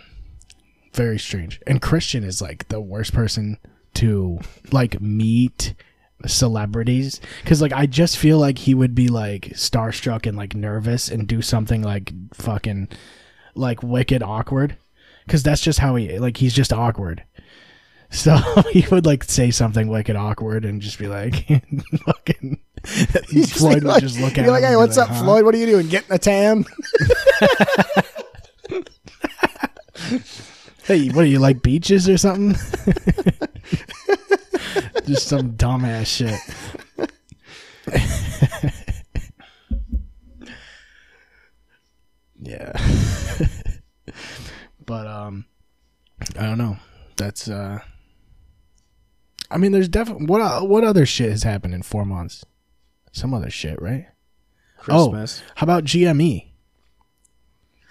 Very 0.95 1.19
strange. 1.19 1.61
And 1.67 1.81
Christian 1.81 2.25
is 2.25 2.43
like 2.43 2.69
the 2.69 2.81
worst 2.81 3.13
person 3.13 3.59
to 3.95 4.39
like 4.71 5.01
meet 5.01 5.75
celebrities 6.27 7.21
because 7.43 7.61
like 7.61 7.73
I 7.73 7.87
just 7.87 8.17
feel 8.17 8.39
like 8.39 8.59
he 8.59 8.75
would 8.75 8.95
be 8.95 9.09
like 9.09 9.43
starstruck 9.55 10.27
and 10.27 10.37
like 10.37 10.55
nervous 10.55 11.09
and 11.09 11.27
do 11.27 11.43
something 11.43 11.83
like 11.83 12.13
fucking 12.33 12.89
like 13.55 13.83
wicked 13.83 14.23
awkward 14.23 14.77
because 15.27 15.43
that's 15.43 15.63
just 15.63 15.81
how 15.81 15.97
he 15.97 16.19
like 16.19 16.37
he's 16.37 16.55
just 16.55 16.73
awkward. 16.73 17.25
So 18.13 18.37
he 18.71 18.87
would 18.91 19.07
like 19.07 19.25
say 19.25 19.51
something 19.51 19.89
wicked 19.89 20.17
awkward 20.17 20.65
and 20.65 20.81
just 20.81 20.99
be 20.99 21.09
like, 21.09 21.47
fucking. 22.07 22.61
Floyd 22.85 23.85
would 23.85 24.01
just 24.01 24.21
look 24.21 24.37
at 24.39 24.45
him. 24.45 24.51
like, 24.51 24.65
hey, 24.65 24.77
what's 24.77 24.97
like, 24.97 25.09
up, 25.09 25.17
"Huh?" 25.17 25.25
Floyd? 25.25 25.45
What 25.45 25.55
are 25.55 25.59
you 25.59 25.67
doing? 25.67 25.89
Getting 25.89 26.13
a 26.13 26.19
tan? 26.19 26.65
Hey, 30.85 31.09
what 31.11 31.23
do 31.23 31.29
you 31.29 31.39
like 31.39 31.63
beaches 31.63 32.09
or 32.09 32.19
something? 32.19 32.55
Just 35.07 35.29
some 35.29 35.53
dumbass 35.53 36.07
shit. 36.07 36.41
yeah. 42.41 42.73
but 44.85 45.07
um 45.07 45.47
I 46.37 46.43
don't 46.43 46.59
know. 46.59 46.77
That's 47.17 47.49
uh 47.49 47.79
I 49.53 49.59
mean 49.59 49.73
there's 49.73 49.89
definitely 49.89 50.27
what 50.27 50.69
what 50.69 50.85
other 50.85 51.07
shit 51.07 51.31
has 51.31 51.43
happened 51.43 51.75
in 51.75 51.83
4 51.83 52.05
months? 52.05 52.45
Some 53.13 53.35
other 53.35 53.51
shit, 53.51 53.81
right? 53.81 54.07
Christmas. 54.79 55.43
Oh, 55.45 55.53
how 55.57 55.65
about 55.65 55.85
GME? 55.85 56.49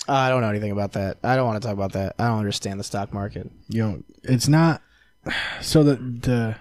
Uh, 0.09 0.13
I 0.13 0.29
don't 0.29 0.41
know 0.41 0.49
anything 0.49 0.71
about 0.71 0.93
that. 0.93 1.17
I 1.23 1.35
don't 1.35 1.45
want 1.45 1.61
to 1.61 1.65
talk 1.65 1.75
about 1.75 1.93
that. 1.93 2.15
I 2.17 2.27
don't 2.27 2.39
understand 2.39 2.79
the 2.79 2.83
stock 2.83 3.13
market. 3.13 3.49
You 3.69 3.83
know, 3.83 4.03
it's 4.23 4.47
not 4.47 4.81
so 5.61 5.83
the 5.83 5.95
the 5.95 6.55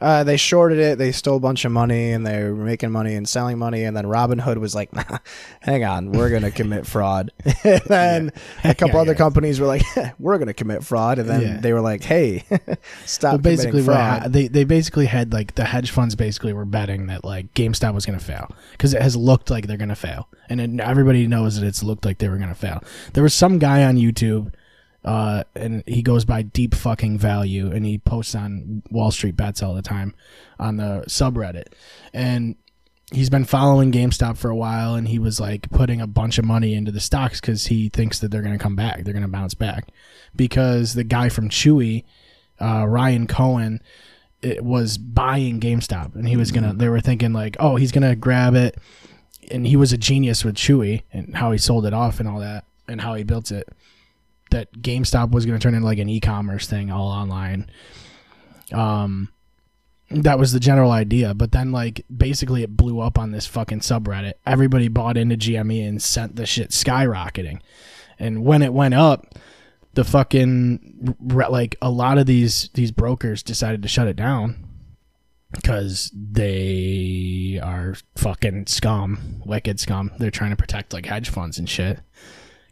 Uh, 0.00 0.22
they 0.24 0.36
shorted 0.36 0.78
it. 0.78 0.98
They 0.98 1.10
stole 1.12 1.36
a 1.38 1.40
bunch 1.40 1.64
of 1.64 1.72
money, 1.72 2.12
and 2.12 2.26
they 2.26 2.42
were 2.44 2.54
making 2.54 2.90
money 2.92 3.14
and 3.14 3.28
selling 3.28 3.58
money. 3.58 3.82
And 3.84 3.96
then 3.96 4.04
Robinhood 4.04 4.58
was 4.58 4.74
like, 4.74 4.92
nah, 4.94 5.18
"Hang 5.60 5.84
on, 5.84 6.12
we're 6.12 6.30
gonna 6.30 6.50
commit 6.52 6.86
fraud." 6.86 7.30
and 7.64 7.82
then 7.86 8.32
a 8.64 8.74
couple 8.74 8.94
Yeah, 8.96 9.00
other 9.00 9.12
yeah. 9.12 9.18
companies 9.18 9.58
were 9.60 9.66
like, 9.66 9.82
"We're 10.18 10.38
gonna 10.38 10.54
commit 10.54 10.84
fraud." 10.84 11.18
And 11.18 11.28
then 11.28 11.40
Yeah. 11.42 11.60
they 11.60 11.72
were 11.72 11.80
like, 11.80 12.04
"Hey, 12.04 12.44
stop 13.06 13.32
Well, 13.32 13.38
basically, 13.38 13.82
committing 13.82 13.84
fraud." 14.20 14.32
they 14.32 14.48
they 14.48 14.64
basically 14.64 15.06
had 15.06 15.32
like 15.32 15.54
the 15.56 15.64
hedge 15.64 15.90
funds 15.90 16.14
basically 16.14 16.52
were 16.52 16.64
betting 16.64 17.06
that 17.08 17.24
like 17.24 17.52
GameStop 17.54 17.94
was 17.94 18.06
going 18.06 18.18
to 18.18 18.24
fail 18.24 18.50
because 18.72 18.94
it 18.94 19.02
has 19.02 19.16
looked 19.16 19.50
like 19.50 19.66
they're 19.66 19.76
going 19.76 19.88
to 19.88 19.96
fail, 19.96 20.28
and 20.48 20.60
it, 20.60 20.80
everybody 20.80 21.26
knows 21.26 21.58
that 21.60 21.66
it's 21.66 21.82
looked 21.82 22.04
like 22.04 22.18
they 22.18 22.28
were 22.28 22.36
going 22.38 22.48
to 22.48 22.54
fail. 22.54 22.82
There 23.14 23.22
was 23.22 23.34
some 23.34 23.58
guy 23.58 23.82
on 23.84 23.96
YouTube, 23.96 24.52
uh, 25.04 25.44
and 25.54 25.82
he 25.86 26.02
goes 26.02 26.24
by 26.24 26.42
Deep 26.42 26.74
Fucking 26.74 27.18
Value, 27.18 27.70
and 27.70 27.84
he 27.86 27.98
posts 27.98 28.34
on 28.34 28.82
Wall 28.90 29.10
Street 29.10 29.36
Bets 29.36 29.62
all 29.62 29.74
the 29.74 29.82
time 29.82 30.14
on 30.58 30.76
the 30.76 31.04
subreddit, 31.08 31.68
and 32.12 32.56
he's 33.12 33.30
been 33.30 33.44
following 33.44 33.90
GameStop 33.90 34.36
for 34.36 34.50
a 34.50 34.56
while, 34.56 34.94
and 34.94 35.08
he 35.08 35.18
was 35.18 35.40
like 35.40 35.70
putting 35.70 36.00
a 36.00 36.06
bunch 36.06 36.38
of 36.38 36.44
money 36.44 36.74
into 36.74 36.92
the 36.92 37.00
stocks 37.00 37.40
because 37.40 37.66
he 37.66 37.88
thinks 37.88 38.18
that 38.18 38.30
they're 38.30 38.42
going 38.42 38.56
to 38.56 38.62
come 38.62 38.76
back, 38.76 39.04
they're 39.04 39.14
going 39.14 39.22
to 39.22 39.28
bounce 39.28 39.54
back, 39.54 39.88
because 40.36 40.94
the 40.94 41.04
guy 41.04 41.28
from 41.28 41.48
Chewy 41.48 42.04
uh, 42.60 42.86
Ryan 42.86 43.26
Cohen 43.26 43.80
it 44.40 44.64
was 44.64 44.98
buying 44.98 45.60
GameStop 45.60 46.14
and 46.14 46.28
he 46.28 46.36
was 46.36 46.52
gonna 46.52 46.72
they 46.72 46.88
were 46.88 47.00
thinking 47.00 47.32
like 47.32 47.56
oh 47.58 47.76
he's 47.76 47.92
gonna 47.92 48.16
grab 48.16 48.54
it. 48.54 48.76
And 49.50 49.66
he 49.66 49.76
was 49.76 49.94
a 49.94 49.96
genius 49.96 50.44
with 50.44 50.56
Chewy 50.56 51.04
and 51.10 51.36
how 51.36 51.52
he 51.52 51.58
sold 51.58 51.86
it 51.86 51.94
off 51.94 52.20
and 52.20 52.28
all 52.28 52.38
that 52.40 52.64
and 52.86 53.00
how 53.00 53.14
he 53.14 53.24
built 53.24 53.50
it 53.50 53.66
that 54.50 54.72
GameStop 54.72 55.30
was 55.30 55.46
gonna 55.46 55.58
turn 55.58 55.74
into 55.74 55.86
like 55.86 55.98
an 55.98 56.08
e-commerce 56.08 56.66
thing 56.66 56.90
all 56.90 57.08
online. 57.08 57.70
Um 58.72 59.30
that 60.10 60.38
was 60.38 60.52
the 60.52 60.60
general 60.60 60.90
idea 60.90 61.34
but 61.34 61.52
then 61.52 61.70
like 61.70 62.04
basically 62.14 62.62
it 62.62 62.76
blew 62.76 63.00
up 63.00 63.18
on 63.18 63.32
this 63.32 63.46
fucking 63.46 63.80
subreddit. 63.80 64.34
Everybody 64.46 64.88
bought 64.88 65.16
into 65.16 65.36
GME 65.36 65.86
and 65.86 66.02
sent 66.02 66.36
the 66.36 66.46
shit 66.46 66.70
skyrocketing. 66.70 67.60
And 68.18 68.44
when 68.44 68.62
it 68.62 68.72
went 68.72 68.94
up 68.94 69.34
the 69.94 70.04
fucking 70.04 71.16
like 71.20 71.76
a 71.82 71.90
lot 71.90 72.18
of 72.18 72.26
these 72.26 72.70
these 72.74 72.92
brokers 72.92 73.42
decided 73.42 73.82
to 73.82 73.88
shut 73.88 74.06
it 74.06 74.16
down 74.16 74.64
because 75.52 76.12
they 76.14 77.58
are 77.62 77.94
fucking 78.16 78.66
scum, 78.66 79.42
wicked 79.44 79.80
scum. 79.80 80.12
They're 80.18 80.30
trying 80.30 80.50
to 80.50 80.56
protect 80.56 80.92
like 80.92 81.06
hedge 81.06 81.30
funds 81.30 81.58
and 81.58 81.68
shit 81.68 82.00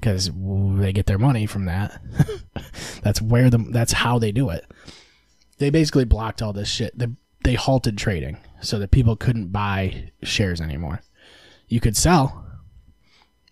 because 0.01 0.31
they 0.35 0.93
get 0.93 1.07
their 1.07 1.19
money 1.19 1.47
from 1.47 1.65
that. 1.67 2.01
that's 3.03 3.21
where 3.21 3.51
the 3.51 3.59
that's 3.59 3.93
how 3.93 4.19
they 4.19 4.33
do 4.33 4.51
it. 4.51 4.65
They 5.59 5.71
basically 5.71 6.05
blocked 6.05 6.43
all 6.43 6.53
this 6.53 6.69
shit. 6.69 6.97
They 6.99 7.09
they 7.45 7.55
halted 7.55 7.97
trading 7.99 8.39
so 8.61 8.79
that 8.79 8.91
people 8.91 9.17
couldn't 9.17 9.53
buy 9.53 10.11
shares 10.23 10.61
anymore. 10.61 11.01
You 11.69 11.81
could 11.81 11.97
sell, 11.97 12.47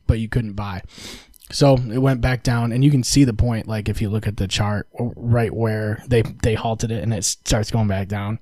but 0.06 0.18
you 0.18 0.28
couldn't 0.28 0.54
buy. 0.54 0.82
So 1.50 1.76
it 1.76 1.98
went 1.98 2.20
back 2.20 2.42
down, 2.42 2.72
and 2.72 2.82
you 2.84 2.90
can 2.90 3.04
see 3.04 3.24
the 3.24 3.34
point. 3.34 3.68
Like 3.68 3.88
if 3.88 4.00
you 4.00 4.08
look 4.08 4.26
at 4.26 4.36
the 4.36 4.48
chart, 4.48 4.88
right 4.98 5.54
where 5.54 6.02
they 6.06 6.22
they 6.22 6.54
halted 6.54 6.90
it, 6.90 7.02
and 7.02 7.12
it 7.12 7.24
starts 7.24 7.70
going 7.70 7.88
back 7.88 8.08
down. 8.08 8.38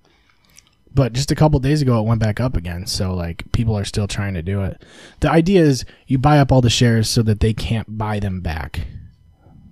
But 0.94 1.12
just 1.14 1.30
a 1.30 1.34
couple 1.34 1.58
days 1.60 1.80
ago, 1.80 1.98
it 2.00 2.06
went 2.06 2.20
back 2.20 2.38
up 2.40 2.56
again. 2.56 2.86
So 2.86 3.14
like 3.14 3.50
people 3.52 3.76
are 3.76 3.84
still 3.84 4.06
trying 4.06 4.34
to 4.34 4.42
do 4.42 4.62
it. 4.62 4.82
The 5.20 5.30
idea 5.30 5.62
is 5.62 5.84
you 6.06 6.18
buy 6.18 6.38
up 6.38 6.52
all 6.52 6.60
the 6.60 6.68
shares 6.70 7.08
so 7.08 7.22
that 7.22 7.40
they 7.40 7.54
can't 7.54 7.96
buy 7.96 8.18
them 8.20 8.40
back, 8.40 8.80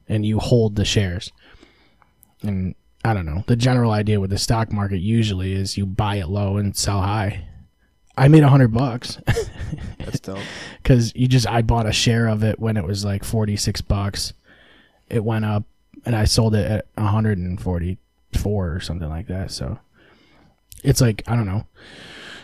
and 0.09 0.25
you 0.25 0.39
hold 0.39 0.77
the 0.77 0.85
shares. 0.85 1.31
And 2.43 2.75
I 3.05 3.13
don't 3.15 3.27
know. 3.27 3.45
The 3.47 3.57
general 3.57 3.93
idea 3.93 4.21
with 4.21 4.31
the 4.31 4.39
stock 4.39 4.73
market 4.73 4.99
usually 4.99 5.53
is 5.53 5.77
you 5.77 5.87
buy 5.87 6.17
it 6.17 6.29
low 6.29 6.57
and 6.57 6.77
sell 6.77 7.03
high. 7.03 7.47
I 8.17 8.29
made 8.29 8.43
a 8.43 8.49
hundred 8.49 8.75
bucks 8.75 9.19
That's 9.99 10.21
dope. 10.21 10.39
because 10.83 11.15
you 11.15 11.27
just 11.27 11.47
I 11.47 11.63
bought 11.63 11.87
a 11.87 11.93
share 11.93 12.27
of 12.29 12.43
it 12.45 12.59
when 12.59 12.77
it 12.77 12.85
was 12.85 13.05
like 13.05 13.25
forty 13.25 13.57
six 13.57 13.81
bucks. 13.81 14.33
It 15.09 15.25
went 15.25 15.45
up, 15.45 15.65
and 16.05 16.15
I 16.15 16.25
sold 16.25 16.55
it 16.55 16.71
at 16.71 16.87
one 16.97 17.07
hundred 17.07 17.39
and 17.39 17.61
forty 17.61 17.99
four 18.39 18.73
or 18.73 18.81
something 18.81 19.09
like 19.09 19.27
that. 19.29 19.51
So 19.51 19.79
it's 20.85 21.01
like 21.01 21.23
I 21.27 21.37
don't 21.37 21.47
know. 21.47 21.67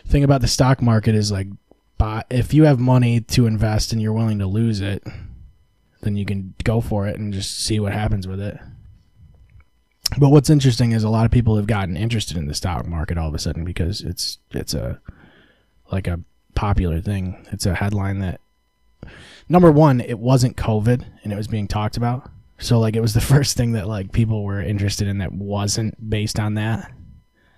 Thing 0.06 0.24
about 0.24 0.40
the 0.40 0.48
stock 0.48 0.80
market 0.80 1.14
is 1.14 1.32
like, 1.32 1.48
buy 1.98 2.24
if 2.30 2.54
you 2.54 2.64
have 2.64 2.78
money 2.78 3.20
to 3.20 3.46
invest 3.46 3.92
and 3.92 4.00
you're 4.00 4.12
willing 4.12 4.38
to 4.38 4.46
lose 4.46 4.80
it, 4.80 5.02
then 6.02 6.16
you 6.16 6.24
can 6.24 6.54
go 6.64 6.80
for 6.80 7.06
it 7.06 7.18
and 7.18 7.32
just 7.32 7.58
see 7.58 7.80
what 7.80 7.92
happens 7.92 8.26
with 8.26 8.40
it. 8.40 8.58
But 10.18 10.30
what's 10.30 10.50
interesting 10.50 10.92
is 10.92 11.02
a 11.02 11.08
lot 11.08 11.24
of 11.24 11.32
people 11.32 11.56
have 11.56 11.66
gotten 11.66 11.96
interested 11.96 12.36
in 12.36 12.46
the 12.46 12.54
stock 12.54 12.86
market 12.86 13.18
all 13.18 13.28
of 13.28 13.34
a 13.34 13.38
sudden 13.38 13.64
because 13.64 14.00
it's 14.02 14.38
it's 14.52 14.74
a 14.74 15.00
like 15.90 16.06
a 16.06 16.20
popular 16.54 17.00
thing. 17.00 17.46
It's 17.50 17.66
a 17.66 17.74
headline 17.74 18.20
that 18.20 18.40
number 19.48 19.70
one, 19.72 20.00
it 20.00 20.18
wasn't 20.18 20.56
COVID 20.56 21.04
and 21.22 21.32
it 21.32 21.36
was 21.36 21.48
being 21.48 21.68
talked 21.68 21.96
about. 21.96 22.30
So 22.58 22.78
like 22.78 22.96
it 22.96 23.02
was 23.02 23.14
the 23.14 23.20
first 23.34 23.56
thing 23.56 23.72
that 23.72 23.88
like 23.88 24.12
people 24.12 24.44
were 24.44 24.60
interested 24.60 25.08
in 25.08 25.18
that 25.18 25.32
wasn't 25.32 26.08
based 26.08 26.38
on 26.38 26.54
that 26.54 26.92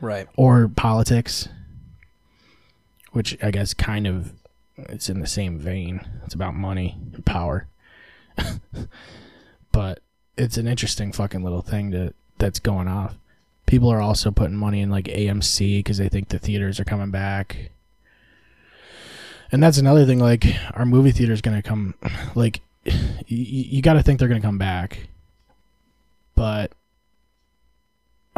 Right. 0.00 0.28
or 0.36 0.68
politics, 0.68 1.48
which 3.12 3.36
I 3.42 3.50
guess 3.50 3.74
kind 3.74 4.06
of 4.06 4.32
it's 4.76 5.08
in 5.08 5.20
the 5.20 5.26
same 5.26 5.58
vein. 5.58 6.00
It's 6.24 6.34
about 6.34 6.54
money 6.54 6.96
and 7.14 7.24
power. 7.24 7.66
but 9.72 10.00
it's 10.36 10.56
an 10.56 10.68
interesting 10.68 11.12
fucking 11.12 11.42
little 11.42 11.62
thing 11.62 11.90
to 11.90 12.14
that's 12.38 12.60
going 12.60 12.88
off. 12.88 13.16
People 13.66 13.90
are 13.90 14.00
also 14.00 14.30
putting 14.30 14.56
money 14.56 14.80
in 14.80 14.90
like 14.90 15.06
AMC 15.06 15.80
because 15.80 15.98
they 15.98 16.08
think 16.08 16.28
the 16.28 16.38
theaters 16.38 16.78
are 16.80 16.84
coming 16.84 17.10
back. 17.10 17.70
And 19.50 19.62
that's 19.62 19.78
another 19.78 20.06
thing. 20.06 20.20
Like 20.20 20.46
our 20.74 20.86
movie 20.86 21.10
theater's 21.10 21.40
gonna 21.40 21.62
come. 21.62 21.94
Like 22.34 22.60
you, 23.26 23.82
got 23.82 23.94
to 23.94 24.02
think 24.02 24.18
they're 24.18 24.28
gonna 24.28 24.40
come 24.40 24.58
back, 24.58 25.08
but 26.34 26.72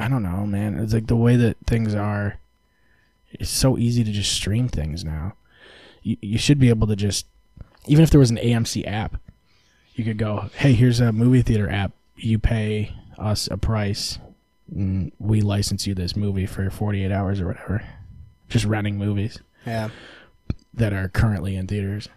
I 0.00 0.08
don't 0.08 0.22
know, 0.22 0.46
man. 0.46 0.78
It's 0.78 0.92
like 0.94 1.06
the 1.06 1.16
way 1.16 1.36
that 1.36 1.56
things 1.66 1.94
are. 1.94 2.38
It's 3.32 3.50
so 3.50 3.78
easy 3.78 4.02
to 4.02 4.10
just 4.10 4.32
stream 4.32 4.68
things 4.68 5.04
now. 5.04 5.34
You, 6.02 6.16
you 6.20 6.38
should 6.38 6.58
be 6.58 6.68
able 6.68 6.86
to 6.88 6.96
just, 6.96 7.26
even 7.86 8.02
if 8.02 8.10
there 8.10 8.18
was 8.18 8.30
an 8.30 8.38
AMC 8.38 8.86
app, 8.86 9.16
you 9.94 10.04
could 10.04 10.18
go, 10.18 10.50
hey, 10.56 10.72
here's 10.72 10.98
a 11.00 11.12
movie 11.12 11.42
theater 11.42 11.70
app. 11.70 11.92
You 12.16 12.38
pay 12.38 12.92
us 13.18 13.48
a 13.50 13.56
price, 13.56 14.18
and 14.74 15.12
we 15.18 15.42
license 15.42 15.86
you 15.86 15.94
this 15.94 16.16
movie 16.16 16.46
for 16.46 16.68
48 16.70 17.12
hours 17.12 17.40
or 17.40 17.46
whatever. 17.46 17.82
Just 18.48 18.64
renting 18.64 18.96
movies 18.98 19.38
Yeah. 19.64 19.90
that 20.74 20.92
are 20.92 21.08
currently 21.08 21.54
in 21.54 21.66
theaters. 21.68 22.08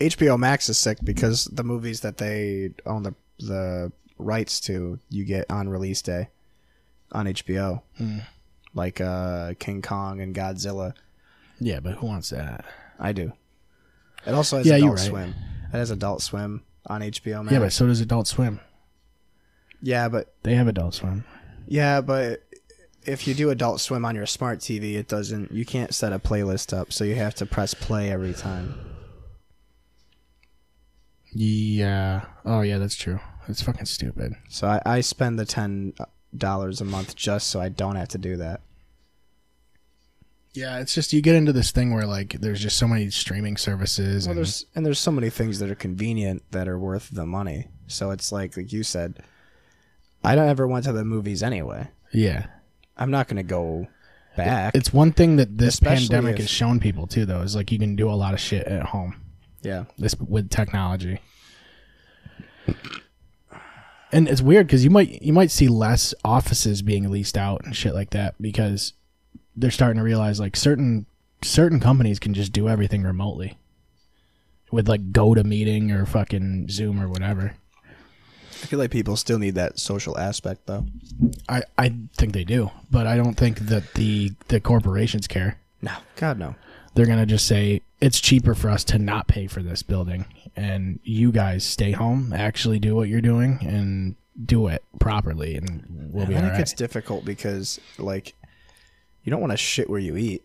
HBO 0.00 0.38
Max 0.38 0.68
is 0.68 0.76
sick 0.78 0.98
because 1.02 1.46
the 1.46 1.64
movies 1.64 2.00
that 2.00 2.18
they 2.18 2.70
own 2.86 3.02
the 3.02 3.14
the 3.40 3.92
rights 4.18 4.58
to, 4.60 4.98
you 5.10 5.24
get 5.24 5.48
on 5.50 5.68
release 5.68 6.02
day 6.02 6.28
on 7.12 7.26
HBO. 7.26 7.82
Hmm. 7.96 8.18
Like 8.74 9.00
uh, 9.00 9.54
King 9.58 9.82
Kong 9.82 10.20
and 10.20 10.34
Godzilla. 10.34 10.92
Yeah, 11.60 11.80
but 11.80 11.94
who 11.94 12.06
wants 12.06 12.30
that? 12.30 12.64
I 12.98 13.12
do. 13.12 13.32
It 14.26 14.34
also 14.34 14.58
has 14.58 14.66
Yeah, 14.66 14.76
Adult 14.76 14.96
right. 14.98 15.06
Swim. 15.08 15.28
It 15.72 15.76
has 15.76 15.90
Adult 15.90 16.22
Swim 16.22 16.62
on 16.86 17.00
HBO 17.00 17.42
Max. 17.42 17.52
Yeah, 17.52 17.58
but 17.60 17.72
so 17.72 17.86
does 17.86 18.00
Adult 18.00 18.26
Swim. 18.28 18.60
yeah, 19.82 20.08
but 20.08 20.34
They 20.42 20.54
have 20.54 20.68
Adult 20.68 20.94
Swim. 20.94 21.24
yeah, 21.66 22.00
but 22.00 22.42
if 23.04 23.26
you 23.26 23.34
do 23.34 23.50
Adult 23.50 23.80
Swim 23.80 24.04
on 24.04 24.14
your 24.14 24.26
smart 24.26 24.58
TV, 24.58 24.94
it 24.94 25.08
doesn't. 25.08 25.50
You 25.50 25.64
can't 25.64 25.94
set 25.94 26.12
a 26.12 26.18
playlist 26.18 26.76
up, 26.76 26.92
so 26.92 27.04
you 27.04 27.14
have 27.14 27.34
to 27.36 27.46
press 27.46 27.72
play 27.74 28.10
every 28.10 28.34
time. 28.34 28.74
Yeah. 31.32 32.24
Oh, 32.44 32.60
yeah, 32.62 32.78
that's 32.78 32.96
true. 32.96 33.20
It's 33.48 33.62
fucking 33.62 33.86
stupid. 33.86 34.34
So 34.48 34.68
I, 34.68 34.80
I 34.84 35.00
spend 35.00 35.38
the 35.38 35.44
ten 35.46 35.94
dollars 36.36 36.80
a 36.80 36.84
month 36.84 37.16
just 37.16 37.48
so 37.48 37.60
I 37.60 37.68
don't 37.68 37.96
have 37.96 38.08
to 38.08 38.18
do 38.18 38.36
that. 38.36 38.60
Yeah, 40.54 40.78
it's 40.80 40.94
just 40.94 41.12
you 41.12 41.20
get 41.22 41.36
into 41.36 41.52
this 41.52 41.70
thing 41.70 41.94
where 41.94 42.06
like 42.06 42.32
there's 42.40 42.60
just 42.60 42.78
so 42.78 42.88
many 42.88 43.10
streaming 43.10 43.56
services 43.56 44.26
Well, 44.26 44.32
and 44.32 44.38
there's 44.38 44.66
and 44.74 44.84
there's 44.84 44.98
so 44.98 45.12
many 45.12 45.30
things 45.30 45.58
that 45.60 45.70
are 45.70 45.74
convenient 45.76 46.42
that 46.50 46.66
are 46.68 46.78
worth 46.78 47.10
the 47.12 47.26
money. 47.26 47.68
So 47.86 48.10
it's 48.10 48.32
like 48.32 48.56
like 48.56 48.72
you 48.72 48.82
said, 48.82 49.22
I 50.24 50.34
don't 50.34 50.48
ever 50.48 50.66
went 50.66 50.84
to 50.86 50.92
the 50.92 51.04
movies 51.04 51.42
anyway. 51.42 51.88
yeah. 52.12 52.46
I'm 52.96 53.12
not 53.12 53.28
gonna 53.28 53.44
go 53.44 53.86
back. 54.36 54.74
It's 54.74 54.92
one 54.92 55.12
thing 55.12 55.36
that 55.36 55.56
this 55.56 55.74
Especially 55.74 56.08
pandemic 56.08 56.34
if- 56.34 56.40
has 56.40 56.50
shown 56.50 56.80
people 56.80 57.06
too 57.06 57.24
though 57.26 57.42
is 57.42 57.54
like 57.54 57.70
you 57.70 57.78
can 57.78 57.94
do 57.94 58.10
a 58.10 58.12
lot 58.18 58.34
of 58.34 58.40
shit 58.40 58.66
at 58.66 58.82
home. 58.86 59.14
yeah, 59.62 59.84
This 59.98 60.16
with 60.18 60.50
technology. 60.50 61.20
And 64.10 64.28
it's 64.28 64.40
weird 64.40 64.68
cuz 64.68 64.84
you 64.84 64.90
might 64.90 65.22
you 65.22 65.32
might 65.32 65.50
see 65.50 65.68
less 65.68 66.14
offices 66.24 66.82
being 66.82 67.10
leased 67.10 67.36
out 67.36 67.62
and 67.64 67.76
shit 67.76 67.94
like 67.94 68.10
that 68.10 68.34
because 68.40 68.94
they're 69.56 69.70
starting 69.70 69.98
to 69.98 70.04
realize 70.04 70.40
like 70.40 70.56
certain 70.56 71.06
certain 71.42 71.80
companies 71.80 72.18
can 72.18 72.34
just 72.34 72.52
do 72.52 72.68
everything 72.68 73.02
remotely. 73.02 73.58
With 74.70 74.88
like 74.88 75.12
GoToMeeting 75.12 75.90
or 75.92 76.04
fucking 76.04 76.68
Zoom 76.68 77.00
or 77.00 77.08
whatever. 77.08 77.54
I 78.62 78.66
feel 78.66 78.78
like 78.78 78.90
people 78.90 79.16
still 79.16 79.38
need 79.38 79.54
that 79.54 79.78
social 79.78 80.18
aspect 80.18 80.66
though. 80.66 80.84
I, 81.48 81.62
I 81.78 81.94
think 82.16 82.32
they 82.32 82.44
do, 82.44 82.70
but 82.90 83.06
I 83.06 83.16
don't 83.16 83.34
think 83.34 83.60
that 83.60 83.94
the 83.94 84.32
the 84.48 84.60
corporations 84.60 85.26
care. 85.26 85.58
No, 85.80 85.92
God 86.16 86.38
no. 86.38 86.56
They're 86.98 87.06
gonna 87.06 87.26
just 87.26 87.46
say 87.46 87.82
it's 88.00 88.18
cheaper 88.20 88.56
for 88.56 88.70
us 88.70 88.82
to 88.86 88.98
not 88.98 89.28
pay 89.28 89.46
for 89.46 89.62
this 89.62 89.84
building, 89.84 90.24
and 90.56 90.98
you 91.04 91.30
guys 91.30 91.62
stay 91.62 91.92
home, 91.92 92.32
actually 92.32 92.80
do 92.80 92.96
what 92.96 93.08
you're 93.08 93.20
doing, 93.20 93.60
and 93.62 94.16
do 94.44 94.66
it 94.66 94.82
properly, 94.98 95.54
and 95.54 96.10
we'll 96.12 96.26
be 96.26 96.34
I 96.34 96.38
think 96.38 96.46
alright. 96.46 96.60
it's 96.60 96.72
difficult 96.72 97.24
because 97.24 97.78
like 97.98 98.34
you 99.22 99.30
don't 99.30 99.40
want 99.40 99.52
to 99.52 99.56
shit 99.56 99.88
where 99.88 100.00
you 100.00 100.16
eat. 100.16 100.42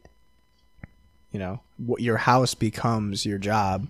You 1.32 1.40
know, 1.40 1.62
what 1.78 2.04
your 2.04 2.18
house 2.18 2.54
becomes 2.54 3.26
your 3.26 3.40
job, 3.40 3.88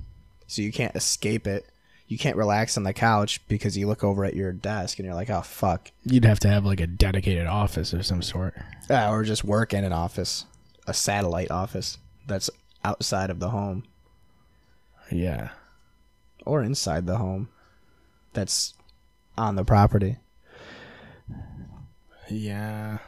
so 0.48 0.62
you 0.62 0.72
can't 0.72 0.96
escape 0.96 1.46
it. 1.46 1.66
You 2.08 2.18
can't 2.18 2.38
relax 2.38 2.78
on 2.78 2.84
the 2.84 2.94
couch 2.94 3.42
because 3.50 3.78
you 3.78 3.88
look 3.88 4.06
over 4.06 4.24
at 4.24 4.38
your 4.38 4.54
desk 4.54 5.00
and 5.00 5.06
you're 5.06 5.16
like, 5.16 5.30
"Oh 5.30 5.42
fuck," 5.42 5.92
You'd 6.06 6.24
have 6.24 6.40
to 6.40 6.48
have 6.48 6.64
like 6.64 6.80
a 6.80 6.88
dedicated 6.88 7.46
office 7.46 7.92
of 7.92 8.06
some 8.06 8.22
sort. 8.22 8.56
Ah, 8.90 9.12
or 9.12 9.24
just 9.26 9.44
work 9.44 9.74
in 9.74 9.84
an 9.84 9.92
office, 9.92 10.46
a 10.88 10.94
satellite 10.94 11.52
office 11.52 11.98
that's 12.28 12.50
outside 12.84 13.30
of 13.30 13.40
the 13.40 13.50
home 13.50 13.84
Yeah, 15.12 15.50
or 16.46 16.62
inside 16.64 17.06
the 17.08 17.18
home, 17.18 17.50
that's 18.34 18.74
on 19.38 19.56
the 19.56 19.64
property. 19.64 20.18
yeah. 22.30 23.00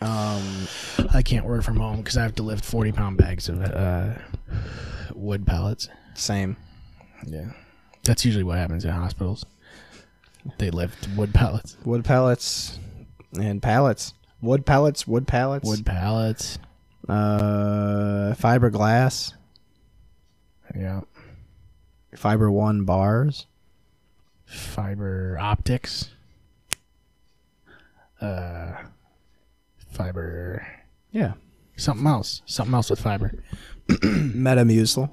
Um, 0.00 0.68
I 1.14 1.22
can't 1.22 1.46
work 1.46 1.62
from 1.62 1.76
home 1.76 1.98
because 1.98 2.16
I 2.18 2.22
have 2.22 2.34
to 2.36 2.42
lift 2.42 2.64
forty 2.64 2.92
pound 2.92 3.16
bags 3.16 3.48
of 3.48 3.62
uh, 3.62 4.14
wood 5.14 5.46
pallets. 5.46 5.88
Same. 6.14 6.56
Yeah, 7.26 7.52
that's 8.04 8.24
usually 8.24 8.44
what 8.44 8.58
happens 8.58 8.84
in 8.84 8.90
hospitals. 8.90 9.46
They 10.58 10.70
lift 10.70 11.08
wood 11.16 11.32
pallets. 11.32 11.76
Wood 11.84 12.04
pallets 12.04 12.78
and 13.40 13.62
pallets. 13.62 14.12
Wood 14.42 14.66
pallets 14.66 15.06
wood 15.08 15.26
pallets, 15.26 15.66
Wood 15.66 15.86
pallets. 15.86 16.58
Uh, 17.08 18.34
fiberglass, 18.38 19.32
Yeah. 20.74 21.02
fiber 22.14 22.50
one 22.50 22.84
bars. 22.84 23.46
Fiber 24.46 25.36
optics. 25.40 26.10
Uh, 28.20 28.72
fiber. 29.90 30.66
Yeah. 31.10 31.32
Something 31.76 32.06
else. 32.06 32.42
Something 32.46 32.74
else 32.74 32.90
with 32.90 33.00
fiber. 33.00 33.42
Metamucil. 33.88 35.10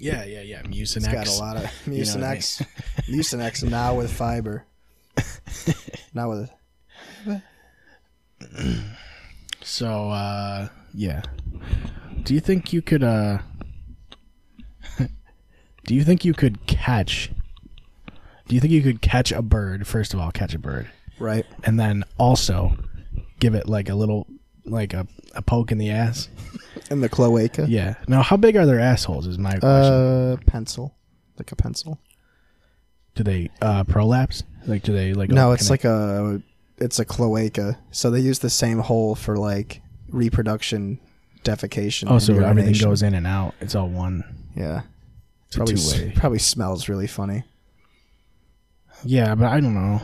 Yeah, 0.00 0.24
yeah, 0.24 0.42
yeah. 0.42 0.62
Mucinex. 0.62 0.96
It's 0.96 1.08
got 1.08 1.26
a 1.28 1.32
lot 1.32 1.56
of 1.56 1.62
You 1.86 1.92
know 1.92 2.26
I 2.26 2.36
Mucinex. 2.36 2.66
Mucinex 3.08 3.62
now 3.68 3.94
with 3.94 4.12
fiber. 4.12 4.64
now 6.14 6.30
with 6.30 6.50
So, 9.68 10.10
uh, 10.10 10.68
yeah. 10.94 11.22
Do 12.22 12.32
you 12.32 12.40
think 12.40 12.72
you 12.72 12.80
could, 12.80 13.02
uh, 13.04 13.38
do 15.84 15.94
you 15.94 16.04
think 16.04 16.24
you 16.24 16.32
could 16.32 16.66
catch, 16.66 17.30
do 18.48 18.54
you 18.54 18.60
think 18.62 18.72
you 18.72 18.82
could 18.82 19.02
catch 19.02 19.30
a 19.30 19.42
bird? 19.42 19.86
First 19.86 20.14
of 20.14 20.20
all, 20.20 20.30
catch 20.30 20.54
a 20.54 20.58
bird. 20.58 20.88
right. 21.18 21.44
And 21.64 21.78
then 21.78 22.04
also 22.18 22.76
give 23.40 23.54
it 23.54 23.68
like 23.68 23.90
a 23.90 23.94
little, 23.94 24.26
like 24.64 24.94
a, 24.94 25.06
a 25.34 25.42
poke 25.42 25.70
in 25.70 25.76
the 25.76 25.90
ass? 25.90 26.30
In 26.90 27.02
the 27.02 27.08
cloaca. 27.10 27.66
Yeah. 27.68 27.96
Now, 28.08 28.22
how 28.22 28.38
big 28.38 28.56
are 28.56 28.64
their 28.64 28.80
assholes? 28.80 29.26
Is 29.26 29.38
my 29.38 29.58
question. 29.58 29.92
Uh, 29.92 30.36
pencil, 30.46 30.94
like 31.38 31.52
a 31.52 31.56
pencil. 31.56 32.00
Do 33.14 33.22
they 33.22 33.50
uh 33.60 33.84
prolapse? 33.84 34.44
Like 34.66 34.82
do 34.82 34.92
they 34.92 35.12
like 35.12 35.28
No, 35.28 35.52
it's 35.52 35.70
like 35.70 35.84
a 35.84 36.40
it's 36.80 36.98
a 36.98 37.04
cloaca. 37.04 37.78
So 37.90 38.10
they 38.10 38.20
use 38.20 38.38
the 38.40 38.50
same 38.50 38.78
hole 38.80 39.14
for 39.14 39.36
like 39.36 39.82
reproduction, 40.10 41.00
defecation. 41.44 42.10
Oh, 42.10 42.18
so 42.18 42.34
everything 42.38 42.74
goes 42.74 43.02
in 43.02 43.14
and 43.14 43.26
out. 43.26 43.54
It's 43.60 43.74
all 43.74 43.88
one. 43.88 44.24
Yeah. 44.54 44.82
It's 45.46 45.56
a 45.56 45.58
Probably 45.60 45.74
two-way. 45.76 46.12
probably 46.16 46.38
smells 46.38 46.88
really 46.88 47.06
funny. 47.06 47.44
Yeah, 49.04 49.34
but 49.34 49.46
I 49.46 49.60
don't 49.60 49.74
know. 49.74 50.00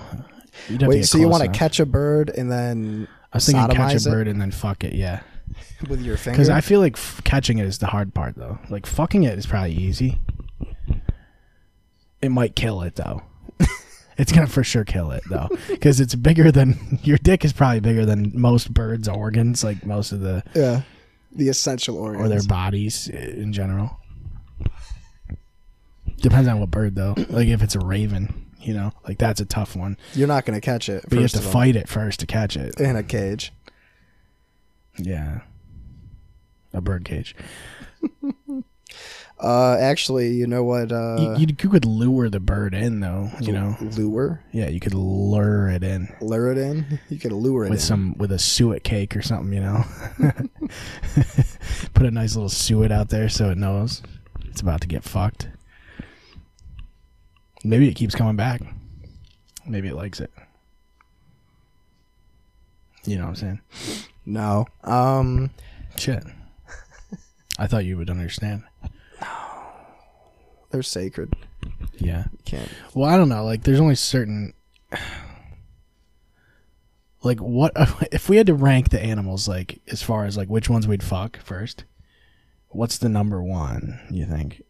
Wait, 0.86 1.02
so 1.04 1.18
you 1.18 1.28
want 1.28 1.42
to 1.42 1.50
catch 1.50 1.80
a 1.80 1.86
bird 1.86 2.30
and 2.30 2.50
then 2.50 3.08
I 3.32 3.36
was 3.38 3.46
thinking 3.46 3.74
catch 3.76 3.92
a 3.94 3.96
it 3.96 4.04
bird 4.12 4.28
and 4.28 4.40
then 4.40 4.52
fuck 4.52 4.84
it. 4.84 4.92
Yeah, 4.94 5.20
with 5.88 6.00
your 6.00 6.16
finger? 6.16 6.36
because 6.36 6.48
I 6.48 6.60
feel 6.60 6.78
like 6.80 6.96
f- 6.96 7.20
catching 7.24 7.58
it 7.58 7.66
is 7.66 7.78
the 7.78 7.88
hard 7.88 8.14
part 8.14 8.36
though. 8.36 8.58
Like 8.70 8.86
fucking 8.86 9.24
it 9.24 9.36
is 9.36 9.46
probably 9.46 9.72
easy. 9.72 10.20
It 12.22 12.28
might 12.30 12.54
kill 12.54 12.82
it 12.82 12.94
though. 12.94 13.22
It's 14.18 14.32
gonna 14.32 14.46
for 14.46 14.64
sure 14.64 14.84
kill 14.84 15.10
it 15.10 15.22
though, 15.28 15.48
because 15.68 16.00
it's 16.00 16.14
bigger 16.14 16.50
than 16.52 16.98
your 17.02 17.18
dick 17.18 17.44
is 17.44 17.52
probably 17.52 17.80
bigger 17.80 18.04
than 18.06 18.32
most 18.34 18.72
birds' 18.72 19.08
organs, 19.08 19.64
like 19.64 19.84
most 19.84 20.12
of 20.12 20.20
the 20.20 20.42
yeah, 20.54 20.82
the 21.32 21.48
essential 21.48 21.96
organs. 21.98 22.24
or 22.24 22.28
their 22.28 22.42
bodies 22.42 23.08
in 23.08 23.52
general. 23.52 23.98
Depends 26.18 26.48
on 26.48 26.60
what 26.60 26.70
bird 26.70 26.94
though. 26.94 27.14
Like 27.28 27.48
if 27.48 27.62
it's 27.62 27.74
a 27.74 27.80
raven, 27.80 28.46
you 28.60 28.72
know, 28.72 28.92
like 29.06 29.18
that's 29.18 29.40
a 29.40 29.44
tough 29.44 29.76
one. 29.76 29.96
You're 30.14 30.28
not 30.28 30.46
going 30.46 30.58
to 30.58 30.64
catch 30.64 30.88
it. 30.88 31.04
But 31.08 31.16
you 31.16 31.22
have 31.22 31.32
to 31.32 31.40
fight 31.40 31.76
it 31.76 31.88
first 31.88 32.20
to 32.20 32.26
catch 32.26 32.56
it. 32.56 32.80
in 32.80 32.96
a 32.96 33.02
cage. 33.02 33.52
Yeah. 34.96 35.40
A 36.72 36.80
bird 36.80 37.04
cage. 37.04 37.36
Uh, 39.38 39.76
actually, 39.78 40.30
you 40.32 40.46
know 40.46 40.62
what? 40.62 40.92
Uh, 40.92 41.34
you, 41.36 41.46
you, 41.48 41.68
could 41.68 41.84
lure 41.84 42.30
the 42.30 42.40
bird 42.40 42.72
in 42.72 43.00
though, 43.00 43.30
you 43.40 43.52
know. 43.52 43.76
lure, 43.80 44.42
Yeah, 44.52 44.68
you 44.68 44.78
could 44.78 44.94
lure 44.94 45.68
it 45.68 45.82
in 45.82 46.14
lure 46.20 46.52
it 46.52 46.58
in. 46.58 47.00
You 47.08 47.18
could 47.18 47.32
lure 47.32 47.64
it 47.64 47.70
with 47.70 47.80
in. 47.80 47.84
some 47.84 48.14
with 48.16 48.30
a 48.32 48.38
suet 48.38 48.84
cake 48.84 49.16
or 49.16 49.22
something, 49.22 49.52
you 49.52 49.60
know. 49.60 49.84
Put 51.94 52.06
a 52.06 52.10
nice 52.10 52.36
little 52.36 52.48
suet 52.48 52.92
out 52.92 53.08
there 53.08 53.28
so 53.28 53.50
it 53.50 53.58
knows 53.58 54.02
it's 54.44 54.60
about 54.60 54.80
to 54.82 54.88
get 54.88 55.02
fucked. 55.02 55.48
Maybe 57.64 57.88
it 57.88 57.94
keeps 57.94 58.14
coming 58.14 58.36
back. 58.36 58.60
Maybe 59.66 59.88
it 59.88 59.96
likes 59.96 60.20
it. 60.20 60.30
You 63.04 63.16
know 63.16 63.24
what 63.24 63.30
I'm 63.30 63.36
saying? 63.36 63.60
No. 64.24 64.66
Um, 64.84 65.50
Shit. 65.96 66.24
I 67.58 67.66
thought 67.66 67.84
you 67.84 67.96
would 67.96 68.10
understand. 68.10 68.62
They're 70.74 70.82
sacred. 70.82 71.32
Yeah. 71.98 72.24
You 72.32 72.38
can't. 72.44 72.68
Well, 72.94 73.08
I 73.08 73.16
don't 73.16 73.28
know. 73.28 73.44
Like, 73.44 73.62
there's 73.62 73.78
only 73.80 73.94
certain. 73.94 74.54
Like, 77.22 77.38
what 77.38 77.72
if 78.12 78.28
we 78.28 78.36
had 78.36 78.48
to 78.48 78.54
rank 78.54 78.90
the 78.90 79.00
animals? 79.00 79.48
Like, 79.48 79.80
as 79.88 80.02
far 80.02 80.26
as 80.26 80.36
like 80.36 80.48
which 80.48 80.68
ones 80.68 80.86
we'd 80.86 81.02
fuck 81.02 81.38
first? 81.38 81.84
What's 82.68 82.98
the 82.98 83.08
number 83.08 83.42
one? 83.42 84.00
You 84.10 84.26
think? 84.26 84.62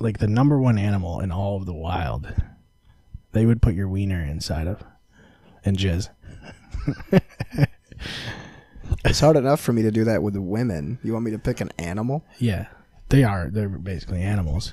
Like 0.00 0.18
the 0.18 0.26
number 0.26 0.58
one 0.58 0.76
animal 0.76 1.20
in 1.20 1.30
all 1.30 1.56
of 1.56 1.66
the 1.66 1.72
wild, 1.72 2.34
they 3.32 3.46
would 3.46 3.62
put 3.62 3.74
your 3.74 3.88
wiener 3.88 4.20
inside 4.20 4.66
of, 4.66 4.84
and 5.64 5.78
jizz. 5.78 6.10
It's 9.04 9.20
hard 9.20 9.36
enough 9.36 9.60
for 9.60 9.72
me 9.72 9.82
to 9.82 9.90
do 9.90 10.04
that 10.04 10.22
with 10.22 10.36
women. 10.36 10.98
You 11.02 11.12
want 11.12 11.24
me 11.24 11.30
to 11.30 11.38
pick 11.38 11.60
an 11.60 11.70
animal? 11.78 12.24
Yeah, 12.38 12.66
they 13.08 13.24
are. 13.24 13.50
They're 13.50 13.68
basically 13.68 14.22
animals. 14.22 14.72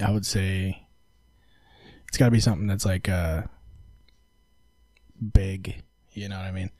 I 0.00 0.10
would 0.10 0.26
say 0.26 0.86
it's 2.08 2.18
got 2.18 2.26
to 2.26 2.30
be 2.30 2.40
something 2.40 2.66
that's 2.66 2.84
like 2.86 3.08
uh 3.08 3.42
big. 5.32 5.82
You 6.12 6.28
know 6.28 6.36
what 6.36 6.46
I 6.46 6.52
mean? 6.52 6.70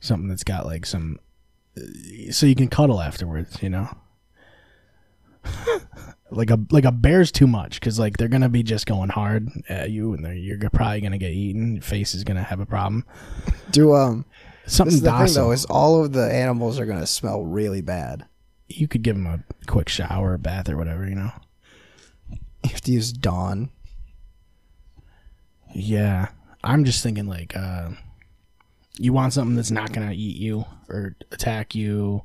Something 0.00 0.28
that's 0.28 0.44
got 0.44 0.66
like 0.66 0.84
some, 0.84 1.18
so 2.30 2.46
you 2.46 2.54
can 2.54 2.68
cuddle 2.68 3.00
afterwards. 3.00 3.62
You 3.62 3.70
know. 3.70 3.88
like 6.30 6.50
a 6.50 6.58
like 6.70 6.84
a 6.84 6.92
bear's 6.92 7.30
too 7.30 7.46
much 7.46 7.80
because 7.80 7.98
like 7.98 8.16
they're 8.16 8.28
gonna 8.28 8.48
be 8.48 8.62
just 8.62 8.86
going 8.86 9.10
hard 9.10 9.50
at 9.68 9.90
you 9.90 10.14
and 10.14 10.38
you're 10.38 10.58
probably 10.70 11.00
gonna 11.00 11.18
get 11.18 11.32
eaten. 11.32 11.74
Your 11.74 11.82
face 11.82 12.14
is 12.14 12.24
gonna 12.24 12.42
have 12.42 12.60
a 12.60 12.66
problem. 12.66 13.04
Do 13.70 13.94
um. 13.94 14.24
Something 14.66 14.86
This 14.86 14.94
is 14.94 15.02
the 15.02 15.18
thing 15.26 15.34
though 15.34 15.52
is 15.52 15.64
all 15.66 16.02
of 16.04 16.12
the 16.12 16.32
animals 16.32 16.78
are 16.80 16.86
gonna 16.86 17.06
smell 17.06 17.42
really 17.44 17.80
bad. 17.82 18.26
you 18.68 18.88
could 18.88 19.02
give 19.02 19.14
them 19.14 19.26
a 19.26 19.40
quick 19.66 19.88
shower, 19.90 20.38
bath, 20.38 20.68
or 20.70 20.76
whatever, 20.76 21.06
you 21.08 21.14
know. 21.14 21.30
You 22.30 22.70
have 22.70 22.80
to 22.82 22.92
use 22.92 23.12
Dawn. 23.12 23.68
Yeah, 25.74 26.28
I'm 26.62 26.84
just 26.84 27.02
thinking 27.02 27.26
like, 27.26 27.54
uh, 27.54 27.90
you 28.98 29.12
want 29.12 29.32
something 29.34 29.54
that's 29.56 29.70
not 29.70 29.92
gonna 29.92 30.12
eat 30.12 30.36
you 30.36 30.64
or 30.88 31.14
attack 31.30 31.74
you. 31.74 32.22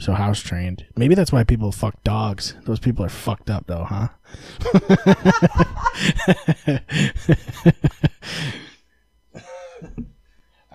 So 0.00 0.12
house 0.12 0.40
trained. 0.40 0.84
Maybe 0.94 1.14
that's 1.14 1.32
why 1.32 1.42
people 1.42 1.72
fuck 1.72 2.02
dogs. 2.04 2.54
Those 2.64 2.78
people 2.78 3.04
are 3.04 3.08
fucked 3.08 3.50
up 3.50 3.66
though, 3.66 3.84
huh? 3.84 4.08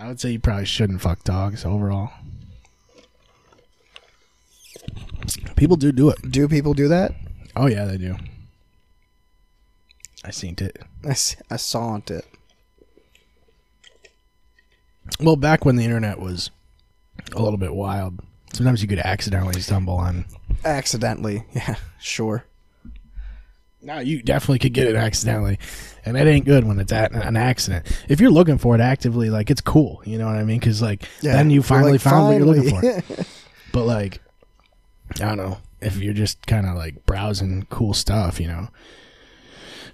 I 0.03 0.07
would 0.07 0.19
say 0.19 0.31
you 0.31 0.39
probably 0.39 0.65
shouldn't 0.65 0.99
fuck 1.01 1.23
dogs 1.23 1.63
overall. 1.63 2.11
People 5.55 5.77
do 5.77 5.93
do 5.93 6.09
it. 6.09 6.17
Do 6.29 6.49
people 6.49 6.73
do 6.73 6.89
that? 6.89 7.13
Oh 7.55 7.67
yeah, 7.67 7.85
they 7.85 7.97
do. 7.97 8.17
I 10.25 10.31
seen 10.31 10.55
it. 10.59 10.81
I, 11.05 11.09
s- 11.11 11.37
I 11.49 11.55
saw 11.55 11.95
it. 11.95 12.25
Well, 15.21 15.37
back 15.37 15.63
when 15.63 15.77
the 15.77 15.85
internet 15.85 16.19
was 16.19 16.49
a 17.33 17.41
little 17.41 17.57
bit 17.57 17.73
wild, 17.73 18.19
sometimes 18.51 18.81
you 18.81 18.87
could 18.89 18.99
accidentally 18.99 19.61
stumble 19.61 19.95
on. 19.95 20.25
Accidentally. 20.65 21.45
Yeah, 21.53 21.75
sure. 21.99 22.43
No, 23.83 23.99
you 23.99 24.21
definitely 24.21 24.59
could 24.59 24.73
get 24.73 24.87
it 24.87 24.95
accidentally, 24.95 25.59
and 26.05 26.15
it 26.17 26.25
ain't 26.25 26.45
good 26.45 26.63
when 26.63 26.79
it's 26.79 26.91
at 26.91 27.11
an 27.11 27.35
accident. 27.35 27.85
If 28.07 28.21
you're 28.21 28.31
looking 28.31 28.57
for 28.57 28.75
it 28.75 28.81
actively, 28.81 29.29
like 29.29 29.51
it's 29.51 29.61
cool, 29.61 30.01
you 30.05 30.17
know 30.17 30.25
what 30.25 30.35
I 30.35 30.43
mean? 30.43 30.59
Because 30.59 30.81
like 30.81 31.03
Yeah, 31.21 31.33
then 31.33 31.49
you 31.49 31.61
finally 31.61 31.93
like, 31.93 32.01
found 32.01 32.27
what 32.27 32.37
you're 32.37 32.45
looking 32.45 33.01
for. 33.01 33.25
but 33.73 33.85
like, 33.85 34.21
I 35.15 35.25
don't 35.25 35.37
know 35.37 35.57
if 35.81 35.97
you're 35.97 36.13
just 36.13 36.45
kind 36.47 36.65
of 36.65 36.75
like 36.75 37.05
browsing 37.05 37.67
cool 37.69 37.93
stuff, 37.93 38.39
you 38.39 38.47
know, 38.47 38.69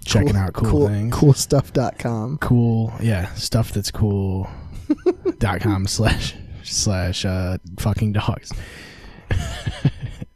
checking 0.04 0.36
out 0.36 0.52
cool, 0.52 0.70
cool 0.70 0.88
things, 0.88 1.14
coolstuff.com. 1.14 2.38
cool 2.38 2.92
yeah 3.00 3.32
stuff 3.34 3.72
that's 3.72 3.90
cool 3.90 4.48
dot 5.38 5.60
com 5.60 5.86
slash 5.86 6.34
slash 6.62 7.24
uh 7.24 7.58
fucking 7.78 8.12
dogs 8.12 8.52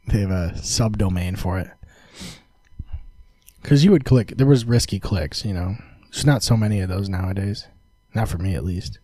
they 0.07 0.19
have 0.21 0.31
a 0.31 0.51
subdomain 0.57 1.37
for 1.37 1.57
it 1.59 1.69
because 3.65 3.83
you 3.83 3.89
would 3.91 4.05
click 4.05 4.33
there 4.37 4.45
was 4.45 4.63
risky 4.63 4.99
clicks 4.99 5.43
you 5.43 5.51
know 5.53 5.75
there's 6.11 6.25
not 6.25 6.43
so 6.43 6.55
many 6.55 6.79
of 6.81 6.87
those 6.87 7.09
nowadays 7.09 7.67
not 8.13 8.27
for 8.29 8.37
me 8.37 8.53
at 8.53 8.63
least 8.63 8.99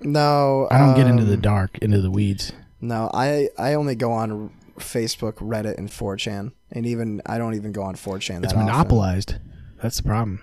No, 0.00 0.68
i 0.70 0.78
don't 0.78 0.94
get 0.94 1.06
into 1.06 1.24
the 1.24 1.34
um, 1.34 1.40
dark 1.40 1.78
into 1.78 2.00
the 2.02 2.10
weeds 2.10 2.52
No, 2.82 3.10
I 3.14 3.48
I 3.58 3.74
only 3.74 3.94
go 3.94 4.12
on 4.12 4.50
Facebook, 4.78 5.34
Reddit, 5.36 5.76
and 5.78 5.88
4chan, 5.88 6.52
and 6.70 6.86
even 6.86 7.20
I 7.26 7.38
don't 7.38 7.54
even 7.54 7.72
go 7.72 7.82
on 7.82 7.96
4chan. 7.96 8.44
it's 8.44 8.52
that 8.52 8.58
often. 8.58 8.66
monopolized 8.66 9.34
that's 9.82 9.96
the 9.96 10.04
problem 10.04 10.42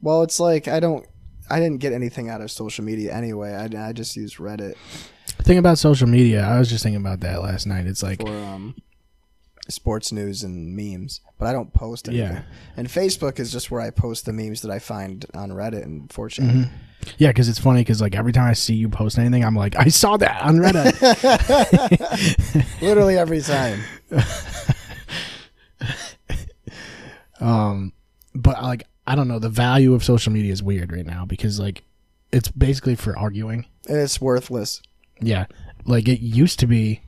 Well, 0.00 0.22
it's 0.22 0.40
like 0.40 0.66
I 0.68 0.80
don't. 0.80 1.06
I 1.50 1.58
didn't 1.60 1.78
get 1.78 1.92
anything 1.92 2.28
out 2.28 2.40
of 2.40 2.50
social 2.50 2.84
media 2.84 3.12
anyway. 3.14 3.52
I, 3.54 3.88
I 3.88 3.92
just 3.92 4.16
use 4.16 4.36
Reddit 4.36 4.74
the 5.38 5.42
thing 5.44 5.58
about 5.58 5.78
social 5.78 6.06
media 6.08 6.42
i 6.44 6.58
was 6.58 6.68
just 6.68 6.82
thinking 6.82 7.00
about 7.00 7.20
that 7.20 7.42
last 7.42 7.66
night 7.66 7.86
it's 7.86 8.02
like 8.02 8.20
for 8.20 8.28
um, 8.28 8.74
sports 9.72 10.12
news 10.12 10.42
and 10.42 10.76
memes, 10.76 11.20
but 11.38 11.46
I 11.48 11.52
don't 11.52 11.72
post 11.72 12.08
anything. 12.08 12.36
Yeah. 12.36 12.42
And 12.76 12.88
Facebook 12.88 13.38
is 13.40 13.50
just 13.52 13.70
where 13.70 13.80
I 13.80 13.90
post 13.90 14.26
the 14.26 14.32
memes 14.32 14.62
that 14.62 14.70
I 14.70 14.78
find 14.78 15.24
on 15.34 15.50
Reddit 15.50 15.82
and 15.82 16.08
4chan. 16.08 16.44
Mm-hmm. 16.44 16.62
Yeah, 17.18 17.28
because 17.28 17.48
it's 17.48 17.58
funny 17.58 17.80
because 17.80 18.00
like 18.00 18.14
every 18.14 18.32
time 18.32 18.48
I 18.48 18.52
see 18.52 18.74
you 18.74 18.88
post 18.88 19.18
anything, 19.18 19.44
I'm 19.44 19.56
like, 19.56 19.76
I 19.76 19.88
saw 19.88 20.16
that 20.18 20.40
on 20.42 20.58
Reddit. 20.58 20.92
Literally 22.82 23.18
every 23.18 23.40
time. 23.40 23.80
Um, 27.42 27.92
but 28.34 28.62
like, 28.62 28.86
I 29.06 29.14
don't 29.16 29.28
know. 29.28 29.38
The 29.38 29.48
value 29.48 29.94
of 29.94 30.04
social 30.04 30.32
media 30.32 30.52
is 30.52 30.62
weird 30.62 30.92
right 30.92 31.04
now 31.04 31.26
because 31.26 31.58
like, 31.58 31.82
it's 32.30 32.48
basically 32.48 32.94
for 32.94 33.18
arguing. 33.18 33.66
And 33.88 33.98
it's 33.98 34.20
worthless. 34.20 34.80
Yeah, 35.20 35.46
like 35.84 36.08
it 36.08 36.20
used 36.20 36.60
to 36.60 36.66
be. 36.66 37.02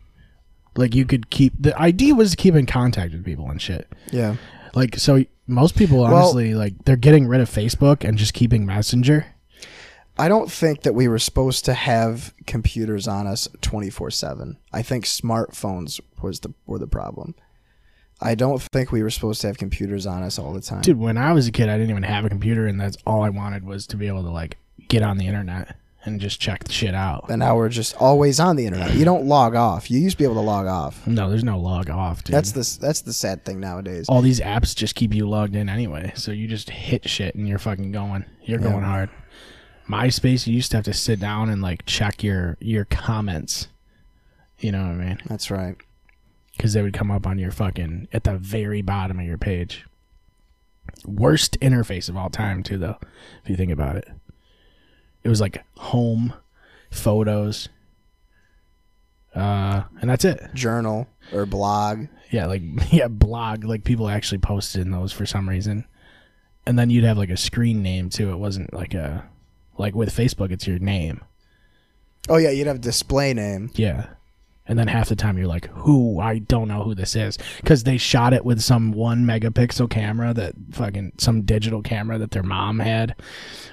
Like 0.76 0.94
you 0.94 1.04
could 1.04 1.30
keep 1.30 1.52
the 1.58 1.78
idea 1.78 2.14
was 2.14 2.32
to 2.32 2.36
keep 2.36 2.54
in 2.54 2.66
contact 2.66 3.12
with 3.12 3.24
people 3.24 3.48
and 3.50 3.60
shit. 3.60 3.88
Yeah. 4.10 4.36
Like 4.74 4.96
so, 4.96 5.24
most 5.46 5.76
people 5.76 6.04
honestly 6.04 6.54
like 6.54 6.84
they're 6.84 6.96
getting 6.96 7.28
rid 7.28 7.40
of 7.40 7.48
Facebook 7.48 8.06
and 8.06 8.18
just 8.18 8.34
keeping 8.34 8.66
Messenger. 8.66 9.26
I 10.16 10.28
don't 10.28 10.50
think 10.50 10.82
that 10.82 10.94
we 10.94 11.08
were 11.08 11.18
supposed 11.18 11.64
to 11.64 11.74
have 11.74 12.32
computers 12.46 13.08
on 13.08 13.26
us 13.26 13.48
24/7. 13.62 14.56
I 14.72 14.82
think 14.82 15.04
smartphones 15.04 16.00
was 16.22 16.40
the 16.40 16.54
were 16.66 16.78
the 16.78 16.86
problem. 16.86 17.34
I 18.20 18.34
don't 18.34 18.62
think 18.62 18.92
we 18.92 19.02
were 19.02 19.10
supposed 19.10 19.40
to 19.40 19.48
have 19.48 19.58
computers 19.58 20.06
on 20.06 20.22
us 20.22 20.38
all 20.38 20.52
the 20.52 20.60
time. 20.60 20.82
Dude, 20.82 20.98
when 20.98 21.18
I 21.18 21.32
was 21.32 21.48
a 21.48 21.52
kid, 21.52 21.68
I 21.68 21.76
didn't 21.76 21.90
even 21.90 22.04
have 22.04 22.24
a 22.24 22.28
computer, 22.28 22.66
and 22.66 22.80
that's 22.80 22.96
all 23.06 23.22
I 23.22 23.28
wanted 23.28 23.64
was 23.64 23.86
to 23.88 23.96
be 23.96 24.06
able 24.06 24.22
to 24.22 24.30
like 24.30 24.56
get 24.88 25.02
on 25.02 25.18
the 25.18 25.26
internet 25.26 25.76
and 26.04 26.20
just 26.20 26.40
check 26.40 26.64
the 26.64 26.72
shit 26.72 26.94
out. 26.94 27.26
And 27.28 27.40
now 27.40 27.56
we're 27.56 27.68
just 27.68 27.96
always 27.96 28.38
on 28.40 28.56
the 28.56 28.66
internet. 28.66 28.94
You 28.94 29.04
don't 29.04 29.24
log 29.26 29.54
off. 29.54 29.90
You 29.90 29.98
used 30.00 30.16
to 30.16 30.18
be 30.18 30.24
able 30.24 30.34
to 30.34 30.40
log 30.40 30.66
off. 30.66 31.06
No, 31.06 31.30
there's 31.30 31.44
no 31.44 31.58
log 31.58 31.88
off, 31.90 32.22
dude. 32.24 32.34
That's 32.34 32.52
the 32.52 32.78
that's 32.80 33.00
the 33.02 33.12
sad 33.12 33.44
thing 33.44 33.60
nowadays. 33.60 34.06
all 34.08 34.20
these 34.22 34.40
apps 34.40 34.74
just 34.76 34.94
keep 34.94 35.14
you 35.14 35.28
logged 35.28 35.56
in 35.56 35.68
anyway. 35.68 36.12
So 36.14 36.30
you 36.32 36.46
just 36.48 36.70
hit 36.70 37.08
shit 37.08 37.34
and 37.34 37.48
you're 37.48 37.58
fucking 37.58 37.92
going. 37.92 38.24
You're 38.42 38.60
Yeah. 38.60 38.70
going 38.70 38.84
hard. 38.84 39.10
MySpace, 39.88 40.46
you 40.46 40.54
used 40.54 40.70
to 40.70 40.78
have 40.78 40.84
to 40.84 40.94
sit 40.94 41.20
down 41.20 41.50
and 41.50 41.60
like 41.60 41.84
check 41.86 42.22
your 42.22 42.56
your 42.60 42.84
comments. 42.84 43.68
You 44.58 44.72
know 44.72 44.82
what 44.82 44.92
I 44.92 44.94
mean? 44.94 45.18
That's 45.26 45.50
right. 45.50 45.76
Because 46.56 46.72
they 46.72 46.82
would 46.82 46.94
come 46.94 47.10
up 47.10 47.26
on 47.26 47.38
your 47.38 47.50
fucking 47.50 48.08
at 48.12 48.24
the 48.24 48.36
very 48.38 48.80
bottom 48.80 49.18
of 49.18 49.26
your 49.26 49.36
page. 49.38 49.84
Worst 51.04 51.58
interface 51.60 52.08
of 52.08 52.16
all 52.16 52.30
time, 52.30 52.62
too, 52.62 52.78
though. 52.78 52.96
If 53.42 53.50
you 53.50 53.56
think 53.56 53.72
about 53.72 53.96
it, 53.96 54.08
it 55.24 55.28
was 55.28 55.40
like 55.40 55.64
home, 55.76 56.34
photos, 56.90 57.68
uh, 59.34 59.82
and 60.00 60.08
that's 60.08 60.24
it. 60.24 60.40
Journal 60.54 61.08
or 61.32 61.46
blog. 61.46 62.06
Yeah, 62.30 62.46
like 62.46 62.62
yeah, 62.92 63.08
blog. 63.08 63.64
Like 63.64 63.84
people 63.84 64.08
actually 64.08 64.38
posted 64.38 64.82
in 64.82 64.90
those 64.90 65.12
for 65.12 65.26
some 65.26 65.48
reason, 65.48 65.86
and 66.66 66.78
then 66.78 66.90
you'd 66.90 67.04
have 67.04 67.18
like 67.18 67.30
a 67.30 67.36
screen 67.36 67.82
name 67.82 68.10
too. 68.10 68.30
It 68.30 68.36
wasn't 68.36 68.72
like 68.72 68.94
a 68.94 69.24
like 69.78 69.94
with 69.94 70.14
Facebook, 70.14 70.52
it's 70.52 70.66
your 70.66 70.78
name. 70.78 71.20
Oh 72.28 72.36
yeah, 72.36 72.50
you'd 72.50 72.66
have 72.66 72.80
display 72.80 73.34
name. 73.34 73.70
Yeah, 73.74 74.06
and 74.66 74.78
then 74.78 74.88
half 74.88 75.08
the 75.08 75.16
time 75.16 75.36
you're 75.36 75.46
like, 75.46 75.66
who? 75.68 76.18
I 76.20 76.38
don't 76.38 76.68
know 76.68 76.82
who 76.82 76.94
this 76.94 77.14
is 77.16 77.38
because 77.58 77.84
they 77.84 77.98
shot 77.98 78.32
it 78.32 78.44
with 78.44 78.60
some 78.62 78.92
one 78.92 79.24
megapixel 79.24 79.90
camera 79.90 80.32
that 80.34 80.54
fucking 80.72 81.12
some 81.18 81.42
digital 81.42 81.82
camera 81.82 82.18
that 82.18 82.30
their 82.30 82.42
mom 82.42 82.78
had 82.78 83.14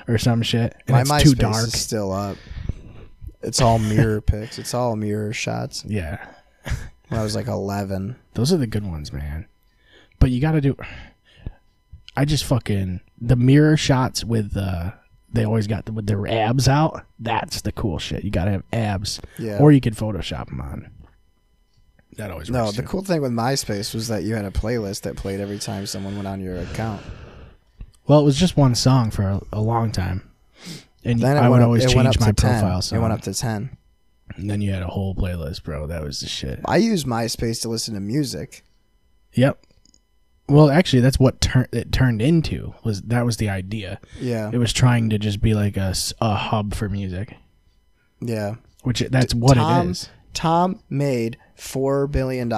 or 0.07 0.17
some 0.17 0.41
shit. 0.41 0.75
And 0.87 0.95
My 0.95 1.01
it's 1.01 1.11
MySpace 1.11 1.23
too 1.23 1.35
dark. 1.35 1.67
is 1.67 1.79
still 1.81 2.11
up. 2.11 2.37
It's 3.41 3.61
all 3.61 3.79
mirror 3.79 4.21
pics. 4.21 4.59
It's 4.59 4.73
all 4.73 4.95
mirror 4.95 5.33
shots. 5.33 5.83
Yeah, 5.87 6.23
When 7.07 7.19
I 7.19 7.23
was 7.23 7.35
like 7.35 7.47
11. 7.47 8.15
Those 8.33 8.51
are 8.53 8.57
the 8.57 8.67
good 8.67 8.85
ones, 8.85 9.11
man. 9.13 9.47
But 10.19 10.29
you 10.31 10.39
got 10.41 10.51
to 10.51 10.61
do. 10.61 10.75
I 12.15 12.25
just 12.25 12.43
fucking 12.43 12.99
the 13.19 13.35
mirror 13.37 13.77
shots 13.77 14.23
with 14.25 14.55
uh 14.57 14.91
they 15.33 15.45
always 15.45 15.67
got 15.67 15.85
the, 15.85 15.91
with 15.93 16.07
their 16.07 16.27
abs 16.27 16.67
out. 16.67 17.05
That's 17.19 17.61
the 17.61 17.71
cool 17.71 17.99
shit. 17.99 18.23
You 18.23 18.31
got 18.31 18.45
to 18.45 18.51
have 18.51 18.63
abs, 18.73 19.21
Yeah. 19.39 19.59
or 19.59 19.71
you 19.71 19.79
could 19.81 19.95
Photoshop 19.95 20.47
them 20.49 20.61
on. 20.61 20.89
That 22.17 22.31
always 22.31 22.49
works. 22.49 22.57
No, 22.57 22.65
works. 22.65 22.75
the 22.75 22.81
too. 22.81 22.87
cool 22.89 23.03
thing 23.03 23.21
with 23.21 23.31
MySpace 23.31 23.93
was 23.93 24.09
that 24.09 24.23
you 24.23 24.35
had 24.35 24.43
a 24.45 24.51
playlist 24.51 25.01
that 25.03 25.15
played 25.15 25.39
every 25.39 25.59
time 25.59 25.85
someone 25.85 26.15
went 26.15 26.27
on 26.27 26.41
your 26.41 26.57
account. 26.57 27.01
Well, 28.07 28.19
it 28.19 28.23
was 28.23 28.35
just 28.37 28.57
one 28.57 28.75
song 28.75 29.11
for 29.11 29.23
a, 29.23 29.41
a 29.53 29.61
long 29.61 29.91
time, 29.91 30.29
and 31.05 31.19
Then 31.19 31.37
I 31.37 31.47
would 31.47 31.61
up, 31.61 31.67
always 31.67 31.85
change 31.91 32.19
my 32.19 32.31
profile 32.33 32.81
song. 32.81 32.99
It 32.99 33.01
went 33.01 33.13
up 33.13 33.21
to 33.21 33.33
10. 33.33 33.77
and 34.35 34.49
then 34.49 34.59
you 34.59 34.71
had 34.73 34.81
a 34.83 34.87
whole 34.87 35.15
playlist, 35.15 35.63
bro. 35.63 35.87
That 35.87 36.03
was 36.03 36.19
the 36.19 36.27
shit. 36.27 36.59
I 36.65 36.77
used 36.77 37.05
MySpace 37.07 37.61
to 37.61 37.69
listen 37.69 37.93
to 37.93 37.99
music. 38.01 38.65
Yep. 39.33 39.65
Well, 40.51 40.69
actually, 40.69 41.01
that's 41.01 41.17
what 41.17 41.39
tur- 41.39 41.69
it 41.71 41.93
turned 41.93 42.21
into. 42.21 42.75
Was 42.83 43.01
that 43.03 43.25
was 43.25 43.37
the 43.37 43.49
idea? 43.49 44.01
Yeah. 44.19 44.49
It 44.51 44.57
was 44.57 44.73
trying 44.73 45.09
to 45.11 45.17
just 45.17 45.39
be 45.39 45.53
like 45.53 45.77
a, 45.77 45.93
a 46.19 46.35
hub 46.35 46.73
for 46.73 46.89
music. 46.89 47.35
Yeah. 48.19 48.55
Which 48.83 48.99
that's 48.99 49.33
what 49.33 49.55
Tom, 49.55 49.87
it 49.87 49.91
is. 49.91 50.09
Tom 50.33 50.81
made 50.89 51.37
$4 51.57 52.11
billion 52.11 52.49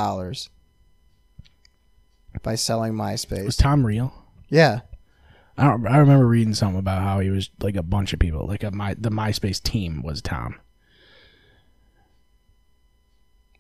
by 2.42 2.56
selling 2.56 2.94
MySpace. 2.94 3.46
Was 3.46 3.58
Tom 3.58 3.86
real? 3.86 4.12
Yeah. 4.50 4.80
I 5.56 5.66
don't. 5.66 5.86
I 5.86 5.98
remember 5.98 6.26
reading 6.26 6.56
something 6.56 6.80
about 6.80 7.04
how 7.04 7.20
he 7.20 7.30
was 7.30 7.52
like 7.62 7.76
a 7.76 7.84
bunch 7.84 8.12
of 8.12 8.18
people. 8.20 8.48
Like 8.48 8.64
a 8.64 8.72
my 8.72 8.96
the 8.96 9.12
MySpace 9.12 9.62
team 9.62 10.02
was 10.02 10.20
Tom, 10.20 10.56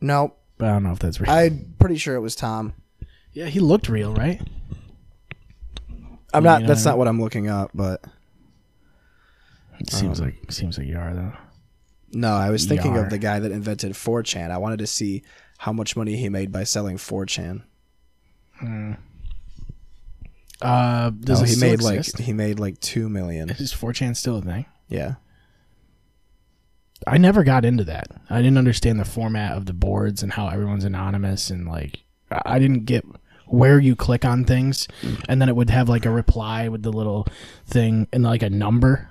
No, 0.01 0.33
but 0.57 0.69
I 0.69 0.71
don't 0.73 0.83
know 0.83 0.91
if 0.91 0.97
that's 0.97 1.21
real. 1.21 1.29
I'm 1.29 1.75
pretty 1.77 1.97
sure 1.97 2.15
it 2.15 2.21
was 2.21 2.35
Tom. 2.35 2.73
Yeah, 3.33 3.45
he 3.47 3.59
looked 3.59 3.89
real, 3.89 4.13
right? 4.13 4.41
I'm 6.33 6.43
You 6.43 6.49
not. 6.49 6.61
know 6.61 6.67
That's 6.67 6.85
not 6.85 6.97
what 6.97 7.07
I'm 7.07 7.21
looking 7.21 7.47
up, 7.47 7.71
but 7.73 8.03
It 9.79 9.89
seems 9.91 10.19
Um, 10.19 10.27
like 10.27 10.51
seems 10.51 10.77
like 10.77 10.87
you 10.87 10.97
are 10.97 11.13
though. 11.13 11.33
no, 12.13 12.33
I 12.33 12.49
was 12.49 12.65
thinking 12.65 12.95
Yar. 12.95 13.03
of 13.05 13.09
the 13.09 13.17
guy 13.19 13.39
that 13.39 13.51
invented 13.51 13.91
4chan. 13.93 14.49
I 14.51 14.57
wanted 14.57 14.79
to 14.79 14.87
see 14.87 15.23
how 15.59 15.71
much 15.73 15.95
money 15.95 16.15
he 16.17 16.29
made 16.29 16.51
by 16.51 16.63
selling 16.63 16.97
4chan. 16.97 17.63
Uh, 20.61 21.09
does 21.09 21.41
it 21.41 21.49
he 21.49 21.55
made 21.59 21.81
like 21.81 22.17
he 22.19 22.31
made 22.33 22.59
like 22.59 22.79
two 22.79 23.09
million. 23.09 23.49
Is 23.49 23.73
4chan 23.73 24.15
still 24.15 24.37
a 24.37 24.41
thing? 24.41 24.65
Yeah, 24.87 25.15
I 27.05 27.17
never 27.17 27.43
got 27.43 27.65
into 27.65 27.83
that. 27.85 28.07
I 28.29 28.37
didn't 28.37 28.57
understand 28.57 28.99
the 28.99 29.05
format 29.05 29.57
of 29.57 29.65
the 29.65 29.73
boards 29.73 30.23
and 30.23 30.33
how 30.33 30.47
everyone's 30.47 30.85
anonymous 30.85 31.49
and 31.49 31.67
like 31.67 32.03
I 32.31 32.59
didn't 32.59 32.85
get 32.85 33.05
where 33.53 33.79
you 33.79 33.95
click 33.95 34.25
on 34.25 34.43
things 34.43 34.87
mm. 35.03 35.23
and 35.29 35.39
then 35.39 35.47
it 35.47 35.55
would 35.55 35.69
have 35.69 35.87
like 35.87 36.07
a 36.07 36.09
reply 36.09 36.67
with 36.67 36.81
the 36.81 36.91
little 36.91 37.27
thing 37.67 38.07
and 38.11 38.23
like 38.23 38.41
a 38.41 38.49
number. 38.49 39.07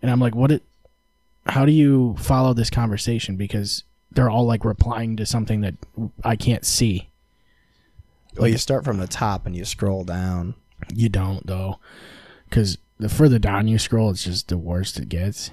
And 0.00 0.12
I'm 0.12 0.20
like, 0.20 0.36
what 0.36 0.52
it 0.52 0.62
how 1.46 1.66
do 1.66 1.72
you 1.72 2.14
follow 2.16 2.54
this 2.54 2.70
conversation 2.70 3.36
because 3.36 3.82
they're 4.12 4.30
all 4.30 4.46
like 4.46 4.64
replying 4.64 5.16
to 5.16 5.26
something 5.26 5.60
that 5.62 5.74
I 6.22 6.36
can't 6.36 6.64
see. 6.64 7.10
well, 8.36 8.46
you 8.46 8.58
start 8.58 8.84
from 8.84 8.98
the 8.98 9.08
top 9.08 9.44
and 9.44 9.56
you 9.56 9.64
scroll 9.64 10.04
down. 10.04 10.54
You 10.94 11.08
don't 11.08 11.44
though, 11.44 11.80
because 12.48 12.78
the 13.00 13.08
further 13.08 13.40
down 13.40 13.66
you 13.66 13.80
scroll, 13.80 14.10
it's 14.10 14.22
just 14.22 14.46
the 14.46 14.56
worst 14.56 15.00
it 15.00 15.08
gets, 15.08 15.50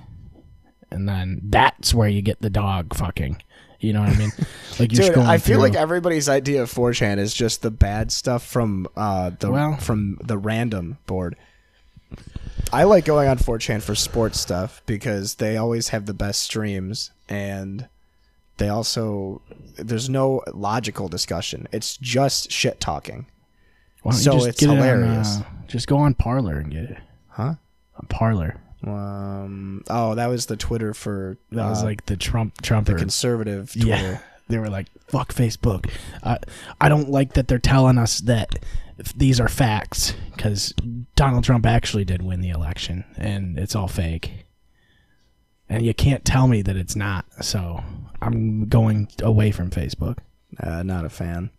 and 0.91 1.09
then 1.09 1.41
that's 1.45 1.91
where 1.91 2.07
you 2.07 2.21
get 2.21 2.41
the 2.41 2.51
dog 2.51 2.95
fucking. 2.95 3.41
You 3.81 3.93
know 3.93 4.01
what 4.01 4.09
I 4.09 4.15
mean? 4.17 4.31
Like 4.79 4.93
you're 4.93 5.09
Dude, 5.09 5.17
I 5.19 5.37
feel 5.37 5.55
through. 5.57 5.63
like 5.63 5.75
everybody's 5.75 6.27
idea 6.29 6.63
of 6.63 6.71
4chan 6.73 7.19
is 7.19 7.33
just 7.35 7.61
the 7.61 7.69
bad 7.69 8.11
stuff 8.11 8.43
from 8.43 8.87
uh, 8.95 9.31
the 9.37 9.51
Well- 9.51 9.75
from 9.77 10.17
the 10.23 10.37
random 10.39 10.97
board. 11.05 11.35
I 12.73 12.83
like 12.85 13.05
going 13.05 13.27
on 13.27 13.37
4chan 13.37 13.81
for 13.83 13.95
sports 13.95 14.39
stuff 14.39 14.81
because 14.85 15.35
they 15.35 15.57
always 15.57 15.89
have 15.89 16.05
the 16.05 16.13
best 16.13 16.41
streams 16.41 17.11
and 17.29 17.87
they 18.57 18.69
also 18.69 19.41
there's 19.75 20.09
no 20.09 20.41
logical 20.53 21.07
discussion. 21.09 21.67
It's 21.71 21.97
just 21.97 22.49
shit 22.51 22.79
talking. 22.79 23.27
Why 24.03 24.11
don't 24.13 24.19
you 24.19 24.23
so 24.23 24.33
just 24.33 24.47
it's 24.47 24.59
get 24.61 24.67
it 24.69 24.71
on, 24.71 24.77
hilarious. 24.77 25.37
uh, 25.37 25.43
just 25.67 25.87
go 25.87 25.97
on 25.97 26.13
Parler 26.15 26.57
and 26.57 26.71
get 26.71 26.83
it. 26.83 26.97
Huh? 27.29 27.55
On 27.97 28.07
Parler. 28.09 28.59
Um 28.85 29.83
oh, 29.89 30.15
that 30.15 30.27
was 30.27 30.47
the 30.47 30.57
Twitter 30.57 30.93
for 30.93 31.37
That 31.51 31.69
was 31.69 31.81
uh, 31.83 31.85
like 31.85 32.05
the 32.07 32.17
Trump 32.17 32.61
Trumper. 32.61 32.93
the 32.93 32.99
conservative 32.99 33.71
Twitter. 33.73 33.87
yeah, 33.87 34.19
they 34.47 34.57
were 34.57 34.69
like, 34.69 34.87
"Fuck 35.07 35.33
Facebook." 35.33 35.89
Uh, 36.23 36.37
I 36.79 36.89
don't 36.89 37.09
like 37.09 37.33
that 37.33 37.47
they're 37.47 37.59
telling 37.59 37.97
us 37.97 38.19
that 38.21 38.55
if 38.97 39.13
these 39.13 39.39
are 39.39 39.47
facts 39.49 40.13
because 40.35 40.73
Donald 41.15 41.43
Trump 41.43 41.65
actually 41.65 42.05
did 42.05 42.21
win 42.21 42.41
the 42.41 42.49
election, 42.49 43.05
and 43.17 43.57
it's 43.59 43.75
all 43.75 43.87
fake. 43.87 44.45
And 45.69 45.85
you 45.85 45.93
can't 45.93 46.25
tell 46.25 46.47
me 46.47 46.61
that 46.63 46.75
it's 46.75 46.95
not. 46.97 47.25
So 47.41 47.81
I'm 48.21 48.67
going 48.67 49.07
away 49.23 49.51
from 49.51 49.69
Facebook. 49.69 50.17
Uh, 50.61 50.83
not 50.83 51.05
a 51.05 51.09
fan. 51.09 51.49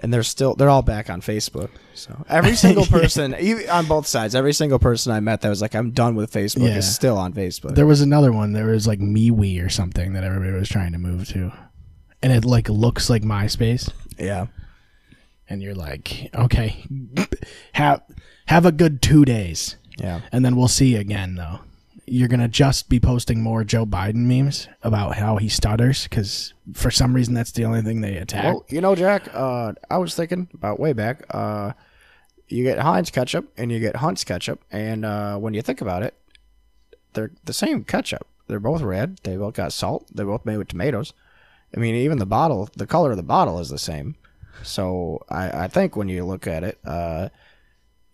And 0.00 0.14
they're 0.14 0.22
still 0.22 0.54
they're 0.54 0.68
all 0.68 0.82
back 0.82 1.10
on 1.10 1.20
Facebook. 1.20 1.70
So 1.94 2.24
every 2.28 2.54
single 2.54 2.86
person, 2.98 3.34
even 3.40 3.68
on 3.68 3.86
both 3.86 4.06
sides, 4.06 4.34
every 4.34 4.52
single 4.52 4.78
person 4.78 5.12
I 5.12 5.18
met 5.20 5.40
that 5.40 5.48
was 5.48 5.60
like, 5.60 5.74
"I'm 5.74 5.90
done 5.90 6.14
with 6.14 6.32
Facebook," 6.32 6.68
Yeah. 6.68 6.76
is 6.76 6.94
still 6.94 7.18
on 7.18 7.32
Facebook. 7.32 7.74
There 7.74 7.86
was 7.86 8.00
another 8.00 8.30
one. 8.30 8.52
There 8.52 8.66
was 8.66 8.86
like 8.86 9.00
MeWe 9.00 9.64
or 9.64 9.68
something 9.68 10.12
that 10.12 10.22
everybody 10.22 10.52
was 10.52 10.68
trying 10.68 10.92
to 10.92 10.98
move 10.98 11.26
to, 11.30 11.52
and 12.22 12.32
it 12.32 12.44
like 12.44 12.68
looks 12.68 13.10
like 13.10 13.22
MySpace. 13.22 13.90
yeah, 14.18 14.46
and 15.48 15.62
you're 15.62 15.74
like, 15.74 16.30
okay, 16.34 16.84
have 17.72 18.02
have 18.46 18.64
a 18.64 18.72
good 18.72 19.02
two 19.02 19.24
days, 19.24 19.76
yeah. 19.98 20.20
and 20.30 20.44
then 20.44 20.54
we'll 20.54 20.68
see 20.68 20.92
you 20.94 21.00
again. 21.00 21.34
Though 21.34 21.58
you're 22.10 22.28
gonna 22.28 22.48
just 22.48 22.88
be 22.88 23.00
posting 23.00 23.42
more 23.42 23.64
Joe 23.64 23.86
Biden 23.86 24.26
memes 24.26 24.68
about 24.82 25.16
how 25.16 25.36
he 25.36 25.48
stutters 25.48 26.04
because 26.04 26.54
for 26.74 26.90
some 26.90 27.14
reason 27.14 27.34
that's 27.34 27.52
the 27.52 27.64
only 27.64 27.82
thing 27.82 28.00
they 28.00 28.16
attack. 28.16 28.44
Well, 28.44 28.64
you 28.68 28.80
know, 28.80 28.94
Jack, 28.94 29.28
uh, 29.34 29.72
I 29.90 29.98
was 29.98 30.14
thinking 30.14 30.48
about 30.54 30.80
way 30.80 30.92
back. 30.92 31.24
Uh, 31.30 31.72
you 32.48 32.64
get 32.64 32.78
Heinz 32.78 33.10
ketchup 33.10 33.52
and 33.56 33.70
you 33.70 33.78
get 33.80 33.96
Hunt's 33.96 34.24
ketchup, 34.24 34.62
and 34.70 35.04
uh, 35.04 35.36
when 35.36 35.54
you 35.54 35.62
think 35.62 35.80
about 35.80 36.02
it, 36.02 36.14
they're 37.12 37.30
the 37.44 37.52
same 37.52 37.84
ketchup. 37.84 38.26
They're 38.46 38.60
both 38.60 38.82
red. 38.82 39.18
They 39.22 39.36
both 39.36 39.54
got 39.54 39.72
salt. 39.72 40.06
They're 40.12 40.26
both 40.26 40.46
made 40.46 40.56
with 40.56 40.68
tomatoes. 40.68 41.12
I 41.76 41.80
mean, 41.80 41.94
even 41.94 42.18
the 42.18 42.26
bottle, 42.26 42.70
the 42.76 42.86
color 42.86 43.10
of 43.10 43.18
the 43.18 43.22
bottle 43.22 43.58
is 43.58 43.68
the 43.68 43.78
same. 43.78 44.16
So 44.62 45.22
I, 45.28 45.64
I 45.64 45.68
think 45.68 45.96
when 45.96 46.08
you 46.08 46.24
look 46.24 46.46
at 46.46 46.64
it, 46.64 46.78
uh, 46.84 47.28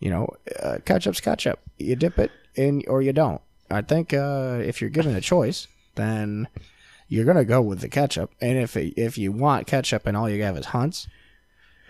you 0.00 0.10
know, 0.10 0.28
uh, 0.60 0.78
ketchup's 0.84 1.20
ketchup. 1.20 1.60
You 1.78 1.96
dip 1.96 2.18
it 2.18 2.30
in 2.54 2.82
or 2.88 3.00
you 3.00 3.12
don't. 3.12 3.40
I 3.70 3.82
think 3.82 4.12
uh, 4.12 4.60
if 4.64 4.80
you're 4.80 4.90
given 4.90 5.14
a 5.14 5.20
choice, 5.20 5.66
then 5.94 6.48
you're 7.08 7.24
gonna 7.24 7.44
go 7.44 7.60
with 7.62 7.80
the 7.80 7.88
ketchup. 7.88 8.30
And 8.40 8.58
if 8.58 8.76
it, 8.76 8.94
if 8.96 9.16
you 9.18 9.32
want 9.32 9.66
ketchup 9.66 10.06
and 10.06 10.16
all 10.16 10.28
you 10.28 10.42
have 10.42 10.56
is 10.56 10.66
Hunt's, 10.66 11.06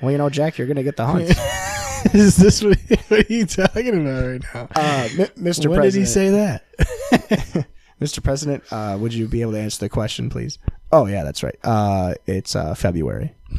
Well, 0.02 0.10
you 0.12 0.18
know, 0.18 0.30
Jack, 0.30 0.58
you're 0.58 0.66
gonna 0.66 0.82
get 0.82 0.96
the 0.96 1.06
Hunt's. 1.06 1.34
Is 2.14 2.36
this 2.36 2.62
what, 2.62 2.78
what 3.08 3.30
are 3.30 3.32
you 3.32 3.46
talking 3.46 3.88
about 4.06 4.26
right 4.26 4.42
now? 4.54 4.68
uh, 4.76 5.08
M- 5.18 5.26
Mr. 5.42 5.68
when 5.68 5.78
President, 5.78 5.92
did 5.92 5.94
he 5.94 6.04
say 6.04 6.28
that? 6.30 7.66
Mr. 8.00 8.22
President, 8.22 8.62
uh, 8.70 8.98
would 9.00 9.14
you 9.14 9.26
be 9.26 9.40
able 9.40 9.52
to 9.52 9.58
answer 9.58 9.78
the 9.80 9.88
question, 9.88 10.28
please? 10.28 10.58
Oh 10.92 11.06
yeah, 11.06 11.24
that's 11.24 11.42
right. 11.42 11.56
Uh, 11.64 12.12
it's 12.26 12.54
uh, 12.54 12.74
February. 12.74 13.34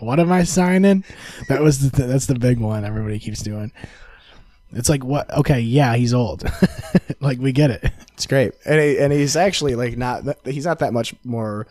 What 0.00 0.18
am 0.18 0.32
I 0.32 0.44
signing? 0.44 1.04
That 1.48 1.60
was 1.60 1.90
the 1.90 2.06
that's 2.06 2.26
the 2.26 2.38
big 2.38 2.58
one 2.58 2.84
everybody 2.84 3.18
keeps 3.18 3.42
doing. 3.42 3.72
It's 4.72 4.88
like 4.88 5.04
what? 5.04 5.32
Okay, 5.36 5.60
yeah, 5.60 5.96
he's 5.96 6.14
old. 6.14 6.44
like 7.20 7.38
we 7.38 7.52
get 7.52 7.70
it. 7.70 7.92
It's 8.14 8.26
great, 8.26 8.52
and 8.64 8.80
he, 8.80 8.98
and 8.98 9.12
he's 9.12 9.36
actually 9.36 9.74
like 9.74 9.96
not 9.96 10.24
he's 10.44 10.64
not 10.64 10.78
that 10.78 10.92
much 10.92 11.14
more 11.24 11.66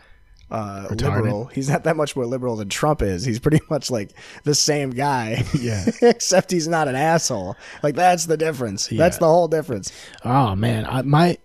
uh, 0.52 0.88
liberal. 0.90 1.46
He's 1.46 1.70
not 1.70 1.84
that 1.84 1.96
much 1.96 2.16
more 2.16 2.26
liberal 2.26 2.56
than 2.56 2.70
Trump 2.70 3.02
is. 3.02 3.24
He's 3.24 3.40
pretty 3.40 3.62
much 3.70 3.92
like 3.92 4.12
the 4.44 4.56
same 4.56 4.92
guy. 4.92 5.44
Yeah. 5.60 5.86
except 6.02 6.52
he's 6.52 6.68
not 6.68 6.88
an 6.88 6.96
asshole. 6.96 7.56
Like 7.84 7.96
that's 7.96 8.26
the 8.26 8.38
difference. 8.38 8.88
That's 8.88 9.18
the 9.18 9.28
whole 9.28 9.48
difference. 9.48 9.92
Oh 10.24 10.56
man, 10.56 10.86
I, 10.86 11.02
my 11.04 11.38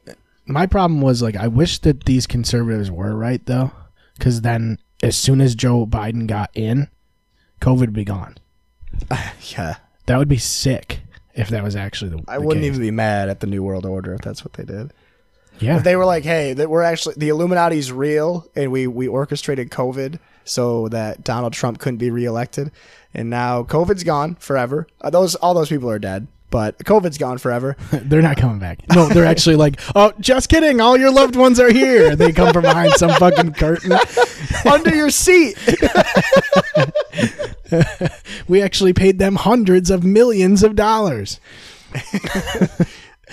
my 0.46 0.66
problem 0.66 1.00
was 1.00 1.22
like 1.22 1.36
I 1.36 1.48
wish 1.48 1.78
that 1.80 2.04
these 2.04 2.26
conservatives 2.26 2.90
were 2.90 3.14
right 3.14 3.44
though, 3.46 3.72
because 4.18 4.40
then 4.40 4.78
as 5.04 5.16
soon 5.16 5.40
as 5.40 5.54
Joe 5.54 5.86
Biden 5.86 6.26
got 6.26 6.50
in, 6.54 6.88
COVID 7.60 7.78
would 7.80 7.92
be 7.92 8.04
gone. 8.04 8.36
Yeah, 9.56 9.76
That 10.06 10.18
would 10.18 10.28
be 10.28 10.38
sick 10.38 11.00
if 11.34 11.48
that 11.48 11.62
was 11.62 11.76
actually 11.76 12.10
the. 12.10 12.16
Way 12.18 12.24
I 12.28 12.38
the 12.38 12.44
wouldn't 12.44 12.62
case. 12.64 12.68
even 12.74 12.80
be 12.80 12.90
mad 12.90 13.28
at 13.28 13.40
the 13.40 13.46
New 13.46 13.62
World 13.62 13.84
Order 13.86 14.14
if 14.14 14.20
that's 14.22 14.44
what 14.44 14.54
they 14.54 14.64
did. 14.64 14.92
Yeah, 15.60 15.76
If 15.76 15.84
they 15.84 15.94
were 15.96 16.04
like, 16.04 16.24
"Hey, 16.24 16.52
that 16.52 16.68
we're 16.70 16.82
actually 16.82 17.14
the 17.18 17.28
Illuminati's 17.28 17.92
real, 17.92 18.46
and 18.56 18.72
we 18.72 18.86
we 18.88 19.06
orchestrated 19.06 19.70
COVID 19.70 20.18
so 20.44 20.88
that 20.88 21.22
Donald 21.22 21.52
Trump 21.52 21.78
couldn't 21.78 21.98
be 21.98 22.10
reelected, 22.10 22.70
and 23.12 23.30
now 23.30 23.62
COVID's 23.62 24.02
gone 24.04 24.34
forever. 24.36 24.86
Uh, 25.00 25.10
those 25.10 25.34
all 25.36 25.54
those 25.54 25.68
people 25.68 25.88
are 25.90 25.98
dead, 26.00 26.26
but 26.54 26.78
COVID's 26.78 27.18
gone 27.18 27.38
forever. 27.38 27.76
they're 27.90 28.22
not 28.22 28.36
coming 28.36 28.60
back. 28.60 28.88
No, 28.94 29.08
they're 29.08 29.24
actually 29.24 29.56
like, 29.56 29.80
oh, 29.96 30.12
just 30.20 30.48
kidding. 30.48 30.80
All 30.80 30.96
your 30.96 31.10
loved 31.10 31.34
ones 31.34 31.58
are 31.58 31.72
here. 31.72 32.14
They 32.14 32.30
come 32.30 32.52
from 32.52 32.62
behind 32.62 32.92
some 32.92 33.10
fucking 33.14 33.54
curtain. 33.54 33.90
Under 34.64 34.94
your 34.94 35.10
seat. 35.10 35.58
We 38.46 38.62
actually 38.62 38.92
paid 38.92 39.18
them 39.18 39.34
hundreds 39.34 39.90
of 39.90 40.04
millions 40.04 40.62
of 40.62 40.76
dollars. 40.76 41.40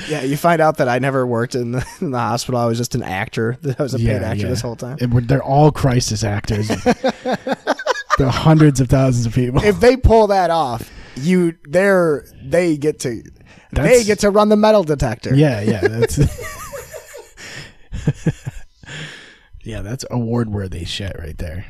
yeah, 0.09 0.23
you 0.23 0.35
find 0.35 0.59
out 0.59 0.77
that 0.77 0.89
I 0.89 0.97
never 0.97 1.27
worked 1.27 1.53
in 1.53 1.73
the, 1.73 1.85
in 2.01 2.09
the 2.09 2.17
hospital. 2.17 2.59
I 2.59 2.65
was 2.65 2.79
just 2.79 2.95
an 2.95 3.03
actor. 3.03 3.55
I 3.77 3.83
was 3.83 3.93
a 3.93 3.99
paid 3.99 4.23
actor 4.23 4.47
this 4.47 4.61
whole 4.61 4.75
time. 4.75 4.97
It- 4.99 5.27
they're 5.27 5.43
all 5.43 5.71
crisis 5.71 6.23
actors. 6.23 6.69
the 6.69 8.31
hundreds 8.33 8.81
of 8.81 8.89
thousands 8.89 9.27
of 9.27 9.35
people. 9.35 9.61
if 9.63 9.79
they 9.79 9.95
pull 9.95 10.25
that 10.25 10.49
off, 10.49 10.89
you 11.15 11.55
they're 11.65 12.25
they 12.43 12.77
get 12.77 12.99
to 13.01 13.23
they 13.71 14.03
get 14.03 14.19
to 14.19 14.29
run 14.29 14.49
the 14.49 14.57
metal 14.57 14.83
detector. 14.83 15.35
Yeah, 15.35 15.61
yeah, 15.61 15.81
that's 15.87 16.17
Yeah, 19.63 19.81
that's 19.81 20.05
award 20.09 20.49
worthy 20.49 20.85
shit 20.85 21.15
right 21.19 21.37
there. 21.37 21.65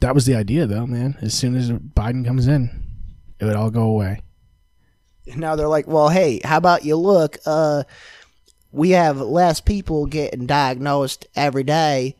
That 0.00 0.14
was 0.14 0.26
the 0.26 0.34
idea 0.34 0.66
though, 0.66 0.86
man. 0.86 1.16
As 1.20 1.32
soon 1.32 1.54
as 1.54 1.70
Biden 1.70 2.24
comes 2.24 2.46
in, 2.46 2.70
it 3.38 3.44
would 3.44 3.56
all 3.56 3.70
go 3.70 3.82
away. 3.82 4.20
Now 5.36 5.56
they're 5.56 5.68
like, 5.68 5.86
well, 5.86 6.08
hey, 6.08 6.40
how 6.44 6.56
about 6.56 6.84
you 6.84 6.96
look? 6.96 7.38
Uh, 7.46 7.84
we 8.72 8.90
have 8.90 9.20
less 9.20 9.60
people 9.60 10.06
getting 10.06 10.46
diagnosed 10.46 11.26
every 11.34 11.64
day 11.64 12.16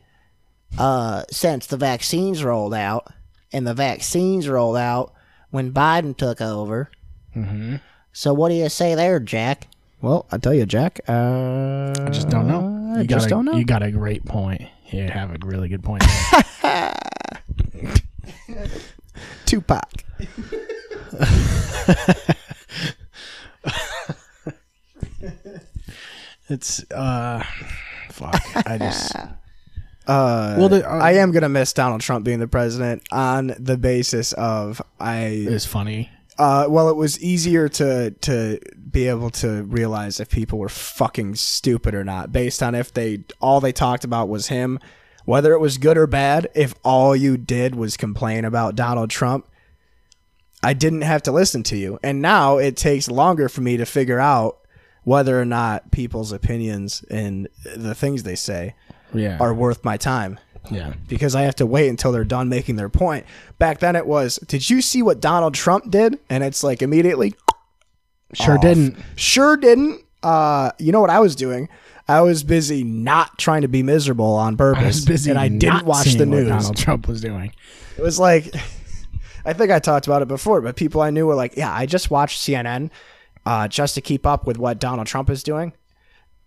uh, 0.77 1.23
since 1.29 1.67
the 1.67 1.77
vaccines 1.77 2.43
rolled 2.43 2.73
out, 2.73 3.07
and 3.53 3.65
the 3.65 3.73
vaccines 3.73 4.49
rolled 4.49 4.77
out 4.77 5.13
when 5.49 5.71
Biden 5.71 6.15
took 6.15 6.41
over. 6.41 6.89
Mm-hmm. 7.35 7.77
So 8.13 8.33
what 8.33 8.49
do 8.49 8.55
you 8.55 8.69
say 8.69 8.95
there, 8.95 9.19
Jack? 9.19 9.67
Well, 10.01 10.25
I 10.31 10.37
tell 10.37 10.53
you, 10.53 10.65
Jack. 10.65 10.99
Uh, 11.07 11.93
I 11.99 12.09
just 12.11 12.29
don't 12.29 12.47
know. 12.47 12.93
I 12.95 13.01
You 13.01 13.07
just 13.07 13.25
got 13.25 13.27
a, 13.27 13.29
don't 13.29 13.45
know. 13.45 13.55
You 13.57 13.65
got 13.65 13.83
a 13.83 13.91
great 13.91 14.25
point. 14.25 14.61
You 14.89 15.07
have 15.07 15.31
a 15.31 15.37
really 15.45 15.69
good 15.69 15.83
point. 15.83 16.03
there. 16.61 16.93
Tupac. 19.45 20.03
it's 26.49 26.89
uh, 26.91 27.43
fuck. 28.09 28.41
I 28.67 28.77
just 28.77 29.15
Uh, 30.07 30.55
Well, 30.57 30.69
the- 30.69 30.89
uh, 30.89 30.97
I 30.97 31.13
am 31.13 31.31
gonna 31.31 31.49
miss 31.49 31.73
Donald 31.73 32.01
Trump 32.01 32.23
being 32.25 32.39
the 32.39 32.47
president 32.47 33.03
on 33.11 33.53
the 33.59 33.77
basis 33.77 34.31
of 34.33 34.81
I 34.99 35.19
it's 35.47 35.65
funny. 35.65 36.09
Uh, 36.37 36.67
well, 36.69 36.87
it 36.89 36.95
was 36.95 37.19
easier 37.19 37.67
to 37.67 38.11
to 38.21 38.59
be 38.91 39.07
able 39.07 39.29
to 39.31 39.63
realize 39.63 40.19
if 40.19 40.29
people 40.29 40.59
were 40.59 40.69
fucking 40.69 41.35
stupid 41.35 41.93
or 41.93 42.03
not, 42.03 42.31
based 42.31 42.63
on 42.63 42.73
if 42.75 42.93
they 42.93 43.23
all 43.41 43.59
they 43.59 43.71
talked 43.71 44.03
about 44.03 44.29
was 44.29 44.47
him, 44.47 44.79
whether 45.25 45.51
it 45.53 45.59
was 45.59 45.77
good 45.77 45.97
or 45.97 46.07
bad. 46.07 46.47
If 46.55 46.73
all 46.83 47.15
you 47.15 47.37
did 47.37 47.75
was 47.75 47.97
complain 47.97 48.45
about 48.45 48.75
Donald 48.75 49.09
Trump, 49.09 49.45
I 50.63 50.73
didn't 50.73 51.01
have 51.01 51.21
to 51.23 51.31
listen 51.31 51.63
to 51.63 51.75
you. 51.77 51.99
And 52.03 52.21
now 52.21 52.57
it 52.57 52.77
takes 52.77 53.09
longer 53.09 53.49
for 53.49 53.61
me 53.61 53.75
to 53.77 53.85
figure 53.85 54.19
out 54.19 54.59
whether 55.03 55.39
or 55.41 55.45
not 55.45 55.91
people's 55.91 56.31
opinions 56.31 57.03
and 57.09 57.47
the 57.75 57.95
things 57.95 58.23
they 58.23 58.35
say 58.35 58.75
Yeah. 59.13 59.37
are 59.39 59.53
worth 59.53 59.83
my 59.85 59.97
time 59.97 60.39
yeah. 60.71 60.93
because 61.07 61.35
I 61.35 61.43
have 61.43 61.55
to 61.55 61.65
wait 61.65 61.89
until 61.89 62.11
they're 62.11 62.23
done 62.23 62.49
making 62.49 62.75
their 62.75 62.89
point. 62.89 63.25
Back 63.57 63.79
then, 63.79 63.95
it 63.95 64.05
was, 64.05 64.37
did 64.47 64.69
you 64.69 64.81
see 64.81 65.01
what 65.01 65.19
Donald 65.19 65.53
Trump 65.53 65.89
did? 65.91 66.19
And 66.29 66.43
it's 66.43 66.63
like 66.63 66.81
immediately, 66.81 67.35
Sure 68.33 68.55
off. 68.55 68.61
didn't. 68.61 68.97
Sure 69.15 69.55
didn't. 69.55 70.01
Uh, 70.21 70.71
you 70.79 70.91
know 70.91 70.99
what 70.99 71.09
I 71.09 71.19
was 71.19 71.35
doing? 71.35 71.69
I 72.09 72.21
was 72.21 72.43
busy 72.43 72.83
not 72.83 73.37
trying 73.37 73.61
to 73.61 73.67
be 73.67 73.83
miserable 73.83 74.33
on 74.33 74.55
purpose, 74.55 74.83
I 74.83 74.87
was 74.87 75.05
busy 75.05 75.29
and 75.29 75.39
I 75.39 75.49
didn't 75.49 75.85
watch 75.85 76.13
the 76.13 76.25
news. 76.25 76.47
Donald 76.47 76.77
Trump 76.77 77.07
was 77.07 77.21
doing. 77.21 77.53
It 77.97 78.01
was 78.01 78.17
like, 78.19 78.53
I 79.45 79.53
think 79.53 79.71
I 79.71 79.79
talked 79.79 80.07
about 80.07 80.21
it 80.21 80.27
before, 80.27 80.61
but 80.61 80.75
people 80.75 81.01
I 81.01 81.09
knew 81.09 81.25
were 81.25 81.35
like, 81.35 81.55
yeah, 81.57 81.73
I 81.73 81.85
just 81.85 82.11
watched 82.11 82.41
CNN 82.41 82.91
uh, 83.45 83.67
just 83.67 83.95
to 83.95 84.01
keep 84.01 84.25
up 84.25 84.45
with 84.45 84.57
what 84.57 84.79
Donald 84.79 85.07
Trump 85.07 85.29
is 85.29 85.43
doing. 85.43 85.73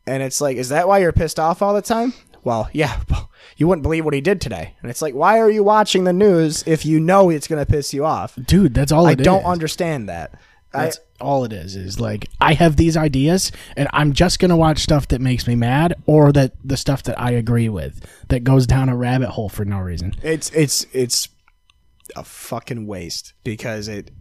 And 0.06 0.22
it's 0.22 0.40
like, 0.40 0.56
is 0.56 0.70
that 0.70 0.88
why 0.88 0.98
you're 0.98 1.12
pissed 1.12 1.38
off 1.38 1.62
all 1.62 1.74
the 1.74 1.82
time? 1.82 2.12
Well, 2.42 2.68
yeah, 2.72 3.00
you 3.56 3.68
wouldn't 3.68 3.82
believe 3.82 4.04
what 4.04 4.14
he 4.14 4.20
did 4.20 4.40
today. 4.40 4.74
And 4.80 4.90
it's 4.90 5.02
like, 5.02 5.14
why 5.14 5.38
are 5.38 5.50
you 5.50 5.62
watching 5.62 6.04
the 6.04 6.12
news 6.12 6.64
if 6.66 6.86
you 6.86 7.00
know 7.00 7.30
it's 7.30 7.46
going 7.46 7.64
to 7.64 7.70
piss 7.70 7.92
you 7.92 8.04
off? 8.04 8.36
Dude, 8.36 8.74
that's 8.74 8.92
all 8.92 9.06
I 9.06 9.12
it 9.12 9.16
don't 9.22 9.40
is. 9.40 9.46
understand 9.46 10.08
that. 10.08 10.38
I, 10.72 10.84
That's 10.84 11.00
all 11.20 11.44
it 11.44 11.52
is. 11.52 11.74
Is 11.74 11.98
like 11.98 12.28
I 12.40 12.52
have 12.52 12.76
these 12.76 12.96
ideas, 12.96 13.50
and 13.76 13.88
I'm 13.92 14.12
just 14.12 14.38
gonna 14.38 14.56
watch 14.56 14.78
stuff 14.78 15.08
that 15.08 15.20
makes 15.20 15.48
me 15.48 15.56
mad, 15.56 15.94
or 16.06 16.30
that 16.30 16.52
the 16.64 16.76
stuff 16.76 17.02
that 17.02 17.20
I 17.20 17.32
agree 17.32 17.68
with 17.68 18.06
that 18.28 18.44
goes 18.44 18.68
down 18.68 18.88
a 18.88 18.94
rabbit 18.96 19.30
hole 19.30 19.48
for 19.48 19.64
no 19.64 19.78
reason. 19.80 20.14
it's 20.22 20.48
it's 20.50 20.86
it's 20.92 21.28
a 22.14 22.22
fucking 22.22 22.86
waste 22.86 23.32
because 23.42 23.88
it 23.88 24.12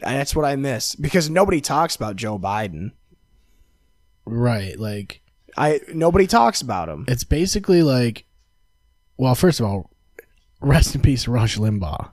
that's 0.00 0.34
what 0.34 0.44
I 0.44 0.56
miss 0.56 0.96
because 0.96 1.30
nobody 1.30 1.60
talks 1.60 1.94
about 1.94 2.16
Joe 2.16 2.36
Biden. 2.36 2.90
Right? 4.24 4.76
Like 4.76 5.22
I 5.60 5.80
nobody 5.92 6.26
talks 6.26 6.62
about 6.62 6.88
him. 6.88 7.04
it's 7.08 7.24
basically 7.24 7.82
like, 7.82 8.24
well, 9.16 9.34
first 9.34 9.60
of 9.60 9.66
all, 9.66 9.90
rest 10.60 10.94
in 10.94 11.00
peace, 11.02 11.28
Rush 11.28 11.56
Limbaugh. 11.58 12.10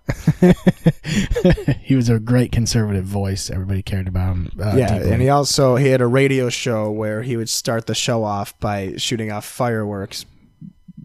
he 1.82 1.96
was 1.96 2.10
a 2.10 2.20
great 2.20 2.52
conservative 2.52 3.06
voice. 3.06 3.50
Everybody 3.50 3.82
cared 3.82 4.08
about 4.08 4.32
him. 4.34 4.52
Uh, 4.60 4.76
yeah, 4.76 4.98
deeply. 4.98 5.12
and 5.12 5.22
he 5.22 5.30
also 5.30 5.76
he 5.76 5.88
had 5.88 6.02
a 6.02 6.08
radio 6.08 6.50
show 6.50 6.92
where 6.92 7.22
he 7.24 7.38
would 7.38 7.50
start 7.50 7.88
the 7.88 7.96
show 7.96 8.24
off 8.24 8.58
by 8.60 8.96
shooting 8.98 9.32
off 9.32 9.46
fireworks 9.46 10.26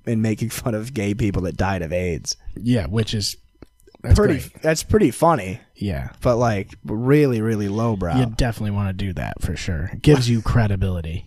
and 0.06 0.20
making 0.22 0.50
fun 0.62 0.74
of 0.74 0.94
gay 0.94 1.14
people 1.14 1.42
that 1.42 1.56
died 1.56 1.82
of 1.82 1.92
AIDS. 1.92 2.36
yeah, 2.56 2.86
which 2.86 3.14
is 3.14 3.36
that's 4.02 4.18
pretty 4.18 4.38
great. 4.40 4.62
that's 4.62 4.82
pretty 4.82 5.10
funny, 5.12 5.60
Yeah. 5.76 6.10
but 6.22 6.36
like 6.36 6.74
really 6.84 7.40
really 7.40 7.68
lowbrow. 7.68 8.18
You 8.18 8.26
definitely 8.26 8.72
want 8.72 8.88
to 8.88 9.04
do 9.04 9.12
that 9.12 9.40
for 9.40 9.54
sure. 9.56 9.90
It 9.92 10.02
gives 10.02 10.28
you 10.28 10.42
credibility. 10.42 11.26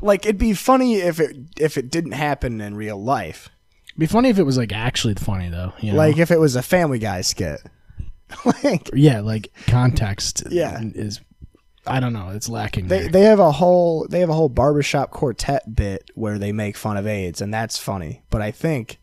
Like 0.00 0.24
it'd 0.24 0.38
be 0.38 0.54
funny 0.54 0.96
if 0.96 1.20
it 1.20 1.36
if 1.58 1.76
it 1.76 1.90
didn't 1.90 2.12
happen 2.12 2.60
in 2.60 2.74
real 2.74 3.02
life. 3.02 3.48
It'd 3.88 4.00
be 4.00 4.06
funny 4.06 4.28
if 4.28 4.38
it 4.38 4.44
was 4.44 4.58
like 4.58 4.72
actually 4.72 5.14
funny 5.14 5.48
though. 5.48 5.72
You 5.80 5.92
know? 5.92 5.98
Like 5.98 6.18
if 6.18 6.30
it 6.30 6.40
was 6.40 6.56
a 6.56 6.62
Family 6.62 6.98
Guy 6.98 7.20
skit. 7.22 7.60
like 8.62 8.90
yeah, 8.92 9.20
like 9.20 9.52
context. 9.66 10.44
Yeah. 10.50 10.80
is 10.82 11.20
I 11.86 12.00
don't 12.00 12.12
know. 12.12 12.30
It's 12.30 12.48
lacking. 12.48 12.88
they 12.88 13.02
there. 13.02 13.08
they 13.08 13.22
have 13.22 13.38
a 13.38 13.52
whole 13.52 14.06
they 14.08 14.20
have 14.20 14.30
a 14.30 14.34
whole 14.34 14.48
barbershop 14.48 15.10
quartet 15.10 15.74
bit 15.74 16.10
where 16.14 16.38
they 16.38 16.52
make 16.52 16.76
fun 16.76 16.96
of 16.96 17.06
AIDS 17.06 17.40
and 17.40 17.52
that's 17.52 17.78
funny. 17.78 18.22
But 18.30 18.42
I 18.42 18.50
think 18.50 18.98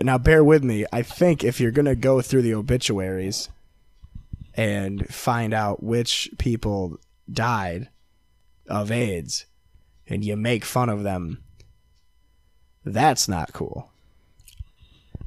now 0.00 0.18
bear 0.18 0.44
with 0.44 0.62
me, 0.62 0.86
I 0.92 1.02
think 1.02 1.42
if 1.42 1.60
you're 1.60 1.72
gonna 1.72 1.96
go 1.96 2.20
through 2.20 2.42
the 2.42 2.54
obituaries 2.54 3.48
and 4.54 5.06
find 5.08 5.52
out 5.52 5.82
which 5.82 6.30
people 6.38 6.98
died 7.30 7.88
of 8.68 8.90
AIDS, 8.90 9.46
and 10.08 10.24
you 10.24 10.36
make 10.36 10.64
fun 10.64 10.88
of 10.88 11.02
them, 11.02 11.42
that's 12.84 13.28
not 13.28 13.52
cool. 13.52 13.90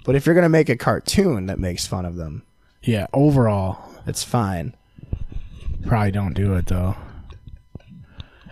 But 0.05 0.15
if 0.15 0.25
you're 0.25 0.35
gonna 0.35 0.49
make 0.49 0.69
a 0.69 0.77
cartoon 0.77 1.47
that 1.47 1.59
makes 1.59 1.85
fun 1.85 2.05
of 2.05 2.15
them, 2.15 2.43
Yeah, 2.83 3.07
overall, 3.13 3.83
it's 4.07 4.23
fine. 4.23 4.75
probably 5.85 6.11
don't 6.11 6.33
do 6.33 6.55
it 6.55 6.67
though. 6.67 6.95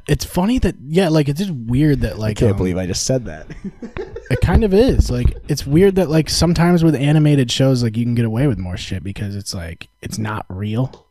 It's 0.07 0.23
funny 0.23 0.57
that 0.59 0.75
yeah, 0.87 1.09
like 1.09 1.27
it's 1.27 1.39
just 1.39 1.51
weird 1.51 2.01
that 2.01 2.17
like 2.17 2.37
I 2.37 2.39
can't 2.39 2.51
um, 2.53 2.57
believe 2.57 2.77
I 2.77 2.85
just 2.87 3.05
said 3.05 3.25
that. 3.25 3.47
It 4.29 4.41
kind 4.41 4.65
of 4.65 4.73
is. 4.73 5.09
Like 5.09 5.37
it's 5.47 5.65
weird 5.65 5.95
that 5.95 6.09
like 6.09 6.29
sometimes 6.29 6.83
with 6.83 6.95
animated 6.95 7.49
shows 7.49 7.81
like 7.81 7.95
you 7.95 8.03
can 8.03 8.13
get 8.13 8.25
away 8.25 8.45
with 8.47 8.57
more 8.57 8.75
shit 8.75 9.01
because 9.01 9.37
it's 9.37 9.53
like 9.53 9.87
it's 10.01 10.17
not 10.17 10.45
real. 10.49 11.06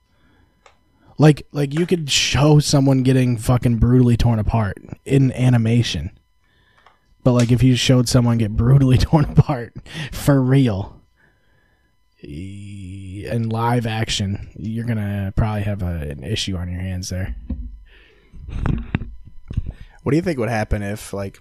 Like 1.18 1.46
like 1.52 1.72
you 1.72 1.86
could 1.86 2.10
show 2.10 2.58
someone 2.58 3.02
getting 3.02 3.36
fucking 3.38 3.76
brutally 3.78 4.16
torn 4.16 4.38
apart 4.38 4.78
in 5.04 5.32
animation. 5.32 6.10
But 7.24 7.32
like 7.32 7.50
if 7.50 7.62
you 7.62 7.74
showed 7.74 8.08
someone 8.08 8.38
get 8.38 8.56
brutally 8.56 8.98
torn 8.98 9.24
apart 9.24 9.74
for 10.12 10.40
real 10.42 11.00
e- 12.22 13.26
in 13.26 13.48
live 13.48 13.86
action, 13.86 14.48
you're 14.56 14.84
going 14.84 14.98
to 14.98 15.32
probably 15.36 15.62
have 15.62 15.82
a, 15.82 16.10
an 16.10 16.22
issue 16.22 16.56
on 16.56 16.70
your 16.70 16.80
hands 16.80 17.08
there. 17.08 17.34
what 20.02 20.10
do 20.10 20.16
you 20.16 20.22
think 20.22 20.38
would 20.38 20.48
happen 20.48 20.82
if 20.82 21.12
like 21.12 21.40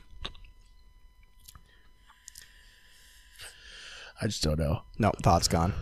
I 4.21 4.27
just 4.27 4.41
don't 4.41 4.57
know. 4.57 4.81
no 4.97 5.11
thoughts 5.21 5.47
gone? 5.47 5.73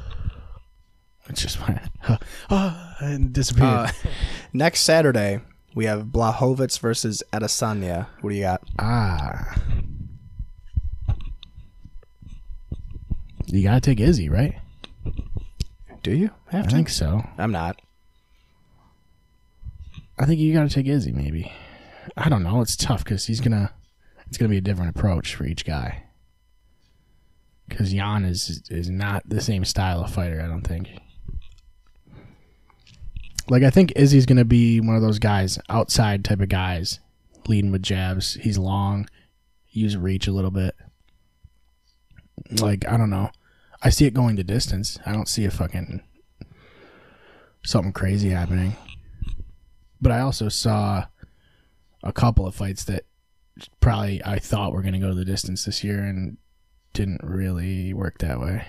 It's 1.30 1.42
just 1.42 1.60
my 1.60 1.80
ah, 2.50 2.96
and 3.00 3.32
disappeared. 3.32 3.68
Uh, 3.68 3.92
next 4.54 4.82
Saturday 4.82 5.40
we 5.76 5.86
have 5.86 6.06
Blachowicz 6.06 6.80
versus 6.80 7.24
Adesanya. 7.32 8.08
What 8.22 8.32
do 8.32 8.36
you 8.36 8.44
got? 8.44 8.62
Ah. 8.80 9.56
You 13.48 13.64
gotta 13.64 13.82
take 13.82 14.00
Izzy, 14.00 14.30
right? 14.30 14.56
Do 16.02 16.12
you 16.12 16.32
have 16.50 16.68
I 16.68 16.70
think 16.70 16.90
so. 16.90 17.24
I'm 17.38 17.52
not. 17.52 17.82
I 20.18 20.26
think 20.26 20.40
you 20.40 20.54
gotta 20.54 20.70
take 20.70 20.88
Izzy, 20.88 21.12
maybe. 21.12 21.52
I 22.18 22.30
don't 22.30 22.44
know. 22.44 22.62
It's 22.62 22.76
tough 22.76 23.04
because 23.04 23.26
he's 23.28 23.40
gonna. 23.40 23.72
It's 24.28 24.38
gonna 24.38 24.50
be 24.50 24.58
a 24.58 24.62
different 24.62 24.96
approach 24.96 25.36
for 25.36 25.46
each 25.46 25.66
guy. 25.66 26.04
Because 27.70 27.94
Jan 27.94 28.26
is 28.26 28.64
is 28.70 28.90
not 28.90 29.24
the 29.28 29.40
same 29.42 29.64
style 29.66 30.04
of 30.04 30.14
fighter. 30.14 30.42
I 30.42 30.48
don't 30.48 30.64
think. 30.68 30.90
Like 33.50 33.64
I 33.64 33.70
think 33.70 33.94
Izzy's 33.96 34.26
gonna 34.26 34.46
be 34.46 34.80
one 34.80 34.96
of 34.96 35.02
those 35.02 35.20
guys, 35.20 35.60
outside 35.70 36.24
type 36.24 36.40
of 36.40 36.50
guys, 36.50 37.00
leading 37.48 37.72
with 37.72 37.84
jabs. 37.84 38.36
He's 38.36 38.58
long, 38.58 39.08
use 39.70 39.98
reach 39.98 40.28
a 40.28 40.32
little 40.32 40.52
bit. 40.52 40.76
Like 42.52 42.88
I 42.88 42.98
don't 42.98 43.10
know. 43.10 43.32
I 43.82 43.90
see 43.90 44.06
it 44.06 44.14
going 44.14 44.38
the 44.38 44.44
distance. 44.44 44.98
I 45.06 45.12
don't 45.12 45.28
see 45.28 45.46
a 45.46 45.52
fucking 45.52 46.02
something 47.66 47.94
crazy 47.94 48.30
happening. 48.30 48.76
But 50.02 50.12
I 50.12 50.22
also 50.22 50.50
saw 50.50 51.06
a 52.02 52.14
couple 52.14 52.46
of 52.46 52.56
fights 52.56 52.84
that 52.86 53.06
probably 53.80 54.24
I 54.24 54.40
thought 54.40 54.74
were 54.74 54.84
to 54.94 55.00
go 55.00 55.14
the 55.14 55.26
distance 55.26 55.66
this 55.66 55.84
year 55.84 56.00
and 56.00 56.38
didn't 56.94 57.22
really 57.24 57.94
work 57.94 58.20
that 58.20 58.40
way. 58.40 58.66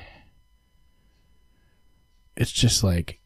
It's 2.36 2.52
just 2.52 2.82
like 2.82 3.20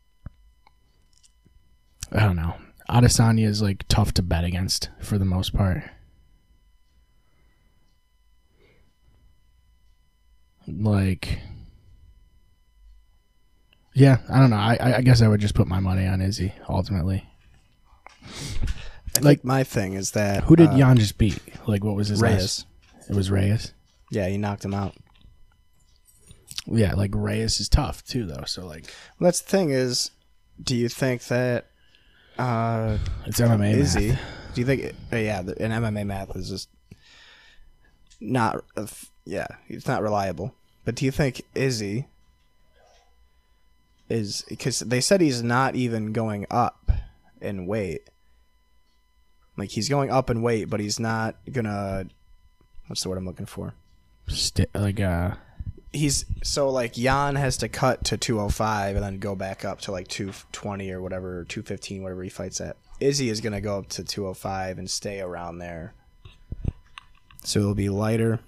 I 2.13 2.21
don't 2.21 2.37
know. 2.37 2.55
Adesanya 2.89 3.45
is 3.47 3.61
like 3.61 3.85
tough 3.89 4.13
to 4.15 4.23
bet 4.23 4.45
against 4.45 4.89
for 5.01 5.19
the 5.19 5.25
most 5.25 5.55
part. 5.55 5.83
Like 10.67 11.41
yeah, 13.95 14.19
I 14.31 14.39
don't 14.39 14.51
know. 14.51 14.57
I, 14.57 14.97
I- 14.99 15.01
guess 15.03 15.23
I 15.23 15.29
would 15.29 15.41
just 15.41 15.55
put 15.55 15.67
my 15.67 15.81
money 15.81 16.07
on 16.07 16.21
Izzy 16.21 16.53
ultimately. 16.69 17.29
I 18.25 19.21
Like- 19.21 19.45
my 19.45 19.65
thing 19.65 19.95
is 19.95 20.13
that 20.13 20.45
Who 20.45 20.55
did 20.57 20.69
uh, 20.69 20.77
Jan 20.77 20.97
just 20.99 21.19
beat? 21.19 21.41
Like, 21.67 21.83
what 21.83 21.97
was 21.97 22.07
his 22.09 22.21
Reyes? 22.23 22.65
last- 22.99 23.11
It 23.11 23.17
was 23.17 23.31
Reyes. 23.31 23.73
Yeah, 24.13 24.29
he 24.29 24.39
knocked 24.39 24.65
him 24.65 24.75
out. 24.75 24.95
Yeah, 26.67 26.95
like 26.95 27.11
Reyes 27.15 27.59
is 27.61 27.69
tough 27.69 28.05
too, 28.05 28.27
though. 28.27 28.45
So 28.47 28.65
like, 28.67 28.85
Well, 29.19 29.27
that's 29.29 29.41
the 29.41 29.49
thing 29.51 29.71
is, 29.71 30.11
do 30.63 30.77
you 30.77 30.89
think 30.89 31.25
that 31.25 31.68
uh, 32.39 32.99
it's 33.27 33.41
MMA. 33.41 33.75
Izzy? 33.75 34.09
math. 34.09 34.21
Do 34.55 34.61
you 34.61 34.67
think? 34.67 34.95
Uh, 35.13 35.17
yeah, 35.17 35.43
the, 35.43 35.61
an 35.63 35.71
MMA 35.71 36.07
math 36.07 36.35
is 36.37 36.49
just 36.49 36.69
not. 38.21 38.65
Uh, 38.77 38.87
yeah, 39.25 39.47
it's 39.69 39.87
not 39.87 40.03
reliable. 40.03 40.55
But 40.85 40.95
do 40.95 41.05
you 41.05 41.11
think 41.11 41.43
Izzy 41.55 42.07
is 44.09 44.45
because 44.49 44.81
they 44.81 45.01
said 45.01 45.21
he's 45.21 45.43
not 45.43 45.75
even 45.75 46.13
going 46.13 46.47
up 46.51 46.91
in 47.41 47.67
weight? 47.67 48.09
Like 49.57 49.71
he's 49.71 49.89
going 49.89 50.11
up 50.11 50.31
in 50.31 50.41
weight, 50.41 50.71
but 50.71 50.81
he's 50.81 50.99
not 50.99 51.37
gonna. 51.51 52.07
What's 52.87 53.03
the 53.03 53.11
word 53.11 53.19
I'm 53.19 53.27
looking 53.27 53.47
for? 53.47 53.75
Sti- 54.29 54.67
like 54.75 55.01
uh, 55.01 55.33
he's 55.93 56.25
so 56.43 56.69
like 56.71 56.95
Jan 56.95 57.37
has 57.37 57.57
to 57.59 57.69
cut 57.69 58.05
to 58.05 58.17
205 58.17 58.97
and 58.97 59.05
then 59.05 59.19
go 59.19 59.35
back 59.35 59.65
up 59.65 59.81
to 59.83 59.93
like 59.93 60.09
220 60.09 60.91
or 60.91 61.01
whatever, 61.01 61.45
215, 61.45 62.03
whatever 62.03 62.23
he 62.23 62.29
fights 62.29 62.61
at. 62.61 62.77
Izzy 63.01 63.29
is 63.29 63.41
gonna 63.41 63.61
go 63.61 63.79
up 63.79 63.89
to 63.91 64.05
205 64.05 64.79
and 64.79 64.91
stay 64.91 65.21
around 65.21 65.59
there. 65.59 65.95
So 67.45 67.61
it'll 67.61 67.75
be 67.75 67.89
lighter 67.89 68.41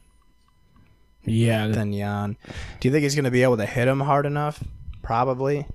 yeah, 1.24 1.66
than 1.68 1.92
Jan. 1.92 2.36
Do 2.80 2.88
you 2.88 2.92
think 2.92 3.02
he's 3.02 3.14
gonna 3.14 3.30
be 3.30 3.42
able 3.42 3.58
to 3.58 3.66
hit 3.66 3.88
him 3.88 4.00
hard 4.00 4.26
enough? 4.26 4.62
Probably. 5.02 5.66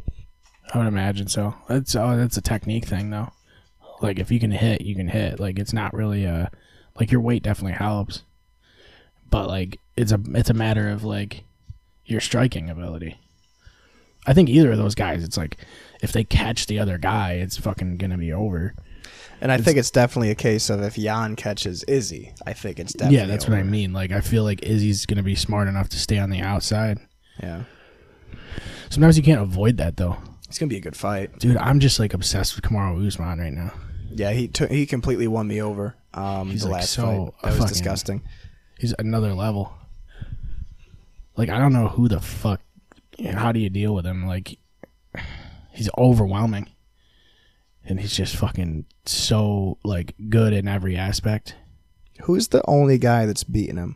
I 0.74 0.78
would 0.78 0.88
imagine 0.88 1.28
so. 1.28 1.56
That's 1.68 1.96
oh, 1.96 2.18
that's 2.18 2.38
a 2.38 2.42
technique 2.42 2.86
thing 2.86 3.10
though. 3.10 3.32
Like 4.02 4.20
if 4.20 4.32
you 4.32 4.40
can 4.40 4.52
hit, 4.52 4.82
you 4.82 4.96
can 4.96 5.08
hit. 5.08 5.40
Like 5.40 5.60
it's 5.60 5.74
not 5.74 5.94
really 5.94 6.26
a 6.26 6.52
like 7.00 7.12
your 7.12 7.22
weight 7.22 7.44
definitely 7.44 7.78
helps, 7.78 8.24
but 9.30 9.48
like 9.48 9.80
it's 9.96 10.12
a 10.12 10.20
it's 10.34 10.50
a 10.50 10.54
matter 10.54 10.90
of 10.90 11.04
like 11.04 11.44
your 12.06 12.22
striking 12.22 12.70
ability. 12.70 13.18
I 14.28 14.34
think 14.34 14.50
either 14.50 14.72
of 14.72 14.78
those 14.78 14.96
guys, 14.96 15.24
it's 15.24 15.38
like 15.38 15.58
if 16.02 16.12
they 16.12 16.24
catch 16.24 16.68
the 16.68 16.80
other 16.80 16.98
guy, 16.98 17.34
it's 17.34 17.58
fucking 17.58 17.98
gonna 17.98 18.18
be 18.18 18.34
over. 18.34 18.74
And 19.42 19.52
I 19.52 19.58
think 19.58 19.78
it's 19.78 19.92
definitely 19.92 20.32
a 20.32 20.36
case 20.36 20.70
of 20.70 20.82
if 20.82 20.96
Jan 20.96 21.36
catches 21.36 21.84
Izzy, 21.84 22.34
I 22.46 22.54
think 22.54 22.80
it's 22.80 22.94
definitely 22.94 23.18
yeah, 23.18 23.26
that's 23.26 23.48
what 23.48 23.58
I 23.58 23.64
mean. 23.64 23.94
Like 23.94 24.12
I 24.12 24.22
feel 24.22 24.44
like 24.44 24.64
Izzy's 24.64 25.06
gonna 25.06 25.24
be 25.24 25.36
smart 25.36 25.68
enough 25.68 25.90
to 25.90 25.98
stay 25.98 26.18
on 26.18 26.30
the 26.30 26.42
outside. 26.42 27.00
Yeah. 27.42 27.64
Sometimes 28.90 29.18
you 29.18 29.24
can't 29.24 29.42
avoid 29.42 29.78
that 29.78 29.98
though. 29.98 30.18
It's 30.48 30.58
gonna 30.58 30.70
be 30.70 30.78
a 30.78 30.82
good 30.82 30.96
fight. 30.96 31.38
Dude, 31.40 31.58
I'm 31.58 31.80
just 31.80 32.00
like 32.00 32.14
obsessed 32.14 32.56
with 32.56 32.64
Kamaru 32.64 33.06
Usman 33.06 33.40
right 33.40 33.54
now. 33.54 33.74
Yeah, 34.10 34.32
he 34.32 34.48
took 34.48 34.72
he 34.72 34.86
completely 34.86 35.28
won 35.28 35.48
me 35.48 35.62
over. 35.62 35.96
Um, 36.14 36.50
He's, 36.50 36.62
the 36.62 36.70
like, 36.70 36.82
last 36.82 36.94
so 36.94 37.36
fight 37.42 37.52
that 37.52 37.60
was 37.60 37.70
disgusting. 37.70 38.24
He's 38.80 38.94
another 38.98 39.34
level. 39.34 39.74
Like 41.38 41.50
I 41.50 41.58
don't 41.60 41.74
know 41.74 41.88
who 41.88 42.08
the 42.08 42.20
fuck. 42.20 42.62
How 43.34 43.52
do 43.52 43.60
you 43.60 43.70
deal 43.70 43.94
with 43.94 44.06
him? 44.06 44.26
Like 44.28 44.58
he's 45.72 45.90
overwhelming, 45.98 46.70
and 47.84 48.00
he's 48.00 48.16
just 48.16 48.36
fucking 48.36 48.86
so 49.06 49.78
like 49.84 50.16
good 50.30 50.54
in 50.54 50.68
every 50.68 50.96
aspect. 50.96 51.56
Who's 52.24 52.48
the 52.50 52.64
only 52.68 52.98
guy 52.98 53.26
that's 53.26 53.44
beaten 53.44 53.78
him? 53.78 53.96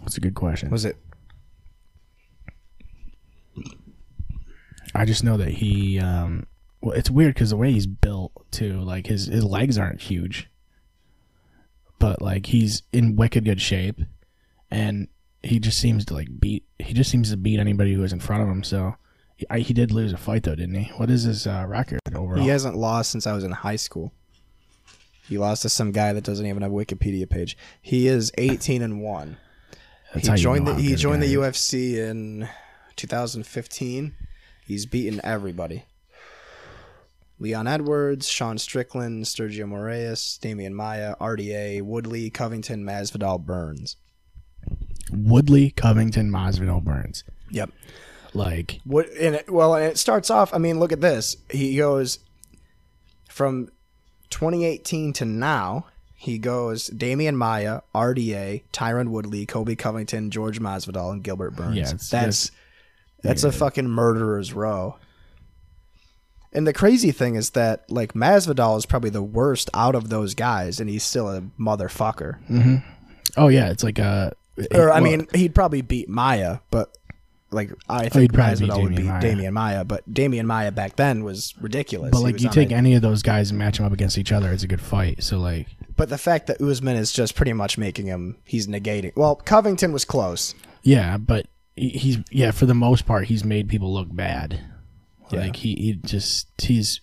That's 0.00 0.16
a 0.16 0.20
good 0.20 0.34
question. 0.34 0.70
Was 0.70 0.84
it 0.84 0.96
I 4.94 5.04
just 5.04 5.22
know 5.22 5.36
that 5.36 5.48
he. 5.48 5.98
um 6.00 6.46
Well, 6.80 6.96
it's 6.96 7.10
weird 7.10 7.34
because 7.34 7.50
the 7.50 7.56
way 7.56 7.72
he's 7.72 7.86
built 7.86 8.32
too. 8.50 8.80
Like 8.80 9.06
his 9.06 9.26
his 9.26 9.44
legs 9.44 9.78
aren't 9.78 10.00
huge, 10.00 10.48
but 11.98 12.22
like 12.22 12.46
he's 12.46 12.82
in 12.92 13.16
wicked 13.16 13.44
good 13.44 13.60
shape, 13.60 14.00
and 14.70 15.08
he 15.42 15.58
just 15.58 15.78
seems 15.78 16.04
to 16.06 16.14
like 16.14 16.28
beat. 16.38 16.64
He 16.78 16.92
just 16.92 17.10
seems 17.10 17.30
to 17.30 17.36
beat 17.36 17.60
anybody 17.60 17.94
who 17.94 18.02
is 18.02 18.12
in 18.12 18.20
front 18.20 18.42
of 18.42 18.48
him. 18.48 18.62
So. 18.62 18.96
He, 19.36 19.46
I, 19.50 19.60
he 19.60 19.72
did 19.72 19.92
lose 19.92 20.12
a 20.12 20.16
fight 20.16 20.42
though, 20.42 20.56
didn't 20.56 20.74
he? 20.74 20.90
What 20.96 21.10
is 21.10 21.22
his 21.22 21.46
uh, 21.46 21.64
record 21.68 22.00
overall? 22.12 22.42
He 22.42 22.48
hasn't 22.48 22.76
lost 22.76 23.12
since 23.12 23.24
I 23.24 23.34
was 23.34 23.44
in 23.44 23.52
high 23.52 23.76
school. 23.76 24.12
He 25.28 25.36
lost 25.36 25.62
to 25.62 25.68
some 25.68 25.92
guy 25.92 26.12
that 26.14 26.24
doesn't 26.24 26.46
even 26.46 26.62
have 26.62 26.72
a 26.72 26.74
Wikipedia 26.74 27.28
page. 27.28 27.56
He 27.82 28.08
is 28.08 28.32
18 28.38 28.80
and 28.80 29.02
1. 29.02 29.36
That's 30.14 30.26
he 30.26 30.30
how 30.30 30.36
you 30.36 30.42
joined 30.42 30.64
know 30.64 30.72
the 30.72 30.82
he 30.82 30.94
joined 30.94 31.22
the. 31.22 31.34
UFC 31.34 31.96
in 31.96 32.48
2015. 32.96 34.14
He's 34.66 34.86
beaten 34.86 35.20
everybody. 35.22 35.84
Leon 37.40 37.66
Edwards, 37.66 38.28
Sean 38.28 38.58
Strickland, 38.58 39.24
Sergio 39.24 39.64
Moraes, 39.66 40.38
Demian 40.40 40.72
Maia, 40.72 41.14
RDA, 41.20 41.82
Woodley, 41.82 42.30
Covington, 42.30 42.84
Masvidal, 42.84 43.40
Burns. 43.44 43.96
Woodley, 45.12 45.70
Covington, 45.70 46.30
Masvidal, 46.30 46.82
Burns. 46.82 47.24
Yep. 47.50 47.70
Like 48.34 48.80
What 48.84 49.08
and 49.18 49.36
it, 49.36 49.50
well, 49.50 49.74
and 49.74 49.84
it 49.84 49.98
starts 49.98 50.30
off. 50.30 50.52
I 50.52 50.58
mean, 50.58 50.78
look 50.78 50.92
at 50.92 51.00
this. 51.00 51.36
He 51.50 51.76
goes 51.76 52.18
from 53.28 53.70
2018 54.30 55.12
to 55.14 55.24
now, 55.24 55.86
he 56.14 56.36
goes 56.38 56.90
Demian 56.90 57.36
Maia, 57.36 57.80
RDA, 57.94 58.62
Tyron 58.72 59.08
Woodley, 59.08 59.46
Colby 59.46 59.76
Covington, 59.76 60.30
George 60.30 60.60
Masvidal, 60.60 61.12
and 61.12 61.22
Gilbert 61.22 61.52
Burns. 61.56 61.76
Yeah, 61.76 61.82
it's- 61.84 62.10
that's 62.10 62.50
that's 63.22 63.44
a 63.44 63.50
fucking 63.52 63.88
murderer's 63.88 64.52
row. 64.52 64.96
And 66.52 66.66
the 66.66 66.72
crazy 66.72 67.10
thing 67.12 67.34
is 67.34 67.50
that 67.50 67.84
like 67.90 68.14
Masvidal 68.14 68.78
is 68.78 68.86
probably 68.86 69.10
the 69.10 69.22
worst 69.22 69.68
out 69.74 69.94
of 69.94 70.08
those 70.08 70.34
guys, 70.34 70.80
and 70.80 70.88
he's 70.88 71.02
still 71.04 71.28
a 71.28 71.42
motherfucker. 71.60 72.82
Oh 73.36 73.48
yeah, 73.48 73.70
it's 73.70 73.84
like 73.84 73.98
uh 73.98 74.30
Or 74.74 74.90
I 74.90 75.00
well, 75.00 75.02
mean, 75.10 75.26
he'd 75.34 75.54
probably 75.54 75.82
beat 75.82 76.08
Maia, 76.08 76.58
but 76.70 76.96
like 77.50 77.70
I 77.88 78.04
he'd 78.04 78.12
think 78.12 78.32
beat 78.32 78.40
Masvidal 78.40 78.82
would 78.82 78.96
beat 78.96 79.04
Maia. 79.06 79.22
Demian 79.22 79.52
Maia, 79.52 79.84
but 79.84 80.08
Demian 80.12 80.44
Maia 80.46 80.72
back 80.72 80.96
then 80.96 81.24
was 81.24 81.54
ridiculous. 81.60 82.10
but 82.12 82.18
He 82.18 82.24
like 82.24 82.40
you 82.40 82.48
take 82.48 82.70
a- 82.70 82.74
any 82.74 82.94
of 82.94 83.02
those 83.02 83.22
guys 83.22 83.50
and 83.50 83.58
match 83.58 83.76
them 83.78 83.86
up 83.86 83.92
against 83.92 84.16
each 84.18 84.32
other, 84.32 84.50
it's 84.52 84.62
a 84.62 84.66
good 84.68 84.80
fight. 84.80 85.22
So 85.22 85.38
like 85.38 85.66
But 85.96 86.08
the 86.08 86.18
fact 86.18 86.46
that 86.46 86.60
Usman 86.62 86.96
is 86.96 87.12
just 87.12 87.34
pretty 87.34 87.52
much 87.52 87.76
making 87.78 88.06
him, 88.06 88.36
he's 88.44 88.66
negating. 88.66 89.12
Well, 89.16 89.36
Covington 89.36 89.92
was 89.92 90.04
close. 90.04 90.54
yeah, 90.82 91.16
but 91.18 91.46
he's 91.76 92.18
yeah 92.30 92.50
for 92.50 92.66
the 92.66 92.74
most 92.74 93.06
part 93.06 93.26
he's 93.26 93.44
made 93.44 93.68
people 93.68 93.92
look 93.92 94.08
bad. 94.14 94.60
Like 95.32 95.56
he, 95.56 95.74
he 95.74 95.92
just 96.04 96.48
he's 96.58 97.00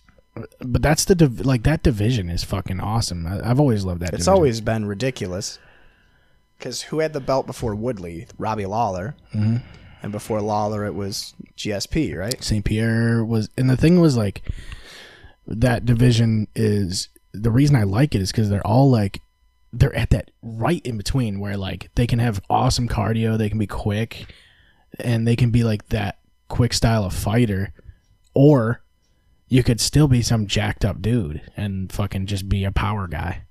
but 0.60 0.82
that's 0.82 1.04
the 1.04 1.14
div- 1.14 1.46
like 1.46 1.62
that 1.62 1.82
division 1.82 2.28
is 2.28 2.44
fucking 2.44 2.80
awesome. 2.80 3.26
I, 3.26 3.50
I've 3.50 3.60
always 3.60 3.84
loved 3.84 4.00
that. 4.00 4.08
It's 4.10 4.24
division. 4.24 4.32
always 4.32 4.60
been 4.60 4.86
ridiculous. 4.86 5.58
Because 6.58 6.82
who 6.82 7.00
had 7.00 7.12
the 7.12 7.20
belt 7.20 7.46
before 7.46 7.74
Woodley? 7.74 8.26
Robbie 8.38 8.66
Lawler. 8.66 9.14
Mm-hmm. 9.34 9.56
And 10.02 10.12
before 10.12 10.40
Lawler, 10.40 10.84
it 10.84 10.94
was 10.94 11.34
GSP, 11.56 12.16
right? 12.16 12.42
St. 12.42 12.64
Pierre 12.64 13.24
was, 13.24 13.50
and 13.58 13.68
the 13.68 13.76
thing 13.76 14.00
was 14.00 14.16
like 14.16 14.42
that 15.46 15.84
division 15.84 16.48
is 16.54 17.08
the 17.32 17.50
reason 17.50 17.76
I 17.76 17.82
like 17.82 18.14
it 18.14 18.20
is 18.20 18.30
because 18.30 18.48
they're 18.48 18.66
all 18.66 18.90
like 18.90 19.20
they're 19.72 19.94
at 19.94 20.10
that 20.10 20.30
right 20.42 20.84
in 20.86 20.96
between 20.96 21.40
where 21.40 21.56
like 21.56 21.90
they 21.94 22.06
can 22.06 22.18
have 22.18 22.40
awesome 22.48 22.88
cardio, 22.88 23.36
they 23.36 23.48
can 23.48 23.58
be 23.58 23.66
quick, 23.66 24.32
and 24.98 25.26
they 25.26 25.36
can 25.36 25.50
be 25.50 25.64
like 25.64 25.88
that 25.88 26.18
quick 26.48 26.72
style 26.72 27.04
of 27.04 27.12
fighter, 27.12 27.72
or 28.36 28.82
you 29.48 29.62
could 29.62 29.80
still 29.80 30.08
be 30.08 30.20
some 30.22 30.46
jacked 30.46 30.84
up 30.84 31.00
dude 31.00 31.40
and 31.56 31.90
fucking 31.90 32.26
just 32.26 32.48
be 32.48 32.64
a 32.64 32.70
power 32.72 33.06
guy. 33.06 33.42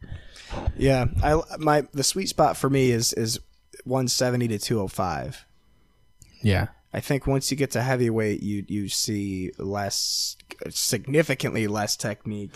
Yeah. 0.77 1.05
I 1.23 1.41
my 1.57 1.87
the 1.91 2.03
sweet 2.03 2.29
spot 2.29 2.55
for 2.55 2.69
me 2.69 2.91
is 2.91 3.11
is 3.13 3.39
170 3.83 4.47
to 4.49 4.59
205. 4.59 5.45
Yeah, 6.41 6.67
I 6.93 6.99
think 6.99 7.25
once 7.25 7.49
you 7.49 7.57
get 7.57 7.71
to 7.71 7.81
heavyweight, 7.81 8.43
you 8.43 8.63
you 8.67 8.87
see 8.87 9.51
less, 9.57 10.37
significantly 10.69 11.65
less 11.67 11.95
technique, 11.97 12.51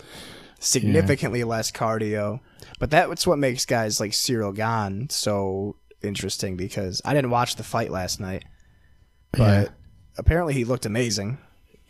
significantly 0.60 1.42
less 1.42 1.72
cardio. 1.72 2.38
But 2.78 2.90
that's 2.90 3.26
what 3.26 3.38
makes 3.38 3.64
guys 3.64 3.98
like 3.98 4.12
Ciryl 4.12 4.54
Gane 4.54 5.10
so 5.10 5.76
interesting 6.02 6.56
because 6.56 7.02
I 7.04 7.14
didn't 7.14 7.30
watch 7.32 7.56
the 7.56 7.64
fight 7.64 7.90
last 7.90 8.20
night, 8.20 8.44
but 9.32 9.40
Yeah. 9.40 9.68
apparently 10.18 10.54
he 10.54 10.64
looked 10.64 10.86
amazing. 10.86 11.38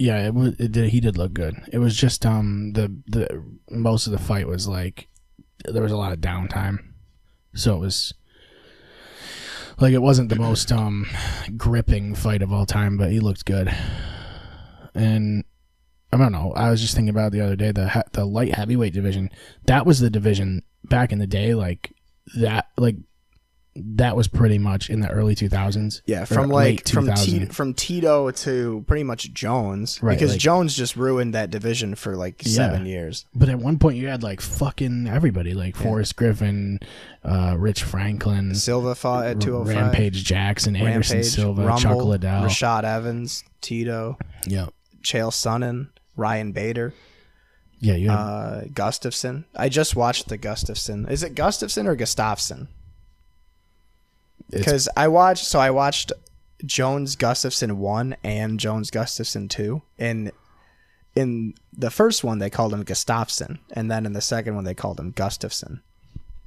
Yeah, 0.01 0.27
it 0.27 0.33
was. 0.33 0.55
It 0.59 0.73
did, 0.73 0.89
he 0.89 1.01
did 1.01 1.19
look 1.19 1.35
good. 1.35 1.61
It 1.71 1.77
was 1.77 1.95
just 1.95 2.25
um 2.25 2.73
the 2.73 2.91
the 3.07 3.45
most 3.71 4.07
of 4.07 4.13
the 4.13 4.19
fight 4.19 4.49
was 4.49 4.67
like 4.67 5.09
there 5.67 5.83
was 5.83 5.93
a 5.93 5.97
lot 5.99 6.15
of 6.15 6.21
downtime, 6.21 6.79
so 7.55 7.77
it 7.77 7.81
was 7.81 8.15
like 9.79 9.93
it 9.93 10.01
wasn't 10.01 10.31
the 10.31 10.37
most 10.37 10.73
um 10.73 11.07
gripping 11.55 12.15
fight 12.15 12.41
of 12.41 12.51
all 12.51 12.65
time, 12.65 12.97
but 12.97 13.13
he 13.13 13.21
looked 13.21 13.45
good. 13.45 13.71
And 14.95 15.45
I 16.11 16.17
don't 16.17 16.33
know. 16.33 16.55
I 16.57 16.71
was 16.71 16.81
just 16.81 16.95
thinking 16.95 17.11
about 17.11 17.33
the 17.33 17.43
other 17.43 17.57
day 17.57 17.71
the 17.71 18.03
the 18.13 18.25
light 18.25 18.55
heavyweight 18.55 18.95
division. 18.95 19.29
That 19.67 19.85
was 19.85 20.01
the 20.01 20.09
division 20.09 20.63
back 20.83 21.13
in 21.13 21.19
the 21.19 21.27
day, 21.27 21.55
like 21.55 21.93
that 22.37 22.69
like 22.79 22.97
that 23.77 24.17
was 24.17 24.27
pretty 24.27 24.59
much 24.59 24.91
in 24.91 25.01
the 25.01 25.09
early 25.09 25.35
two 25.35 25.49
thousands. 25.49 26.03
Yeah, 26.05 26.25
from 26.25 26.49
like 26.51 26.89
from 26.89 27.13
T- 27.15 27.45
from 27.47 27.73
Tito 27.75 28.31
to 28.31 28.85
pretty 28.89 29.05
much 29.05 29.33
Jones, 29.33 30.03
Right, 30.03 30.19
because 30.19 30.33
like- 30.33 30.41
Jones 30.41 30.75
just 30.77 30.97
ruined 30.97 31.35
that 31.35 31.51
division 31.51 31.95
for 31.95 32.17
like 32.17 32.43
seven 32.45 32.85
years. 32.85 33.27
But 33.35 33.49
at 33.49 33.59
one 33.59 33.79
point, 33.79 33.97
you 33.97 34.09
had 34.09 34.23
like 34.25 34.41
fucking 34.41 35.07
everybody, 35.07 35.55
like 35.55 35.77
Forrest 35.77 36.17
Griffin, 36.17 36.81
uh, 37.25 37.55
Rich 37.59 37.85
Franklin, 37.85 38.55
Silva 38.57 38.95
fought 38.97 39.27
at 39.27 39.41
two 39.41 39.57
hundred 39.57 39.75
five. 39.75 39.83
Rampage 39.85 40.25
Jackson, 40.25 40.75
Anderson 40.75 41.19
Rampage, 41.19 41.33
Silva, 41.33 41.63
Rumble, 41.65 41.81
Chuck 41.81 42.05
Liddell. 42.05 42.43
Rashad 42.43 42.83
Evans, 42.83 43.45
Tito, 43.61 44.19
yeah, 44.47 44.67
Chael 45.03 45.31
Sonnen, 45.31 45.91
Ryan 46.17 46.51
Bader, 46.51 46.93
yeah, 47.79 47.95
you 47.95 48.11
had, 48.11 48.17
uh, 48.19 48.61
Gustafsson. 48.73 49.45
I 49.55 49.69
just 49.69 49.95
watched 49.95 50.29
the 50.29 50.37
Gustafsson. 50.39 51.09
Is 51.09 51.23
it 51.23 51.37
Gustafsson 51.37 51.87
or 51.87 51.97
Gustafsson? 51.97 52.67
Because 54.49 54.89
I 54.97 55.09
watched, 55.09 55.45
so 55.45 55.59
I 55.61 55.71
watched 55.71 56.13
Jones 56.65 57.17
Gustafsson 57.17 57.73
one 57.73 58.17
and 58.25 58.59
Jones 58.61 58.91
Gustafsson 58.91 59.49
two, 59.51 59.83
and 59.99 60.33
in 61.15 61.55
the 61.77 61.91
first 61.91 62.23
one 62.25 62.39
they 62.39 62.51
called 62.51 62.73
him 62.73 62.85
Gustafsson, 62.85 63.59
and 63.73 63.91
then 63.91 64.07
in 64.07 64.13
the 64.13 64.21
second 64.21 64.55
one 64.55 64.65
they 64.65 64.75
called 64.75 64.99
him 65.01 65.13
Gustafsson. 65.13 65.81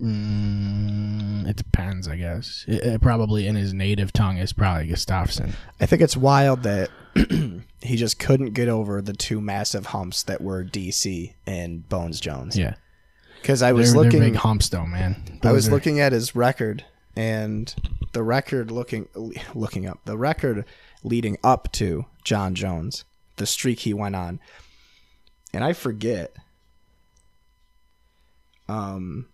mm, 0.01 1.47
it 1.47 1.55
depends, 1.55 2.07
I 2.07 2.15
guess. 2.17 2.65
It, 2.67 2.83
it 2.83 3.01
probably 3.01 3.47
in 3.47 3.55
his 3.55 3.73
native 3.73 4.13
tongue 4.13 4.37
is 4.37 4.53
probably 4.53 4.87
Gustafsson. 4.89 5.53
I 5.79 5.85
think 5.85 6.01
it's 6.01 6.17
wild 6.17 6.63
that 6.63 6.89
he 7.81 7.95
just 7.95 8.19
couldn't 8.19 8.53
get 8.53 8.67
over 8.67 9.01
the 9.01 9.13
two 9.13 9.41
massive 9.41 9.87
humps 9.87 10.23
that 10.23 10.41
were 10.41 10.63
DC 10.63 11.33
and 11.45 11.87
Bones 11.89 12.19
Jones. 12.19 12.57
Yeah, 12.57 12.75
Because 13.41 13.61
I 13.61 13.67
they're, 13.67 13.75
was 13.75 13.93
they're 13.93 14.03
looking, 14.03 14.19
big 14.19 14.35
humps, 14.35 14.69
though, 14.69 14.85
man. 14.85 15.39
I 15.43 15.51
was 15.51 15.67
are- 15.67 15.71
looking 15.71 15.99
at 15.99 16.11
his 16.11 16.35
record, 16.35 16.83
and 17.15 17.73
the 18.13 18.23
record 18.23 18.71
looking 18.71 19.07
looking 19.53 19.85
up 19.85 19.99
the 20.05 20.17
record 20.17 20.65
leading 21.03 21.37
up 21.43 21.71
to 21.73 22.05
John 22.23 22.55
Jones, 22.55 23.05
the 23.37 23.45
streak 23.45 23.79
he 23.79 23.93
went 23.93 24.15
on, 24.15 24.39
and 25.53 25.63
I 25.63 25.73
forget. 25.73 26.35
Um, 28.69 29.27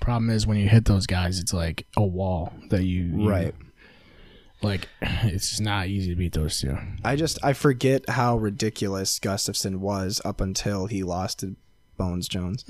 Problem 0.00 0.28
is 0.28 0.46
when 0.46 0.58
you 0.58 0.68
hit 0.68 0.84
those 0.84 1.06
guys, 1.06 1.38
it's 1.38 1.54
like 1.54 1.86
a 1.96 2.02
wall 2.04 2.52
that 2.68 2.84
you, 2.84 3.04
you 3.04 3.28
right. 3.28 3.54
Like 4.60 4.88
it's 5.00 5.60
not 5.60 5.88
easy 5.88 6.10
to 6.10 6.16
beat 6.16 6.34
those 6.34 6.60
two. 6.60 6.76
I 7.02 7.16
just 7.16 7.38
I 7.42 7.54
forget 7.54 8.08
how 8.10 8.36
ridiculous 8.36 9.18
Gustafsson 9.18 9.76
was 9.76 10.20
up 10.22 10.42
until 10.42 10.86
he 10.86 11.02
lost 11.02 11.38
to 11.40 11.56
Bones 11.96 12.28
Jones. 12.28 12.64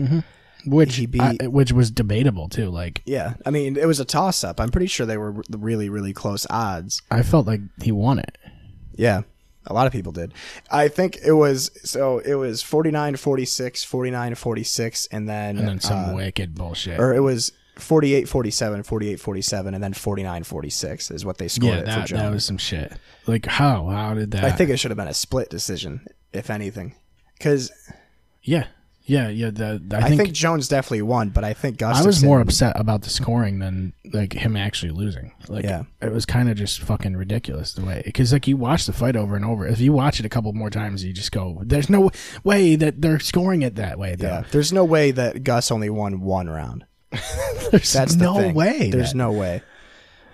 Which 0.67 0.97
He 0.97 1.07
beat- 1.07 1.43
I- 1.43 1.47
which 1.47 1.73
was 1.73 1.91
debatable 1.91 2.49
too. 2.49 2.71
Like 2.71 3.03
Yeah, 3.05 3.35
I 3.45 3.51
mean 3.51 3.77
it 3.77 3.87
was 3.87 4.01
a 4.01 4.05
toss 4.05 4.45
up. 4.45 4.61
I'm 4.61 4.71
pretty 4.71 4.87
sure 4.87 5.07
they 5.07 5.19
were 5.19 5.43
really 5.51 5.89
really 5.89 6.13
close 6.13 6.47
odds. 6.51 7.03
I 7.11 7.23
felt 7.23 7.47
like 7.47 7.61
he 7.83 7.93
won 7.93 8.19
it. 8.19 8.39
Yeah. 8.95 9.23
A 9.67 9.73
lot 9.73 9.87
of 9.87 9.93
people 9.95 10.13
did. 10.13 10.35
I 10.71 10.89
think 10.89 11.19
it 11.25 11.33
was 11.33 11.71
so 11.89 12.19
it 12.19 12.35
was 12.35 12.63
49 12.63 13.17
46, 13.17 13.83
49 13.85 14.35
46 14.35 15.07
and 15.11 15.29
then 15.29 15.57
And 15.59 15.67
then 15.69 15.81
some 15.81 16.11
uh, 16.11 16.15
wicked 16.15 16.55
bullshit. 16.55 17.01
or 17.01 17.15
it 17.15 17.21
was 17.21 17.51
48 17.77 18.29
47, 18.29 18.83
48 18.83 19.19
47 19.21 19.75
and 19.75 19.83
then 19.83 19.95
49 19.95 20.45
46 20.45 21.11
is 21.11 21.25
what 21.25 21.39
they 21.39 21.49
scored 21.49 21.73
yeah, 21.75 21.81
it 21.81 21.87
that, 21.87 22.09
for 22.09 22.15
that 22.15 22.31
was 22.31 22.45
some 22.45 22.59
shit. 22.59 22.93
Like 23.27 23.47
how? 23.47 23.87
How 23.89 24.15
did 24.15 24.33
that? 24.33 24.45
I 24.45 24.53
think 24.53 24.69
it 24.71 24.77
should 24.77 24.91
have 24.91 24.99
been 24.99 25.09
a 25.09 25.15
split 25.15 25.49
decision 25.51 26.07
if 26.33 26.51
anything. 26.51 26.95
Cuz 27.41 27.71
Yeah, 28.43 28.67
yeah, 29.07 29.29
yeah. 29.29 29.51
The, 29.51 29.83
I, 29.93 29.97
I 29.97 30.09
think, 30.09 30.21
think, 30.21 30.33
Jones 30.35 30.67
definitely 30.69 31.03
won, 31.03 31.29
but 31.31 31.45
I 31.45 31.53
think 31.53 31.77
Gus 31.79 32.01
I 32.03 32.07
was 32.07 32.23
more 32.25 32.41
upset 32.41 32.79
about 32.81 33.03
the 33.03 33.11
scoring 33.11 33.59
than 33.59 33.93
like 34.13 34.33
him 34.33 34.57
actually 34.57 34.93
losing. 34.93 35.33
Like, 35.49 35.65
Yeah. 35.65 35.83
it 36.01 36.11
was 36.13 36.25
kind 36.25 36.49
of 36.49 36.57
just 36.57 36.81
fucking 36.81 37.17
ridiculous 37.17 37.75
the 37.75 37.85
way 37.85 38.03
because 38.05 38.33
like 38.33 38.47
you 38.49 38.57
watch 38.57 38.87
the 38.87 38.93
fight 38.93 39.17
over 39.17 39.37
and 39.37 39.45
over. 39.45 39.67
If 39.67 39.81
you 39.81 39.93
watch 39.93 40.21
it 40.21 40.27
a 40.27 40.31
couple 40.31 40.53
more 40.55 40.71
times, 40.71 41.05
you 41.05 41.13
just 41.13 41.33
go, 41.33 41.61
"There's 41.65 41.91
no 41.91 42.11
way 42.45 42.77
that 42.77 43.03
they're 43.03 43.21
scoring 43.21 43.63
it 43.63 43.75
that 43.77 43.99
way." 43.99 44.15
Though. 44.15 44.27
Yeah. 44.29 44.45
There's 44.51 44.73
no 44.73 44.85
way 44.85 45.11
that 45.11 45.45
Gus 45.45 45.71
only 45.71 45.91
won 45.91 46.21
one 46.23 46.49
round. 46.49 46.85
There's 47.71 47.93
That's 47.93 48.15
no 48.17 48.37
thing. 48.39 48.55
way. 48.55 48.91
There's 48.91 49.13
that- 49.13 49.19
no 49.19 49.33
way. 49.33 49.63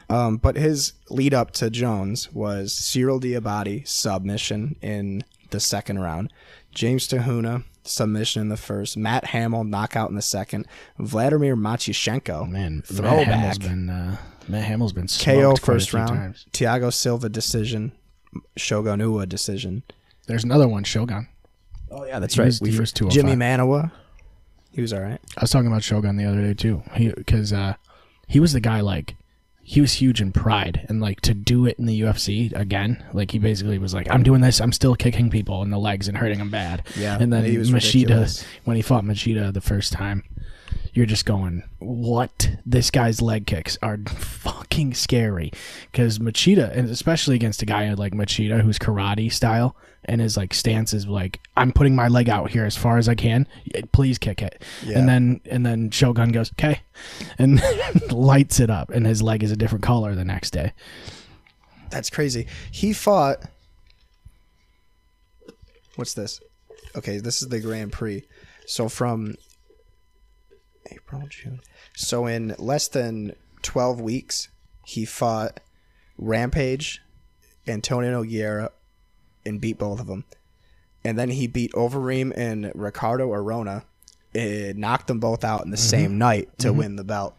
Um, 0.09 0.39
but 0.39 0.57
his 0.57 0.95
lead 1.09 1.35
up 1.35 1.53
to 1.53 1.71
Jones 1.71 2.33
was 2.33 2.73
Cyrille 2.75 3.21
Diabaté 3.21 3.87
submission 3.87 4.75
in 4.83 5.23
the 5.51 5.61
second 5.61 6.01
round, 6.01 6.33
James 6.75 7.07
Te 7.07 7.19
Huna 7.19 7.63
submission 7.85 8.43
in 8.43 8.49
the 8.49 8.57
first, 8.57 8.97
Matt 8.97 9.27
Hamill 9.27 9.65
knockout 9.65 10.11
in 10.11 10.17
the 10.17 10.23
second, 10.23 10.67
Vladimir 10.99 11.57
Matyushenko 11.57 12.49
man. 12.49 12.77
Matt 12.77 12.87
throwback 12.87 13.27
Hamill's 13.27 13.59
been 13.59 13.91
uh, 13.91 14.17
Matt 14.49 14.65
Hamill's 14.65 14.93
been 14.93 15.07
KO 15.07 15.57
first 15.57 15.93
round, 15.95 16.09
Times. 16.11 16.47
Tiago 16.53 16.91
Silva 16.91 17.29
decision, 17.29 17.93
Shogun 18.57 19.01
Rua 19.01 19.27
decision. 19.27 19.83
There's 20.27 20.45
another 20.45 20.69
one, 20.69 20.85
Shogun. 20.85 21.29
Oh 21.91 22.05
yeah, 22.05 22.19
that's 22.21 22.35
He 22.35 22.41
right. 22.41 22.47
was- 22.47 22.61
We 22.61 22.71
first 22.71 22.97
two. 22.97 23.07
was 23.07 23.15
205. 23.15 23.15
Jimmy 23.15 23.45
Manuwa, 23.45 23.91
he 24.73 24.81
was 24.81 24.93
all 24.93 25.01
right. 25.01 25.21
I 25.37 25.41
was 25.41 25.51
talking 25.51 25.67
about 25.67 25.83
Shogun 25.83 26.17
the 26.17 26.25
other 26.27 26.41
day 26.43 26.55
too. 26.55 26.83
He 26.95 27.09
because 27.09 27.53
uh, 27.53 27.75
he 28.29 28.39
was 28.41 28.53
the 28.53 28.61
guy 28.61 28.81
like 28.81 29.17
he 29.71 29.81
was 29.81 29.93
huge 29.93 30.21
in 30.21 30.33
Pride, 30.33 30.85
and 30.89 31.01
like 31.01 31.21
to 31.21 31.33
do 31.33 31.65
it 31.65 31.79
in 31.79 31.87
the 31.87 32.01
UFC 32.01 32.53
again, 32.57 33.05
like 33.13 33.31
he 33.31 33.39
basically 33.39 33.79
was 33.79 33.95
like, 33.95 34.11
"I'm 34.11 34.25
doing 34.25 34.41
this. 34.41 34.61
I'm 34.61 34.73
still 34.73 34.97
kicking 34.97 35.31
people 35.31 35.63
in 35.63 35.71
the 35.71 35.79
legs 35.79 36.09
and 36.09 36.17
hurting 36.19 36.39
them 36.39 36.51
bad." 36.51 36.83
Yeah, 36.99 37.17
and 37.21 37.33
then 37.33 37.45
he 37.45 37.57
was 37.57 37.71
Machida, 37.71 38.01
ridiculous. 38.03 38.45
when 38.65 38.75
he 38.75 38.83
fought 38.83 39.05
Machida 39.05 39.53
the 39.53 39.61
first 39.61 39.93
time, 39.93 40.25
you're 40.93 41.07
just 41.07 41.25
going, 41.25 41.63
"What? 41.79 42.51
This 42.65 42.91
guy's 42.91 43.23
leg 43.23 43.47
kicks 43.47 43.79
are 43.83 43.99
fucking 44.07 44.95
scary." 44.95 45.53
Because 45.91 46.19
Machida, 46.19 46.75
and 46.77 46.89
especially 46.89 47.37
against 47.37 47.63
a 47.63 47.67
guy 47.67 47.93
like 47.95 48.13
Machida, 48.13 48.63
who's 48.63 48.79
karate 48.79 49.33
style, 49.33 49.77
and 50.05 50.21
his 50.21 50.37
like 50.37 50.55
stance 50.55 50.93
is 50.93 51.07
like, 51.07 51.41
"I'm 51.57 51.73
putting 51.73 51.95
my 51.95 52.09
leg 52.09 52.29
out 52.29 52.51
here 52.51 52.65
as 52.65 52.77
far 52.77 52.99
as 52.99 53.09
I 53.09 53.15
can. 53.15 53.47
Please 53.93 54.19
kick 54.19 54.43
it." 54.43 54.63
Yeah. 54.85 54.99
And 54.99 55.09
then 55.09 55.41
and 55.51 55.65
then 55.65 55.91
Shogun 55.91 56.33
goes, 56.33 56.51
"Okay," 56.53 56.81
and 57.39 57.63
lights 58.11 58.61
it 58.61 58.71
up, 58.71 58.91
and 58.91 59.07
his 59.07 59.23
leg 59.23 59.43
is 59.43 59.53
a 59.53 59.57
different 59.57 59.85
color 59.85 60.15
the 60.15 60.25
next 60.25 60.51
day. 60.51 60.73
That's 61.91 62.11
crazy. 62.11 62.47
He 62.71 62.93
fought. 62.93 63.39
What's 65.97 66.15
this? 66.15 66.41
Okay, 66.97 67.19
this 67.19 67.43
is 67.43 67.49
the 67.49 67.61
Grand 67.61 67.93
Prix. 67.93 68.25
So 68.67 68.89
from 68.89 69.35
April, 70.91 71.23
June. 71.29 71.61
So 71.95 72.27
in 72.27 72.55
less 72.59 72.89
than 72.89 73.35
12 73.63 74.01
weeks, 74.01 74.49
he 74.85 75.05
fought 75.05 75.61
Rampage, 76.19 77.03
Antonio 77.67 78.23
Nogueira, 78.23 78.71
and 79.45 79.61
beat 79.61 79.79
both 79.79 80.01
of 80.01 80.07
them. 80.07 80.25
And 81.05 81.19
then 81.19 81.31
he 81.31 81.47
beat 81.47 81.73
Overeem 81.73 82.33
and 82.37 82.71
Ricardo 82.75 83.33
Arona, 83.33 83.85
and 84.35 84.79
knocked 84.79 85.07
them 85.07 85.19
both 85.19 85.45
out 85.45 85.65
in 85.65 85.71
the 85.71 85.77
mm-hmm. 85.77 85.89
same 85.89 86.19
night 86.19 86.59
to 86.59 86.69
mm-hmm. 86.69 86.79
win 86.79 86.97
the 86.97 87.05
belt. 87.05 87.35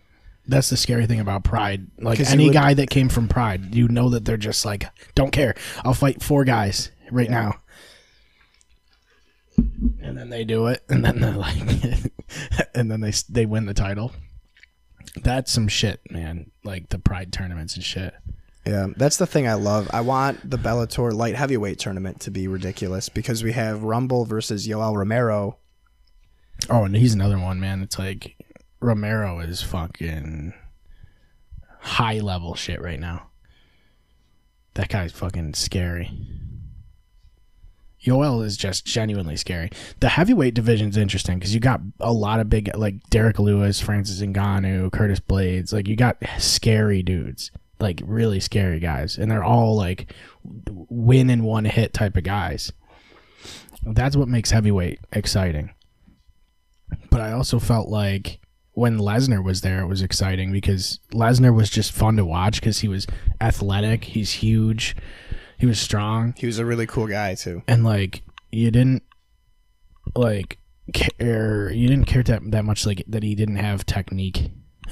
That's 0.48 0.70
the 0.70 0.78
scary 0.78 1.06
thing 1.06 1.20
about 1.20 1.44
Pride. 1.44 1.88
Like 2.00 2.20
any 2.20 2.46
would- 2.46 2.54
guy 2.54 2.74
that 2.74 2.90
came 2.90 3.10
from 3.10 3.28
Pride, 3.28 3.76
you 3.76 3.88
know 3.88 4.10
that 4.10 4.26
they're 4.26 4.38
just 4.38 4.66
like, 4.66 4.86
don't 5.14 5.32
care. 5.32 5.56
I'll 5.86 5.94
fight 5.94 6.24
four 6.24 6.44
guys 6.44 6.92
right 7.12 7.30
now. 7.30 7.60
And 10.02 10.18
then 10.18 10.30
they 10.30 10.44
do 10.44 10.68
it, 10.68 10.84
and 10.90 11.04
then 11.06 11.20
they're 11.20 11.32
like, 11.34 11.62
and 12.74 12.92
then 12.92 13.02
they 13.02 13.14
they 13.30 13.46
win 13.46 13.66
the 13.66 13.74
title. 13.74 14.12
That's 15.24 15.52
some 15.52 15.68
shit, 15.68 16.02
man. 16.10 16.52
Like 16.64 16.90
the 16.90 17.00
Pride 17.00 17.34
tournaments 17.34 17.76
and 17.76 17.84
shit. 17.84 18.14
Yeah, 18.66 18.88
that's 18.96 19.18
the 19.18 19.26
thing 19.26 19.48
I 19.48 19.56
love. 19.56 19.90
I 19.92 20.02
want 20.02 20.48
the 20.48 20.58
Bellator 20.58 21.12
light 21.14 21.36
heavyweight 21.36 21.80
tournament 21.80 22.20
to 22.22 22.32
be 22.32 22.48
ridiculous 22.48 23.10
because 23.10 23.44
we 23.44 23.54
have 23.54 23.84
Rumble 23.84 24.26
versus 24.26 24.68
Yoel 24.68 24.96
Romero. 24.96 25.58
Oh, 26.70 26.84
and 26.84 26.96
he's 26.96 27.16
another 27.16 27.40
one, 27.40 27.60
man. 27.60 27.82
It's 27.82 27.98
like 27.98 28.36
Romero 28.80 29.40
is 29.40 29.64
fucking 29.64 30.54
high 31.80 32.20
level 32.20 32.54
shit 32.54 32.82
right 32.82 33.00
now. 33.00 33.30
That 34.76 34.90
guy's 34.90 35.12
fucking 35.12 35.56
scary. 35.56 36.12
Yoel 38.06 38.44
is 38.44 38.58
just 38.58 38.86
genuinely 38.86 39.36
scary. 39.36 39.70
The 40.00 40.10
heavyweight 40.10 40.54
division 40.54 40.90
is 40.90 40.98
interesting 40.98 41.38
because 41.38 41.54
you 41.54 41.60
got 41.60 41.82
a 42.00 42.12
lot 42.12 42.40
of 42.40 42.50
big, 42.50 42.76
like 42.76 43.02
Derrick 43.10 43.40
Lewis, 43.40 43.80
Francis 43.80 44.22
Ngannou, 44.22 44.92
Curtis 44.92 45.20
Blaydes. 45.20 45.72
Like 45.72 45.88
you 45.88 45.96
got 45.96 46.18
scary 46.40 47.04
dudes, 47.04 47.52
like 47.80 48.02
really 48.04 48.40
scary 48.40 48.80
guys, 48.80 49.18
and 49.18 49.30
they're 49.30 49.44
all 49.44 49.76
like 49.76 50.14
win 50.44 51.30
in 51.30 51.44
one 51.44 51.66
hit 51.66 51.94
type 51.94 52.18
of 52.18 52.24
guys. 52.24 52.72
That's 53.84 54.16
what 54.16 54.28
makes 54.28 54.52
heavyweight 54.52 55.00
exciting 55.12 55.72
but 57.10 57.22
I 57.22 57.32
also 57.32 57.60
felt 57.60 57.90
like 57.90 58.40
when 58.74 58.98
Lesnar 58.98 59.44
was 59.44 59.62
there, 59.62 59.82
it 59.82 59.88
was 59.88 60.02
exciting 60.02 60.52
because 60.52 61.00
Lesnar 61.14 61.54
was 61.54 61.70
just 61.70 61.92
fun 61.92 62.16
to 62.18 62.26
watch 62.26 62.60
because 62.60 62.80
he 62.80 62.88
was 62.88 63.08
athletic, 63.40 64.06
he's 64.06 64.32
huge, 64.32 64.96
he 65.62 65.66
was 65.68 65.80
strong, 65.80 66.34
He 66.38 66.46
was 66.48 66.60
a 66.60 66.66
really 66.66 66.86
cool 66.88 67.08
guy 67.08 67.36
too. 67.36 67.64
and 67.68 67.86
like 67.86 68.24
you 68.52 68.70
didn't 68.72 69.04
like 70.16 70.58
care, 70.94 71.72
you 71.72 71.88
didn't 71.88 72.06
care 72.06 72.24
that 72.24 72.42
that 72.52 72.66
much 72.66 72.86
like 72.86 73.04
that 73.08 73.24
he 73.24 73.36
didn't 73.36 73.56
have 73.58 73.86
technique. 73.86 74.52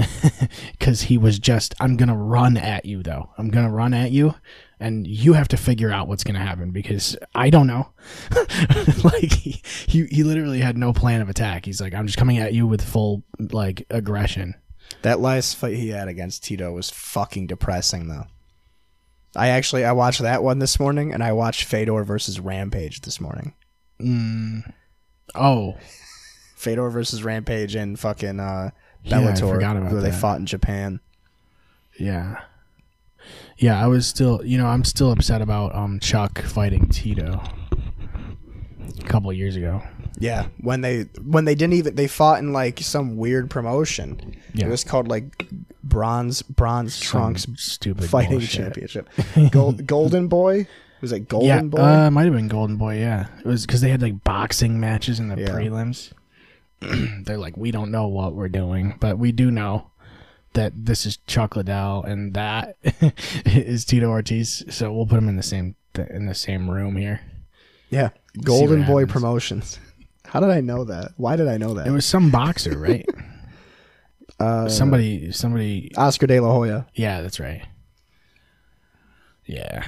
Because 0.71 1.01
he 1.03 1.17
was 1.17 1.39
just, 1.39 1.75
I'm 1.81 1.97
gonna 1.97 2.15
run 2.15 2.55
at 2.55 2.85
you 2.85 3.03
though. 3.03 3.31
I'm 3.37 3.49
gonna 3.49 3.69
run 3.71 3.93
at 3.93 4.11
you, 4.11 4.33
and 4.79 5.05
you 5.05 5.33
have 5.33 5.49
to 5.49 5.57
figure 5.57 5.91
out 5.91 6.07
what's 6.07 6.23
gonna 6.23 6.39
happen 6.39 6.71
because 6.71 7.17
I 7.35 7.49
don't 7.49 7.67
know. 7.67 7.91
like 9.03 9.33
he, 9.33 9.61
he 9.87 10.05
he 10.05 10.23
literally 10.23 10.61
had 10.61 10.77
no 10.77 10.93
plan 10.93 11.19
of 11.21 11.27
attack. 11.29 11.65
He's 11.65 11.81
like, 11.81 11.93
I'm 11.93 12.05
just 12.07 12.17
coming 12.17 12.37
at 12.37 12.53
you 12.53 12.65
with 12.65 12.81
full 12.81 13.23
like 13.51 13.85
aggression. 13.89 14.55
That 15.01 15.19
last 15.19 15.55
fight 15.57 15.75
he 15.75 15.89
had 15.89 16.07
against 16.07 16.45
Tito 16.45 16.71
was 16.71 16.89
fucking 16.89 17.47
depressing 17.47 18.07
though. 18.07 18.27
I 19.35 19.49
actually 19.49 19.85
I 19.85 19.91
watched 19.91 20.22
that 20.22 20.43
one 20.43 20.60
this 20.60 20.80
morning 20.80 21.14
and 21.14 21.23
I 21.23 21.31
watched 21.34 21.64
Fedor 21.65 22.03
versus 22.03 22.39
Rampage 22.39 23.01
this 23.01 23.19
morning. 23.22 23.53
Oh, 25.35 25.77
Fedor 26.56 26.89
versus 26.89 27.23
Rampage 27.23 27.76
and 27.76 27.99
fucking 27.99 28.39
uh 28.39 28.72
Bellator 29.06 29.57
about 29.57 29.91
where 29.91 30.01
they 30.01 30.10
that. 30.10 30.19
fought 30.19 30.39
in 30.39 30.45
Japan. 30.45 30.99
yeah, 31.99 32.41
yeah. 33.57 33.81
I 33.81 33.88
was 33.88 34.07
still, 34.07 34.41
you 34.43 34.57
know, 34.57 34.68
I'm 34.68 34.84
still 34.84 35.11
upset 35.11 35.41
about 35.41 35.76
um 35.76 35.99
Chuck 35.99 36.39
fighting 36.41 36.89
Tito 36.89 37.41
a 38.99 39.03
couple 39.03 39.30
of 39.30 39.38
years 39.38 39.56
ago. 39.56 39.82
Yeah, 40.18 40.48
when 40.61 40.82
they 40.82 41.03
when 41.24 41.45
they 41.45 41.56
didn't 41.56 41.74
even 41.74 41.95
they 41.95 42.07
fought 42.07 42.40
in 42.40 42.52
like 42.53 42.80
some 42.80 43.18
weird 43.18 43.49
promotion. 43.49 44.36
Yeah. 44.53 44.68
It 44.68 44.70
was 44.70 44.84
called 44.84 45.07
like 45.07 45.48
bronze 45.84 46.41
bronze 46.41 46.99
trunks 46.99 47.48
stupid 47.56 48.10
fighting 48.10 48.40
bullshit. 48.40 48.49
championship. 48.49 49.10
Gold, 49.52 49.86
Golden 49.88 50.28
Boy 50.28 50.68
was 51.02 51.11
it 51.14 51.30
Golden 51.30 51.48
yeah, 51.48 51.61
Boy? 51.61 51.78
uh, 51.80 52.11
might 52.11 52.26
have 52.26 52.34
been 52.34 52.48
Golden 52.49 52.76
Boy. 52.76 52.99
Yeah, 52.99 53.28
it 53.40 53.45
was 53.45 53.66
because 53.66 53.82
they 53.82 53.90
had 53.90 54.02
like 54.02 54.24
boxing 54.24 54.80
matches 54.80 55.20
in 55.20 55.30
the 55.30 55.40
Yeah. 55.40 55.48
prelims. 55.49 56.11
They're 57.26 57.38
like, 57.38 57.57
we 57.57 57.72
don't 57.72 57.91
know 57.91 58.07
what 58.07 58.36
we're 58.36 58.49
doing, 58.49 58.95
but 58.99 59.18
we 59.18 59.32
do 59.32 59.52
know 59.52 59.91
that 60.53 60.74
this 60.76 61.06
is 61.06 61.18
Chuck 61.28 61.56
Liddell 61.56 62.03
and 62.03 62.34
that 62.34 62.78
is 63.45 63.86
Tito 63.86 64.07
Ortiz. 64.10 64.64
So 64.70 64.91
we'll 64.91 65.06
put 65.06 65.16
them 65.16 65.30
in 65.30 65.36
the 65.38 65.44
same 65.44 65.76
in 66.10 66.26
the 66.26 66.36
same 66.36 66.70
room 66.70 66.95
here. 66.98 67.22
yeah, 67.90 68.10
Golden 68.44 68.86
Boy 68.86 69.02
happens. 69.02 69.14
Promotions. 69.14 69.80
How 70.26 70.40
did 70.40 70.52
I 70.52 70.61
know 70.61 70.84
that? 70.86 71.14
Why 71.18 71.36
did 71.36 71.48
I 71.48 71.57
know 71.57 71.74
that? 71.74 71.88
It 71.88 71.91
was 71.91 72.06
some 72.06 72.30
boxer, 72.30 72.78
right? 72.78 73.06
uh, 74.40 74.70
somebody, 74.70 75.32
somebody. 75.32 75.91
Oscar 75.98 76.28
De 76.28 76.40
La 76.40 76.52
Hoya. 76.52 76.86
Yeah, 76.94 77.22
that's 77.22 77.40
right. 77.40 77.66
Yeah, 79.45 79.84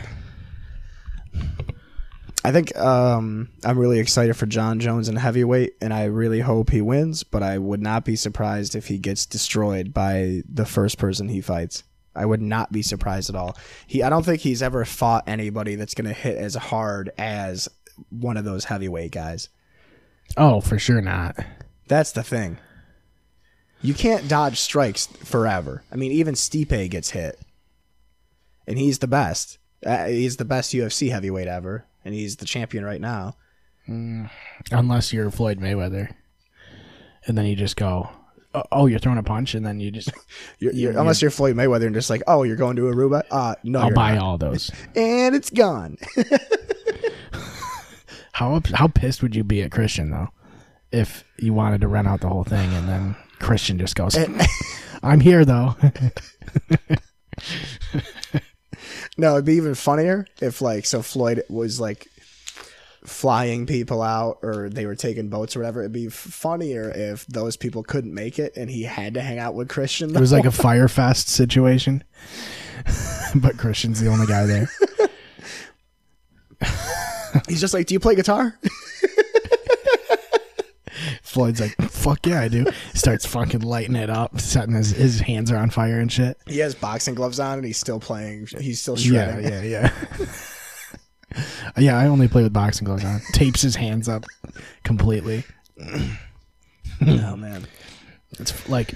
I 2.43 2.51
think 2.51 2.75
um, 2.77 3.49
I'm 3.63 3.77
really 3.77 3.99
excited 3.99 4.35
for 4.35 4.47
John 4.47 4.79
Jones 4.79 5.07
in 5.07 5.15
heavyweight, 5.15 5.75
and 5.79 5.93
I 5.93 6.05
really 6.05 6.39
hope 6.39 6.71
he 6.71 6.81
wins. 6.81 7.23
But 7.23 7.43
I 7.43 7.57
would 7.57 7.81
not 7.81 8.03
be 8.03 8.15
surprised 8.15 8.75
if 8.75 8.87
he 8.87 8.97
gets 8.97 9.25
destroyed 9.25 9.93
by 9.93 10.41
the 10.51 10.65
first 10.65 10.97
person 10.97 11.29
he 11.29 11.41
fights. 11.41 11.83
I 12.15 12.25
would 12.25 12.41
not 12.41 12.71
be 12.71 12.81
surprised 12.81 13.29
at 13.29 13.35
all. 13.35 13.55
He, 13.87 14.03
I 14.03 14.09
don't 14.09 14.25
think 14.25 14.41
he's 14.41 14.61
ever 14.61 14.83
fought 14.85 15.23
anybody 15.27 15.75
that's 15.75 15.93
going 15.93 16.07
to 16.07 16.13
hit 16.13 16.37
as 16.37 16.55
hard 16.55 17.11
as 17.17 17.69
one 18.09 18.37
of 18.37 18.45
those 18.45 18.65
heavyweight 18.65 19.11
guys. 19.11 19.49
Oh, 20.37 20.61
for 20.61 20.79
sure 20.79 21.01
not. 21.01 21.37
That's 21.87 22.11
the 22.11 22.23
thing. 22.23 22.57
You 23.81 23.93
can't 23.93 24.27
dodge 24.27 24.59
strikes 24.59 25.07
forever. 25.07 25.83
I 25.91 25.95
mean, 25.95 26.11
even 26.11 26.35
Stipe 26.35 26.89
gets 26.89 27.09
hit, 27.11 27.39
and 28.67 28.77
he's 28.77 28.99
the 28.99 29.07
best. 29.07 29.57
Uh, 29.85 30.05
he's 30.05 30.37
the 30.37 30.45
best 30.45 30.71
UFC 30.71 31.09
heavyweight 31.11 31.47
ever, 31.47 31.85
and 32.05 32.13
he's 32.13 32.35
the 32.37 32.45
champion 32.45 32.85
right 32.85 33.01
now. 33.01 33.35
Unless 34.71 35.11
you're 35.11 35.31
Floyd 35.31 35.59
Mayweather, 35.59 36.13
and 37.25 37.35
then 37.37 37.45
you 37.47 37.55
just 37.55 37.75
go, 37.75 38.09
"Oh, 38.53 38.63
oh, 38.71 38.85
you're 38.85 38.99
throwing 38.99 39.17
a 39.17 39.23
punch," 39.23 39.55
and 39.55 39.65
then 39.65 39.79
you 39.79 39.89
just, 39.89 40.11
You're, 40.59 40.73
you're, 40.73 40.91
unless 40.97 41.21
you're 41.21 41.31
Floyd 41.31 41.55
Mayweather 41.55 41.87
and 41.87 41.95
just 41.95 42.09
like, 42.11 42.21
oh, 42.27 42.43
you're 42.43 42.55
going 42.55 42.75
to 42.75 42.83
Aruba? 42.83 43.23
Uh, 43.31 43.55
no, 43.63 43.79
I'll 43.79 43.93
buy 43.93 44.13
not. 44.13 44.23
all 44.23 44.37
those. 44.37 44.69
And 44.95 45.35
it's 45.35 45.49
gone. 45.49 45.97
How 48.41 48.59
how 48.73 48.87
pissed 48.87 49.21
would 49.21 49.35
you 49.35 49.43
be 49.43 49.61
at 49.61 49.69
Christian 49.69 50.09
though, 50.09 50.29
if 50.91 51.23
you 51.37 51.53
wanted 51.53 51.81
to 51.81 51.87
rent 51.87 52.07
out 52.07 52.21
the 52.21 52.27
whole 52.27 52.43
thing 52.43 52.73
and 52.73 52.89
then 52.89 53.15
Christian 53.37 53.77
just 53.77 53.95
goes, 53.95 54.17
eh. 54.17 54.47
"I'm 55.03 55.19
here 55.19 55.45
though." 55.45 55.75
no, 59.15 59.33
it'd 59.33 59.45
be 59.45 59.53
even 59.53 59.75
funnier 59.75 60.25
if 60.41 60.59
like 60.59 60.87
so 60.87 61.03
Floyd 61.03 61.43
was 61.49 61.79
like 61.79 62.07
flying 63.05 63.67
people 63.67 64.01
out 64.01 64.39
or 64.41 64.69
they 64.69 64.87
were 64.87 64.95
taking 64.95 65.29
boats 65.29 65.55
or 65.55 65.59
whatever. 65.59 65.81
It'd 65.81 65.91
be 65.91 66.09
funnier 66.09 66.89
if 66.89 67.27
those 67.27 67.55
people 67.55 67.83
couldn't 67.83 68.15
make 68.15 68.39
it 68.39 68.57
and 68.57 68.71
he 68.71 68.81
had 68.81 69.13
to 69.13 69.21
hang 69.21 69.37
out 69.37 69.53
with 69.53 69.69
Christian. 69.69 70.15
It 70.15 70.19
was 70.19 70.31
like 70.31 70.45
a 70.45 70.51
Fyre 70.51 70.87
Fest 70.87 71.29
situation, 71.29 72.03
but 73.35 73.59
Christian's 73.59 73.99
the 73.99 74.09
only 74.09 74.25
guy 74.25 74.47
there. 74.47 74.67
He's 77.47 77.61
just 77.61 77.73
like, 77.73 77.87
"Do 77.87 77.93
you 77.93 77.99
play 77.99 78.15
guitar?" 78.15 78.57
Floyd's 81.23 81.61
like, 81.61 81.75
"Fuck 81.89 82.25
yeah, 82.27 82.41
I 82.41 82.47
do." 82.47 82.65
Starts 82.93 83.25
fucking 83.25 83.61
lighting 83.61 83.95
it 83.95 84.09
up, 84.09 84.39
setting 84.39 84.75
his 84.75 84.91
his 84.91 85.19
hands 85.21 85.51
are 85.51 85.57
on 85.57 85.69
fire 85.69 85.99
and 85.99 86.11
shit. 86.11 86.37
He 86.45 86.59
has 86.59 86.75
boxing 86.75 87.15
gloves 87.15 87.39
on 87.39 87.57
and 87.59 87.65
he's 87.65 87.77
still 87.77 87.99
playing. 87.99 88.47
He's 88.59 88.81
still 88.81 88.97
shredding. 88.97 89.45
Yeah, 89.45 89.61
yeah, 89.61 89.91
yeah. 90.11 91.41
yeah, 91.77 91.97
I 91.97 92.07
only 92.07 92.27
play 92.27 92.43
with 92.43 92.53
boxing 92.53 92.85
gloves 92.85 93.05
on. 93.05 93.21
Tapes 93.33 93.61
his 93.61 93.75
hands 93.75 94.09
up 94.09 94.25
completely. 94.83 95.43
Oh 97.03 97.35
man. 97.35 97.65
It's 98.39 98.69
like 98.69 98.93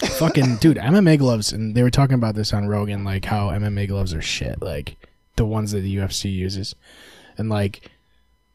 fucking 0.00 0.56
dude, 0.56 0.78
MMA 0.78 1.18
gloves 1.18 1.52
and 1.52 1.74
they 1.74 1.82
were 1.82 1.90
talking 1.90 2.14
about 2.14 2.34
this 2.34 2.54
on 2.54 2.68
Rogan 2.68 3.04
like 3.04 3.26
how 3.26 3.48
MMA 3.50 3.86
gloves 3.88 4.14
are 4.14 4.22
shit, 4.22 4.62
like 4.62 4.96
the 5.36 5.44
ones 5.44 5.72
that 5.72 5.80
the 5.80 5.94
UFC 5.96 6.32
uses. 6.32 6.74
And 7.38 7.48
like 7.48 7.90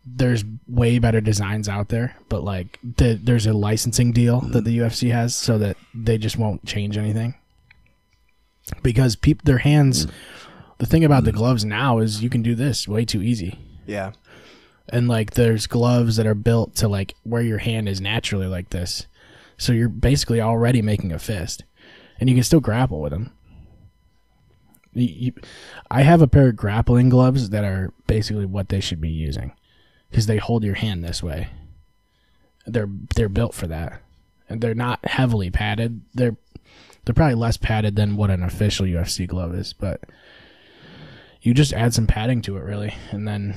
there's 0.06 0.44
way 0.68 1.00
better 1.00 1.22
designs 1.22 1.70
out 1.70 1.90
there, 1.90 2.16
but 2.30 2.44
like 2.44 2.80
the, 2.84 3.20
there's 3.22 3.48
a 3.48 3.54
licensing 3.54 4.12
deal 4.12 4.42
that 4.42 4.66
the 4.66 4.78
UFC 4.78 5.12
has 5.12 5.36
so 5.36 5.58
that 5.58 5.78
they 5.94 6.18
just 6.18 6.38
won't 6.38 6.66
change 6.66 6.98
anything. 6.98 7.36
Because 8.82 9.16
peop 9.16 9.44
their 9.44 9.58
hands 9.60 10.06
mm. 10.06 10.12
the 10.78 10.86
thing 10.86 11.04
about 11.04 11.26
the 11.26 11.32
mm. 11.32 11.36
gloves 11.36 11.66
now 11.66 12.00
is 12.00 12.24
you 12.24 12.30
can 12.30 12.42
do 12.42 12.56
this 12.56 12.88
way 12.88 13.06
too 13.06 13.22
easy. 13.22 13.60
Yeah. 13.86 14.14
and 14.90 15.10
like 15.10 15.32
there's 15.32 15.68
gloves 15.68 16.16
that 16.16 16.26
are 16.26 16.36
built 16.36 16.76
to 16.76 16.88
like 16.88 17.16
where 17.24 17.42
your 17.42 17.58
hand 17.58 17.90
is 17.90 18.00
naturally 18.00 18.48
like 18.48 18.70
this. 18.70 19.08
So 19.58 19.72
you're 19.72 19.90
basically 19.90 20.42
already 20.42 20.82
making 20.82 21.12
a 21.12 21.20
fist 21.20 21.64
and 22.20 22.30
you 22.30 22.36
can 22.36 22.44
still 22.44 22.60
grapple 22.60 23.02
with 23.02 23.12
them 23.12 23.32
you, 24.96 25.34
i 25.90 26.04
have 26.04 26.22
a 26.22 26.28
pair 26.28 26.50
of 26.50 26.56
grappling 26.56 27.10
gloves 27.10 27.50
that 27.50 27.64
are 27.64 27.92
basically 28.08 28.46
what 28.46 28.70
they 28.70 28.80
should 28.80 29.02
be 29.02 29.10
using 29.10 29.54
because 30.14 30.28
they 30.28 30.38
hold 30.38 30.64
your 30.64 30.76
hand 30.76 31.04
this 31.04 31.24
way. 31.24 31.48
They're 32.68 32.90
they're 33.16 33.30
built 33.30 33.56
for 33.56 33.66
that. 33.66 34.00
And 34.48 34.62
they're 34.62 34.76
not 34.76 35.04
heavily 35.06 35.50
padded. 35.50 36.02
They're 36.14 36.38
they're 37.04 37.16
probably 37.16 37.34
less 37.34 37.58
padded 37.58 37.96
than 37.96 38.16
what 38.16 38.30
an 38.30 38.44
official 38.44 38.86
ufc 38.86 39.28
glove 39.28 39.54
is 39.54 39.74
but 39.74 40.00
you 41.42 41.54
just 41.54 41.74
add 41.74 41.94
some 41.94 42.08
padding 42.08 42.42
to 42.44 42.56
it 42.56 42.64
really. 42.64 42.96
And 43.12 43.28
then 43.28 43.56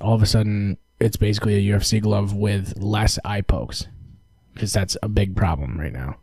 all 0.00 0.14
of 0.14 0.22
a 0.22 0.26
sudden 0.26 0.78
it's 0.98 1.16
basically 1.16 1.54
a 1.54 1.78
UFC 1.78 2.00
glove 2.02 2.32
with 2.34 2.76
less 2.78 3.18
eye 3.24 3.42
pokes 3.42 3.86
because 4.54 4.72
that's 4.72 4.96
a 5.02 5.08
big 5.08 5.36
problem 5.36 5.78
right 5.78 5.92
now 5.92 6.16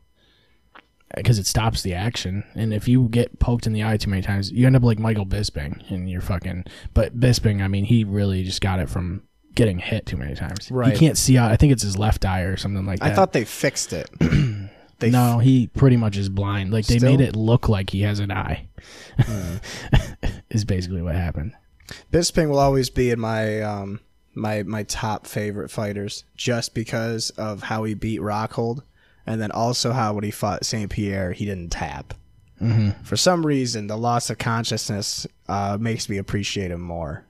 because 1.15 1.37
it 1.39 1.45
stops 1.45 1.81
the 1.81 1.93
action. 1.93 2.43
And 2.55 2.73
if 2.73 2.87
you 2.87 3.07
get 3.09 3.39
poked 3.39 3.67
in 3.67 3.73
the 3.73 3.83
eye 3.83 3.97
too 3.97 4.09
many 4.09 4.21
times 4.21 4.51
you 4.51 4.65
end 4.65 4.75
up 4.75 4.83
like 4.83 4.99
Michael 4.99 5.25
Bisping 5.25 5.89
and 5.91 6.09
you're 6.09 6.21
fucking 6.21 6.65
but 6.93 7.19
Bisping 7.19 7.61
I 7.63 7.67
mean 7.67 7.85
he 7.85 8.03
really 8.03 8.43
just 8.43 8.61
got 8.61 8.79
it 8.79 8.89
from 8.89 9.23
getting 9.53 9.79
hit 9.79 10.05
too 10.05 10.17
many 10.17 10.35
times. 10.35 10.69
Right. 10.69 10.91
he 10.93 10.99
can't 10.99 11.17
see 11.17 11.37
out 11.37 11.51
I 11.51 11.55
think 11.55 11.71
it's 11.71 11.83
his 11.83 11.97
left 11.97 12.25
eye 12.25 12.41
or 12.41 12.57
something 12.57 12.85
like 12.85 12.99
that. 12.99 13.11
I 13.11 13.15
thought 13.15 13.33
they 13.33 13.45
fixed 13.45 13.93
it. 13.93 14.09
they 14.99 15.09
no 15.09 15.39
he 15.39 15.67
pretty 15.67 15.97
much 15.97 16.17
is 16.17 16.29
blind. 16.29 16.71
Like 16.71 16.85
they 16.87 16.97
Still? 16.97 17.11
made 17.11 17.21
it 17.21 17.35
look 17.35 17.69
like 17.69 17.89
he 17.89 18.01
has 18.01 18.19
an 18.19 18.31
eye. 18.31 18.67
Is 20.49 20.63
basically 20.63 21.01
what 21.01 21.15
happened. 21.15 21.53
Bisping 22.11 22.49
will 22.49 22.59
always 22.59 22.89
be 22.89 23.09
in 23.11 23.19
my 23.19 23.61
um 23.61 23.99
my 24.33 24.63
my 24.63 24.83
top 24.83 25.27
favorite 25.27 25.71
fighters 25.71 26.23
just 26.35 26.73
because 26.73 27.29
of 27.31 27.63
how 27.63 27.83
he 27.83 27.93
beat 27.93 28.19
Rockhold, 28.21 28.81
and 29.25 29.41
then 29.41 29.51
also 29.51 29.91
how 29.91 30.13
when 30.13 30.23
he 30.23 30.31
fought 30.31 30.65
Saint 30.65 30.91
Pierre 30.91 31.31
he 31.31 31.45
didn't 31.45 31.69
tap. 31.71 32.13
Mm-hmm. 32.61 33.03
For 33.03 33.17
some 33.17 33.45
reason, 33.45 33.87
the 33.87 33.97
loss 33.97 34.29
of 34.29 34.37
consciousness 34.37 35.27
uh, 35.49 35.77
makes 35.79 36.07
me 36.07 36.17
appreciate 36.17 36.71
him 36.71 36.81
more. 36.81 37.25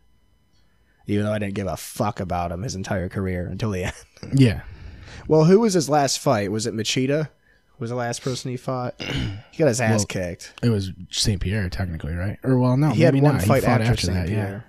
Even 1.08 1.26
though 1.26 1.34
I 1.34 1.40
didn't 1.40 1.56
give 1.56 1.68
a 1.68 1.78
fuck 1.78 2.20
about 2.20 2.52
him 2.52 2.62
his 2.64 2.76
entire 2.76 3.10
career 3.10 3.48
until 3.48 3.72
the 3.72 3.84
end. 4.24 4.40
yeah 4.40 4.62
well, 5.28 5.46
who 5.46 5.60
was 5.62 5.74
his 5.74 5.90
last 5.90 6.20
fight? 6.20 6.52
Was 6.52 6.68
it 6.68 6.74
Machida? 6.74 7.30
Was 7.80 7.90
the 7.90 7.96
last 7.96 8.22
person 8.22 8.52
he 8.52 8.58
fought? 8.58 8.96
He 9.52 9.60
got 9.60 9.70
his 9.70 9.80
ass 9.80 10.00
Well, 10.00 10.06
kicked. 10.08 10.54
It 10.62 10.70
was 10.70 10.92
St. 11.12 11.40
Pierre, 11.40 11.70
technically, 11.70 12.14
right? 12.14 12.38
Or 12.44 12.60
well, 12.60 12.76
no, 12.76 12.90
he 12.90 13.04
had 13.04 13.14
one 13.14 13.36
not. 13.36 13.44
fight 13.44 13.64
he 13.64 13.70
after, 13.70 13.86
after, 13.86 14.02
St. 14.02 14.14
that. 14.14 14.30
Yeah, 14.30 14.36
Pierre. 14.36 14.66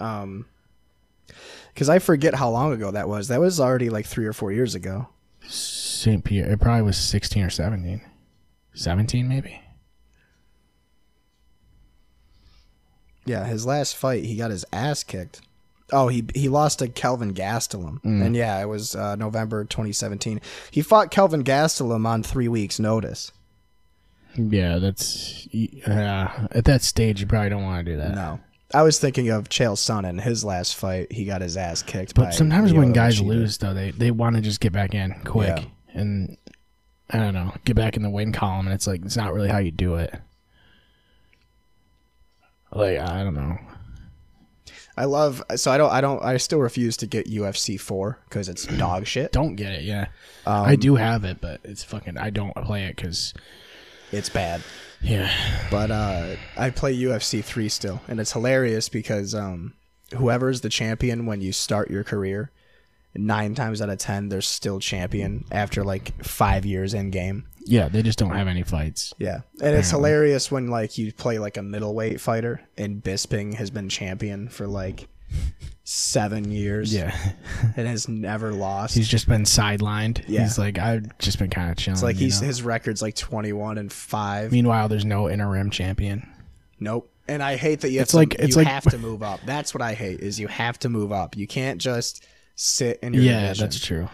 Um, 0.00 0.46
because 1.72 1.88
I 1.88 2.00
forget 2.00 2.34
how 2.34 2.50
long 2.50 2.72
ago 2.72 2.90
that 2.90 3.08
was. 3.08 3.28
That 3.28 3.38
was 3.38 3.60
already 3.60 3.90
like 3.90 4.06
three 4.06 4.26
or 4.26 4.32
four 4.32 4.50
years 4.50 4.74
ago. 4.74 5.08
St. 5.46 6.24
Pierre. 6.24 6.50
It 6.50 6.60
probably 6.60 6.82
was 6.82 6.96
sixteen 6.96 7.44
or 7.44 7.50
seventeen. 7.50 8.00
Seventeen, 8.74 9.28
maybe. 9.28 9.60
Yeah, 13.26 13.44
his 13.46 13.64
last 13.64 13.96
fight, 13.96 14.24
he 14.24 14.36
got 14.36 14.50
his 14.50 14.64
ass 14.72 15.02
kicked. 15.02 15.40
Oh, 15.92 16.08
he 16.08 16.24
he 16.34 16.48
lost 16.48 16.78
to 16.80 16.88
Kelvin 16.88 17.32
Gastelum, 17.34 18.02
Mm. 18.02 18.24
and 18.26 18.36
yeah, 18.36 18.60
it 18.60 18.66
was 18.68 18.94
uh, 18.94 19.16
November 19.16 19.64
2017. 19.64 20.40
He 20.70 20.82
fought 20.82 21.10
Kelvin 21.10 21.44
Gastelum 21.44 22.06
on 22.06 22.22
three 22.22 22.48
weeks' 22.48 22.78
notice. 22.80 23.32
Yeah, 24.34 24.78
that's. 24.78 25.46
Uh, 25.86 26.48
at 26.50 26.64
that 26.64 26.82
stage, 26.82 27.20
you 27.20 27.26
probably 27.26 27.50
don't 27.50 27.62
want 27.62 27.86
to 27.86 27.92
do 27.92 27.98
that. 27.98 28.14
No, 28.14 28.40
I 28.74 28.82
was 28.82 28.98
thinking 28.98 29.30
of 29.30 29.48
Chael 29.48 29.74
Sonnen. 29.76 30.20
His 30.20 30.44
last 30.44 30.74
fight, 30.76 31.10
he 31.12 31.24
got 31.24 31.40
his 31.40 31.56
ass 31.56 31.82
kicked. 31.82 32.14
by 32.14 32.24
But 32.24 32.34
sometimes 32.34 32.72
when 32.72 32.92
guys 32.92 33.20
lose, 33.20 33.58
though, 33.58 33.72
they 33.74 33.90
they 33.92 34.10
want 34.10 34.36
to 34.36 34.42
just 34.42 34.60
get 34.60 34.72
back 34.72 34.94
in 34.94 35.14
quick 35.24 35.58
Yeah. 35.58 36.00
and 36.00 36.36
I 37.10 37.18
don't 37.18 37.34
know, 37.34 37.54
get 37.64 37.76
back 37.76 37.96
in 37.96 38.02
the 38.02 38.10
win 38.10 38.32
column, 38.32 38.66
and 38.66 38.74
it's 38.74 38.86
like 38.86 39.04
it's 39.04 39.16
not 39.16 39.32
really 39.32 39.48
how 39.48 39.58
you 39.58 39.70
do 39.70 39.94
it. 39.96 40.14
Like 42.72 42.98
I 42.98 43.22
don't 43.22 43.34
know. 43.34 43.58
I 44.96 45.06
love. 45.06 45.42
So 45.56 45.70
I 45.70 45.78
don't. 45.78 45.90
I 45.90 46.00
don't. 46.00 46.22
I 46.22 46.36
still 46.36 46.60
refuse 46.60 46.96
to 46.98 47.06
get 47.06 47.26
UFC 47.28 47.80
four 47.80 48.18
because 48.28 48.48
it's 48.48 48.64
dog 48.78 49.06
shit. 49.06 49.32
Don't 49.32 49.56
get 49.56 49.72
it. 49.72 49.82
Yeah, 49.82 50.06
Um, 50.46 50.64
I 50.64 50.76
do 50.76 50.94
have 50.96 51.24
it, 51.24 51.40
but 51.40 51.60
it's 51.64 51.82
fucking. 51.84 52.16
I 52.16 52.30
don't 52.30 52.54
play 52.54 52.84
it 52.84 52.96
because 52.96 53.34
It's 54.12 54.28
bad. 54.28 54.62
Yeah. 55.02 55.30
but 55.70 55.90
uh, 55.90 56.36
I 56.56 56.70
play 56.70 56.96
UFC 56.96 57.42
three 57.42 57.68
still, 57.68 58.00
and 58.08 58.20
it's 58.20 58.32
hilarious 58.32 58.88
because 58.88 59.34
um, 59.34 59.74
whoever's 60.14 60.60
the 60.60 60.68
champion 60.68 61.26
when 61.26 61.40
you 61.40 61.52
start 61.52 61.90
your 61.90 62.04
career, 62.04 62.50
nine 63.14 63.54
times 63.54 63.80
out 63.80 63.90
of 63.90 63.98
ten 63.98 64.28
they're 64.28 64.40
still 64.40 64.80
champion 64.80 65.44
after 65.50 65.84
like 65.84 66.24
five 66.24 66.64
years 66.64 66.94
in 66.94 67.10
game. 67.10 67.46
Yeah, 67.66 67.88
they 67.88 68.02
just 68.02 68.18
don't 68.18 68.34
have 68.34 68.48
any 68.48 68.62
fights. 68.62 69.14
Yeah, 69.18 69.40
and 69.62 69.74
it's 69.74 69.90
hilarious 69.90 70.50
when 70.50 70.68
like 70.68 70.98
you 70.98 71.12
play 71.12 71.38
like 71.38 71.56
a 71.56 71.62
middleweight 71.62 72.20
fighter, 72.20 72.60
and 72.76 73.02
Bisping 73.02 73.54
has 73.54 73.70
been 73.70 73.88
champion 73.88 74.48
for 74.48 74.66
like 74.66 75.08
seven 75.84 76.50
years. 76.50 76.94
Yeah. 76.94 77.16
and 77.76 77.86
has 77.86 78.08
never 78.08 78.52
lost. 78.52 78.94
He's 78.94 79.08
just 79.08 79.28
been 79.28 79.42
sidelined. 79.42 80.24
Yeah. 80.26 80.42
He's 80.42 80.58
like, 80.58 80.78
I've 80.78 81.16
just 81.18 81.38
been 81.38 81.50
kind 81.50 81.70
of 81.70 81.76
chilling. 81.76 81.94
it's 81.96 82.02
like 82.02 82.16
he's 82.16 82.40
know? 82.40 82.46
his 82.48 82.62
record's 82.62 83.02
like 83.02 83.14
twenty 83.14 83.52
one 83.52 83.78
and 83.78 83.92
five. 83.92 84.52
Meanwhile, 84.52 84.88
there's 84.88 85.04
no 85.04 85.28
interim 85.28 85.70
champion. 85.70 86.28
Nope. 86.80 87.10
And 87.28 87.42
I 87.42 87.56
hate 87.56 87.80
that 87.80 87.90
you 87.90 87.98
have 88.00 88.04
It's 88.04 88.10
to, 88.12 88.16
like- 88.18 88.34
it's 88.34 88.50
you 88.50 88.62
like- 88.62 88.66
have 88.66 88.84
to 88.90 88.98
move 89.08 89.22
up. 89.22 89.40
That's 89.46 89.72
what 89.74 89.82
I 89.82 89.94
hate 89.94 90.20
is 90.20 90.38
you 90.38 90.48
have 90.48 90.78
to 90.80 90.88
move 90.88 91.12
up. 91.12 91.36
You 91.36 91.46
can't 91.46 91.80
just 91.80 92.26
sit 92.54 92.98
in 93.02 93.14
your 93.14 93.22
Yeah, 93.22 93.40
division. 93.42 93.64
that's 93.64 93.80
true. 93.84 94.08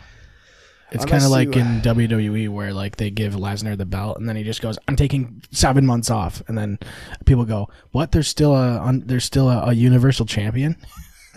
It's 0.92 1.04
kind 1.04 1.22
of 1.22 1.30
like 1.30 1.54
you- 1.54 1.60
in 1.60 1.80
WWE 1.82 2.48
where 2.48 2.72
like 2.72 2.96
they 2.96 3.10
give 3.10 3.34
Lesnar 3.34 3.76
the 3.78 3.86
belt 3.86 4.18
and 4.18 4.28
then 4.28 4.34
he 4.34 4.42
just 4.42 4.60
goes, 4.60 4.76
"I'm 4.88 4.96
taking 4.96 5.40
seven 5.52 5.86
months 5.86 6.10
off," 6.10 6.42
and 6.48 6.58
then 6.58 6.78
people 7.26 7.44
go, 7.44 7.68
"What? 7.92 8.10
There's 8.10 8.26
still 8.26 8.56
a 8.56 8.80
un- 8.80 9.04
there's 9.06 9.24
still 9.24 9.48
a, 9.48 9.68
a 9.68 9.72
Universal 9.72 10.26
Champion." 10.26 10.76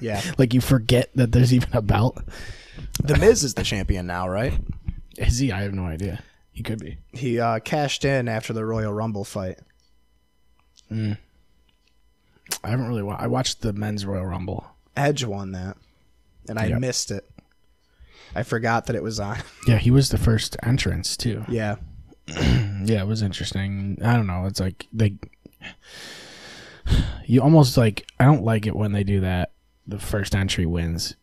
Yeah. 0.02 0.22
like 0.38 0.54
you 0.54 0.62
forget 0.62 1.10
that 1.16 1.32
there's 1.32 1.54
even 1.54 1.70
a 1.74 1.82
belt. 1.82 2.18
The 3.04 3.18
Miz 3.18 3.44
is 3.44 3.54
the 3.54 3.64
champion 3.64 4.08
now, 4.08 4.28
right? 4.28 4.54
Is 5.18 5.40
he? 5.40 5.52
I 5.52 5.62
have 5.62 5.74
no 5.74 5.86
idea. 5.86 6.24
He 6.52 6.64
could 6.64 6.80
be. 6.80 6.98
He 7.12 7.40
uh, 7.40 7.60
cashed 7.60 8.06
in 8.06 8.28
after 8.28 8.54
the 8.54 8.66
Royal 8.66 8.94
Rumble 8.94 9.24
fight. 9.24 9.60
I 10.92 11.18
haven't 12.64 12.88
really. 12.88 13.02
Wa- 13.04 13.18
I 13.20 13.28
watched 13.28 13.62
the 13.62 13.74
men's 13.74 14.06
Royal 14.06 14.26
Rumble. 14.26 14.66
Edge 14.96 15.24
won 15.24 15.52
that, 15.54 15.78
and 16.48 16.60
I 16.60 16.68
Yep. 16.68 16.80
missed 16.80 17.12
it. 17.12 17.28
I 18.36 18.44
forgot 18.44 18.86
that 18.88 18.96
it 18.96 19.04
was 19.04 19.20
on. 19.20 19.38
Yeah, 19.68 19.78
he 19.78 19.92
was 19.92 20.10
the 20.10 20.18
first 20.18 20.58
entrance 20.62 21.16
too. 21.18 21.46
yeah. 21.50 21.76
Yeah, 22.28 23.02
it 23.02 23.08
was 23.08 23.22
interesting. 23.22 23.98
I 24.04 24.16
don't 24.16 24.28
know. 24.28 24.46
It's 24.46 24.60
like 24.60 24.88
they, 24.94 25.16
you 27.26 27.42
almost 27.42 27.78
like. 27.78 28.06
I 28.20 28.26
don't 28.26 28.44
like 28.44 28.68
it 28.68 28.76
when 28.76 28.92
they 28.92 29.04
do 29.04 29.22
that. 29.22 29.52
The 29.88 30.00
first 30.00 30.36
entry 30.36 30.66
wins. 30.66 31.16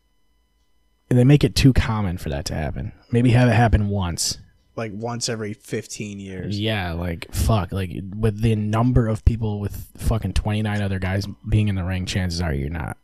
And 1.09 1.19
they 1.19 1.24
make 1.24 1.43
it 1.43 1.57
too 1.57 1.73
common 1.73 2.19
for 2.19 2.28
that 2.28 2.45
to 2.47 2.55
happen. 2.55 2.93
Maybe 3.11 3.31
have 3.31 3.49
it 3.49 3.53
happen 3.55 3.89
once. 3.89 4.39
Like 4.77 4.93
once 4.95 5.28
every 5.28 5.53
15 5.55 6.20
years. 6.20 6.59
Yeah, 6.61 6.93
like 6.93 7.32
fuck. 7.35 7.73
Like 7.73 7.91
with 8.16 8.41
the 8.41 8.55
number 8.55 9.09
of 9.09 9.24
people 9.24 9.59
with 9.61 9.89
fucking 9.97 10.35
twenty 10.35 10.62
nine 10.62 10.81
other 10.81 10.99
guys 10.99 11.27
being 11.49 11.69
in 11.69 11.74
the 11.74 11.82
ring, 11.85 12.07
chances 12.07 12.41
are 12.41 12.55
you're 12.55 12.70
not. 12.70 12.97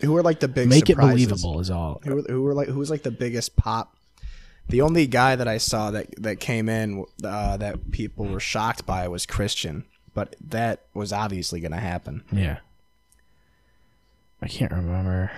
Who 0.00 0.16
are 0.16 0.22
like 0.22 0.40
the 0.40 0.48
big 0.48 0.68
Make 0.68 0.90
it 0.90 0.94
surprises? 0.94 1.12
believable 1.26 1.60
is 1.60 1.70
all. 1.70 2.00
Who 2.04 2.16
were, 2.16 2.22
who 2.22 2.42
were 2.42 2.54
like 2.54 2.68
who 2.68 2.78
was 2.78 2.90
like 2.90 3.04
the 3.04 3.12
biggest 3.12 3.56
pop? 3.56 3.96
The 4.68 4.80
only 4.80 5.06
guy 5.06 5.36
that 5.36 5.46
I 5.46 5.58
saw 5.58 5.92
that 5.92 6.08
that 6.22 6.40
came 6.40 6.68
in 6.68 7.04
uh, 7.22 7.56
that 7.58 7.92
people 7.92 8.26
were 8.26 8.40
shocked 8.40 8.84
by 8.84 9.06
was 9.08 9.24
Christian, 9.24 9.84
but 10.12 10.34
that 10.48 10.80
was 10.92 11.12
obviously 11.12 11.60
going 11.60 11.72
to 11.72 11.78
happen. 11.78 12.24
Yeah. 12.32 12.58
I 14.44 14.48
can't 14.48 14.72
remember. 14.72 15.32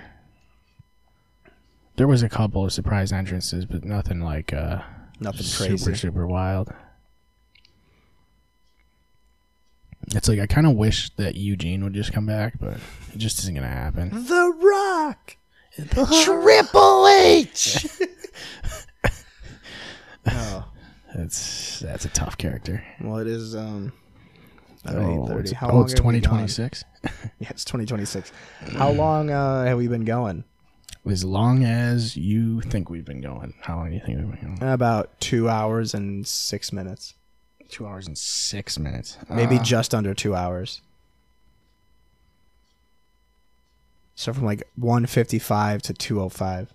There 1.94 2.08
was 2.08 2.24
a 2.24 2.28
couple 2.28 2.64
of 2.64 2.72
surprise 2.72 3.12
entrances, 3.12 3.64
but 3.64 3.84
nothing 3.84 4.20
like 4.20 4.52
uh, 4.52 4.82
Nothing 5.20 5.42
super 5.42 5.68
crazy. 5.68 5.84
super 5.84 5.96
super 5.96 6.26
wild. 6.26 6.72
It's 10.08 10.28
like 10.28 10.40
I 10.40 10.46
kind 10.46 10.66
of 10.66 10.74
wish 10.74 11.10
that 11.16 11.36
Eugene 11.36 11.84
would 11.84 11.94
just 11.94 12.12
come 12.12 12.26
back, 12.26 12.58
but 12.58 12.74
it 13.14 13.18
just 13.18 13.38
isn't 13.38 13.54
gonna 13.54 13.68
happen. 13.68 14.10
The 14.10 14.52
Rock. 14.60 15.36
Triple 16.24 17.06
H. 17.06 17.86
oh, 20.26 20.68
That's 21.14 21.78
that's 21.80 22.04
a 22.04 22.08
tough 22.08 22.36
character. 22.38 22.82
well, 23.00 23.18
it 23.18 23.28
is. 23.28 23.54
Um, 23.54 23.92
Oh, 24.88 25.26
8:30. 25.28 25.40
it's, 25.40 25.52
How 25.52 25.68
oh, 25.70 25.74
long 25.76 25.84
it's 25.84 25.92
have 25.94 26.04
we 26.04 26.20
gone? 26.20 26.46
2026. 26.46 26.84
Yeah, 27.38 27.48
it's 27.50 27.64
2026. 27.64 28.32
How 28.76 28.90
long 28.90 29.30
uh, 29.30 29.64
have 29.64 29.76
we 29.78 29.88
been 29.88 30.04
going? 30.04 30.44
As 31.08 31.24
long 31.24 31.62
as 31.64 32.16
you 32.16 32.60
think 32.62 32.90
we've 32.90 33.04
been 33.04 33.20
going, 33.20 33.54
how 33.60 33.76
long 33.76 33.90
do 33.90 33.94
you 33.94 34.02
think 34.04 34.18
we've 34.18 34.40
been 34.40 34.56
going? 34.56 34.72
About 34.72 35.20
two 35.20 35.48
hours 35.48 35.94
and 35.94 36.26
six 36.26 36.72
minutes. 36.72 37.14
Two 37.68 37.86
hours 37.86 38.06
and 38.08 38.16
six 38.18 38.78
minutes. 38.78 39.16
Maybe 39.28 39.58
Uh, 39.58 39.62
just 39.62 39.94
under 39.94 40.14
two 40.14 40.34
hours. 40.34 40.80
So 44.14 44.32
from 44.32 44.44
like 44.44 44.62
155 44.76 45.82
to 45.82 45.92
205. 45.94 46.72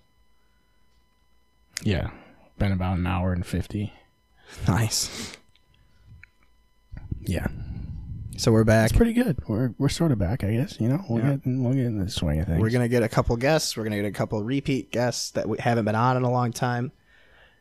yeah, 1.82 2.10
been 2.58 2.72
about 2.72 2.98
an 2.98 3.06
hour 3.06 3.32
and 3.32 3.44
fifty. 3.44 3.92
Nice. 4.68 5.32
Yeah, 7.20 7.48
So 8.36 8.50
we're 8.50 8.64
back. 8.64 8.88
it's 8.90 8.96
pretty 8.96 9.12
good. 9.12 9.38
We're 9.46 9.72
we're 9.78 9.88
sort 9.88 10.10
of 10.10 10.18
back, 10.18 10.42
I 10.42 10.52
guess. 10.52 10.80
You 10.80 10.88
know, 10.88 11.04
we'll 11.08 11.22
Yeah. 11.22 11.30
get 11.36 11.40
we'll 11.46 11.74
get 11.74 11.84
in 11.84 11.98
the 11.98 12.10
swing 12.10 12.40
of 12.40 12.46
things. 12.46 12.60
We're 12.60 12.70
gonna 12.70 12.88
get 12.88 13.02
a 13.02 13.08
couple 13.08 13.36
guests. 13.36 13.76
We're 13.76 13.84
gonna 13.84 13.96
get 13.96 14.06
a 14.06 14.10
couple 14.12 14.42
repeat 14.42 14.90
guests 14.90 15.30
that 15.32 15.48
we 15.48 15.58
haven't 15.58 15.84
been 15.84 15.94
on 15.94 16.16
in 16.16 16.22
a 16.22 16.30
long 16.30 16.52
time. 16.52 16.92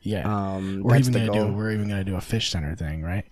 yeah. 0.01 0.23
Um, 0.55 0.81
we're 0.83 0.97
even 0.97 1.13
gonna 1.13 1.31
do 1.31 1.53
we're 1.53 1.71
even 1.71 1.87
gonna 1.87 2.03
do 2.03 2.15
a 2.15 2.21
fish 2.21 2.49
center 2.49 2.75
thing, 2.75 3.03
right? 3.03 3.25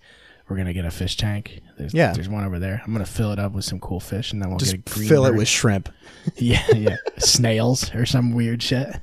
We're 0.48 0.56
gonna 0.56 0.72
get 0.74 0.84
a 0.84 0.90
fish 0.90 1.16
tank. 1.16 1.60
There's, 1.78 1.94
Yeah. 1.94 2.12
there's 2.12 2.28
one 2.28 2.44
over 2.44 2.58
there. 2.58 2.82
I'm 2.84 2.92
gonna 2.92 3.06
fill 3.06 3.32
it 3.32 3.38
up 3.38 3.52
with 3.52 3.64
some 3.64 3.80
cool 3.80 4.00
fish, 4.00 4.32
and 4.32 4.42
then 4.42 4.50
we'll 4.50 4.58
Just 4.58 4.72
get 4.72 4.90
a 4.90 4.94
green 4.94 5.08
fill 5.08 5.26
it 5.26 5.34
with 5.34 5.48
shrimp. 5.48 5.88
yeah, 6.36 6.62
yeah, 6.74 6.96
snails 7.18 7.92
or 7.94 8.04
some 8.06 8.32
weird 8.34 8.62
shit. 8.62 9.00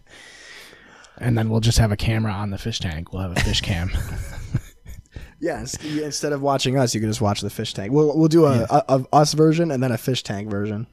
And 1.18 1.38
then 1.38 1.50
we'll 1.50 1.62
just 1.62 1.80
have 1.80 1.92
a 1.92 1.98
camera 1.98 2.32
on 2.32 2.52
the 2.52 2.58
fish 2.60 2.80
tank. 2.80 3.12
We'll 3.12 3.24
have 3.24 3.32
a 3.36 3.40
fish 3.42 3.62
cam. 3.62 3.90
Yeah, 5.40 5.60
instead 5.60 6.34
of 6.34 6.42
watching 6.42 6.78
us, 6.78 6.96
you 6.96 7.02
can 7.02 7.10
just 7.10 7.22
watch 7.22 7.42
the 7.42 7.50
fish 7.50 7.74
tank. 7.74 7.92
We'll 7.92 8.18
we'll 8.18 8.28
do 8.28 8.46
a, 8.46 8.64
a, 8.70 8.84
a 8.90 9.06
us 9.14 9.34
version 9.34 9.70
and 9.72 9.82
then 9.84 9.92
a 9.92 9.98
fish 9.98 10.24
tank 10.24 10.50
version. 10.50 10.88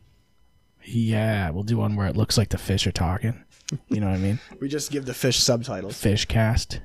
yeah, 0.84 1.48
we'll 1.50 1.62
do 1.62 1.78
one 1.78 1.96
where 1.96 2.06
it 2.06 2.16
looks 2.16 2.36
like 2.36 2.50
the 2.50 2.58
fish 2.58 2.86
are 2.86 2.92
talking. 2.92 3.42
You 3.88 4.00
know 4.00 4.08
what 4.08 4.16
I 4.16 4.18
mean? 4.18 4.38
We 4.60 4.68
just 4.68 4.90
give 4.90 5.06
the 5.06 5.14
fish 5.14 5.38
subtitles. 5.38 5.96
Fish 5.96 6.26
cast. 6.26 6.80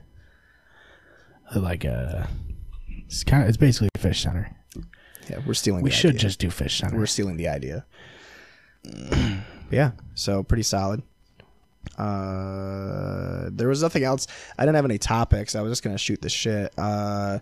Like 1.55 1.83
uh 1.83 2.27
it's 3.05 3.23
kind 3.23 3.43
of 3.43 3.49
it's 3.49 3.57
basically 3.57 3.89
a 3.95 3.99
fish 3.99 4.21
center. 4.23 4.55
Yeah, 5.29 5.39
we're 5.45 5.53
stealing. 5.53 5.83
We 5.83 5.91
should 5.91 6.11
idea. 6.11 6.19
just 6.21 6.39
do 6.39 6.49
fish 6.49 6.79
center. 6.79 6.97
we're 6.97 7.05
stealing 7.07 7.37
the 7.37 7.47
idea. 7.49 7.85
yeah, 9.71 9.91
so 10.15 10.43
pretty 10.43 10.63
solid. 10.63 11.03
Uh, 11.97 13.49
there 13.51 13.67
was 13.67 13.81
nothing 13.81 14.03
else. 14.03 14.27
I 14.57 14.63
didn't 14.63 14.75
have 14.75 14.85
any 14.85 14.97
topics. 14.97 15.55
I 15.55 15.61
was 15.61 15.71
just 15.71 15.83
gonna 15.83 15.97
shoot 15.97 16.21
the 16.21 16.29
shit. 16.29 16.73
Uh, 16.77 17.39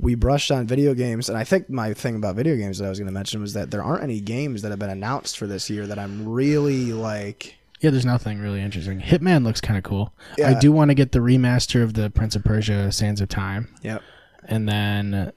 we 0.00 0.14
brushed 0.14 0.50
on 0.50 0.66
video 0.66 0.94
games, 0.94 1.28
and 1.28 1.38
I 1.38 1.44
think 1.44 1.70
my 1.70 1.94
thing 1.94 2.16
about 2.16 2.36
video 2.36 2.56
games 2.56 2.78
that 2.78 2.86
I 2.86 2.88
was 2.88 2.98
gonna 2.98 3.12
mention 3.12 3.40
was 3.40 3.54
that 3.54 3.70
there 3.70 3.82
aren't 3.82 4.02
any 4.02 4.20
games 4.20 4.62
that 4.62 4.70
have 4.70 4.78
been 4.78 4.90
announced 4.90 5.38
for 5.38 5.46
this 5.46 5.70
year 5.70 5.86
that 5.86 5.98
I'm 5.98 6.28
really 6.28 6.92
like. 6.92 7.56
Yeah, 7.80 7.90
there's 7.90 8.04
nothing 8.04 8.40
really 8.40 8.60
interesting. 8.60 9.00
Hitman 9.00 9.42
looks 9.44 9.60
kind 9.60 9.78
of 9.78 9.84
cool. 9.84 10.12
Yeah. 10.36 10.50
I 10.50 10.58
do 10.58 10.70
want 10.70 10.90
to 10.90 10.94
get 10.94 11.12
the 11.12 11.20
remaster 11.20 11.82
of 11.82 11.94
the 11.94 12.10
Prince 12.10 12.36
of 12.36 12.44
Persia: 12.44 12.92
Sands 12.92 13.20
of 13.22 13.28
Time, 13.30 13.74
Yep. 13.82 14.02
and 14.44 14.68
then 14.68 15.32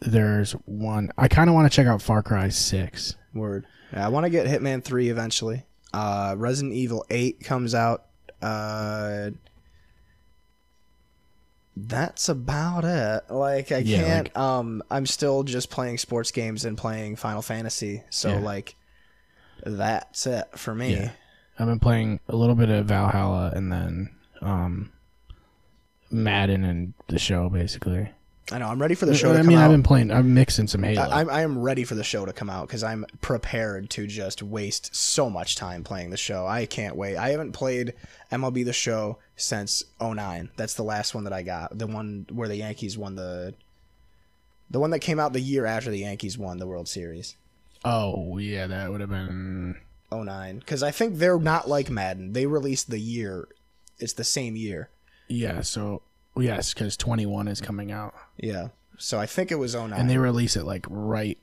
there's 0.00 0.52
one. 0.66 1.10
I 1.16 1.28
kind 1.28 1.48
of 1.48 1.54
want 1.54 1.70
to 1.70 1.74
check 1.74 1.86
out 1.86 2.02
Far 2.02 2.22
Cry 2.22 2.50
Six. 2.50 3.16
Word. 3.34 3.64
Yeah, 3.92 4.04
I 4.04 4.08
want 4.10 4.24
to 4.24 4.30
get 4.30 4.46
Hitman 4.46 4.84
3 4.84 5.08
eventually. 5.08 5.64
Uh, 5.92 6.34
Resident 6.36 6.74
Evil 6.74 7.04
8 7.10 7.40
comes 7.44 7.74
out. 7.74 8.06
Uh, 8.42 9.30
that's 11.76 12.28
about 12.28 12.84
it. 12.84 13.32
Like 13.32 13.70
I 13.72 13.78
Yeah, 13.78 14.02
can't 14.02 14.36
um 14.36 14.82
I'm 14.90 15.06
still 15.06 15.44
just 15.44 15.70
playing 15.70 15.98
sports 15.98 16.32
games 16.32 16.64
and 16.64 16.76
playing 16.76 17.16
Final 17.16 17.42
Fantasy. 17.42 18.02
So 18.10 18.30
Yeah. 18.30 18.38
like 18.40 18.74
that's 19.64 20.26
it 20.26 20.44
for 20.56 20.74
me. 20.74 20.94
Yeah. 20.94 21.10
I've 21.58 21.66
been 21.66 21.80
playing 21.80 22.20
a 22.28 22.36
little 22.36 22.54
bit 22.54 22.68
of 22.68 22.86
Valhalla 22.86 23.52
and 23.54 23.70
then 23.72 24.10
um, 24.40 24.92
Madden 26.10 26.62
and 26.64 26.94
the 27.08 27.18
show, 27.18 27.48
basically. 27.48 28.08
I 28.50 28.58
know 28.58 28.68
I'm 28.68 28.80
ready 28.80 28.94
for 28.94 29.06
the 29.06 29.14
show 29.14 29.32
I 29.32 29.36
come 29.36 29.46
mean, 29.46 29.58
out. 29.58 29.66
I've 29.66 29.70
been 29.70 29.82
playing. 29.82 30.10
I'm 30.10 30.32
mixing 30.32 30.66
some 30.68 30.82
Halo. 30.82 31.02
I, 31.02 31.22
I 31.24 31.42
am 31.42 31.58
ready 31.58 31.84
for 31.84 31.94
the 31.94 32.04
show 32.04 32.24
to 32.24 32.32
come 32.32 32.48
out 32.48 32.66
because 32.66 32.82
I'm 32.82 33.04
prepared 33.20 33.90
to 33.90 34.06
just 34.06 34.42
waste 34.42 34.94
so 34.94 35.28
much 35.28 35.56
time 35.56 35.84
playing 35.84 36.10
the 36.10 36.16
show. 36.16 36.46
I 36.46 36.64
can't 36.66 36.96
wait. 36.96 37.16
I 37.16 37.30
haven't 37.30 37.52
played 37.52 37.94
MLB 38.32 38.64
the 38.64 38.72
show 38.72 39.18
since 39.36 39.84
09. 40.00 40.50
That's 40.56 40.74
the 40.74 40.82
last 40.82 41.14
one 41.14 41.24
that 41.24 41.32
I 41.32 41.42
got. 41.42 41.76
The 41.76 41.86
one 41.86 42.26
where 42.32 42.48
the 42.48 42.56
Yankees 42.56 42.96
won 42.96 43.16
the. 43.16 43.54
The 44.70 44.80
one 44.80 44.90
that 44.90 44.98
came 45.00 45.18
out 45.18 45.32
the 45.32 45.40
year 45.40 45.64
after 45.64 45.90
the 45.90 46.00
Yankees 46.00 46.36
won 46.36 46.58
the 46.58 46.66
World 46.66 46.88
Series. 46.88 47.36
oh 47.84 48.38
yeah, 48.38 48.66
that 48.66 48.90
would 48.90 49.00
have 49.00 49.10
been. 49.10 49.76
09. 50.10 50.58
Because 50.58 50.82
I 50.82 50.90
think 50.90 51.16
they're 51.16 51.38
not 51.38 51.68
like 51.68 51.90
Madden. 51.90 52.32
They 52.32 52.46
released 52.46 52.90
the 52.90 52.98
year. 52.98 53.48
It's 53.98 54.14
the 54.14 54.24
same 54.24 54.56
year. 54.56 54.88
Yeah. 55.28 55.60
So 55.60 56.02
yes, 56.38 56.72
because 56.74 56.96
21 56.96 57.48
is 57.48 57.60
coming 57.60 57.90
out, 57.92 58.14
Yeah. 58.36 58.68
So 59.00 59.18
I 59.18 59.26
think 59.26 59.52
it 59.52 59.56
was 59.56 59.74
09. 59.76 59.92
and 59.98 60.10
they 60.10 60.18
release 60.18 60.56
it 60.56 60.64
like 60.64 60.84
right 60.90 61.38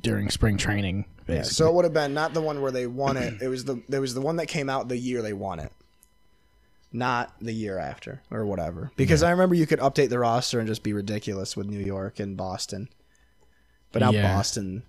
during 0.00 0.28
spring 0.30 0.56
training. 0.56 1.04
Yeah, 1.28 1.42
so 1.42 1.68
it 1.68 1.74
would 1.74 1.84
have 1.84 1.94
been 1.94 2.14
not 2.14 2.34
the 2.34 2.40
one 2.40 2.60
where 2.60 2.72
they 2.72 2.86
won 2.88 3.16
it. 3.16 3.40
It 3.42 3.48
was 3.48 3.64
the 3.64 3.80
there 3.88 4.00
was 4.00 4.14
the 4.14 4.20
one 4.20 4.36
that 4.36 4.46
came 4.46 4.68
out 4.68 4.88
the 4.88 4.96
year 4.96 5.22
they 5.22 5.32
won 5.32 5.58
it, 5.60 5.70
not 6.92 7.32
the 7.40 7.52
year 7.52 7.78
after 7.78 8.22
or 8.30 8.44
whatever. 8.46 8.90
Because 8.96 9.22
I 9.22 9.30
remember 9.30 9.54
you 9.54 9.66
could 9.66 9.80
update 9.80 10.08
the 10.08 10.18
roster 10.18 10.58
and 10.58 10.66
just 10.68 10.82
be 10.82 10.92
ridiculous 10.92 11.56
with 11.56 11.66
New 11.68 11.78
York 11.80 12.18
and 12.20 12.36
Boston, 12.36 12.88
but 13.92 14.00
now 14.00 14.10
Yeah. 14.12 14.34
Boston, 14.34 14.82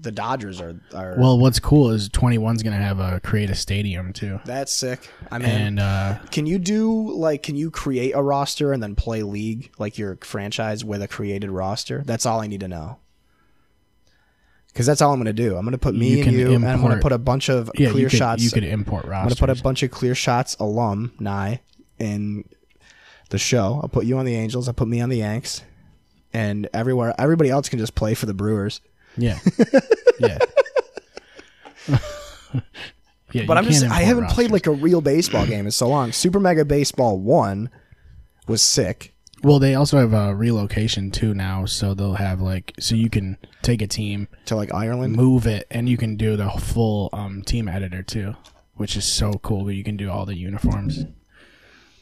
the 0.00 0.12
Dodgers 0.12 0.60
are 0.60 0.80
are 0.94 1.16
well, 1.18 1.38
what's 1.38 1.58
cool 1.58 1.90
is 1.90 2.08
21's 2.08 2.62
gonna 2.62 2.76
have 2.76 3.00
a 3.00 3.20
create 3.20 3.50
a 3.50 3.54
stadium 3.54 4.12
too, 4.12 4.40
that's 4.44 4.72
sick. 4.72 5.10
I 5.30 5.38
mean, 5.38 5.48
and 5.48 5.80
uh, 5.80 6.18
can 6.30 6.46
you 6.46 6.58
do 6.58 7.12
like 7.12 7.42
can 7.42 7.56
you 7.56 7.70
create 7.70 8.12
a 8.12 8.22
roster 8.22 8.72
and 8.72 8.82
then 8.82 8.94
play 8.94 9.22
league 9.22 9.70
like 9.78 9.98
your 9.98 10.16
franchise 10.22 10.84
with 10.84 11.02
a 11.02 11.08
created 11.08 11.50
roster? 11.50 12.02
That's 12.04 12.26
all 12.26 12.40
I 12.40 12.46
need 12.46 12.60
to 12.60 12.68
know. 12.68 12.98
Because 14.68 14.86
that's 14.86 15.02
all 15.02 15.12
I'm 15.12 15.18
going 15.18 15.26
to 15.26 15.32
do. 15.32 15.56
I'm 15.56 15.64
going 15.64 15.72
to 15.72 15.78
put 15.78 15.96
me 15.96 16.18
You 16.18 16.22
and 16.22 16.32
you, 16.32 16.54
and 16.54 16.64
I'm 16.64 16.80
going 16.80 16.94
to 16.94 17.02
put 17.02 17.10
a 17.10 17.18
bunch 17.18 17.48
of 17.48 17.72
yeah, 17.74 17.90
clear 17.90 18.04
you 18.04 18.08
could, 18.08 18.16
shots. 18.16 18.44
You 18.44 18.52
could 18.52 18.62
import 18.62 19.04
I'm 19.06 19.10
gonna 19.10 19.34
put 19.34 19.50
a 19.50 19.56
bunch 19.56 19.82
of 19.82 19.90
clear 19.90 20.14
shots 20.14 20.54
alum 20.60 21.12
alumni 21.18 21.56
in 21.98 22.44
the 23.30 23.38
show. 23.38 23.80
I'll 23.82 23.88
put 23.88 24.04
you 24.04 24.18
on 24.18 24.26
the 24.26 24.36
Angels. 24.36 24.68
I'll 24.68 24.74
put 24.74 24.88
me 24.88 25.00
on 25.00 25.08
the 25.08 25.18
Yanks, 25.18 25.62
and 26.32 26.68
everywhere 26.72 27.14
everybody 27.18 27.50
else 27.50 27.68
can 27.68 27.78
just 27.78 27.94
play 27.94 28.14
for 28.14 28.26
the 28.26 28.34
Brewers. 28.34 28.80
Yeah. 29.16 29.38
yeah. 30.20 30.38
yeah. 33.32 33.44
But 33.46 33.58
I'm 33.58 33.64
just 33.64 33.84
I 33.84 34.02
haven't 34.02 34.30
played 34.30 34.50
like 34.50 34.66
a 34.66 34.72
real 34.72 35.00
baseball 35.00 35.46
game 35.46 35.66
in 35.66 35.70
so 35.70 35.88
long. 35.88 36.12
Super 36.12 36.40
Mega 36.40 36.64
Baseball 36.64 37.18
One 37.18 37.70
was 38.46 38.62
sick. 38.62 39.14
Well, 39.42 39.58
they 39.58 39.74
also 39.74 39.98
have 39.98 40.12
a 40.12 40.34
relocation 40.34 41.10
too 41.10 41.32
now, 41.32 41.64
so 41.64 41.94
they'll 41.94 42.14
have 42.14 42.40
like 42.42 42.74
so 42.78 42.94
you 42.94 43.08
can 43.08 43.38
take 43.62 43.80
a 43.80 43.86
team, 43.86 44.28
To 44.46 44.56
like 44.56 44.72
Ireland, 44.74 45.16
move 45.16 45.46
it, 45.46 45.66
and 45.70 45.88
you 45.88 45.96
can 45.96 46.16
do 46.16 46.36
the 46.36 46.50
full 46.50 47.08
um, 47.12 47.42
team 47.42 47.66
editor 47.66 48.02
too, 48.02 48.36
which 48.74 48.96
is 48.96 49.04
so 49.04 49.34
cool. 49.42 49.64
But 49.64 49.76
you 49.76 49.84
can 49.84 49.96
do 49.96 50.10
all 50.10 50.26
the 50.26 50.36
uniforms, 50.36 51.06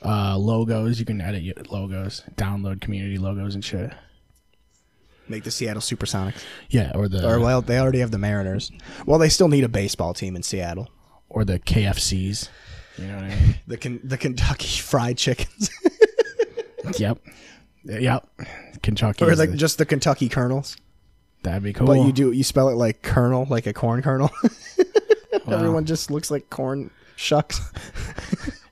uh, 0.05 0.37
logos. 0.37 0.99
You 0.99 1.07
can 1.07 1.21
edit 1.21 1.71
logos, 1.71 2.23
download 2.35 2.81
community 2.81 3.19
logos 3.19 3.55
and 3.55 3.65
shit. 3.65 3.93
Make 5.31 5.45
the 5.45 5.51
Seattle 5.51 5.81
SuperSonics. 5.83 6.43
Yeah, 6.71 6.93
or 6.95 7.09
the 7.09 7.27
Or 7.29 7.39
well, 7.41 7.61
they 7.63 7.79
already 7.79 7.99
have 8.01 8.11
the 8.11 8.19
Mariners. 8.19 8.71
Well, 9.07 9.19
they 9.19 9.29
still 9.29 9.49
need 9.49 9.65
a 9.65 9.69
baseball 9.69 10.15
team 10.15 10.37
in 10.37 10.43
Seattle. 10.43 10.89
or 11.29 11.45
the 11.45 11.59
KFCs. 11.59 12.49
You 12.99 13.07
know 13.07 13.15
what 13.17 13.25
I 13.25 13.29
mean? 13.29 13.55
The 13.69 13.77
Ken- 13.77 14.01
the 14.03 14.17
Kentucky 14.19 14.81
Fried 14.81 15.19
Chickens, 15.19 15.71
yep, 16.99 17.19
yep. 17.85 18.27
Kentucky. 18.83 19.25
or 19.25 19.37
like 19.37 19.51
the- 19.51 19.57
just 19.57 19.77
the 19.79 19.85
Kentucky 19.87 20.29
Colonels. 20.29 20.77
that'd 21.43 21.63
be 21.63 21.73
cool. 21.75 21.87
But 21.87 21.99
you 22.05 22.13
do 22.13 22.33
you 22.33 22.43
spell 22.45 22.69
it 22.71 22.75
like 22.77 23.03
kernel, 23.03 23.47
like 23.51 23.67
a 23.67 23.73
corn 23.75 24.01
kernel. 24.03 24.31
Everyone 25.47 25.85
just 25.85 26.11
looks 26.11 26.31
like 26.31 26.49
corn 26.51 26.91
shucks. 27.17 27.61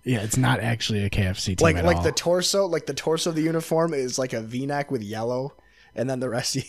Yeah, 0.05 0.20
it's 0.23 0.37
not 0.37 0.61
actually 0.61 1.05
a 1.05 1.11
KFC 1.11 1.57
team 1.57 1.57
like 1.61 1.83
like 1.83 1.97
all. 1.99 2.03
the 2.03 2.12
torso, 2.12 2.66
like 2.66 2.87
the 2.87 2.95
torso 2.95 3.31
of 3.31 3.37
the 3.37 3.43
uniform 3.43 3.93
is 3.93 4.19
like 4.19 4.33
a 4.33 4.41
V-neck 4.41 4.91
with 4.91 5.03
yellow, 5.03 5.53
and 5.97 6.09
then 6.09 6.20
the 6.20 6.28
rest. 6.28 6.56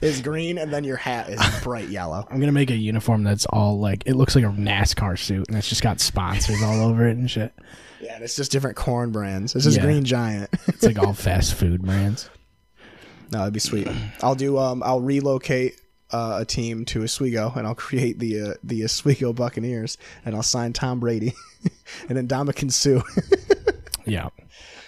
is 0.00 0.22
green, 0.22 0.56
and 0.56 0.72
then 0.72 0.84
your 0.84 0.96
hat 0.96 1.28
is 1.28 1.40
bright 1.62 1.88
yellow. 1.88 2.26
I'm 2.30 2.40
gonna 2.40 2.52
make 2.52 2.70
a 2.70 2.76
uniform 2.76 3.24
that's 3.24 3.44
all 3.46 3.78
like 3.78 4.04
it 4.06 4.14
looks 4.14 4.34
like 4.34 4.44
a 4.44 4.48
NASCAR 4.48 5.18
suit, 5.18 5.48
and 5.48 5.56
it's 5.56 5.68
just 5.68 5.82
got 5.82 6.00
sponsors 6.00 6.62
all 6.62 6.80
over 6.80 7.06
it 7.06 7.16
and 7.16 7.30
shit. 7.30 7.52
Yeah, 8.00 8.14
and 8.14 8.24
it's 8.24 8.36
just 8.36 8.52
different 8.52 8.76
corn 8.76 9.10
brands. 9.12 9.52
This 9.52 9.66
is 9.66 9.76
Yeah. 9.76 9.82
Green 9.82 10.04
Giant. 10.04 10.48
It's 10.68 10.82
like 10.82 10.98
all 10.98 11.12
fast 11.12 11.54
food 11.54 11.82
brands. 11.82 12.30
no, 13.32 13.38
that'd 13.40 13.52
be 13.52 13.60
sweet. 13.60 13.88
I'll 14.22 14.34
do. 14.34 14.56
Um, 14.58 14.82
I'll 14.82 15.00
relocate 15.00 15.78
uh, 16.10 16.38
a 16.40 16.44
team 16.46 16.84
to 16.86 17.02
Oswego, 17.04 17.52
and 17.54 17.66
I'll 17.66 17.74
create 17.74 18.18
the 18.18 18.40
uh, 18.40 18.54
the 18.64 18.84
Oswego 18.84 19.32
Buccaneers, 19.34 19.98
and 20.24 20.34
I'll 20.34 20.42
sign 20.42 20.72
Tom 20.72 21.00
Brady, 21.00 21.34
and 22.08 22.16
then 22.16 22.26
Dominican 22.26 22.70
Sue. 22.70 23.02
Yeah, 24.06 24.28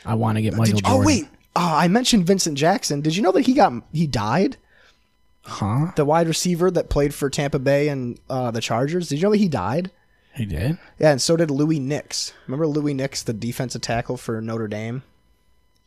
I 0.07 0.15
want 0.15 0.37
to 0.37 0.43
get 0.43 0.55
Michael 0.55 0.77
Did- 0.77 0.85
Jordan. 0.85 1.03
oh 1.03 1.07
wait, 1.07 1.29
uh, 1.57 1.75
I 1.77 1.89
mentioned 1.89 2.27
Vincent 2.27 2.57
Jackson. 2.59 3.01
Did 3.01 3.17
you 3.17 3.23
know 3.23 3.33
that 3.33 3.47
he 3.47 3.55
got 3.55 3.73
he 3.93 4.07
died? 4.07 4.57
huh? 5.43 5.93
The 5.97 6.05
wide 6.05 6.29
receiver 6.29 6.71
that 6.71 6.91
played 6.91 7.15
for 7.15 7.31
Tampa 7.31 7.59
Bay 7.59 7.89
and 7.89 8.19
uh, 8.29 8.51
the 8.51 8.61
Chargers. 8.61 9.09
Did 9.09 9.17
you 9.17 9.23
know 9.23 9.31
that 9.31 9.39
he 9.39 9.49
died? 9.49 9.91
He 10.35 10.45
did. 10.45 10.79
Yeah, 10.99 11.11
and 11.13 11.23
so 11.23 11.37
did 11.37 11.51
Louis 11.51 11.79
Nix. 11.81 12.33
Remember 12.47 12.67
Louis 12.67 12.95
Nix, 12.95 13.23
the 13.23 13.33
defensive 13.33 13.81
tackle 13.81 14.17
for 14.17 14.41
Notre 14.41 14.69
Dame? 14.69 15.03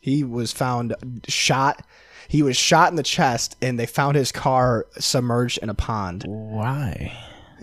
He 0.00 0.24
was 0.24 0.52
found 0.52 0.94
shot. 1.28 1.86
He 2.28 2.42
was 2.42 2.56
shot 2.56 2.90
in 2.90 2.96
the 2.96 3.02
chest, 3.02 3.56
and 3.62 3.78
they 3.78 3.86
found 3.86 4.16
his 4.16 4.32
car 4.32 4.86
submerged 4.98 5.58
in 5.62 5.68
a 5.70 5.74
pond. 5.74 6.24
Why? 6.26 7.16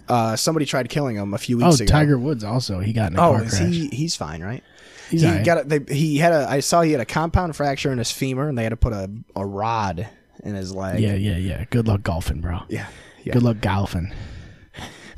Uh, 0.07 0.35
somebody 0.35 0.65
tried 0.65 0.89
killing 0.89 1.15
him 1.17 1.34
a 1.34 1.38
few 1.38 1.61
Oh, 1.61 1.67
weeks 1.67 1.81
ago. 1.81 1.91
Tiger 1.91 2.17
Woods 2.17 2.43
also. 2.43 2.80
He 2.80 2.93
got 2.93 3.11
in 3.11 3.19
a 3.19 3.21
Oh, 3.21 3.31
car 3.34 3.43
is 3.43 3.49
crash. 3.57 3.71
he? 3.73 3.88
He's 3.89 4.15
fine, 4.15 4.41
right? 4.41 4.63
He's 5.10 5.22
he 5.22 5.27
alright. 5.27 5.45
got 5.45 5.61
a, 5.61 5.64
they, 5.64 5.94
he 5.94 6.18
had 6.18 6.34
a. 6.34 6.48
I 6.49 6.60
saw 6.60 6.81
he 6.81 6.91
had 6.91 7.02
a 7.02 7.06
compound 7.06 7.56
fracture 7.56 7.91
in 7.91 7.98
his 7.98 8.11
femur, 8.11 8.48
and 8.48 8.57
they 8.57 8.64
had 8.64 8.69
to 8.69 8.77
put 8.77 8.94
a, 8.94 9.10
a 9.36 9.45
rod 9.45 10.07
in 10.44 10.56
his 10.56 10.73
leg. 10.73 10.99
Yeah, 10.99 11.15
yeah, 11.15 11.38
yeah. 11.38 11.65
Good 11.69 11.88
luck 11.88 12.03
golfing, 12.03 12.41
bro. 12.41 12.61
yeah, 12.69 12.88
yeah. 13.23 13.34
Good 13.34 13.44
luck 13.44 13.60
golfing. 13.61 14.14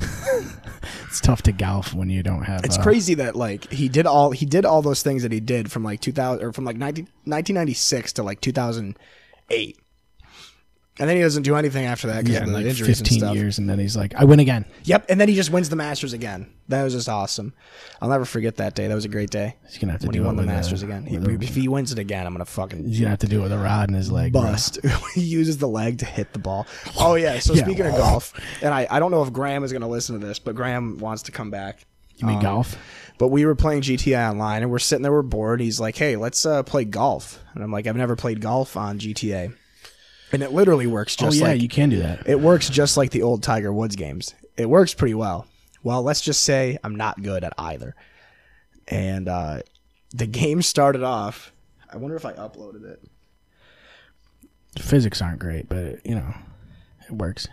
it's 1.06 1.20
tough 1.20 1.42
to 1.42 1.52
golf 1.52 1.94
when 1.94 2.10
you 2.10 2.22
don't 2.22 2.44
have. 2.44 2.64
It's 2.64 2.78
uh, 2.78 2.82
crazy 2.82 3.14
that 3.14 3.36
like 3.36 3.70
he 3.70 3.88
did 3.88 4.06
all 4.06 4.30
he 4.30 4.46
did 4.46 4.64
all 4.64 4.82
those 4.82 5.02
things 5.02 5.22
that 5.22 5.32
he 5.32 5.40
did 5.40 5.70
from 5.70 5.84
like 5.84 6.00
2000 6.00 6.44
or 6.44 6.52
from 6.52 6.64
like 6.64 6.76
19, 6.76 7.04
1996 7.24 8.14
to 8.14 8.22
like 8.22 8.40
2008. 8.40 9.78
And 10.98 11.08
then 11.08 11.16
he 11.16 11.22
doesn't 11.22 11.44
do 11.44 11.56
anything 11.56 11.86
after 11.86 12.08
that 12.08 12.18
because 12.18 12.34
Yeah, 12.34 12.40
of 12.42 12.48
the 12.48 12.52
like 12.52 12.66
injuries 12.66 12.98
and 13.00 13.08
15 13.08 13.18
stuff. 13.20 13.34
years, 13.34 13.58
and 13.58 13.68
then 13.68 13.78
he's 13.78 13.96
like, 13.96 14.14
"I 14.14 14.24
win 14.24 14.40
again." 14.40 14.66
Yep, 14.84 15.06
and 15.08 15.18
then 15.18 15.26
he 15.26 15.34
just 15.34 15.50
wins 15.50 15.70
the 15.70 15.76
Masters 15.76 16.12
again. 16.12 16.48
That 16.68 16.82
was 16.84 16.92
just 16.92 17.08
awesome. 17.08 17.54
I'll 18.02 18.10
never 18.10 18.26
forget 18.26 18.56
that 18.56 18.74
day. 18.74 18.88
That 18.88 18.94
was 18.94 19.06
a 19.06 19.08
great 19.08 19.30
day. 19.30 19.56
He's 19.66 19.78
gonna 19.78 19.92
have 19.92 20.02
to 20.02 20.08
when 20.08 20.12
do 20.12 20.20
he 20.20 20.26
won 20.26 20.36
the 20.36 20.42
a- 20.42 20.46
Masters 20.46 20.82
again. 20.82 21.06
He, 21.06 21.16
a- 21.16 21.20
if 21.40 21.54
he 21.54 21.66
wins 21.66 21.92
it 21.92 21.98
again, 21.98 22.26
I'm 22.26 22.34
gonna 22.34 22.44
fucking 22.44 22.84
He's 22.86 22.98
gonna 23.00 23.08
have 23.08 23.20
to 23.20 23.26
do 23.26 23.40
it 23.40 23.44
with 23.44 23.52
a 23.52 23.58
rod 23.58 23.88
in 23.88 23.94
his 23.94 24.12
leg. 24.12 24.34
bust. 24.34 24.80
he 25.14 25.22
uses 25.22 25.56
the 25.56 25.66
leg 25.68 25.98
to 26.00 26.04
hit 26.04 26.34
the 26.34 26.38
ball. 26.38 26.66
Oh 26.98 27.14
yeah. 27.14 27.38
So 27.38 27.54
Yeah. 27.54 27.64
speaking 27.64 27.86
of 27.86 27.96
golf, 27.96 28.34
and 28.60 28.74
I, 28.74 28.86
I 28.90 28.98
don't 29.00 29.10
know 29.10 29.22
if 29.22 29.32
Graham 29.32 29.64
is 29.64 29.72
gonna 29.72 29.88
listen 29.88 30.20
to 30.20 30.26
this, 30.26 30.38
but 30.38 30.54
Graham 30.54 30.98
wants 30.98 31.22
to 31.22 31.32
come 31.32 31.50
back. 31.50 31.86
You 32.16 32.26
mean 32.26 32.36
Um, 32.36 32.42
golf? 32.42 32.76
But 33.16 33.28
we 33.28 33.46
were 33.46 33.54
playing 33.54 33.80
GTA 33.80 34.30
Online, 34.30 34.60
and 34.62 34.70
we're 34.70 34.78
sitting 34.78 35.02
there, 35.02 35.12
we're 35.12 35.22
bored. 35.22 35.60
He's 35.60 35.80
like, 35.80 35.96
"Hey, 35.96 36.16
let's 36.16 36.44
uh, 36.44 36.62
play 36.64 36.84
golf," 36.84 37.38
and 37.54 37.64
I'm 37.64 37.72
like, 37.72 37.86
"I've 37.86 37.96
never 37.96 38.14
played 38.14 38.40
golf 38.42 38.76
on 38.76 38.98
GTA," 38.98 39.54
and 40.32 40.42
it 40.42 40.52
literally 40.52 40.86
works 40.86 41.14
just 41.16 41.22
Oh 41.26 41.30
just 41.30 41.40
yeah, 41.40 41.48
like 41.48 41.62
you 41.62 41.68
can 41.68 41.88
do 41.90 41.98
that. 42.00 42.26
it 42.28 42.40
works 42.40 42.68
just 42.68 42.96
like 42.96 43.10
the 43.10 43.22
old 43.22 43.42
Tiger 43.42 43.72
Woods 43.72 43.96
games. 43.96 44.34
It 44.56 44.68
works 44.68 44.94
pretty 44.94 45.14
well. 45.14 45.46
Well, 45.82 46.02
let's 46.02 46.20
just 46.20 46.42
say 46.42 46.78
I'm 46.84 46.94
not 46.96 47.22
good 47.22 47.42
at 47.44 47.52
either. 47.58 47.94
And 48.88 49.28
uh, 49.28 49.62
the 50.14 50.26
game 50.26 50.62
started 50.62 51.02
off. 51.02 51.52
I 51.92 51.96
wonder 51.96 52.16
if 52.16 52.24
I 52.24 52.32
uploaded 52.34 52.84
it. 52.84 53.02
Physics 54.78 55.20
aren't 55.20 55.38
great, 55.38 55.68
but 55.68 56.04
you 56.06 56.14
know, 56.14 56.34
it 57.08 57.12
works. 57.12 57.46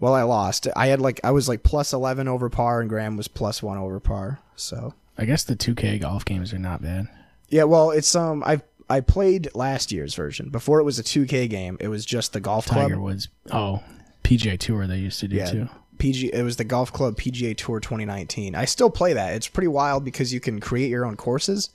Well, 0.00 0.14
I 0.14 0.22
lost. 0.22 0.66
I 0.74 0.86
had 0.88 1.00
like 1.00 1.20
I 1.22 1.30
was 1.30 1.48
like 1.48 1.62
plus 1.62 1.92
eleven 1.92 2.26
over 2.26 2.48
par, 2.48 2.80
and 2.80 2.88
Graham 2.88 3.16
was 3.16 3.28
plus 3.28 3.62
one 3.62 3.76
over 3.78 4.00
par. 4.00 4.40
So 4.56 4.94
I 5.18 5.24
guess 5.26 5.44
the 5.44 5.56
2K 5.56 6.00
golf 6.00 6.24
games 6.24 6.52
are 6.52 6.58
not 6.58 6.82
bad. 6.82 7.08
yeah, 7.48 7.64
well, 7.64 7.90
it's 7.90 8.14
um 8.14 8.42
I 8.44 8.62
I 8.88 9.00
played 9.00 9.48
last 9.54 9.92
year's 9.92 10.14
version 10.14 10.50
before 10.50 10.78
it 10.80 10.84
was 10.84 10.98
a 10.98 11.02
2K 11.02 11.48
game. 11.48 11.76
It 11.80 11.88
was 11.88 12.04
just 12.04 12.32
the 12.32 12.40
golf 12.40 12.66
club. 12.66 12.88
Tiger 12.90 13.00
Woods. 13.00 13.28
Oh, 13.50 13.82
PGA 14.22 14.58
Tour 14.58 14.86
they 14.86 14.98
used 14.98 15.20
to 15.20 15.28
do 15.28 15.36
Yeah, 15.36 15.50
too. 15.50 15.68
PG. 15.98 16.28
It 16.32 16.42
was 16.42 16.56
the 16.56 16.64
Golf 16.64 16.92
Club 16.92 17.16
PGA 17.16 17.56
Tour 17.56 17.78
2019. 17.78 18.54
I 18.56 18.64
still 18.64 18.90
play 18.90 19.12
that. 19.12 19.34
It's 19.34 19.46
pretty 19.48 19.68
wild 19.68 20.04
because 20.04 20.34
you 20.34 20.40
can 20.40 20.58
create 20.60 20.90
your 20.90 21.04
own 21.06 21.16
courses. 21.16 21.70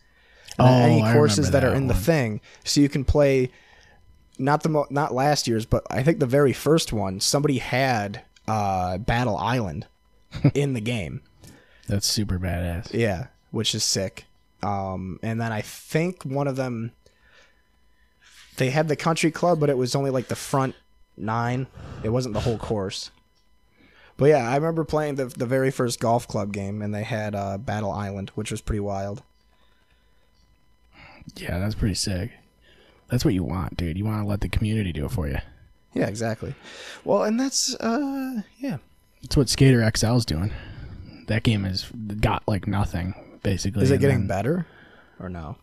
And 0.57 0.67
Oh, 0.67 0.71
any 0.71 1.01
I 1.01 1.13
courses 1.13 1.47
remember 1.47 1.51
that 1.59 1.63
are 1.67 1.71
that 1.71 1.77
in 1.77 1.87
the 1.87 1.93
thing, 1.93 2.41
so 2.65 2.81
you 2.81 2.89
can 2.89 3.05
play. 3.05 3.49
Not 4.37 4.63
the 4.63 4.69
mo- 4.69 4.87
not 4.89 5.13
last 5.13 5.47
year's, 5.47 5.65
but 5.65 5.85
I 5.89 6.03
think 6.03 6.19
the 6.19 6.25
very 6.25 6.53
first 6.53 6.91
one. 6.91 7.19
Somebody 7.21 7.59
had 7.59 8.23
uh, 8.47 8.97
Battle 8.97 9.37
Island 9.37 9.87
in 10.53 10.73
the 10.73 10.81
game. 10.81 11.21
That's 11.87 12.05
super 12.07 12.37
badass. 12.39 12.93
Yeah, 12.93 13.27
which 13.51 13.73
is 13.73 13.83
sick. 13.83 14.25
Um, 14.61 15.19
and 15.23 15.39
then 15.39 15.51
I 15.53 15.61
think 15.61 16.23
one 16.23 16.47
of 16.47 16.55
them 16.57 16.91
they 18.59 18.69
had 18.69 18.87
the 18.87 18.95
country 18.95 19.31
club, 19.31 19.59
but 19.59 19.69
it 19.69 19.77
was 19.77 19.95
only 19.95 20.11
like 20.11 20.27
the 20.27 20.35
front 20.35 20.75
nine. 21.17 21.65
It 22.03 22.09
wasn't 22.09 22.33
the 22.35 22.41
whole 22.41 22.57
course. 22.59 23.09
But 24.17 24.25
yeah, 24.25 24.47
I 24.49 24.55
remember 24.55 24.83
playing 24.83 25.15
the 25.15 25.25
the 25.25 25.45
very 25.45 25.71
first 25.71 25.99
golf 25.99 26.27
club 26.27 26.53
game, 26.53 26.81
and 26.81 26.93
they 26.93 27.03
had 27.03 27.33
uh, 27.35 27.57
Battle 27.57 27.91
Island, 27.91 28.31
which 28.35 28.51
was 28.51 28.61
pretty 28.61 28.81
wild. 28.81 29.23
Yeah, 31.35 31.59
that's 31.59 31.75
pretty 31.75 31.95
sick. 31.95 32.31
That's 33.09 33.25
what 33.25 33.33
you 33.33 33.43
want, 33.43 33.77
dude. 33.77 33.97
You 33.97 34.05
want 34.05 34.23
to 34.23 34.27
let 34.27 34.41
the 34.41 34.49
community 34.49 34.91
do 34.91 35.05
it 35.05 35.11
for 35.11 35.27
you. 35.27 35.37
Yeah, 35.93 36.07
exactly. 36.07 36.53
Well, 37.03 37.23
and 37.23 37.39
that's 37.39 37.73
uh, 37.75 38.41
yeah, 38.59 38.77
That's 39.21 39.35
what 39.37 39.49
Skater 39.49 39.79
XL's 39.79 40.25
doing. 40.25 40.51
That 41.27 41.43
game 41.43 41.63
has 41.63 41.85
got 42.19 42.43
like 42.47 42.67
nothing 42.67 43.13
basically. 43.41 43.83
is 43.83 43.91
it 43.91 43.95
and 43.95 44.01
getting 44.01 44.17
then- 44.19 44.27
better 44.27 44.67
or 45.19 45.29
no? 45.29 45.57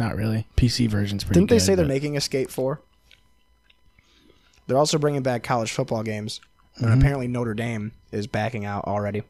Not 0.00 0.16
really. 0.16 0.46
PC 0.56 0.88
version's 0.88 1.24
pretty. 1.24 1.40
Didn't 1.40 1.50
they 1.50 1.56
good, 1.56 1.62
say 1.64 1.74
they're 1.74 1.84
but- 1.84 1.92
making 1.92 2.16
a 2.16 2.20
Skate 2.20 2.50
Four? 2.50 2.80
They're 4.66 4.76
also 4.78 4.98
bringing 4.98 5.22
back 5.22 5.42
college 5.42 5.72
football 5.72 6.02
games, 6.02 6.40
and 6.76 6.86
mm-hmm. 6.86 6.98
apparently 7.00 7.26
Notre 7.28 7.54
Dame 7.54 7.92
is 8.12 8.26
backing 8.26 8.64
out 8.66 8.84
already. 8.84 9.22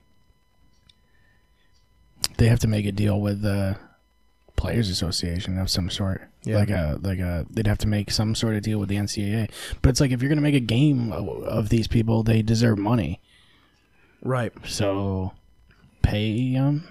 they 2.38 2.48
have 2.48 2.58
to 2.60 2.68
make 2.68 2.86
a 2.86 2.92
deal 2.92 3.20
with 3.20 3.42
the 3.42 3.76
players 4.56 4.90
association 4.90 5.56
of 5.58 5.70
some 5.70 5.88
sort 5.90 6.22
Yeah. 6.44 6.56
like 6.56 6.70
a 6.70 6.98
like 7.02 7.18
a 7.20 7.46
they'd 7.50 7.66
have 7.68 7.78
to 7.78 7.86
make 7.88 8.10
some 8.10 8.34
sort 8.34 8.56
of 8.56 8.62
deal 8.62 8.78
with 8.80 8.88
the 8.88 8.96
ncaa 8.96 9.48
but 9.82 9.90
it's 9.90 10.00
like 10.00 10.10
if 10.10 10.20
you're 10.20 10.28
gonna 10.28 10.40
make 10.40 10.54
a 10.56 10.60
game 10.60 11.12
of, 11.12 11.28
of 11.44 11.68
these 11.68 11.86
people 11.86 12.22
they 12.24 12.42
deserve 12.42 12.76
money 12.78 13.20
Right. 14.20 14.52
so 14.66 15.32
pay 16.02 16.52
them 16.54 16.88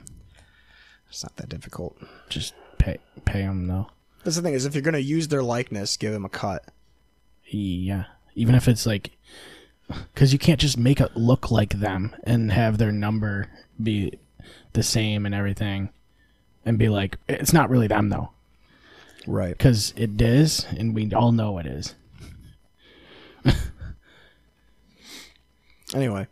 It's 1.10 1.23
not 1.23 1.35
that 1.38 1.49
difficult. 1.49 1.98
just 2.30 2.53
pay 2.94 2.98
pay 3.26 3.42
them 3.42 3.68
though 3.68 3.88
That's 4.24 4.36
the 4.38 4.42
thing 4.42 4.54
is, 4.54 4.66
if 4.66 4.74
you're 4.76 4.82
gonna 4.82 4.98
use 5.00 5.28
their 5.28 5.44
likeness, 5.44 5.98
give 5.98 6.14
them 6.14 6.26
a 6.26 6.30
cut. 6.30 6.66
yeah 7.46 8.06
even 8.36 8.56
if 8.56 8.68
it's 8.68 8.86
like 8.86 9.12
because 10.14 10.32
you 10.34 10.40
can't 10.40 10.60
just 10.60 10.78
make 10.78 11.00
it 11.00 11.16
look 11.16 11.50
like 11.50 11.80
them 11.80 12.16
and 12.24 12.52
have 12.52 12.78
their 12.78 12.92
number 12.92 13.48
be 13.82 14.18
the 14.74 14.84
same 14.84 15.26
and 15.26 15.34
everything 15.34 15.90
and 16.66 16.78
be 16.78 16.90
like 16.90 17.18
it's 17.28 17.54
not 17.54 17.70
really 17.70 17.88
them 17.88 18.10
though 18.10 18.30
Right. 19.26 19.58
because 19.58 19.94
it 19.98 20.22
is 20.22 20.66
and 20.78 20.94
we 20.96 21.12
all 21.14 21.32
know 21.32 21.58
it 21.58 21.66
is 21.66 21.96
Anyway, 25.96 26.28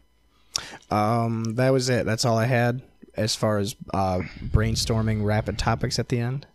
um, 0.92 1.44
that 1.56 1.70
was 1.72 1.88
it. 1.88 2.06
That's 2.06 2.26
all 2.26 2.38
I 2.38 2.44
had 2.46 2.82
as 3.18 3.36
far 3.36 3.58
as 3.58 3.76
uh, 3.94 4.22
brainstorming 4.44 5.24
rapid 5.24 5.58
topics 5.58 6.00
at 6.00 6.10
the 6.10 6.20
end. 6.20 6.48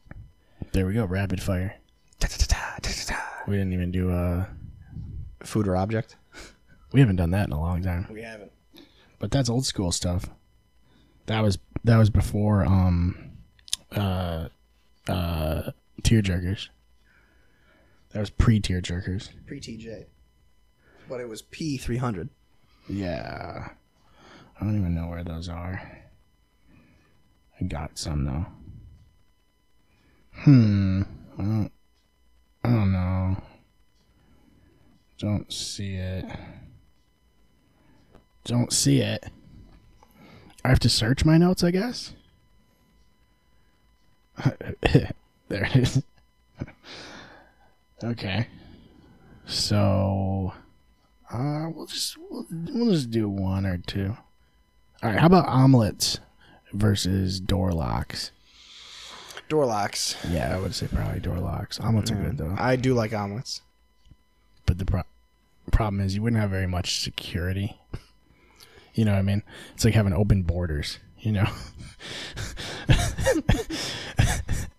There 0.72 0.86
we 0.86 0.94
go, 0.94 1.04
rapid 1.04 1.42
fire. 1.42 1.76
We 3.48 3.56
didn't 3.56 3.72
even 3.72 3.90
do 3.90 4.10
uh 4.10 4.44
Food 5.42 5.66
or 5.66 5.74
object? 5.76 6.16
we 6.92 7.00
haven't 7.00 7.16
done 7.16 7.30
that 7.30 7.46
in 7.46 7.52
a 7.52 7.60
long 7.60 7.82
time. 7.82 8.06
We 8.12 8.22
haven't. 8.22 8.52
But 9.18 9.30
that's 9.30 9.48
old 9.48 9.64
school 9.64 9.90
stuff. 9.90 10.26
That 11.26 11.40
was 11.40 11.58
that 11.84 11.96
was 11.96 12.10
before 12.10 12.64
um 12.64 13.30
uh 13.96 14.48
uh 15.08 15.70
tear 16.02 16.20
jerkers. 16.20 16.68
That 18.10 18.20
was 18.20 18.30
pre 18.30 18.60
tear 18.60 18.82
jerkers. 18.82 19.30
Pre 19.46 19.60
TJ. 19.60 20.04
But 21.08 21.20
it 21.20 21.28
was 21.28 21.40
P 21.42 21.78
three 21.78 21.96
hundred. 21.96 22.28
Yeah. 22.88 23.68
I 24.60 24.64
don't 24.64 24.76
even 24.78 24.94
know 24.94 25.06
where 25.08 25.24
those 25.24 25.48
are. 25.48 25.99
I 27.60 27.64
got 27.64 27.98
some 27.98 28.24
though. 28.24 28.46
Hmm. 30.42 31.02
I 31.38 31.42
don't, 31.42 31.72
I 32.64 32.68
don't 32.68 32.92
know. 32.92 33.36
Don't 35.18 35.52
see 35.52 35.94
it. 35.96 36.24
Don't 38.44 38.72
see 38.72 39.00
it. 39.00 39.24
I 40.64 40.68
have 40.68 40.78
to 40.80 40.88
search 40.88 41.24
my 41.24 41.36
notes, 41.36 41.62
I 41.62 41.70
guess. 41.70 42.14
there 44.82 45.12
it 45.50 45.76
is. 45.76 46.02
okay. 48.02 48.46
So 49.46 50.52
Uh, 51.30 51.68
we'll 51.74 51.86
just 51.86 52.16
we'll, 52.30 52.46
we'll 52.50 52.92
just 52.92 53.10
do 53.10 53.28
one 53.28 53.66
or 53.66 53.76
two. 53.78 54.16
All 55.02 55.10
right. 55.10 55.18
How 55.18 55.26
about 55.26 55.46
omelets 55.48 56.18
versus 56.72 57.40
door 57.40 57.72
locks? 57.72 58.30
Door 59.48 59.66
locks. 59.66 60.16
Yeah, 60.30 60.54
I 60.54 60.60
would 60.60 60.74
say 60.74 60.86
probably 60.86 61.20
door 61.20 61.38
locks. 61.38 61.80
Omelets 61.80 62.10
are 62.10 62.14
good 62.14 62.36
mm. 62.36 62.38
though. 62.38 62.54
I 62.56 62.76
do 62.76 62.94
like 62.94 63.12
omelets. 63.12 63.62
but 64.66 64.78
the 64.78 64.84
pro- 64.84 65.02
problem 65.72 66.00
is 66.00 66.14
you 66.14 66.22
wouldn't 66.22 66.40
have 66.40 66.50
very 66.50 66.66
much 66.68 67.00
security. 67.00 67.76
You 68.94 69.04
know 69.04 69.12
what 69.12 69.18
I 69.18 69.22
mean? 69.22 69.42
It's 69.74 69.84
like 69.84 69.94
having 69.94 70.12
open 70.12 70.42
borders. 70.42 70.98
You 71.18 71.32
know. 71.32 71.46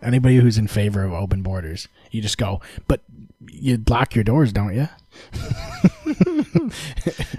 Anybody 0.02 0.38
who's 0.38 0.58
in 0.58 0.68
favor 0.68 1.04
of 1.04 1.14
open 1.14 1.44
borders, 1.44 1.88
you 2.10 2.22
just 2.22 2.38
go. 2.38 2.62
But 2.88 3.02
you 3.48 3.82
lock 3.88 4.16
your 4.16 4.24
doors, 4.24 4.52
don't 4.52 4.74
you? 4.76 4.90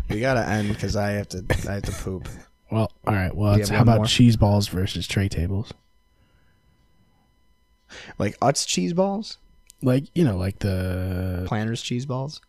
We 0.09 0.20
gotta 0.20 0.47
end 0.47 0.69
because 0.69 0.95
I 0.95 1.12
have 1.12 1.29
to. 1.31 1.45
I 1.69 1.74
have 1.74 1.83
to 1.85 1.93
poop. 1.93 2.29
Well, 2.73 2.90
all 3.07 3.15
right. 3.15 3.35
Well, 3.35 3.55
it's, 3.55 3.69
how 3.69 3.82
about 3.82 3.99
more? 3.99 4.07
cheese 4.07 4.36
balls 4.36 4.69
versus 4.69 5.07
tray 5.07 5.28
tables? 5.28 5.73
Like 8.19 8.39
Utz 8.40 8.66
cheese 8.66 8.94
balls, 8.94 9.36
Like 9.82 10.05
you 10.15 10.24
know, 10.24 10.36
like 10.36 10.59
the 10.61 11.44
Planters 11.47 11.82
cheese 11.82 12.07
balls. 12.07 12.40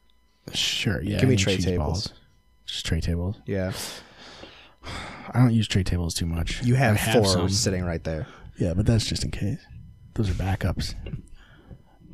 sure, 0.54 1.02
yeah. 1.02 1.20
Give 1.20 1.28
me 1.30 1.36
tray 1.36 1.58
tables. 1.58 2.08
balls. 2.08 2.14
Just 2.66 2.86
tray 2.86 3.02
tables. 3.02 3.36
Yeah, 3.46 3.74
I 5.34 5.40
don't 5.40 5.54
use 5.54 5.68
tray 5.68 5.84
tables 5.84 6.14
too 6.14 6.26
much. 6.26 6.64
you 6.64 6.76
have, 6.76 6.96
I 6.96 7.22
four 7.22 7.50
sitting 7.50 7.84
right 7.84 8.04
there. 8.04 8.28
Yeah, 8.58 8.74
but 8.74 8.86
that's 8.86 9.06
just 9.06 9.24
in 9.26 9.32
case. 9.32 9.60
Those 10.14 10.30
are 10.30 10.34
backups. 10.34 10.96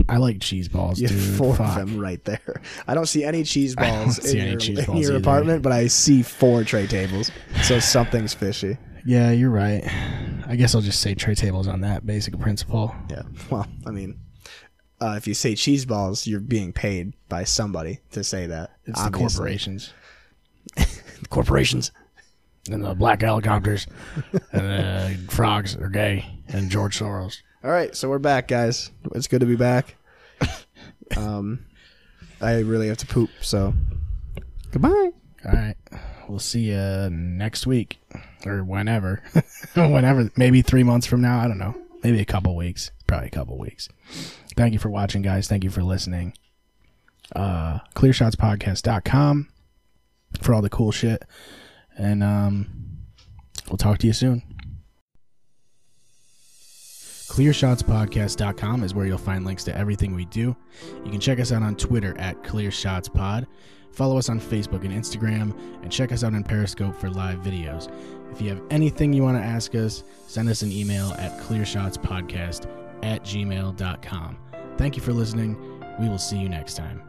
I 0.08 0.18
like 0.18 0.40
cheese 0.42 0.68
balls, 0.68 1.00
You 1.00 1.08
dude. 1.08 1.38
four 1.38 1.56
Fuck. 1.56 1.70
of 1.70 1.76
them 1.76 2.00
right 2.00 2.24
there. 2.26 2.62
I 2.88 2.94
don't 2.94 3.06
see 3.08 3.24
any 3.24 3.44
cheese 3.44 3.76
balls 3.76 4.18
in 4.34 4.48
your, 4.52 4.58
cheese 4.60 4.80
in 4.80 4.86
balls 4.86 5.02
your 5.02 5.12
either. 5.12 5.20
apartment, 5.20 5.62
but 5.62 5.72
I 5.72 5.88
see 5.88 6.24
four 6.24 6.64
tray 6.64 6.88
tables. 6.88 7.32
So 7.64 7.80
something's 7.80 8.34
fishy. 8.34 8.78
Yeah, 9.06 9.32
you're 9.32 9.50
right. 9.50 9.84
I 10.48 10.56
guess 10.56 10.74
I'll 10.76 10.82
just 10.82 11.02
say 11.02 11.14
tray 11.16 11.36
tables 11.36 11.68
on 11.68 11.82
that 11.82 12.06
basic 12.06 12.40
principle. 12.40 12.96
Yeah. 13.10 13.24
Well, 13.50 13.68
I 13.86 13.92
mean, 13.92 14.20
uh, 15.02 15.16
if 15.18 15.28
you 15.28 15.34
say 15.34 15.56
cheese 15.56 15.86
balls, 15.86 16.26
you're 16.28 16.40
being 16.40 16.74
paid 16.74 17.14
by 17.30 17.44
somebody 17.44 18.00
to 18.12 18.24
say 18.24 18.48
that. 18.48 18.72
It's 18.86 19.00
obviously. 19.00 19.28
the 19.28 19.30
corporations 19.38 19.94
The 20.76 21.28
corporations. 21.30 21.92
and 22.70 22.84
the 22.84 22.94
black 22.96 23.22
helicopters 23.22 23.88
and 24.52 25.18
the 25.28 25.32
frogs 25.32 25.76
are 25.78 25.90
gay 25.90 26.26
and 26.48 26.70
George 26.70 26.98
Soros. 27.00 27.38
All 27.62 27.72
right, 27.72 27.94
so 27.94 28.08
we're 28.08 28.20
back, 28.20 28.48
guys. 28.48 28.90
It's 29.14 29.28
good 29.28 29.42
to 29.42 29.46
be 29.46 29.58
back. 29.58 29.96
Um, 31.18 31.66
I 32.40 32.60
really 32.60 32.88
have 32.88 32.98
to 32.98 33.08
poop, 33.08 33.32
so 33.42 33.74
goodbye. 34.72 35.12
All 35.46 35.52
right. 35.52 35.76
We'll 36.30 36.40
see 36.40 36.70
you 36.72 37.10
next 37.10 37.66
week 37.66 38.00
or 38.46 38.64
whenever. 38.64 39.24
whenever. 39.76 40.30
Maybe 40.38 40.62
three 40.62 40.84
months 40.84 41.08
from 41.08 41.22
now. 41.22 41.40
I 41.40 41.48
don't 41.48 41.58
know. 41.58 41.76
Maybe 42.04 42.20
a 42.20 42.26
couple 42.26 42.56
weeks. 42.56 42.92
Probably 43.08 43.28
a 43.28 43.32
couple 43.32 43.58
weeks. 43.58 43.90
Thank 44.56 44.74
you 44.74 44.80
for 44.80 44.90
watching, 44.90 45.24
guys. 45.24 45.48
Thank 45.48 45.64
you 45.64 45.72
for 45.72 45.82
listening. 45.84 46.34
Uh, 47.36 47.80
clearshotspodcast.com 47.96 49.50
for 50.42 50.54
all 50.54 50.62
the 50.62 50.70
cool 50.70 50.92
shit. 50.92 51.26
And 51.98 52.24
um, 52.24 52.68
we'll 53.68 53.78
talk 53.78 53.98
to 53.98 54.08
you 54.08 54.14
soon. 54.14 54.44
ClearShotsPodcast.com 57.30 58.84
is 58.84 58.94
where 58.94 59.06
you'll 59.06 59.18
find 59.18 59.46
links 59.46 59.64
to 59.66 59.78
everything 59.78 60.16
we 60.16 60.26
do. 60.26 60.56
You 61.06 61.12
can 61.12 61.20
check 61.20 61.40
us 61.40 61.52
out 61.52 61.64
on 61.64 61.76
Twitter 61.76 62.18
at 62.18 62.42
ClearShotsPod. 62.44 63.46
Follow 63.92 64.18
us 64.18 64.30
on 64.30 64.40
Facebook 64.40 64.84
and 64.84 64.92
Instagram, 64.92 65.58
and 65.82 65.92
check 65.92 66.12
us 66.12 66.24
out 66.24 66.34
on 66.34 66.44
Periscope 66.44 66.96
for 66.96 67.10
live 67.10 67.40
videos. 67.40 67.92
If 68.32 68.42
you 68.42 68.50
have 68.50 68.62
anything 68.70 69.14
you 69.14 69.24
want 69.24 69.38
to 69.38 69.44
ask 69.44 69.74
us, 69.76 70.04
send 70.28 70.50
us 70.50 70.62
an 70.62 70.72
email 70.72 71.14
at 71.18 71.40
clearshotspodcast 71.42 72.68
at 73.04 73.24
gmail.com. 73.24 74.38
Thank 74.78 74.96
you 74.96 75.02
for 75.02 75.14
listening. 75.14 75.58
We 76.00 76.08
will 76.08 76.18
see 76.18 76.38
you 76.38 76.50
next 76.50 76.76
time. 76.76 77.09